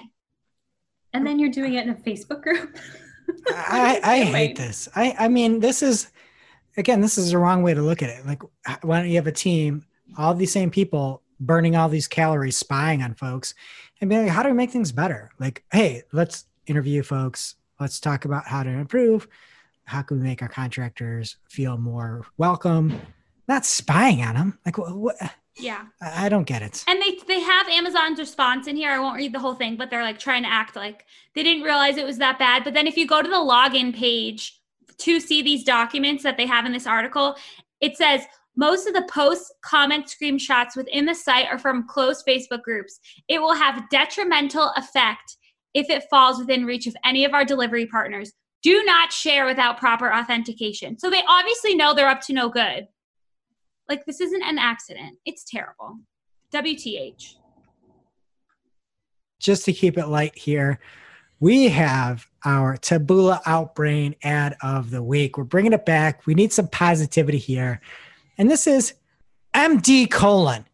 And 1.14 1.26
then 1.26 1.40
you're 1.40 1.50
doing 1.50 1.74
it 1.76 1.84
in 1.88 1.90
a 1.90 1.96
Facebook 1.96 2.42
group. 2.42 2.78
I, 3.50 4.00
I 4.04 4.20
hate 4.24 4.58
this. 4.58 4.88
I, 4.96 5.16
I 5.18 5.28
mean, 5.28 5.60
this 5.60 5.82
is, 5.82 6.10
again, 6.78 7.02
this 7.02 7.18
is 7.18 7.32
the 7.32 7.38
wrong 7.38 7.64
way 7.64 7.74
to 7.74 7.82
look 7.82 8.02
at 8.02 8.10
it. 8.10 8.26
Like, 8.26 8.44
why 8.84 9.00
don't 9.00 9.10
you 9.10 9.16
have 9.16 9.28
a 9.28 9.32
team, 9.32 9.86
all 10.18 10.34
these 10.34 10.52
same 10.52 10.72
people 10.72 11.24
burning 11.40 11.76
all 11.76 11.90
these 11.90 12.08
calories, 12.08 12.58
spying 12.58 13.04
on 13.04 13.14
folks, 13.14 13.54
and 14.00 14.10
be 14.10 14.18
like, 14.18 14.30
how 14.30 14.44
do 14.44 14.50
we 14.50 14.56
make 14.56 14.72
things 14.72 14.92
better? 14.92 15.32
Like, 15.40 15.64
hey, 15.72 16.04
let's 16.12 16.46
interview 16.66 17.04
folks. 17.04 17.56
Let's 17.80 18.00
talk 18.00 18.26
about 18.26 18.48
how 18.48 18.64
to 18.64 18.70
improve. 18.70 19.28
How 19.86 20.02
can 20.02 20.18
we 20.18 20.24
make 20.24 20.42
our 20.42 20.48
contractors 20.48 21.38
feel 21.50 21.78
more 21.78 22.26
welcome? 22.38 23.00
Not 23.48 23.66
spying 23.66 24.22
on 24.22 24.36
them. 24.36 24.60
Like, 24.66 24.78
what? 24.78 24.96
what 24.96 25.16
Yeah. 25.56 25.86
I 26.02 26.26
I 26.26 26.30
don't 26.30 26.44
get 26.44 26.62
it. 26.62 26.84
And 26.88 27.02
they 27.02 27.18
they 27.28 27.40
have 27.40 27.68
Amazon's 27.70 28.20
response 28.20 28.68
in 28.68 28.76
here. 28.76 28.92
I 28.92 29.00
won't 29.00 29.16
read 29.16 29.34
the 29.34 29.40
whole 29.40 29.54
thing, 29.54 29.78
but 29.78 29.90
they're 29.90 30.04
like 30.04 30.20
trying 30.20 30.44
to 30.44 30.52
act 30.52 30.76
like 30.76 31.06
they 31.34 31.44
didn't 31.44 31.64
realize 31.64 31.98
it 31.98 32.06
was 32.06 32.18
that 32.18 32.40
bad. 32.40 32.64
But 32.64 32.74
then 32.74 32.88
if 32.88 32.98
you 32.98 33.08
go 33.08 33.22
to 33.22 33.30
the 33.30 33.36
login 33.36 33.96
page 33.96 34.57
to 35.00 35.20
see 35.20 35.42
these 35.42 35.64
documents 35.64 36.24
that 36.24 36.38
they 36.38 36.46
have 36.46 36.66
in 36.66 36.72
this 36.72 36.88
article, 36.88 37.36
it 37.82 37.98
says 37.98 38.26
most 38.56 38.88
of 38.88 38.94
the 38.94 39.08
posts, 39.12 39.54
comment 39.62 40.08
screenshots 40.08 40.76
within 40.76 41.06
the 41.06 41.14
site 41.14 41.46
are 41.48 41.60
from 41.60 41.88
closed 41.88 42.26
Facebook 42.28 42.64
groups. 42.64 43.00
It 43.28 43.40
will 43.40 43.54
have 43.54 43.90
detrimental 43.90 44.72
effect 44.76 45.38
if 45.76 45.90
it 45.92 46.06
falls 46.10 46.40
within 46.40 46.66
reach 46.66 46.88
of 46.88 46.96
any 47.06 47.24
of 47.24 47.34
our 47.34 47.46
delivery 47.46 47.86
partners. 47.86 48.34
Do 48.64 48.84
not 48.84 49.14
share 49.14 49.46
without 49.46 49.78
proper 49.78 50.12
authentication. 50.12 50.98
So 50.98 51.12
they 51.12 51.22
obviously 51.30 51.76
know 51.76 51.94
they're 51.94 52.10
up 52.10 52.22
to 52.22 52.34
no 52.34 52.50
good. 52.50 52.88
Like 53.88 54.06
this 54.06 54.20
isn't 54.20 54.44
an 54.44 54.58
accident. 54.58 55.18
It's 55.26 55.44
terrible. 55.44 56.00
WTH. 56.54 57.36
just 59.40 59.66
to 59.66 59.74
keep 59.74 59.98
it 59.98 60.08
light 60.08 60.36
here, 60.38 60.80
we 61.40 61.70
have 61.70 62.27
our 62.46 62.78
Taboola 62.78 63.42
Outbrain 63.44 64.16
ad 64.24 64.56
of 64.62 64.92
the 64.92 65.04
week. 65.04 65.38
We're 65.38 65.44
bringing 65.44 65.74
it 65.74 65.86
back. 65.86 66.26
We 66.26 66.34
need 66.34 66.54
some 66.54 66.68
positivity 66.68 67.38
here. 67.38 67.82
And 68.38 68.50
this 68.50 68.68
is 68.68 68.94
MD 69.54 70.10
colon. 70.10 70.66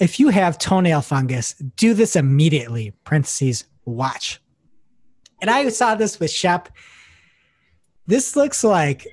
If 0.00 0.18
you 0.18 0.28
have 0.28 0.58
toenail 0.58 1.02
fungus, 1.02 1.54
do 1.76 1.92
this 1.94 2.16
immediately. 2.16 2.94
Parentheses, 3.04 3.64
watch. 3.84 4.40
And 5.40 5.50
I 5.50 5.68
saw 5.68 5.94
this 5.94 6.20
with 6.20 6.30
Shep. 6.30 6.68
This 8.06 8.36
looks 8.36 8.64
like 8.64 9.06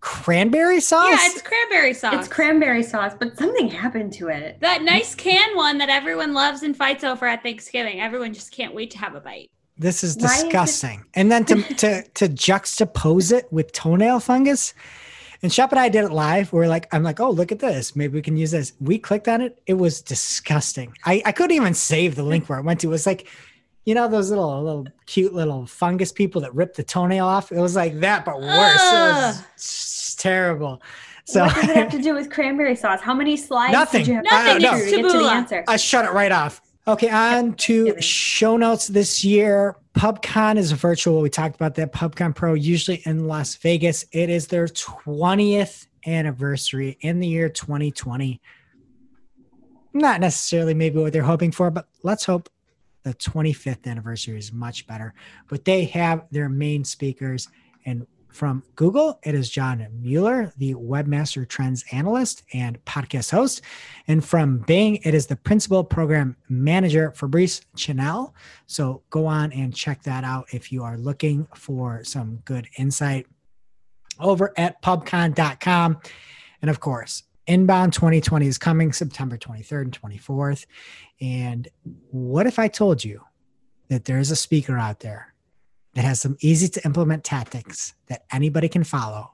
cranberry 0.00 0.80
sauce. 0.80 1.08
Yeah, 1.10 1.18
it's 1.32 1.42
cranberry 1.42 1.92
sauce. 1.92 2.14
It's 2.14 2.28
cranberry 2.28 2.82
sauce, 2.84 3.14
but 3.18 3.36
something 3.36 3.68
happened 3.68 4.12
to 4.14 4.28
it. 4.28 4.60
that 4.60 4.82
nice 4.82 5.14
can 5.14 5.56
one 5.56 5.78
that 5.78 5.88
everyone 5.88 6.32
loves 6.32 6.62
and 6.62 6.76
fights 6.76 7.02
over 7.02 7.26
at 7.26 7.42
Thanksgiving. 7.42 8.00
Everyone 8.00 8.32
just 8.32 8.52
can't 8.52 8.74
wait 8.74 8.92
to 8.92 8.98
have 8.98 9.16
a 9.16 9.20
bite. 9.20 9.50
This 9.78 10.02
is 10.04 10.16
Why 10.16 10.26
is 10.26 10.40
it- 10.40 10.44
disgusting. 10.44 11.04
And 11.14 11.30
then 11.30 11.44
to, 11.46 11.62
to 11.74 12.02
to 12.02 12.28
juxtapose 12.28 13.32
it 13.32 13.46
with 13.52 13.72
toenail 13.72 14.20
fungus. 14.20 14.74
And 15.42 15.52
Shep 15.52 15.70
and 15.70 15.78
I 15.78 15.90
did 15.90 16.04
it 16.04 16.12
live. 16.12 16.50
We're 16.52 16.66
like, 16.66 16.88
I'm 16.94 17.02
like, 17.02 17.20
oh, 17.20 17.30
look 17.30 17.52
at 17.52 17.58
this. 17.58 17.94
Maybe 17.94 18.14
we 18.14 18.22
can 18.22 18.38
use 18.38 18.50
this. 18.52 18.72
We 18.80 18.98
clicked 18.98 19.28
on 19.28 19.42
it. 19.42 19.60
It 19.66 19.74
was 19.74 20.00
disgusting. 20.00 20.94
I, 21.04 21.22
I 21.26 21.32
couldn't 21.32 21.54
even 21.54 21.74
save 21.74 22.14
the 22.14 22.22
link 22.22 22.48
where 22.48 22.58
it 22.58 22.64
went 22.64 22.80
to. 22.80 22.86
It 22.88 22.90
was 22.90 23.06
like, 23.06 23.28
you 23.84 23.94
know, 23.94 24.08
those 24.08 24.30
little 24.30 24.62
little 24.64 24.86
cute 25.04 25.34
little 25.34 25.66
fungus 25.66 26.10
people 26.10 26.40
that 26.40 26.54
rip 26.54 26.74
the 26.74 26.82
toenail 26.82 27.26
off. 27.26 27.52
It 27.52 27.60
was 27.60 27.76
like 27.76 28.00
that, 28.00 28.24
but 28.24 28.40
worse. 28.40 28.80
It 28.92 29.44
was 29.60 30.16
terrible. 30.18 30.80
So 31.26 31.42
what 31.44 31.54
does 31.54 31.68
it 31.70 31.76
have 31.76 31.90
to 31.90 32.02
do 32.02 32.14
with 32.14 32.30
cranberry 32.30 32.74
sauce? 32.74 33.00
How 33.02 33.12
many 33.14 33.36
slides 33.36 33.72
Nothing. 33.72 34.00
did 34.04 34.08
you 34.08 34.14
have 34.14 34.24
Nothing, 34.24 34.60
to 34.62 34.68
Uh, 34.68 34.76
do 34.78 34.84
to 34.84 34.90
get 35.02 35.12
to 35.12 35.18
the 35.18 35.24
answer? 35.30 35.64
I 35.68 35.76
shut 35.76 36.04
it 36.06 36.12
right 36.12 36.32
off. 36.32 36.62
Okay, 36.88 37.10
on 37.10 37.54
to 37.54 38.00
show 38.00 38.56
notes 38.56 38.86
this 38.86 39.24
year. 39.24 39.74
PubCon 39.94 40.56
is 40.56 40.70
virtual. 40.70 41.20
We 41.20 41.30
talked 41.30 41.56
about 41.56 41.74
that. 41.74 41.92
PubCon 41.92 42.32
Pro, 42.32 42.54
usually 42.54 43.02
in 43.04 43.26
Las 43.26 43.56
Vegas. 43.56 44.04
It 44.12 44.30
is 44.30 44.46
their 44.46 44.68
20th 44.68 45.88
anniversary 46.06 46.96
in 47.00 47.18
the 47.18 47.26
year 47.26 47.48
2020. 47.48 48.40
Not 49.94 50.20
necessarily 50.20 50.74
maybe 50.74 51.00
what 51.00 51.12
they're 51.12 51.24
hoping 51.24 51.50
for, 51.50 51.72
but 51.72 51.88
let's 52.04 52.24
hope 52.24 52.48
the 53.02 53.14
25th 53.14 53.88
anniversary 53.88 54.38
is 54.38 54.52
much 54.52 54.86
better. 54.86 55.12
But 55.48 55.64
they 55.64 55.86
have 55.86 56.26
their 56.30 56.48
main 56.48 56.84
speakers, 56.84 57.48
and 57.84 58.06
from 58.36 58.62
Google, 58.74 59.18
it 59.22 59.34
is 59.34 59.48
John 59.48 59.86
Mueller, 59.98 60.52
the 60.58 60.74
Webmaster 60.74 61.48
Trends 61.48 61.84
Analyst 61.90 62.42
and 62.52 62.78
podcast 62.84 63.30
host. 63.30 63.62
And 64.08 64.22
from 64.22 64.58
Bing, 64.58 64.96
it 64.96 65.14
is 65.14 65.26
the 65.26 65.36
Principal 65.36 65.82
Program 65.82 66.36
Manager, 66.50 67.12
Fabrice 67.12 67.62
Canel. 67.76 68.34
So 68.66 69.02
go 69.08 69.24
on 69.24 69.52
and 69.52 69.74
check 69.74 70.02
that 70.02 70.22
out 70.22 70.46
if 70.52 70.70
you 70.70 70.84
are 70.84 70.98
looking 70.98 71.48
for 71.54 72.04
some 72.04 72.36
good 72.44 72.68
insight 72.76 73.26
over 74.20 74.52
at 74.58 74.82
pubcon.com. 74.82 75.98
And 76.60 76.70
of 76.70 76.78
course, 76.78 77.22
Inbound 77.46 77.94
2020 77.94 78.46
is 78.46 78.58
coming 78.58 78.92
September 78.92 79.38
23rd 79.38 79.82
and 79.82 80.00
24th. 80.02 80.66
And 81.22 81.68
what 82.10 82.46
if 82.46 82.58
I 82.58 82.68
told 82.68 83.02
you 83.02 83.22
that 83.88 84.04
there 84.04 84.18
is 84.18 84.30
a 84.30 84.36
speaker 84.36 84.76
out 84.76 85.00
there 85.00 85.32
that 85.96 86.04
has 86.04 86.20
some 86.20 86.36
easy 86.40 86.68
to 86.68 86.84
implement 86.84 87.24
tactics 87.24 87.94
that 88.08 88.26
anybody 88.30 88.68
can 88.68 88.84
follow 88.84 89.32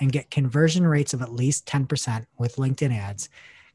and 0.00 0.10
get 0.10 0.30
conversion 0.30 0.86
rates 0.86 1.12
of 1.12 1.20
at 1.20 1.34
least 1.34 1.66
10% 1.66 2.24
with 2.38 2.56
LinkedIn 2.56 2.96
ads, 2.96 3.28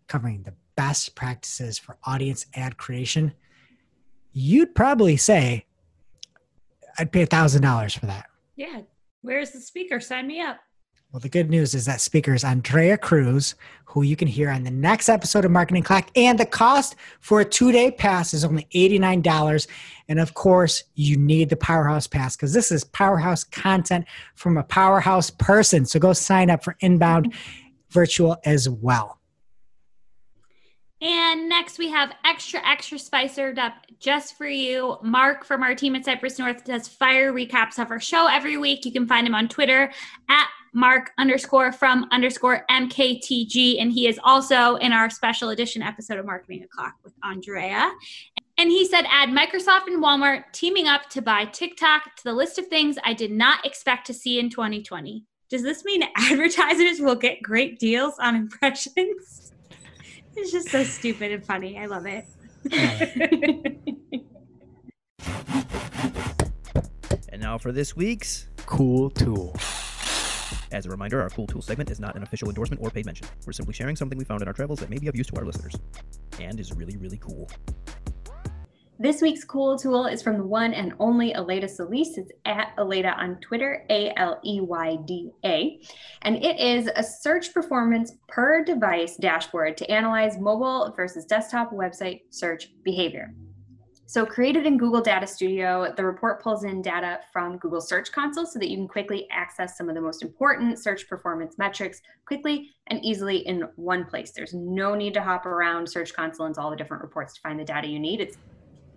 covering 0.08 0.42
the 0.42 0.56
best 0.76 1.14
practices 1.14 1.78
for 1.78 1.96
audience 2.06 2.48
ad 2.56 2.76
creation? 2.78 3.34
You'd 4.32 4.74
probably 4.74 5.16
say, 5.16 5.68
I'd 6.98 7.12
pay 7.12 7.24
$1,000 7.24 8.00
for 8.00 8.08
that. 8.08 8.26
Yeah. 8.56 8.82
Where's 9.22 9.52
the 9.52 9.62
speaker? 9.62 10.00
Sign 10.00 10.26
me 10.26 10.42
up. 10.42 10.58
Well, 11.14 11.20
the 11.20 11.30
good 11.30 11.52
news 11.52 11.76
is 11.76 11.86
that 11.86 12.02
speaker 12.02 12.34
is 12.34 12.44
Andrea 12.44 12.98
Cruz, 12.98 13.54
who 13.86 14.02
you 14.02 14.16
can 14.16 14.28
hear 14.28 14.50
on 14.50 14.64
the 14.64 14.72
next 14.72 15.10
episode 15.10 15.46
of 15.46 15.52
Marketing 15.52 15.84
Clock. 15.84 16.10
And 16.16 16.40
the 16.40 16.46
cost 16.48 16.96
for 17.20 17.40
a 17.40 17.46
two 17.46 17.72
day 17.72 17.92
pass 17.92 18.34
is 18.34 18.44
only 18.44 18.68
$89. 18.74 19.68
And 20.10 20.20
of 20.20 20.34
course, 20.34 20.84
you 20.96 21.16
need 21.16 21.50
the 21.50 21.56
Powerhouse 21.56 22.08
Pass 22.08 22.36
because 22.36 22.52
this 22.52 22.72
is 22.72 22.84
powerhouse 22.84 23.44
content 23.44 24.06
from 24.34 24.58
a 24.58 24.64
powerhouse 24.64 25.30
person. 25.30 25.86
So 25.86 26.00
go 26.00 26.14
sign 26.14 26.50
up 26.50 26.64
for 26.64 26.76
Inbound 26.80 27.36
Virtual 27.92 28.36
as 28.44 28.68
well. 28.68 29.20
And 31.00 31.48
next 31.48 31.78
we 31.78 31.90
have 31.90 32.12
extra, 32.26 32.60
extra 32.68 32.98
spicered 32.98 33.60
up 33.60 33.74
just 34.00 34.36
for 34.36 34.48
you. 34.48 34.98
Mark 35.04 35.46
from 35.46 35.62
our 35.62 35.76
team 35.76 35.96
at 35.96 36.06
Cypress 36.06 36.40
North 36.40 36.64
does 36.64 36.88
fire 36.88 37.32
recaps 37.32 37.78
of 37.78 37.92
our 37.92 38.00
show 38.00 38.26
every 38.26 38.58
week. 38.58 38.84
You 38.84 38.92
can 38.92 39.06
find 39.06 39.28
him 39.28 39.36
on 39.36 39.48
Twitter 39.48 39.92
at 40.28 40.48
Mark 40.74 41.12
underscore 41.18 41.72
from 41.72 42.08
underscore 42.12 42.66
MKTG. 42.70 43.82
And 43.82 43.92
he 43.92 44.08
is 44.08 44.20
also 44.24 44.76
in 44.76 44.92
our 44.92 45.10
special 45.10 45.50
edition 45.50 45.82
episode 45.82 46.18
of 46.18 46.26
Marketing 46.26 46.64
O'Clock 46.64 46.96
with 47.04 47.14
Andrea. 47.24 47.92
And 48.58 48.70
he 48.70 48.86
said, 48.86 49.06
add 49.10 49.30
Microsoft 49.30 49.88
and 49.88 50.04
Walmart 50.04 50.44
teaming 50.52 50.88
up 50.88 51.10
to 51.12 51.22
buy 51.22 51.46
TikTok 51.46 52.16
to 52.18 52.24
the 52.24 52.34
list 52.34 52.58
of 52.58 52.68
things 52.68 52.98
I 53.04 53.14
did 53.14 53.32
not 53.32 53.66
expect 53.66 54.08
to 54.08 54.14
see 54.14 54.40
in 54.40 54.50
2020. 54.50 55.24
Does 55.50 55.64
this 55.64 55.86
mean 55.86 56.04
advertisers 56.16 57.00
will 57.00 57.16
get 57.16 57.42
great 57.42 57.80
deals 57.80 58.16
on 58.20 58.36
impressions? 58.36 59.50
It's 60.36 60.52
just 60.52 60.70
so 60.70 60.84
stupid 60.84 61.32
and 61.32 61.46
funny. 61.46 61.78
I 61.78 61.86
love 61.86 62.08
it. 62.08 62.26
And 67.34 67.42
now 67.42 67.58
for 67.58 67.72
this 67.72 67.96
week's. 67.96 68.48
Cool 68.68 69.10
tool. 69.10 69.56
As 70.74 70.88
a 70.88 70.90
reminder, 70.90 71.22
our 71.22 71.30
Cool 71.30 71.46
Tool 71.46 71.62
segment 71.62 71.92
is 71.92 72.00
not 72.00 72.16
an 72.16 72.24
official 72.24 72.50
endorsement 72.50 72.82
or 72.82 72.90
paid 72.90 73.06
mention. 73.06 73.28
We're 73.46 73.54
simply 73.54 73.76
sharing 73.76 73.96
something 73.96 74.18
we 74.18 74.26
found 74.26 74.42
in 74.42 74.48
our 74.48 74.54
travels 74.54 74.80
that 74.80 74.90
may 74.90 74.98
be 74.98 75.08
of 75.08 75.16
use 75.16 75.28
to 75.28 75.36
our 75.38 75.46
listeners. 75.46 75.76
And 76.40 76.60
is 76.60 76.74
really, 76.74 76.98
really 76.98 77.20
cool. 77.20 77.48
This 78.98 79.22
week's 79.22 79.44
cool 79.44 79.78
tool 79.78 80.08
is 80.08 80.24
from 80.24 80.38
the 80.38 80.46
one 80.46 80.74
and 80.74 80.94
only 81.00 81.34
Aleyda 81.34 81.68
Solis. 81.68 82.18
It's 82.18 82.32
at 82.46 82.74
Aleyda 82.80 83.14
on 83.20 83.40
Twitter, 83.40 83.86
A 83.92 84.14
L 84.18 84.40
E 84.44 84.62
Y 84.62 84.98
D 85.06 85.32
A. 85.46 85.80
And 86.24 86.38
it 86.38 86.60
is 86.60 86.90
a 86.96 87.04
search 87.04 87.54
performance 87.54 88.14
per 88.28 88.64
device 88.64 89.16
dashboard 89.18 89.78
to 89.78 89.92
analyze 89.92 90.40
mobile 90.40 90.92
versus 90.96 91.26
desktop 91.26 91.72
website 91.72 92.22
search 92.32 92.70
behavior. 92.84 93.34
So, 94.06 94.26
created 94.26 94.66
in 94.66 94.78
Google 94.78 95.02
Data 95.02 95.26
Studio, 95.26 95.94
the 95.96 96.04
report 96.04 96.44
pulls 96.44 96.66
in 96.66 96.82
data 96.82 97.20
from 97.32 97.58
Google 97.58 97.80
Search 97.80 98.12
Console 98.12 98.46
so 98.46 98.60
that 98.60 98.70
you 98.70 98.76
can 98.76 98.88
quickly 98.88 99.28
access 99.32 99.78
some 99.78 99.88
of 99.88 99.96
the 99.96 100.02
most 100.02 100.22
important 100.22 100.78
search 100.78 101.08
performance 101.08 101.58
metrics 101.58 102.02
quickly 102.26 102.72
and 102.88 103.04
easily 103.04 103.38
in 103.48 103.64
one 103.78 104.04
place. 104.04 104.32
There's 104.32 104.54
no 104.54 104.94
need 104.94 105.14
to 105.14 105.22
hop 105.22 105.46
around 105.46 105.90
Search 105.90 106.14
Console 106.14 106.48
into 106.48 106.60
all 106.60 106.70
the 106.70 106.76
different 106.76 107.02
reports 107.02 107.34
to 107.36 107.42
find 107.42 107.58
the 107.58 107.64
data 107.64 107.88
you 107.88 107.98
need. 107.98 108.20
It's 108.20 108.38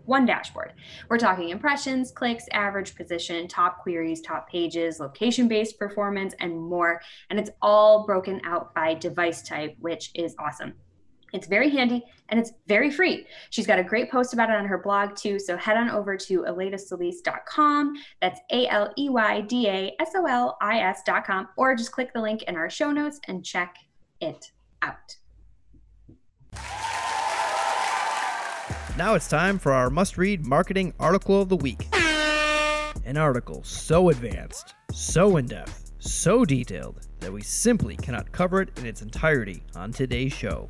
one 0.07 0.27
dashboard. 0.27 0.73
We're 1.09 1.19
talking 1.19 1.51
impressions, 1.51 2.11
clicks, 2.11 2.47
average 2.53 2.97
position, 2.97 3.47
top 3.47 3.83
queries, 3.83 4.21
top 4.21 4.49
pages, 4.49 4.99
location 4.99 5.47
based 5.47 5.79
performance, 5.79 6.35
and 6.41 6.59
more. 6.59 7.01
And 7.31 7.39
it's 7.39 7.51
all 7.63 8.07
broken 8.07 8.41
out 8.45 8.75
by 8.75 8.95
device 8.95 9.43
type, 9.43 9.77
which 9.79 10.11
is 10.15 10.35
awesome. 10.39 10.75
It's 11.37 11.47
very 11.47 11.68
handy 11.68 12.03
and 12.30 12.41
it's 12.41 12.53
very 12.66 12.91
free. 12.91 13.26
She's 13.51 13.66
got 13.66 13.78
a 13.78 13.84
great 13.84 14.11
post 14.11 14.32
about 14.32 14.49
it 14.49 14.57
on 14.57 14.64
her 14.64 14.78
blog 14.78 15.16
too. 15.16 15.39
So 15.39 15.57
head 15.57 15.76
on 15.76 15.91
over 15.91 16.16
to 16.16 16.43
aleydasolis.com. 16.43 17.95
That's 18.22 18.41
A 18.51 18.66
L 18.68 18.93
E 18.97 19.11
Y 19.11 19.41
D 19.43 19.68
A 19.68 19.95
S 20.01 20.12
O 20.16 20.24
L 20.24 20.57
I 20.62 20.78
S.com, 20.78 21.49
or 21.59 21.74
just 21.74 21.93
click 21.93 22.12
the 22.14 22.22
link 22.22 22.45
in 22.45 22.57
our 22.57 22.70
show 22.70 22.91
notes 22.91 23.20
and 23.28 23.45
check 23.45 23.76
it 24.20 24.51
out. 24.80 25.16
Now 28.97 29.14
it's 29.14 29.28
time 29.28 29.59
for 29.59 29.72
our 29.72 29.91
must 29.91 30.16
read 30.16 30.47
marketing 30.47 30.95
article 30.99 31.43
of 31.43 31.51
the 31.51 31.57
week. 31.57 31.87
An 33.05 33.18
article 33.18 33.62
so 33.62 34.09
advanced, 34.09 34.74
so 34.91 35.37
in 35.37 35.47
depth, 35.47 35.93
so 35.99 36.47
detailed 36.47 37.07
that 37.20 37.30
we 37.30 37.43
simply 37.43 37.95
cannot 37.97 38.32
cover 38.32 38.62
it 38.62 38.70
in 38.78 38.87
its 38.87 39.03
entirety 39.03 39.62
on 39.75 39.92
today's 39.92 40.33
show. 40.33 40.67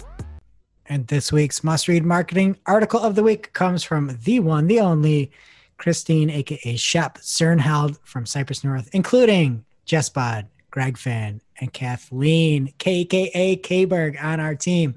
And 0.88 1.06
this 1.08 1.32
week's 1.32 1.64
must 1.64 1.88
read 1.88 2.04
marketing 2.04 2.58
article 2.66 3.00
of 3.00 3.14
the 3.14 3.22
week 3.22 3.52
comes 3.52 3.82
from 3.82 4.18
the 4.22 4.40
one, 4.40 4.66
the 4.66 4.80
only 4.80 5.32
Christine, 5.78 6.30
aka 6.30 6.76
Shep 6.76 7.18
Zirnheld 7.18 7.98
from 8.04 8.24
Cypress 8.24 8.62
North, 8.62 8.88
including 8.92 9.64
Jess 9.84 10.08
Budde, 10.08 10.46
Greg 10.70 10.96
Finn, 10.96 11.40
and 11.60 11.72
Kathleen, 11.72 12.72
KKA 12.78 13.60
Kberg, 13.62 14.22
on 14.22 14.40
our 14.40 14.54
team. 14.54 14.94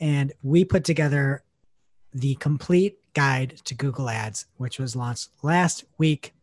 And 0.00 0.32
we 0.42 0.64
put 0.64 0.84
together 0.84 1.42
the 2.12 2.34
complete 2.36 2.98
guide 3.14 3.60
to 3.64 3.74
Google 3.74 4.10
Ads, 4.10 4.46
which 4.56 4.78
was 4.78 4.96
launched 4.96 5.28
last 5.42 5.84
week. 5.98 6.34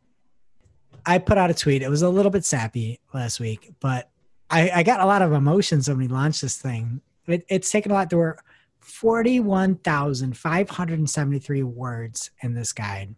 I 1.06 1.18
put 1.18 1.38
out 1.38 1.50
a 1.50 1.54
tweet. 1.54 1.82
It 1.82 1.90
was 1.90 2.02
a 2.02 2.10
little 2.10 2.32
bit 2.32 2.46
sappy 2.46 3.00
last 3.14 3.40
week, 3.40 3.72
but 3.80 4.10
I, 4.50 4.70
I 4.70 4.84
got 4.84 5.02
a 5.02 5.06
lot 5.06 5.22
of 5.22 5.34
emotions 5.34 5.90
when 5.90 5.98
we 5.98 6.08
launched 6.08 6.42
this 6.42 6.58
thing. 6.58 7.02
It, 7.28 7.46
it's 7.50 7.70
taken 7.70 7.92
a 7.92 7.96
lot. 7.96 8.10
There 8.10 8.20
were 8.20 8.38
41,573 8.84 11.64
words 11.64 12.32
in 12.42 12.54
this 12.54 12.74
guide. 12.74 13.16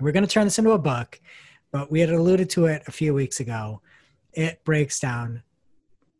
We're 0.00 0.12
going 0.12 0.26
to 0.26 0.30
turn 0.30 0.44
this 0.44 0.58
into 0.58 0.72
a 0.72 0.78
book, 0.78 1.20
but 1.70 1.90
we 1.90 2.00
had 2.00 2.10
alluded 2.10 2.50
to 2.50 2.66
it 2.66 2.82
a 2.86 2.92
few 2.92 3.14
weeks 3.14 3.40
ago. 3.40 3.80
It 4.32 4.62
breaks 4.64 5.00
down 5.00 5.42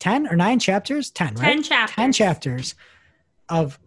10 0.00 0.26
or 0.28 0.36
9 0.36 0.58
chapters, 0.58 1.10
10, 1.10 1.36
right? 1.36 1.42
10 1.42 1.62
chapters. 1.62 1.94
10 1.94 2.12
chapters 2.12 2.74
of 3.48 3.78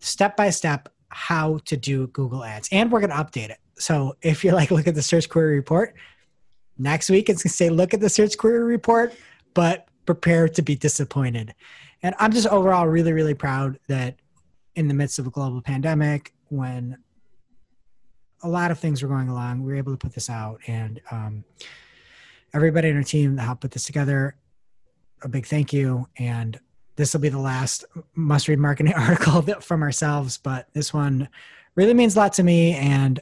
step 0.00 0.36
by 0.36 0.50
step 0.50 0.88
how 1.08 1.58
to 1.66 1.76
do 1.76 2.08
Google 2.08 2.44
Ads. 2.44 2.68
And 2.72 2.90
we're 2.90 3.00
going 3.00 3.10
to 3.10 3.16
update 3.16 3.50
it. 3.50 3.58
So 3.78 4.16
if 4.22 4.42
you're 4.42 4.54
like, 4.54 4.70
look 4.70 4.86
at 4.86 4.94
the 4.94 5.02
search 5.02 5.28
query 5.28 5.56
report, 5.56 5.94
next 6.78 7.10
week 7.10 7.28
it's 7.28 7.42
going 7.42 7.50
to 7.50 7.56
say, 7.56 7.70
look 7.70 7.94
at 7.94 8.00
the 8.00 8.08
search 8.08 8.36
query 8.36 8.64
report 8.64 9.14
but 9.54 9.88
prepare 10.04 10.48
to 10.48 10.62
be 10.62 10.76
disappointed. 10.76 11.54
And 12.02 12.14
I'm 12.18 12.32
just 12.32 12.46
overall 12.46 12.86
really, 12.86 13.12
really 13.12 13.34
proud 13.34 13.78
that 13.88 14.16
in 14.74 14.88
the 14.88 14.94
midst 14.94 15.18
of 15.18 15.26
a 15.26 15.30
global 15.30 15.60
pandemic, 15.60 16.32
when 16.48 16.98
a 18.42 18.48
lot 18.48 18.70
of 18.70 18.78
things 18.78 19.02
were 19.02 19.08
going 19.08 19.28
along, 19.28 19.62
we 19.62 19.72
were 19.72 19.78
able 19.78 19.92
to 19.92 19.98
put 19.98 20.14
this 20.14 20.30
out. 20.30 20.60
And 20.66 21.00
um, 21.10 21.44
everybody 22.54 22.88
in 22.88 22.96
our 22.96 23.02
team 23.02 23.36
that 23.36 23.42
helped 23.42 23.62
put 23.62 23.70
this 23.70 23.84
together, 23.84 24.36
a 25.22 25.28
big 25.28 25.46
thank 25.46 25.72
you. 25.72 26.06
And 26.18 26.58
this 26.96 27.12
will 27.12 27.20
be 27.20 27.28
the 27.28 27.38
last 27.38 27.84
must 28.14 28.48
read 28.48 28.58
marketing 28.58 28.94
article 28.96 29.42
from 29.60 29.82
ourselves, 29.82 30.38
but 30.38 30.68
this 30.72 30.92
one 30.92 31.28
really 31.74 31.94
means 31.94 32.16
a 32.16 32.20
lot 32.20 32.32
to 32.34 32.42
me. 32.42 32.74
And 32.74 33.20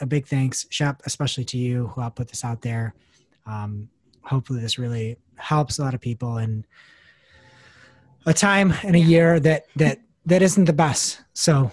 a 0.00 0.06
big 0.06 0.26
thanks, 0.26 0.66
Shep, 0.70 1.02
especially 1.06 1.44
to 1.46 1.58
you 1.58 1.88
who 1.88 2.00
helped 2.00 2.16
put 2.16 2.28
this 2.28 2.44
out 2.44 2.62
there. 2.62 2.94
Um, 3.46 3.88
hopefully, 4.22 4.60
this 4.60 4.78
really 4.78 5.16
helps 5.36 5.78
a 5.78 5.82
lot 5.82 5.94
of 5.94 6.00
people 6.00 6.38
in 6.38 6.66
a 8.26 8.34
time 8.34 8.74
and 8.82 8.94
a 8.94 9.00
year 9.00 9.40
that 9.40 9.64
that 9.76 10.00
that 10.26 10.42
isn't 10.42 10.66
the 10.66 10.72
best. 10.72 11.20
So 11.32 11.72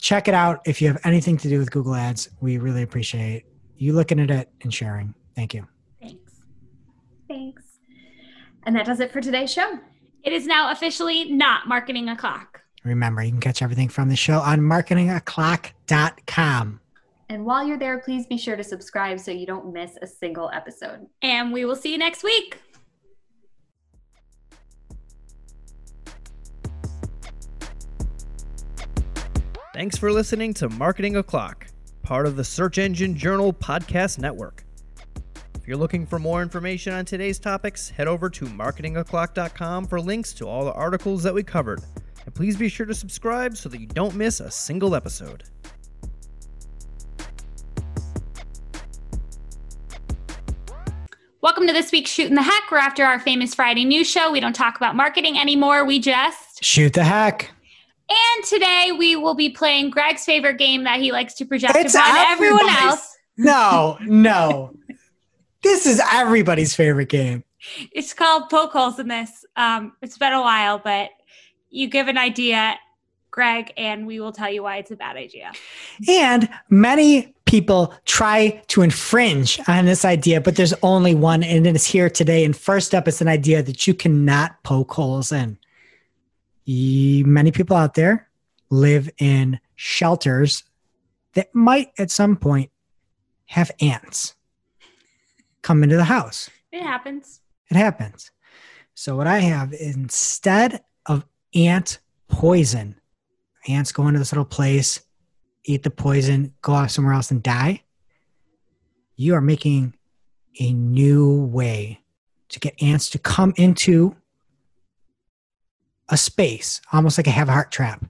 check 0.00 0.28
it 0.28 0.34
out 0.34 0.60
if 0.66 0.82
you 0.82 0.88
have 0.88 1.00
anything 1.04 1.36
to 1.38 1.48
do 1.48 1.58
with 1.58 1.70
Google 1.70 1.94
Ads. 1.94 2.28
We 2.40 2.58
really 2.58 2.82
appreciate 2.82 3.44
you 3.76 3.92
looking 3.92 4.18
at 4.20 4.30
it 4.30 4.50
and 4.62 4.74
sharing. 4.74 5.14
Thank 5.36 5.54
you. 5.54 5.68
Thanks. 6.00 6.32
Thanks. 7.28 7.62
And 8.64 8.74
that 8.74 8.86
does 8.86 8.98
it 9.00 9.12
for 9.12 9.20
today's 9.20 9.52
show. 9.52 9.78
It 10.24 10.32
is 10.32 10.46
now 10.46 10.72
officially 10.72 11.30
not 11.30 11.68
marketing 11.68 12.08
o'clock. 12.08 12.62
Remember, 12.84 13.22
you 13.22 13.30
can 13.30 13.40
catch 13.40 13.62
everything 13.62 13.88
from 13.88 14.08
the 14.08 14.16
show 14.16 14.40
on 14.40 14.58
marketingoclock.com. 14.60 16.80
And 17.30 17.44
while 17.44 17.66
you're 17.66 17.78
there, 17.78 17.98
please 17.98 18.26
be 18.26 18.38
sure 18.38 18.56
to 18.56 18.64
subscribe 18.64 19.20
so 19.20 19.30
you 19.30 19.46
don't 19.46 19.70
miss 19.72 19.98
a 20.00 20.06
single 20.06 20.50
episode. 20.52 21.06
And 21.20 21.52
we 21.52 21.66
will 21.66 21.76
see 21.76 21.92
you 21.92 21.98
next 21.98 22.24
week. 22.24 22.58
Thanks 29.78 29.96
for 29.96 30.10
listening 30.10 30.54
to 30.54 30.68
Marketing 30.68 31.14
O'Clock, 31.14 31.68
part 32.02 32.26
of 32.26 32.34
the 32.34 32.42
Search 32.42 32.78
Engine 32.78 33.16
Journal 33.16 33.52
Podcast 33.52 34.18
Network. 34.18 34.64
If 35.54 35.68
you're 35.68 35.76
looking 35.76 36.04
for 36.04 36.18
more 36.18 36.42
information 36.42 36.92
on 36.92 37.04
today's 37.04 37.38
topics, 37.38 37.88
head 37.88 38.08
over 38.08 38.28
to 38.28 38.46
marketingoclock.com 38.46 39.86
for 39.86 40.00
links 40.00 40.32
to 40.32 40.48
all 40.48 40.64
the 40.64 40.72
articles 40.72 41.22
that 41.22 41.32
we 41.32 41.44
covered. 41.44 41.80
And 42.24 42.34
please 42.34 42.56
be 42.56 42.68
sure 42.68 42.86
to 42.86 42.94
subscribe 42.94 43.56
so 43.56 43.68
that 43.68 43.80
you 43.80 43.86
don't 43.86 44.16
miss 44.16 44.40
a 44.40 44.50
single 44.50 44.96
episode. 44.96 45.44
Welcome 51.40 51.68
to 51.68 51.72
this 51.72 51.92
week's 51.92 52.10
Shootin' 52.10 52.34
the 52.34 52.42
Heck. 52.42 52.68
We're 52.72 52.78
after 52.78 53.04
our 53.04 53.20
famous 53.20 53.54
Friday 53.54 53.84
news 53.84 54.10
show. 54.10 54.32
We 54.32 54.40
don't 54.40 54.54
talk 54.54 54.76
about 54.76 54.96
marketing 54.96 55.38
anymore. 55.38 55.84
We 55.84 56.00
just 56.00 56.64
shoot 56.64 56.94
the 56.94 57.04
heck. 57.04 57.52
And 58.10 58.44
today 58.44 58.92
we 58.96 59.16
will 59.16 59.34
be 59.34 59.50
playing 59.50 59.90
Greg's 59.90 60.24
favorite 60.24 60.58
game 60.58 60.84
that 60.84 61.00
he 61.00 61.12
likes 61.12 61.34
to 61.34 61.44
project 61.44 61.76
it's 61.76 61.94
upon 61.94 62.16
everyone 62.28 62.68
else. 62.70 63.16
No, 63.36 63.98
no. 64.00 64.74
this 65.62 65.86
is 65.86 66.00
everybody's 66.12 66.74
favorite 66.74 67.08
game. 67.08 67.44
It's 67.92 68.14
called 68.14 68.48
Poke 68.48 68.72
Holes 68.72 68.98
in 68.98 69.08
this. 69.08 69.44
Um, 69.56 69.92
it's 70.00 70.16
been 70.16 70.32
a 70.32 70.40
while, 70.40 70.78
but 70.78 71.10
you 71.70 71.88
give 71.88 72.08
an 72.08 72.16
idea, 72.16 72.76
Greg, 73.30 73.72
and 73.76 74.06
we 74.06 74.20
will 74.20 74.32
tell 74.32 74.50
you 74.50 74.62
why 74.62 74.78
it's 74.78 74.90
a 74.90 74.96
bad 74.96 75.16
idea. 75.16 75.52
And 76.08 76.48
many 76.70 77.34
people 77.44 77.94
try 78.04 78.62
to 78.68 78.82
infringe 78.82 79.60
on 79.68 79.84
this 79.84 80.04
idea, 80.04 80.40
but 80.40 80.56
there's 80.56 80.74
only 80.82 81.14
one, 81.14 81.42
and 81.42 81.66
it's 81.66 81.86
here 81.86 82.08
today. 82.08 82.44
And 82.44 82.56
first 82.56 82.94
up, 82.94 83.06
it's 83.06 83.20
an 83.20 83.28
idea 83.28 83.62
that 83.62 83.86
you 83.86 83.94
cannot 83.94 84.62
poke 84.62 84.92
holes 84.92 85.32
in. 85.32 85.58
Many 86.68 87.50
people 87.50 87.76
out 87.76 87.94
there 87.94 88.28
live 88.70 89.08
in 89.18 89.58
shelters 89.74 90.64
that 91.34 91.54
might 91.54 91.92
at 91.98 92.10
some 92.10 92.36
point 92.36 92.70
have 93.46 93.70
ants 93.80 94.34
come 95.62 95.82
into 95.82 95.96
the 95.96 96.04
house. 96.04 96.50
It 96.70 96.82
happens. 96.82 97.40
It 97.70 97.76
happens. 97.76 98.30
So, 98.94 99.16
what 99.16 99.26
I 99.26 99.38
have 99.38 99.72
instead 99.72 100.82
of 101.06 101.24
ant 101.54 102.00
poison, 102.28 102.96
ants 103.66 103.92
go 103.92 104.06
into 104.06 104.18
this 104.18 104.32
little 104.32 104.44
place 104.44 105.00
eat 105.68 105.82
the 105.82 105.90
poison, 105.90 106.54
go 106.62 106.72
off 106.72 106.90
somewhere 106.90 107.14
else 107.14 107.30
and 107.30 107.42
die, 107.42 107.82
you 109.16 109.34
are 109.34 109.40
making 109.40 109.94
a 110.60 110.72
new 110.72 111.44
way 111.44 112.00
to 112.48 112.58
get 112.58 112.82
ants 112.82 113.10
to 113.10 113.18
come 113.18 113.52
into 113.56 114.16
a 116.08 116.16
space, 116.16 116.80
almost 116.92 117.18
like 117.18 117.26
a 117.26 117.30
have 117.30 117.48
a 117.48 117.52
heart 117.52 117.70
trap. 117.70 118.04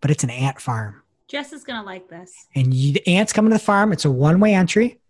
But 0.00 0.10
it's 0.10 0.24
an 0.24 0.30
ant 0.30 0.60
farm. 0.60 1.02
Jess 1.28 1.52
is 1.52 1.64
going 1.64 1.80
to 1.80 1.86
like 1.86 2.08
this. 2.08 2.46
And 2.54 2.74
you, 2.74 2.92
the 2.92 3.08
ants 3.08 3.32
come 3.32 3.46
into 3.46 3.56
the 3.56 3.64
farm. 3.64 3.92
It's 3.92 4.04
a 4.04 4.10
one 4.10 4.40
way 4.40 4.54
entry. 4.54 5.00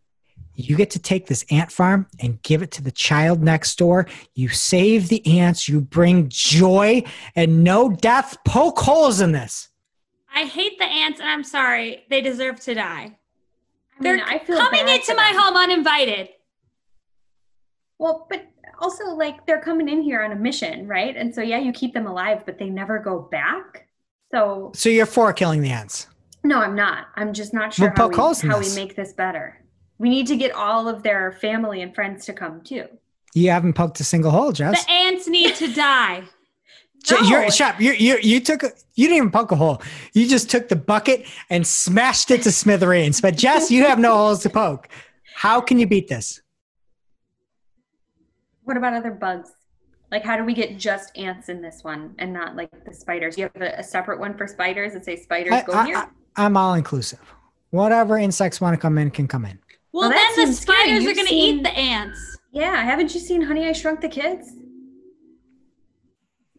You 0.57 0.77
get 0.77 0.91
to 0.91 1.01
take 1.01 1.27
this 1.27 1.45
ant 1.51 1.73
farm 1.73 2.07
and 2.21 2.41
give 2.43 2.63
it 2.63 2.71
to 2.73 2.83
the 2.83 2.93
child 2.93 3.43
next 3.43 3.77
door. 3.77 4.07
You 4.35 4.49
save 4.49 5.09
the 5.09 5.41
ants. 5.41 5.69
You 5.69 5.81
bring 5.81 6.29
joy 6.29 7.03
and 7.35 7.65
no 7.65 7.91
death. 7.91 8.37
Poke 8.45 8.79
holes 8.79 9.21
in 9.21 9.33
this. 9.33 9.69
I 10.33 10.45
hate 10.45 10.79
the 10.79 10.85
ants, 10.85 11.21
and 11.21 11.29
I'm 11.29 11.45
sorry. 11.45 12.05
They 12.11 12.21
deserve 12.21 12.61
to 12.61 12.75
die. 12.75 13.17
I 13.99 14.03
They're 14.03 14.25
I 14.25 14.39
feel 14.39 14.59
coming 14.59 14.89
into 14.89 15.15
my 15.15 15.33
home 15.37 15.57
uninvited. 15.57 16.29
Well, 17.99 18.27
but 18.29 18.45
also 18.79 19.05
like 19.15 19.47
they're 19.47 19.61
coming 19.61 19.89
in 19.89 20.03
here 20.03 20.23
on 20.23 20.33
a 20.33 20.37
mission, 20.37 20.87
right? 20.87 21.17
And 21.17 21.35
so 21.35 21.43
yeah, 21.43 21.59
you 21.59 21.73
keep 21.73 21.95
them 21.95 22.07
alive, 22.07 22.43
but 22.47 22.59
they 22.59 22.69
never 22.69 22.99
go 22.99 23.21
back. 23.21 23.89
So 24.33 24.73
So 24.75 24.89
you're 24.89 25.07
for 25.07 25.33
killing 25.33 25.61
the 25.61 25.71
ants? 25.71 26.09
No, 26.43 26.61
I'm 26.61 26.75
not. 26.75 27.09
I'm 27.15 27.33
just 27.33 27.55
not 27.55 27.73
sure 27.73 27.93
how, 27.97 28.09
we, 28.09 28.17
how 28.17 28.61
we 28.61 28.75
make 28.75 28.97
this 28.97 29.13
better. 29.13 29.61
We 29.99 30.11
need 30.11 30.27
to 30.27 30.37
get 30.37 30.53
all 30.53 30.89
of 30.89 31.03
their 31.03 31.33
family 31.33 31.81
and 31.81 31.95
friends 31.95 32.27
to 32.27 32.33
come 32.33 32.61
too. 32.61 32.87
You 33.35 33.51
haven't 33.51 33.73
poked 33.73 33.99
a 34.01 34.05
single 34.05 34.31
hole, 34.31 34.53
Jess. 34.53 34.85
The 34.85 34.91
ants 34.91 35.27
need 35.27 35.55
to 35.57 35.73
die. 35.73 36.25
No. 37.11 37.21
You're, 37.21 37.51
Shep, 37.51 37.83
you, 37.83 37.93
you, 37.93 38.17
you 38.23 38.41
took, 38.41 38.63
you 38.63 39.09
didn't 39.09 39.17
even 39.19 39.31
poke 39.31 39.53
a 39.53 39.57
hole. 39.57 39.83
You 40.15 40.27
just 40.27 40.49
took 40.49 40.69
the 40.69 40.77
bucket 40.77 41.27
and 41.51 41.67
smashed 41.67 42.31
it 42.31 42.41
to 42.45 42.51
smithereens. 42.51 43.21
But 43.21 43.37
Jess, 43.37 43.71
you 43.71 43.85
have 43.85 43.99
no 43.99 44.15
holes 44.15 44.43
to 44.45 44.49
poke. 44.49 44.89
How 45.35 45.61
can 45.61 45.79
you 45.79 45.87
beat 45.87 46.09
this? 46.09 46.41
What 48.65 48.77
about 48.77 48.95
other 48.95 49.11
bugs? 49.11 49.53
Like, 50.11 50.25
how 50.25 50.37
do 50.37 50.45
we 50.45 50.55
get 50.55 50.79
just 50.79 51.17
ants 51.17 51.49
in 51.49 51.63
this 51.63 51.83
one 51.83 52.15
and 52.19 52.33
not 52.33 52.57
like 52.57 52.71
the 52.85 52.93
spiders? 52.93 53.39
You 53.39 53.51
have 53.55 53.63
a, 53.63 53.81
a 53.81 53.83
separate 53.83 54.21
one 54.21 54.37
for 54.37 54.47
spiders 54.47 54.95
and 54.95 55.05
say 55.05 55.17
spiders 55.17 55.53
I, 55.53 55.63
go 55.63 55.73
I, 55.73 55.87
here? 55.87 56.11
I, 56.37 56.45
am 56.45 56.57
all 56.57 56.75
inclusive. 56.75 57.21
Whatever 57.71 58.19
insects 58.19 58.61
want 58.61 58.75
to 58.75 58.81
come 58.81 58.99
in 58.99 59.11
can 59.11 59.27
come 59.27 59.45
in. 59.45 59.59
Well, 59.93 60.09
well 60.09 60.19
then 60.37 60.47
the 60.47 60.53
spiders 60.53 61.05
are 61.07 61.15
going 61.15 61.27
to 61.27 61.35
eat 61.35 61.63
the 61.63 61.73
ants. 61.77 62.39
Yeah. 62.53 62.83
Haven't 62.83 63.15
you 63.15 63.21
seen 63.21 63.43
Honey, 63.43 63.67
I 63.67 63.73
Shrunk 63.73 64.01
the 64.01 64.09
Kids? 64.09 64.53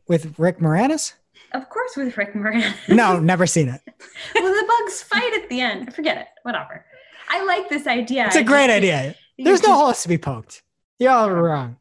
with 0.07 0.37
Rick 0.39 0.59
Moranis? 0.59 1.13
Of 1.53 1.69
course, 1.69 1.95
with 1.95 2.17
Rick 2.17 2.33
Moranis. 2.33 2.73
no, 2.89 3.19
never 3.19 3.47
seen 3.47 3.69
it. 3.69 3.81
well, 4.35 4.53
the 4.53 4.67
bugs 4.67 5.01
fight 5.03 5.33
at 5.33 5.49
the 5.49 5.61
end. 5.61 5.93
Forget 5.93 6.17
it. 6.17 6.27
Whatever. 6.43 6.85
I 7.29 7.43
like 7.45 7.69
this 7.69 7.87
idea. 7.87 8.27
It's 8.27 8.35
a 8.35 8.43
great 8.43 8.69
idea. 8.69 9.15
There's 9.37 9.63
no 9.63 9.75
holes 9.75 10.01
to 10.03 10.09
be 10.09 10.17
poked. 10.17 10.63
You're 10.99 11.11
all 11.11 11.31
wrong. 11.31 11.77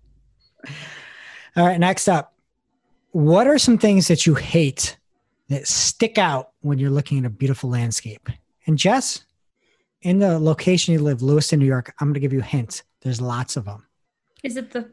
All 1.57 1.67
right, 1.67 1.79
next 1.79 2.09
up. 2.09 2.35
What 3.13 3.47
are 3.47 3.59
some 3.59 3.79
things 3.79 4.09
that 4.09 4.27
you 4.27 4.35
hate 4.35 4.99
that 5.49 5.69
stick 5.69 6.19
out 6.19 6.51
when 6.61 6.79
you're 6.79 6.91
looking 6.91 7.19
at 7.19 7.25
a 7.25 7.31
beautiful 7.31 7.71
landscape? 7.71 8.29
And 8.67 8.77
Jess, 8.77 9.25
in 10.03 10.19
the 10.19 10.39
location 10.39 10.95
you 10.95 11.01
live, 11.01 11.23
Lewiston, 11.23 11.61
New 11.61 11.67
York, 11.67 11.95
I'm 12.01 12.09
going 12.09 12.15
to 12.15 12.21
give 12.21 12.33
you 12.33 12.41
a 12.41 12.45
hint. 12.45 12.83
There's 13.03 13.21
lots 13.21 13.57
of 13.57 13.67
them. 13.67 13.87
Is 14.43 14.57
it 14.57 14.73
the 14.73 14.91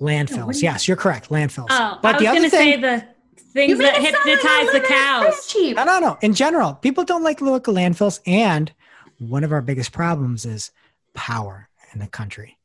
Landfills. 0.00 0.60
yes, 0.60 0.88
you're 0.88 0.96
correct. 0.96 1.30
Landfills. 1.30 1.68
Oh, 1.70 1.98
but 2.02 2.16
I 2.16 2.18
was 2.18 2.38
going 2.38 2.42
to 2.42 2.50
say 2.50 2.76
the 2.76 3.06
things 3.38 3.78
that 3.78 3.94
hypnotize 3.94 4.72
the 4.72 4.80
cows. 4.86 5.46
Cheap. 5.46 5.76
No, 5.76 5.84
no, 5.84 5.98
no. 6.00 6.18
In 6.20 6.34
general, 6.34 6.74
people 6.74 7.04
don't 7.04 7.22
like 7.22 7.40
local 7.40 7.74
landfills. 7.74 8.20
And 8.26 8.72
one 9.18 9.44
of 9.44 9.52
our 9.52 9.62
biggest 9.62 9.92
problems 9.92 10.44
is 10.44 10.72
power 11.14 11.68
in 11.92 12.00
the 12.00 12.08
country. 12.08 12.58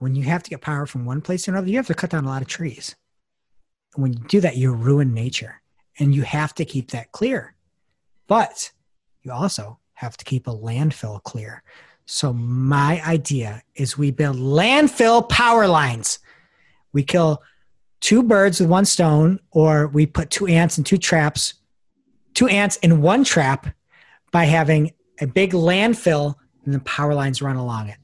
When 0.00 0.16
you 0.16 0.24
have 0.24 0.42
to 0.42 0.50
get 0.50 0.60
power 0.60 0.84
from 0.84 1.04
one 1.04 1.20
place 1.20 1.44
to 1.44 1.52
another, 1.52 1.68
you 1.68 1.76
have 1.76 1.86
to 1.86 1.94
cut 1.94 2.10
down 2.10 2.24
a 2.24 2.28
lot 2.28 2.42
of 2.42 2.48
trees. 2.48 2.96
And 3.94 4.02
when 4.02 4.12
you 4.14 4.20
do 4.26 4.40
that, 4.40 4.56
you 4.56 4.72
ruin 4.72 5.14
nature. 5.14 5.62
And 5.98 6.14
you 6.14 6.22
have 6.22 6.54
to 6.56 6.64
keep 6.64 6.90
that 6.90 7.12
clear. 7.12 7.54
But 8.26 8.72
you 9.22 9.30
also 9.30 9.78
have 9.94 10.16
to 10.16 10.24
keep 10.24 10.48
a 10.48 10.54
landfill 10.54 11.22
clear. 11.22 11.62
So 12.06 12.32
my 12.32 13.00
idea 13.06 13.62
is 13.76 13.96
we 13.96 14.10
build 14.10 14.36
landfill 14.36 15.28
power 15.28 15.68
lines 15.68 16.18
we 16.92 17.02
kill 17.02 17.42
two 18.00 18.22
birds 18.22 18.60
with 18.60 18.68
one 18.68 18.84
stone, 18.84 19.38
or 19.50 19.88
we 19.88 20.06
put 20.06 20.30
two 20.30 20.46
ants 20.46 20.78
in 20.78 20.84
two 20.84 20.98
traps, 20.98 21.54
two 22.34 22.48
ants 22.48 22.76
in 22.76 23.02
one 23.02 23.24
trap 23.24 23.68
by 24.32 24.44
having 24.44 24.92
a 25.20 25.26
big 25.26 25.52
landfill 25.52 26.34
and 26.64 26.74
the 26.74 26.80
power 26.80 27.14
lines 27.14 27.42
run 27.42 27.56
along 27.56 27.88
it. 27.88 27.96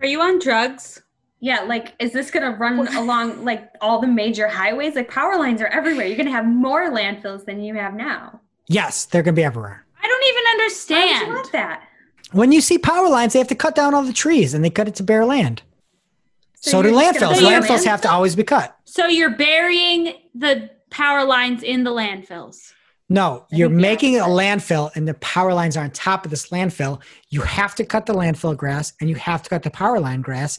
Are 0.00 0.06
you 0.06 0.20
on 0.20 0.38
drugs? 0.38 1.01
Yeah, 1.42 1.62
like 1.64 1.94
is 1.98 2.12
this 2.12 2.30
gonna 2.30 2.56
run 2.56 2.88
along 2.96 3.44
like 3.44 3.70
all 3.82 4.00
the 4.00 4.06
major 4.06 4.48
highways? 4.48 4.94
Like 4.94 5.10
power 5.10 5.36
lines 5.36 5.60
are 5.60 5.66
everywhere. 5.66 6.06
You're 6.06 6.16
gonna 6.16 6.30
have 6.30 6.46
more 6.46 6.90
landfills 6.90 7.44
than 7.44 7.60
you 7.60 7.74
have 7.74 7.94
now. 7.94 8.40
Yes, 8.68 9.04
they're 9.04 9.22
going 9.22 9.34
to 9.34 9.38
be 9.38 9.44
everywhere. 9.44 9.84
I 10.02 10.06
don't 10.06 10.24
even 10.24 10.42
Why 10.44 10.54
would 10.54 10.60
understand. 10.62 11.48
that? 11.52 11.82
When 12.32 12.52
you 12.52 12.60
see 12.60 12.78
power 12.78 13.08
lines, 13.08 13.32
they 13.34 13.38
have 13.38 13.48
to 13.48 13.54
cut 13.54 13.74
down 13.74 13.92
all 13.92 14.02
the 14.02 14.12
trees 14.12 14.54
and 14.54 14.64
they 14.64 14.70
cut 14.70 14.88
it 14.88 14.94
to 14.96 15.02
bare 15.02 15.26
land. 15.26 15.62
So, 16.54 16.80
do 16.80 16.90
just 16.90 17.20
gonna 17.20 17.34
landfills. 17.34 17.40
Landfills 17.42 17.68
land- 17.70 17.84
have 17.86 18.00
to 18.02 18.10
always 18.10 18.36
be 18.36 18.44
cut. 18.44 18.76
So 18.84 19.06
you're 19.06 19.36
burying 19.36 20.14
the 20.34 20.70
power 20.90 21.24
lines 21.24 21.62
in 21.62 21.84
the 21.84 21.90
landfills. 21.90 22.72
No, 23.08 23.46
I 23.52 23.56
you're 23.56 23.68
making 23.68 24.18
a 24.18 24.24
landfill 24.24 24.94
and 24.94 25.06
the 25.06 25.14
power 25.14 25.52
lines 25.52 25.76
are 25.76 25.84
on 25.84 25.90
top 25.90 26.24
of 26.24 26.30
this 26.30 26.48
landfill. 26.48 27.02
You 27.28 27.42
have 27.42 27.74
to 27.74 27.84
cut 27.84 28.06
the 28.06 28.14
landfill 28.14 28.56
grass 28.56 28.94
and 29.00 29.10
you 29.10 29.16
have 29.16 29.42
to 29.42 29.50
cut 29.50 29.64
the 29.64 29.70
power 29.70 30.00
line 30.00 30.22
grass. 30.22 30.58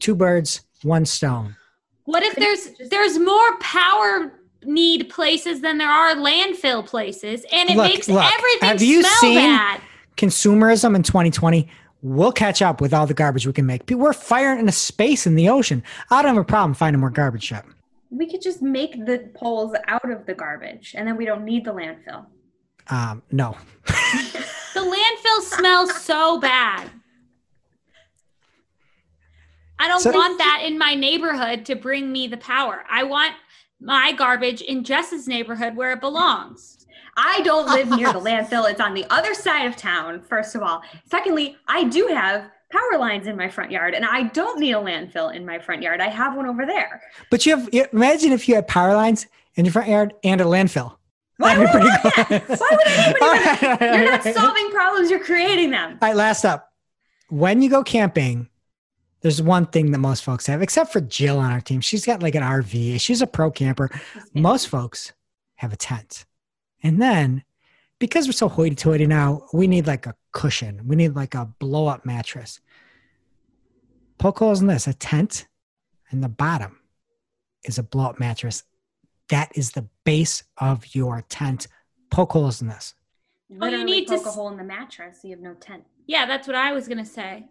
Two 0.00 0.14
birds, 0.14 0.62
one 0.82 1.04
stone. 1.04 1.56
What 2.04 2.22
if 2.22 2.34
there's 2.36 2.90
there's 2.90 3.18
more 3.18 3.58
power 3.58 4.32
need 4.64 5.08
places 5.10 5.60
than 5.60 5.78
there 5.78 5.90
are 5.90 6.14
landfill 6.14 6.86
places, 6.86 7.44
and 7.52 7.70
it 7.70 7.76
Look, 7.76 7.86
makes 7.92 8.08
look, 8.08 8.24
everything 8.24 8.68
have 8.68 8.82
you 8.82 9.02
smell 9.02 9.20
seen- 9.20 9.34
bad. 9.36 9.80
Consumerism 10.16 10.96
in 10.96 11.02
2020 11.04 11.68
we'll 12.02 12.32
catch 12.32 12.62
up 12.62 12.80
with 12.80 12.94
all 12.94 13.06
the 13.06 13.14
garbage 13.14 13.46
we 13.46 13.52
can 13.52 13.66
make. 13.66 13.82
We're 13.90 14.12
firing 14.12 14.60
into 14.60 14.72
space 14.72 15.26
in 15.26 15.34
the 15.34 15.48
ocean. 15.48 15.82
I 16.10 16.22
don't 16.22 16.34
have 16.34 16.40
a 16.40 16.44
problem 16.44 16.74
finding 16.74 17.00
more 17.00 17.10
garbage 17.10 17.52
up. 17.52 17.66
We 18.10 18.30
could 18.30 18.40
just 18.40 18.62
make 18.62 19.04
the 19.04 19.30
poles 19.34 19.76
out 19.88 20.10
of 20.10 20.24
the 20.26 20.34
garbage 20.34 20.94
and 20.96 21.06
then 21.06 21.16
we 21.16 21.24
don't 21.24 21.44
need 21.44 21.64
the 21.64 21.72
landfill. 21.72 22.26
Um, 22.88 23.22
no. 23.32 23.56
The 24.74 24.84
landfill 24.84 25.40
smells 25.42 25.92
so 26.02 26.38
bad. 26.38 26.88
I 29.78 29.88
don't 29.88 30.00
So- 30.00 30.12
want 30.12 30.38
that 30.38 30.62
in 30.64 30.78
my 30.78 30.94
neighborhood 30.94 31.64
to 31.66 31.74
bring 31.76 32.10
me 32.12 32.26
the 32.26 32.36
power. 32.36 32.84
I 32.90 33.04
want 33.04 33.34
my 33.80 34.12
garbage 34.12 34.60
in 34.60 34.82
Jess's 34.84 35.28
neighborhood 35.28 35.76
where 35.76 35.92
it 35.92 36.00
belongs. 36.00 36.86
I 37.16 37.40
don't 37.42 37.66
live 37.66 37.88
near 37.90 38.12
the 38.12 38.20
landfill. 38.30 38.70
It's 38.70 38.80
on 38.80 38.94
the 38.94 39.04
other 39.10 39.34
side 39.34 39.66
of 39.66 39.76
town, 39.76 40.22
first 40.22 40.54
of 40.54 40.62
all. 40.62 40.82
Secondly, 41.10 41.56
I 41.66 41.84
do 41.84 42.06
have 42.08 42.50
power 42.70 42.98
lines 42.98 43.26
in 43.26 43.36
my 43.36 43.48
front 43.48 43.70
yard 43.70 43.94
and 43.94 44.04
I 44.04 44.24
don't 44.24 44.58
need 44.60 44.72
a 44.72 44.76
landfill 44.80 45.34
in 45.34 45.46
my 45.46 45.58
front 45.58 45.82
yard. 45.82 46.00
I 46.00 46.08
have 46.08 46.36
one 46.36 46.46
over 46.46 46.66
there. 46.66 47.00
But 47.30 47.46
you 47.46 47.56
have, 47.56 47.68
imagine 47.92 48.32
if 48.32 48.48
you 48.48 48.54
had 48.56 48.68
power 48.68 48.94
lines 48.94 49.26
in 49.54 49.64
your 49.64 49.72
front 49.72 49.88
yard 49.88 50.14
and 50.22 50.40
a 50.40 50.44
landfill. 50.44 50.96
Why 51.38 51.54
That'd 51.56 51.66
be 51.66 51.72
pretty 51.72 51.88
want 51.88 52.46
cool. 52.46 52.56
Why 52.56 52.68
would 52.72 52.86
anybody 52.88 53.20
All 53.22 53.28
want 53.28 53.44
that? 53.60 53.80
right, 53.80 53.96
You're 54.00 54.10
not 54.10 54.24
right. 54.24 54.34
solving 54.36 54.70
problems, 54.70 55.10
you're 55.10 55.24
creating 55.24 55.70
them. 55.70 55.98
All 56.02 56.08
right, 56.08 56.16
last 56.16 56.44
up. 56.44 56.68
When 57.30 57.62
you 57.62 57.70
go 57.70 57.82
camping, 57.84 58.47
there's 59.20 59.42
one 59.42 59.66
thing 59.66 59.90
that 59.90 59.98
most 59.98 60.22
folks 60.24 60.46
have, 60.46 60.62
except 60.62 60.92
for 60.92 61.00
Jill 61.00 61.38
on 61.38 61.50
our 61.52 61.60
team. 61.60 61.80
She's 61.80 62.06
got 62.06 62.22
like 62.22 62.34
an 62.34 62.42
RV. 62.42 63.00
She's 63.00 63.20
a 63.22 63.26
pro 63.26 63.50
camper. 63.50 63.90
Most 64.32 64.68
folks 64.68 65.12
have 65.56 65.72
a 65.72 65.76
tent. 65.76 66.24
And 66.82 67.02
then 67.02 67.42
because 67.98 68.26
we're 68.26 68.32
so 68.32 68.48
hoity 68.48 68.76
toity 68.76 69.06
now, 69.06 69.42
we 69.52 69.66
need 69.66 69.86
like 69.86 70.06
a 70.06 70.14
cushion. 70.32 70.86
We 70.86 70.94
need 70.94 71.16
like 71.16 71.34
a 71.34 71.46
blow 71.58 71.86
up 71.88 72.06
mattress. 72.06 72.60
Poke 74.18 74.38
holes 74.38 74.60
in 74.60 74.66
this 74.66 74.86
a 74.86 74.94
tent, 74.94 75.46
and 76.10 76.22
the 76.22 76.28
bottom 76.28 76.78
is 77.64 77.78
a 77.78 77.82
blow 77.82 78.06
up 78.10 78.20
mattress. 78.20 78.64
That 79.28 79.50
is 79.54 79.72
the 79.72 79.86
base 80.04 80.42
of 80.58 80.94
your 80.94 81.22
tent. 81.28 81.66
Poke 82.10 82.32
holes 82.32 82.62
in 82.62 82.68
this. 82.68 82.94
Literally 83.50 83.84
need 83.84 84.08
to 84.08 84.16
poke 84.16 84.26
a 84.26 84.28
s- 84.28 84.34
hole 84.34 84.48
in 84.48 84.56
the 84.56 84.64
mattress. 84.64 85.22
So 85.22 85.28
you 85.28 85.34
have 85.34 85.42
no 85.42 85.54
tent. 85.54 85.84
Yeah, 86.06 86.26
that's 86.26 86.46
what 86.46 86.56
I 86.56 86.72
was 86.72 86.86
going 86.88 86.98
to 86.98 87.04
say. 87.04 87.46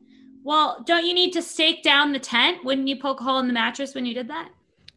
Well, 0.47 0.81
don't 0.85 1.05
you 1.05 1.13
need 1.13 1.33
to 1.33 1.41
stake 1.41 1.83
down 1.83 2.13
the 2.13 2.19
tent? 2.19 2.63
Wouldn't 2.63 2.87
you 2.87 2.95
poke 2.95 3.19
a 3.19 3.23
hole 3.25 3.39
in 3.39 3.47
the 3.47 3.53
mattress 3.53 3.93
when 3.93 4.05
you 4.05 4.13
did 4.13 4.29
that? 4.29 4.47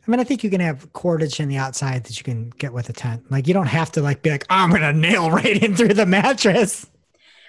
I 0.07 0.09
mean, 0.09 0.21
I 0.21 0.25
think 0.25 0.45
you 0.45 0.49
can 0.49 0.61
have 0.61 0.93
cordage 0.93 1.41
in 1.41 1.49
the 1.49 1.57
outside 1.57 2.05
that 2.05 2.17
you 2.17 2.23
can 2.23 2.51
get 2.51 2.73
with 2.73 2.89
a 2.89 2.93
tent. 2.93 3.29
Like 3.33 3.49
you 3.49 3.53
don't 3.53 3.67
have 3.67 3.91
to 3.93 4.01
like 4.01 4.23
be 4.23 4.31
like, 4.31 4.47
oh, 4.49 4.55
I'm 4.55 4.71
gonna 4.71 4.93
nail 4.93 5.29
right 5.29 5.61
in 5.61 5.75
through 5.75 5.95
the 5.95 6.07
mattress. 6.07 6.87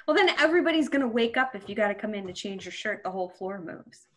Well, 0.08 0.18
then 0.18 0.30
everybody's 0.40 0.90
gonna 0.90 1.08
wake 1.08 1.38
up 1.38 1.54
if 1.54 1.70
you 1.70 1.76
got 1.76 1.90
to 1.90 1.94
come 1.94 2.16
in 2.16 2.26
to 2.26 2.34
change 2.34 2.66
your 2.66 2.72
shirt. 2.72 3.04
The 3.04 3.12
whole 3.12 3.30
floor 3.30 3.62
moves. 3.62 4.08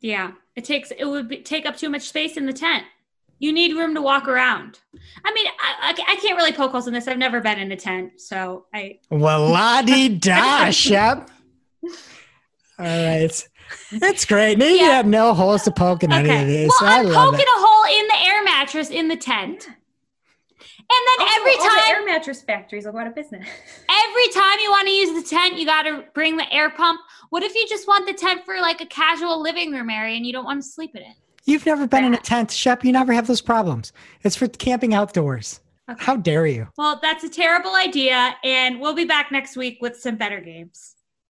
Yeah, 0.00 0.32
it 0.56 0.64
takes 0.64 0.90
it 0.90 1.04
would 1.04 1.28
be, 1.28 1.36
take 1.36 1.66
up 1.66 1.76
too 1.76 1.88
much 1.88 2.02
space 2.02 2.36
in 2.36 2.46
the 2.46 2.52
tent. 2.52 2.84
You 3.38 3.52
need 3.52 3.76
room 3.76 3.94
to 3.94 4.02
walk 4.02 4.26
around. 4.26 4.80
I 5.24 5.32
mean, 5.32 5.46
I, 5.46 5.94
I, 5.96 6.12
I 6.12 6.16
can't 6.16 6.36
really 6.36 6.52
poke 6.52 6.72
holes 6.72 6.88
in 6.88 6.94
this. 6.94 7.06
I've 7.06 7.18
never 7.18 7.40
been 7.40 7.60
in 7.60 7.70
a 7.70 7.76
tent, 7.76 8.20
so 8.20 8.66
I 8.74 8.98
Well, 9.08 9.48
la 9.50 9.82
di 9.82 10.08
da, 10.08 10.70
Shep. 10.72 11.30
All 11.82 12.86
right, 12.86 13.48
that's 13.92 14.24
great. 14.24 14.58
Maybe 14.58 14.78
you 14.80 14.90
have 14.90 15.06
no 15.06 15.34
holes 15.34 15.62
to 15.64 15.70
poke 15.70 16.02
in 16.02 16.12
any 16.12 16.28
of 16.28 16.34
okay. 16.34 16.44
these. 16.44 16.70
Well, 16.80 16.90
I 16.90 16.98
I'm 17.00 17.06
love 17.06 17.32
poking 17.32 17.40
it. 17.40 17.46
a 17.46 17.60
hole 17.60 18.00
in 18.00 18.06
the 18.08 18.28
air 18.28 18.44
mattress 18.44 18.90
in 18.90 19.08
the 19.08 19.16
tent, 19.16 19.68
and 20.92 21.06
then 21.18 21.26
Also, 21.26 21.40
every 21.40 21.52
all 21.52 21.62
the 21.62 21.68
time 21.68 21.88
air 21.88 22.04
mattress 22.04 22.42
factories 22.42 22.84
will 22.84 22.92
go 22.92 22.98
out 22.98 23.06
of 23.06 23.14
business. 23.14 23.46
every 23.88 24.28
time 24.28 24.58
you 24.60 24.70
want 24.70 24.86
to 24.88 24.92
use 24.92 25.22
the 25.22 25.28
tent, 25.28 25.58
you 25.58 25.64
got 25.64 25.82
to 25.82 26.04
bring 26.14 26.36
the 26.36 26.52
air 26.52 26.70
pump. 26.70 27.00
What 27.30 27.42
if 27.42 27.54
you 27.54 27.66
just 27.68 27.86
want 27.86 28.06
the 28.06 28.14
tent 28.14 28.44
for 28.44 28.56
like 28.60 28.80
a 28.80 28.86
casual 28.86 29.40
living 29.40 29.72
room 29.72 29.90
area 29.90 30.16
and 30.16 30.26
you 30.26 30.32
don't 30.32 30.44
want 30.44 30.62
to 30.62 30.68
sleep 30.68 30.94
in 30.94 31.02
it? 31.02 31.16
You've 31.44 31.66
never 31.66 31.86
been 31.86 32.04
in 32.04 32.14
a 32.14 32.18
tent, 32.18 32.50
Shep. 32.50 32.84
You 32.84 32.92
never 32.92 33.12
have 33.12 33.26
those 33.26 33.40
problems. 33.40 33.92
It's 34.22 34.36
for 34.36 34.46
camping 34.48 34.94
outdoors. 34.94 35.60
Okay. 35.90 36.04
How 36.04 36.16
dare 36.16 36.46
you? 36.46 36.68
Well, 36.78 37.00
that's 37.02 37.24
a 37.24 37.28
terrible 37.28 37.74
idea, 37.74 38.36
and 38.44 38.80
we'll 38.80 38.94
be 38.94 39.04
back 39.04 39.32
next 39.32 39.56
week 39.56 39.78
with 39.80 39.96
some 39.96 40.16
better 40.16 40.40
games. 40.40 40.94